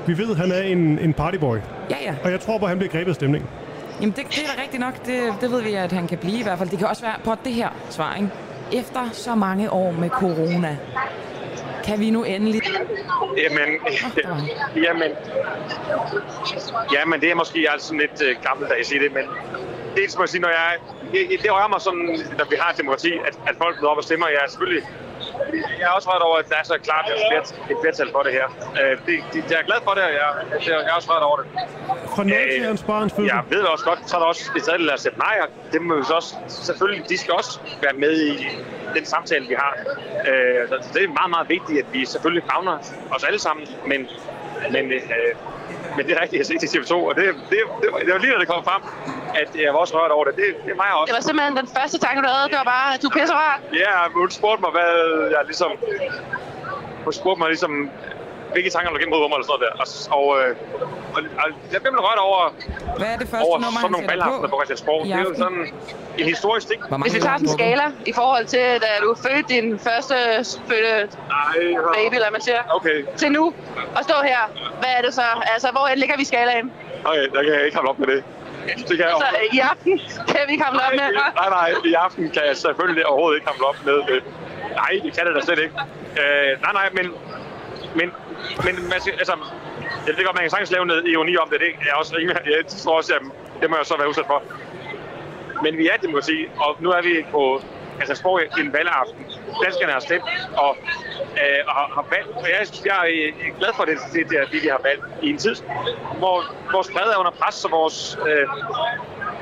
Vi 0.07 0.17
ved, 0.17 0.35
han 0.35 0.51
er 0.51 0.61
en, 0.61 0.99
en 0.99 1.13
partyboy. 1.13 1.57
Ja, 1.89 1.95
ja. 2.01 2.15
Og 2.23 2.31
jeg 2.31 2.39
tror 2.39 2.57
på, 2.57 2.65
at 2.65 2.69
han 2.69 2.77
bliver 2.77 2.91
grebet 2.91 3.09
af 3.09 3.15
stemningen. 3.15 3.49
Jamen, 4.01 4.13
det, 4.15 4.25
det 4.29 4.37
er 4.37 4.55
da 4.55 4.61
rigtigt 4.61 4.79
nok. 4.79 5.05
Det, 5.05 5.33
det 5.41 5.51
ved 5.51 5.61
vi, 5.61 5.73
at 5.73 5.91
han 5.91 6.07
kan 6.07 6.17
blive 6.17 6.39
i 6.39 6.43
hvert 6.43 6.57
fald. 6.57 6.69
Det 6.69 6.79
kan 6.79 6.87
også 6.87 7.01
være 7.01 7.15
på 7.23 7.35
det 7.45 7.53
her 7.53 7.69
svar, 7.89 8.15
ikke? 8.15 8.29
Efter 8.73 9.09
så 9.11 9.35
mange 9.35 9.71
år 9.71 9.91
med 9.91 10.09
corona, 10.09 10.77
kan 11.85 11.99
vi 11.99 12.09
nu 12.09 12.23
endelig... 12.23 12.61
Jamen, 13.37 13.69
oh, 13.91 14.83
jamen, 14.83 15.11
jamen, 16.93 17.21
det 17.21 17.31
er 17.31 17.35
måske 17.35 17.67
altså 17.71 17.93
lidt 17.93 18.21
uh, 18.21 18.43
gammelt, 18.43 18.71
at 18.71 18.77
jeg 18.77 18.85
siger 18.85 19.01
det, 19.01 19.13
men 19.13 19.23
det 19.95 20.15
må 20.17 20.23
jeg 20.23 20.29
sige, 20.29 20.41
når 20.41 20.49
jeg... 20.49 20.71
Det, 21.11 21.19
det 21.43 21.51
rører 21.51 21.67
mig 21.67 21.81
sådan, 21.81 22.07
når 22.37 22.45
vi 22.49 22.55
har 22.59 22.69
et 22.71 22.77
demokrati, 22.77 23.11
at, 23.27 23.35
at 23.49 23.55
folk 23.57 23.75
møder 23.81 23.91
op 23.91 23.97
og 23.97 24.03
stemmer. 24.03 24.27
Jeg 24.27 24.41
er 24.45 24.49
selvfølgelig 24.49 24.83
jeg 25.79 25.87
er 25.89 25.95
også 25.97 26.09
ret 26.13 26.21
over, 26.21 26.37
at 26.37 26.49
der 26.49 26.55
er 26.55 26.63
så 26.63 26.77
klart 26.83 27.05
et 27.71 27.77
flertal 27.81 28.11
for 28.11 28.23
det 28.23 28.31
her. 28.31 28.47
Øh, 28.81 28.97
det, 29.05 29.15
det, 29.33 29.51
jeg 29.51 29.59
er 29.59 29.67
glad 29.69 29.79
for 29.83 29.93
det, 29.97 30.03
og 30.03 30.13
jeg, 30.19 30.27
jeg 30.67 30.89
er 30.91 30.95
også 30.99 31.11
ret 31.11 31.23
over 31.23 31.37
det. 31.37 31.45
Fra 32.15 32.23
0 32.23 32.33
til 32.51 32.65
hans 32.65 32.83
barns 32.83 33.13
Jeg 33.17 33.43
ved 33.49 33.61
også 33.61 33.85
godt, 33.85 33.99
så 34.09 34.15
er 34.15 34.19
der 34.19 34.27
også 34.27 34.51
et 34.55 34.61
sted, 34.63 34.87
der 34.87 34.97
sætte 34.97 35.19
nej, 35.19 35.35
og 35.43 35.47
det 35.73 35.81
må 35.81 35.95
vi 35.95 36.03
så 36.03 36.13
også, 36.13 36.35
selvfølgelig, 36.47 37.09
de 37.09 37.17
skal 37.17 37.33
også 37.33 37.59
være 37.81 37.93
med 37.93 38.13
i 38.21 38.47
den 38.95 39.05
samtale, 39.05 39.47
vi 39.47 39.55
har. 39.63 39.73
Øh, 40.29 40.69
så 40.69 40.89
det 40.93 41.03
er 41.03 41.07
meget, 41.07 41.29
meget 41.29 41.49
vigtigt, 41.49 41.79
at 41.79 41.85
vi 41.93 42.05
selvfølgelig 42.05 42.43
fagner 42.51 42.77
os 43.15 43.23
alle 43.23 43.39
sammen, 43.39 43.67
men, 43.85 44.07
men 44.71 44.91
øh, 44.91 45.01
men 45.95 46.01
det 46.05 46.11
er 46.15 46.19
rigtigt, 46.23 46.37
jeg 46.39 46.43
har 46.45 46.51
set 46.51 46.59
til 46.63 46.69
TV2, 46.73 46.93
og 47.09 47.13
det, 47.17 47.23
det, 47.51 47.59
det, 47.81 47.87
var, 47.91 47.99
det 48.07 48.11
var 48.15 48.21
lige, 48.23 48.33
da 48.33 48.39
det 48.43 48.49
kom 48.53 48.63
frem, 48.69 48.81
at 49.41 49.49
jeg 49.63 49.69
var 49.73 49.79
også 49.85 49.93
rørt 49.97 50.11
over 50.17 50.25
det. 50.27 50.33
Det, 50.41 50.47
det 50.65 50.71
er 50.75 50.79
mig 50.83 50.91
også. 50.97 51.07
Det 51.09 51.15
var 51.19 51.25
simpelthen 51.29 51.55
den 51.61 51.69
første 51.77 51.97
tanke, 52.05 52.19
du 52.25 52.29
havde. 52.35 52.47
Det 52.53 52.57
var 52.63 52.69
bare, 52.75 52.87
at 52.95 52.99
du 53.05 53.09
pisser 53.17 53.35
rart. 53.45 53.61
Ja, 53.83 53.95
hun 54.19 54.29
spurgte 54.39 54.61
mig, 54.65 54.71
hvad 54.77 54.93
jeg 55.35 55.41
ligesom... 55.51 55.71
Hun 57.05 57.13
spurgte 57.13 57.39
mig 57.41 57.49
ligesom, 57.55 57.71
hvilke 58.55 58.69
tanker 58.75 58.89
du 58.93 58.97
gennem 59.01 59.13
mod 59.15 59.29
mig, 59.31 59.37
eller 59.37 59.47
sådan 59.49 59.59
noget 59.59 59.63
der. 59.65 59.73
Og, 59.83 60.21
og, 60.21 60.27
og, 61.15 61.19
og 61.41 61.47
jeg 61.73 61.79
blev 61.81 61.91
rørt 62.07 62.21
over, 62.27 62.39
Hvad 63.01 63.09
er 63.13 63.17
det 63.23 63.27
første 63.33 63.45
over 63.47 63.57
nummer, 63.65 63.79
sådan 63.83 63.93
nogle 63.95 64.07
valgaftener 64.11 64.49
på 64.53 64.57
Christiansborg. 64.59 65.01
Det 65.05 65.13
er 65.21 65.25
jo 65.29 65.35
sådan 65.43 65.61
en 66.19 66.25
historisk 66.33 66.65
ting. 66.71 66.79
Hvis 67.05 67.15
vi 67.17 67.21
tager 67.27 67.37
sådan 67.37 67.49
en 67.49 67.57
skala 67.59 67.85
i 68.11 68.13
forhold 68.19 68.45
til, 68.55 68.65
da 68.85 68.89
du 69.05 69.09
fødte 69.25 69.45
din 69.53 69.67
første 69.87 70.15
fødte 70.69 70.93
baby, 71.97 72.15
eller 72.19 72.31
man 72.37 72.41
siger, 72.47 72.61
okay. 72.77 72.97
til 73.21 73.29
nu, 73.37 73.43
og 73.97 74.01
stå 74.07 74.17
her, 74.31 74.41
hvad 74.81 74.91
er 74.97 75.01
det 75.05 75.13
så? 75.19 75.27
Altså, 75.53 75.67
hvor 75.75 75.85
ligger 76.01 76.15
vi 76.21 76.25
skalaen? 76.31 76.67
Okay, 77.09 77.25
der 77.33 77.41
kan 77.43 77.51
jeg 77.57 77.63
ikke 77.65 77.77
hamle 77.77 77.89
op 77.93 77.99
med 77.99 78.07
det. 78.13 78.23
Det 78.89 78.95
kan 78.97 79.05
jeg 79.05 79.13
altså, 79.15 79.29
i 79.57 79.59
aften 79.71 79.93
kan 80.31 80.41
vi 80.47 80.51
ikke 80.55 80.63
hamle 80.63 80.81
op 80.87 80.93
med? 81.01 81.09
Nej, 81.41 81.49
nej, 81.57 81.69
i 81.85 81.93
aften 81.93 82.23
kan 82.35 82.43
jeg 82.49 82.57
selvfølgelig 82.57 83.05
overhovedet 83.05 83.37
ikke 83.37 83.47
hamle 83.51 83.65
op 83.71 83.79
med 83.85 83.93
det. 83.93 84.23
Nej, 84.81 84.91
det 85.03 85.11
kan 85.15 85.23
det 85.27 85.35
da 85.35 85.41
slet 85.41 85.59
ikke. 85.65 85.75
Øh, 86.21 86.51
nej, 86.61 86.73
nej, 86.79 86.89
men, 86.97 87.05
men, 87.95 88.07
men 88.65 88.73
man 88.89 88.99
skal, 89.01 89.13
altså, 89.13 89.35
jeg 90.07 90.13
ved 90.17 90.25
godt, 90.25 90.35
man 90.35 90.43
kan 90.43 90.49
sagtens 90.49 90.71
lave 90.71 90.85
noget 90.85 91.07
ironi 91.07 91.37
om 91.37 91.49
det. 91.49 91.59
Det 91.59 91.87
er 91.91 91.95
også 91.95 92.15
rimelig, 92.17 92.37
jeg 92.57 92.65
tror 92.67 92.97
også, 92.97 93.13
at 93.13 93.21
det 93.61 93.69
må 93.69 93.75
jeg 93.77 93.85
så 93.85 93.97
være 93.97 94.09
udsat 94.09 94.25
for. 94.25 94.43
Men 95.63 95.77
vi 95.77 95.87
er 95.87 95.97
demokrati, 95.97 96.47
og 96.57 96.77
nu 96.79 96.89
er 96.91 97.01
vi 97.01 97.25
på 97.31 97.61
altså 97.99 98.15
sprog 98.15 98.41
en 98.59 98.73
valgaften. 98.73 99.25
Danskerne 99.63 99.91
har 99.91 99.99
stemt 99.99 100.23
og, 100.57 100.77
øh, 101.41 101.61
og 101.67 101.73
har, 101.73 102.05
valgt. 102.09 102.29
Og 102.37 102.47
jeg, 102.49 102.67
jeg 102.85 102.97
er 102.97 103.07
øh, 103.07 103.57
glad 103.59 103.69
for 103.75 103.85
det, 103.85 103.97
det, 104.13 104.29
det, 104.29 104.37
det, 104.51 104.63
vi 104.63 104.67
har 104.67 104.81
valgt 104.83 105.03
i 105.21 105.29
en 105.29 105.37
tid, 105.37 105.55
hvor 106.17 106.37
vores 106.71 106.87
fred 106.91 107.07
er 107.13 107.17
under 107.17 107.31
pres, 107.31 107.55
så 107.55 107.67
vores... 107.69 108.17
Øh, 108.27 108.47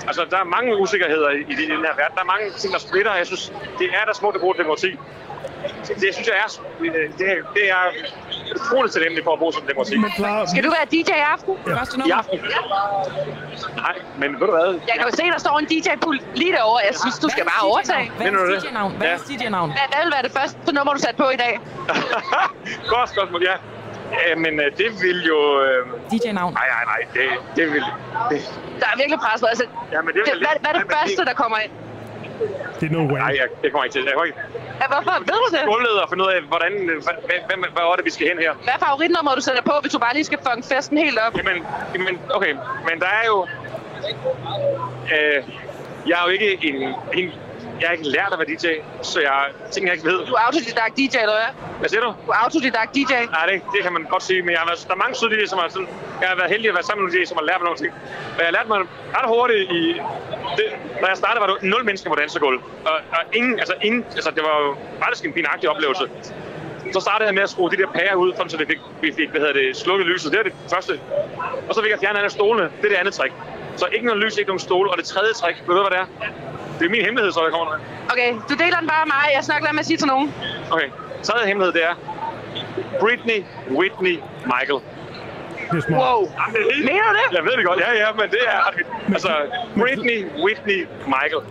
altså, 0.08 0.26
der 0.30 0.38
er 0.38 0.44
mange 0.44 0.78
usikkerheder 0.78 1.30
i, 1.30 1.40
i 1.40 1.56
den 1.74 1.82
her 1.88 1.96
verden. 2.02 2.16
Der 2.16 2.22
er 2.22 2.32
mange 2.34 2.52
ting, 2.52 2.74
der 2.74 2.80
splitter. 2.80 3.16
Jeg 3.16 3.26
synes, 3.26 3.54
det 3.80 3.88
er 4.00 4.06
der 4.06 4.14
små, 4.14 4.32
det 4.32 4.42
gode 4.42 4.58
demokrati 4.58 4.92
det 6.04 6.10
synes 6.16 6.28
jeg 6.32 6.38
er, 6.44 6.50
det, 7.20 7.30
det 7.56 7.64
er 7.78 7.84
utroligt 8.56 8.94
talenteligt 8.94 9.24
for 9.28 9.34
at 9.34 9.40
bruge 9.40 9.54
som 9.54 9.64
det 9.68 9.76
musik. 9.78 9.98
Skal 10.54 10.64
du 10.68 10.72
være 10.78 10.86
DJ 10.94 11.10
i 11.24 11.26
aften? 11.34 11.54
I 12.08 12.12
aften? 12.22 12.40
Nej, 13.86 13.96
men 14.22 14.30
ved 14.40 14.48
du 14.50 14.54
hvad? 14.60 14.70
Jeg 14.90 14.96
kan 15.00 15.06
jo 15.10 15.14
se, 15.22 15.24
der 15.36 15.40
står 15.46 15.56
en 15.60 15.66
DJ-pult 15.72 16.22
lige 16.42 16.52
derovre. 16.58 16.82
Jeg 16.90 16.96
synes, 17.04 17.16
du 17.26 17.30
skal 17.30 17.44
bare 17.52 17.62
overtage. 17.72 18.12
Hvad 18.18 18.28
er 18.28 18.32
det? 18.32 18.56
dit 18.56 18.64
DJ-navn? 18.70 18.92
Hvad 18.98 19.08
er 19.08 19.18
dit 19.18 19.40
DJ-navn? 19.42 19.70
Hvad, 19.76 19.86
hvad 19.92 20.02
vil 20.06 20.12
være 20.18 20.24
det 20.28 20.34
første 20.40 20.58
nummer, 20.78 20.94
du 20.94 21.00
satte 21.00 21.18
på 21.24 21.28
i 21.38 21.40
dag? 21.46 21.54
Godt 22.94 23.10
spørgsmål, 23.14 23.42
ja. 23.52 23.56
Øh, 24.24 24.38
men 24.46 24.54
øh, 24.64 24.68
det 24.82 24.90
vil 25.04 25.20
jo... 25.32 25.40
Øh... 25.66 25.80
DJ-navn? 26.12 26.54
Nej, 26.54 26.68
nej, 26.76 26.84
nej. 26.94 27.02
Det, 27.16 27.26
det 27.58 27.66
vil... 27.74 27.84
Det... 28.32 28.38
Der 28.82 28.88
er 28.94 28.98
virkelig 29.02 29.20
pres 29.26 29.40
på. 29.42 29.48
Altså, 29.54 29.66
Ja, 29.96 30.02
men 30.02 30.10
det 30.14 30.20
er 30.22 30.26
det, 30.26 30.34
hvad, 30.46 30.56
hvad 30.64 30.72
er 30.74 30.78
det 30.80 30.92
første, 30.98 31.18
det- 31.18 31.28
der 31.28 31.34
kommer 31.44 31.58
ind? 31.66 31.72
Det 32.80 32.86
er 32.90 32.94
no 32.98 33.04
way. 33.14 33.20
Nej, 33.26 33.34
jeg, 33.40 33.48
det 33.62 33.72
kommer 33.72 33.84
ikke 33.84 33.96
til. 33.98 34.04
Jeg 34.04 34.26
ikke... 34.26 34.40
Ja, 34.82 34.88
hvorfor? 34.94 35.16
Ved 35.30 35.38
du 35.44 35.50
det? 35.56 35.62
Gulvet 35.74 35.98
og 36.04 36.10
finde 36.10 36.24
ud 36.26 36.32
af, 36.36 36.42
hvordan... 36.42 36.74
Hvad, 37.06 37.16
hvad, 37.48 37.58
hvad, 37.74 37.84
er 37.92 37.96
det, 37.96 38.06
vi 38.06 38.14
skal 38.16 38.28
hen 38.28 38.38
her? 38.46 38.54
Hvad 38.54 38.74
er 38.78 38.86
favoritnummeret, 38.88 39.36
du 39.38 39.42
sætter 39.42 39.62
på, 39.72 39.76
hvis 39.82 39.92
du 39.92 40.00
bare 40.00 40.14
lige 40.14 40.24
skal 40.24 40.40
fucke 40.48 40.64
festen 40.76 40.98
helt 40.98 41.20
op? 41.26 41.34
Jamen, 41.38 41.58
jamen, 41.94 42.16
okay, 42.38 42.54
men 42.88 42.96
der 43.04 43.12
er 43.20 43.26
jo... 43.32 43.48
Øh, 45.16 45.40
jeg 46.10 46.16
er 46.20 46.24
jo 46.26 46.30
ikke 46.30 46.50
en, 46.70 46.96
en... 47.14 47.34
Jeg 47.82 47.88
er 47.90 47.96
ikke 47.98 48.10
lært 48.18 48.32
at 48.36 48.40
være 48.40 48.50
DJ, 48.54 48.68
så 49.12 49.18
jeg 49.22 49.34
ting, 49.74 49.82
jeg 49.88 49.94
ikke 49.96 50.08
ved. 50.12 50.20
Du 50.30 50.34
er 50.40 50.44
autodidakt 50.48 50.94
DJ, 50.98 51.16
eller 51.26 51.38
hvad? 51.40 51.52
Hvad 51.80 51.90
siger 51.90 52.02
du? 52.08 52.12
Du 52.26 52.32
er 52.36 52.40
autodidakt 52.46 52.90
DJ. 52.96 53.14
Nej, 53.38 53.46
det, 53.50 53.56
det 53.74 53.80
kan 53.86 53.94
man 53.98 54.04
godt 54.14 54.24
sige, 54.30 54.42
men 54.46 54.52
jeg 54.56 54.60
har 54.60 54.68
været, 54.70 54.80
der 54.88 54.94
er 54.98 55.02
mange 55.06 55.16
søde 55.20 55.32
DJ'er, 55.34 55.50
som 55.54 55.60
har 55.60 55.68
sådan, 55.76 55.90
jeg 56.22 56.28
har 56.32 56.38
været 56.42 56.52
heldig 56.54 56.68
at 56.72 56.76
være 56.78 56.88
sammen 56.90 57.02
med 57.04 57.12
nogle 57.12 57.24
DJ'er, 57.24 57.30
som 57.32 57.38
har 57.42 57.46
lært 57.50 57.60
mig 57.62 57.66
nogle 57.70 57.82
ting. 57.84 57.92
Men 58.36 58.40
jeg 58.44 58.50
har 58.52 58.56
lært 58.60 58.68
mig 58.74 58.80
ret 59.18 59.28
hurtigt 59.34 59.64
i... 59.80 59.82
Det, 60.58 60.68
da 61.02 61.06
jeg 61.14 61.18
startede, 61.24 61.42
var 61.44 61.50
der 61.52 61.58
nul 61.74 61.84
mennesker 61.90 62.08
på 62.14 62.18
dansegulvet. 62.22 62.62
Og, 62.90 62.96
og 63.18 63.22
ingen, 63.40 63.54
altså 63.64 63.76
ingen, 63.88 64.02
altså 64.20 64.32
det 64.38 64.44
var 64.48 64.56
jo 64.64 64.70
faktisk 65.04 65.24
en 65.28 65.34
pinagtig 65.38 65.68
oplevelse. 65.74 66.06
Så 66.96 67.00
startede 67.00 67.28
jeg 67.30 67.36
med 67.40 67.44
at 67.44 67.50
skrue 67.50 67.70
de 67.72 67.78
der 67.78 67.88
pærer 67.98 68.16
ud, 68.16 68.30
så 68.48 68.58
vi 68.58 68.66
fik, 68.66 68.82
vi 69.02 69.10
fik 69.20 69.30
hvad 69.30 69.42
hedder 69.42 69.54
det, 69.54 69.78
slukket 69.78 70.08
lyset. 70.08 70.32
Det 70.32 70.40
er 70.40 70.44
det 70.44 70.54
første. 70.74 70.94
Og 71.70 71.76
så 71.76 71.82
fik 71.82 71.92
jeg 71.92 72.00
fjernet 72.00 72.20
alle 72.20 72.30
stolene. 72.30 72.64
Det 72.64 72.86
er 72.86 72.90
det 72.90 72.96
andet 72.96 73.14
trick. 73.14 73.34
Så 73.78 73.86
ikke 73.92 74.06
noget 74.06 74.22
lys, 74.24 74.38
ikke 74.38 74.50
nogen 74.50 74.60
stole. 74.60 74.92
Og 74.92 74.98
det 74.98 75.06
tredje 75.06 75.34
trick, 75.34 75.58
ved 75.68 75.76
du 75.76 75.82
hvad 75.82 75.92
det 75.92 76.00
er? 76.00 76.08
Det 76.80 76.86
er 76.86 76.90
min 76.90 77.02
hemmelighed, 77.06 77.32
så 77.32 77.44
jeg 77.44 77.52
kommer 77.52 77.68
med. 77.74 77.80
Okay, 78.14 78.32
du 78.50 78.54
deler 78.64 78.78
den 78.80 78.88
bare 78.88 79.06
med 79.06 79.14
mig. 79.16 79.26
Jeg 79.36 79.44
snakker 79.44 79.72
med 79.72 79.80
at 79.80 79.86
sige 79.86 79.98
til 79.98 80.08
nogen. 80.08 80.34
Okay, 80.72 80.90
tredje 81.24 81.48
hemmelighed, 81.48 81.74
det 81.74 81.84
er 81.84 81.96
Britney, 83.00 83.40
Whitney, 83.72 84.20
Michael. 84.54 84.80
Det 85.72 85.78
er 85.78 85.82
smart. 85.88 86.02
Wow. 86.02 86.20
Jamen, 86.40 86.54
det 86.56 86.62
er 86.70 86.74
helt... 86.74 86.86
Mener 86.86 87.04
du 87.10 87.18
det? 87.20 87.36
Jeg 87.38 87.44
ved 87.44 87.52
det 87.58 87.66
godt, 87.66 87.80
ja, 87.80 87.92
ja, 88.04 88.12
men 88.20 88.28
det 88.36 88.44
er... 88.48 88.62
Altså, 89.14 89.32
Britney, 89.80 90.20
Whitney, 90.44 90.88
Michael. 91.16 91.44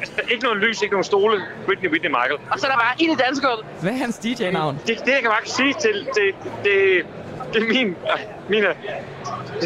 Altså, 0.00 0.20
ikke 0.30 0.42
noget 0.44 0.58
lys, 0.58 0.82
ikke 0.82 0.94
nogen 0.94 1.04
stole. 1.04 1.42
Britney, 1.66 1.90
Whitney, 1.90 2.10
Michael. 2.10 2.38
Og 2.52 2.58
så 2.60 2.66
er 2.66 2.70
der 2.70 2.78
bare 2.78 2.94
ind 2.98 3.12
i 3.12 3.14
dansegulvet. 3.24 3.64
Hvad 3.82 3.92
er 3.92 3.96
hans 3.96 4.18
DJ-navn? 4.18 4.74
Det, 4.86 4.98
det 5.04 5.12
jeg 5.12 5.20
kan 5.20 5.30
bare 5.30 5.40
ikke 5.40 5.50
sige 5.50 5.74
til... 5.80 5.96
Det, 6.16 6.34
det, 6.64 7.06
det 7.52 7.62
er 7.62 7.66
min... 7.68 7.96
Mine, 8.48 8.66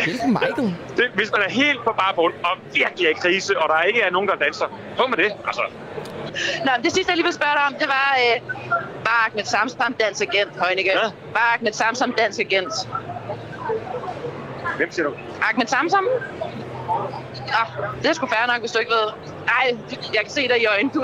Hvilken 0.05 0.33
Michael? 0.33 0.77
det, 0.97 1.11
hvis 1.15 1.33
man 1.33 1.41
er 1.47 1.51
helt 1.51 1.85
på 1.85 1.93
bare 1.99 2.15
bund, 2.15 2.35
og 2.45 2.59
virkelig 2.75 3.07
er 3.07 3.11
i 3.11 3.13
krise, 3.13 3.59
og 3.59 3.69
der 3.69 3.83
ikke 3.83 4.01
er 4.01 4.11
nogen, 4.11 4.29
der 4.29 4.35
danser, 4.37 4.67
prøv 4.97 5.09
med 5.09 5.17
det. 5.17 5.33
Altså, 5.47 5.63
Nå, 6.65 6.71
det 6.83 6.93
sidste, 6.93 7.11
jeg 7.11 7.17
lige 7.17 7.25
vil 7.27 7.35
spørge 7.35 7.53
dig 7.55 7.65
om, 7.67 7.75
det 7.75 7.89
var... 7.89 8.17
Øh, 8.25 8.41
var 9.05 9.27
Ahmed 9.29 9.45
Samsam 9.45 9.93
dansagent, 9.93 10.59
Højnække? 10.59 10.91
Hvad? 11.01 11.11
Var 11.33 11.55
Ahmed 11.55 11.73
Samsam 11.73 12.13
dansagent? 12.13 12.73
hvem 14.77 14.91
siger 14.91 15.07
du? 15.09 15.15
Ahmed 15.51 15.67
Samsam? 15.67 16.07
Ah, 17.61 17.67
det 18.03 18.09
er 18.11 18.13
sgu 18.13 18.27
fair 18.27 18.47
nok, 18.47 18.61
hvis 18.61 18.73
du 18.73 18.79
ikke 18.79 18.93
ved. 18.93 19.07
Nej, 19.47 19.65
jeg 20.15 20.23
kan 20.23 20.31
se 20.31 20.49
dig 20.49 20.63
i 20.63 20.67
øjnene. 20.67 20.91
Du, 20.95 21.01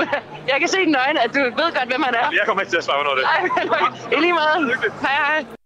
jeg 0.48 0.57
kan 0.61 0.69
se 0.69 0.82
i 0.82 0.85
dine 0.85 0.98
øjne, 1.07 1.20
at 1.24 1.31
du 1.35 1.39
ved 1.39 1.52
godt, 1.78 1.89
hvem 1.89 2.02
han 2.02 2.15
er. 2.15 2.31
Jeg 2.39 2.43
kommer 2.47 2.61
ikke 2.61 2.70
til 2.73 2.78
at 2.78 2.85
svare 2.85 2.98
på 2.98 3.05
noget 3.05 3.19
af 3.19 3.24
det. 3.55 3.70
Nej, 3.70 4.19
i 4.19 4.20
lige 4.20 4.32
måde. 4.32 4.77
Hej, 5.01 5.16
hej. 5.27 5.60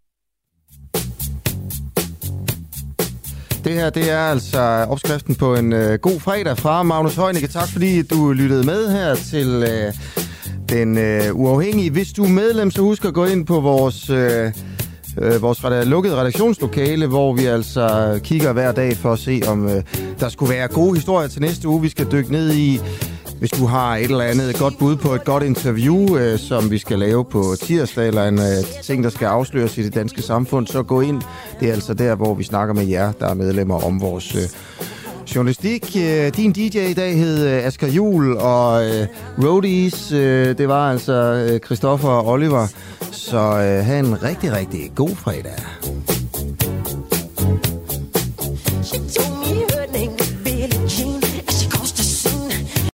Det 3.65 3.73
her, 3.73 3.89
det 3.89 4.11
er 4.11 4.19
altså 4.19 4.59
opskriften 4.89 5.35
på 5.35 5.55
en 5.55 5.73
øh, 5.73 5.99
god 5.99 6.19
fredag 6.19 6.57
fra 6.57 6.83
Magnus 6.83 7.15
Heunicke. 7.15 7.47
Tak 7.47 7.67
fordi 7.71 8.01
du 8.01 8.31
lyttede 8.31 8.65
med 8.65 8.91
her 8.91 9.15
til 9.15 9.63
øh, 9.69 9.93
den 10.69 10.97
øh, 10.97 11.35
uafhængige. 11.35 11.91
Hvis 11.91 12.13
du 12.13 12.23
er 12.23 12.29
medlem, 12.29 12.71
så 12.71 12.81
husk 12.81 13.05
at 13.05 13.13
gå 13.13 13.25
ind 13.25 13.45
på 13.45 13.59
vores... 13.59 14.09
Øh, 14.09 14.51
øh, 15.21 15.41
vores 15.41 15.63
red- 15.63 15.85
lukkede 15.85 16.15
redaktionslokale, 16.15 17.07
hvor 17.07 17.33
vi 17.33 17.45
altså 17.45 18.19
kigger 18.23 18.53
hver 18.53 18.71
dag 18.71 18.97
for 18.97 19.13
at 19.13 19.19
se, 19.19 19.41
om 19.47 19.69
øh, 19.69 19.83
der 20.19 20.29
skulle 20.29 20.53
være 20.53 20.67
gode 20.67 20.95
historier 20.95 21.27
til 21.27 21.41
næste 21.41 21.67
uge, 21.67 21.81
vi 21.81 21.89
skal 21.89 22.11
dykke 22.11 22.31
ned 22.31 22.53
i. 22.53 22.79
Hvis 23.45 23.59
du 23.59 23.65
har 23.65 23.95
et 23.95 24.03
eller 24.03 24.23
andet 24.23 24.59
godt 24.59 24.77
bud 24.77 24.95
på 24.95 25.13
et 25.13 25.23
godt 25.23 25.43
interview, 25.43 26.17
øh, 26.17 26.39
som 26.39 26.71
vi 26.71 26.77
skal 26.77 26.99
lave 26.99 27.25
på 27.25 27.43
tirsdag, 27.61 28.07
eller 28.07 28.27
en 28.27 28.39
øh, 28.39 28.83
ting, 28.83 29.03
der 29.03 29.09
skal 29.09 29.25
afsløres 29.25 29.77
i 29.77 29.83
det 29.83 29.95
danske 29.95 30.21
samfund, 30.21 30.67
så 30.67 30.83
gå 30.83 31.01
ind. 31.01 31.21
Det 31.59 31.69
er 31.69 31.73
altså 31.73 31.93
der, 31.93 32.15
hvor 32.15 32.33
vi 32.33 32.43
snakker 32.43 32.73
med 32.73 32.85
jer, 32.85 33.11
der 33.11 33.29
er 33.29 33.33
medlemmer 33.33 33.85
om 33.85 34.01
vores... 34.01 34.35
Øh, 34.35 34.41
journalistik. 35.35 35.97
Øh, 35.97 36.31
din 36.37 36.51
DJ 36.51 36.77
i 36.77 36.93
dag 36.93 37.17
hed 37.17 37.47
øh, 37.47 37.65
Asger 37.65 37.87
Jul, 37.87 38.37
og 38.37 38.85
øh, 38.85 39.07
Roadies, 39.43 40.11
øh, 40.11 40.57
det 40.57 40.67
var 40.67 40.91
altså 40.91 41.13
øh, 41.13 41.59
Christoffer 41.59 42.09
og 42.09 42.27
Oliver. 42.27 42.67
Så 43.11 43.37
øh, 43.37 43.85
have 43.85 43.99
en 43.99 44.23
rigtig, 44.23 44.51
rigtig 44.51 44.91
god 44.95 45.15
fredag. 45.15 45.63
She 48.83 49.34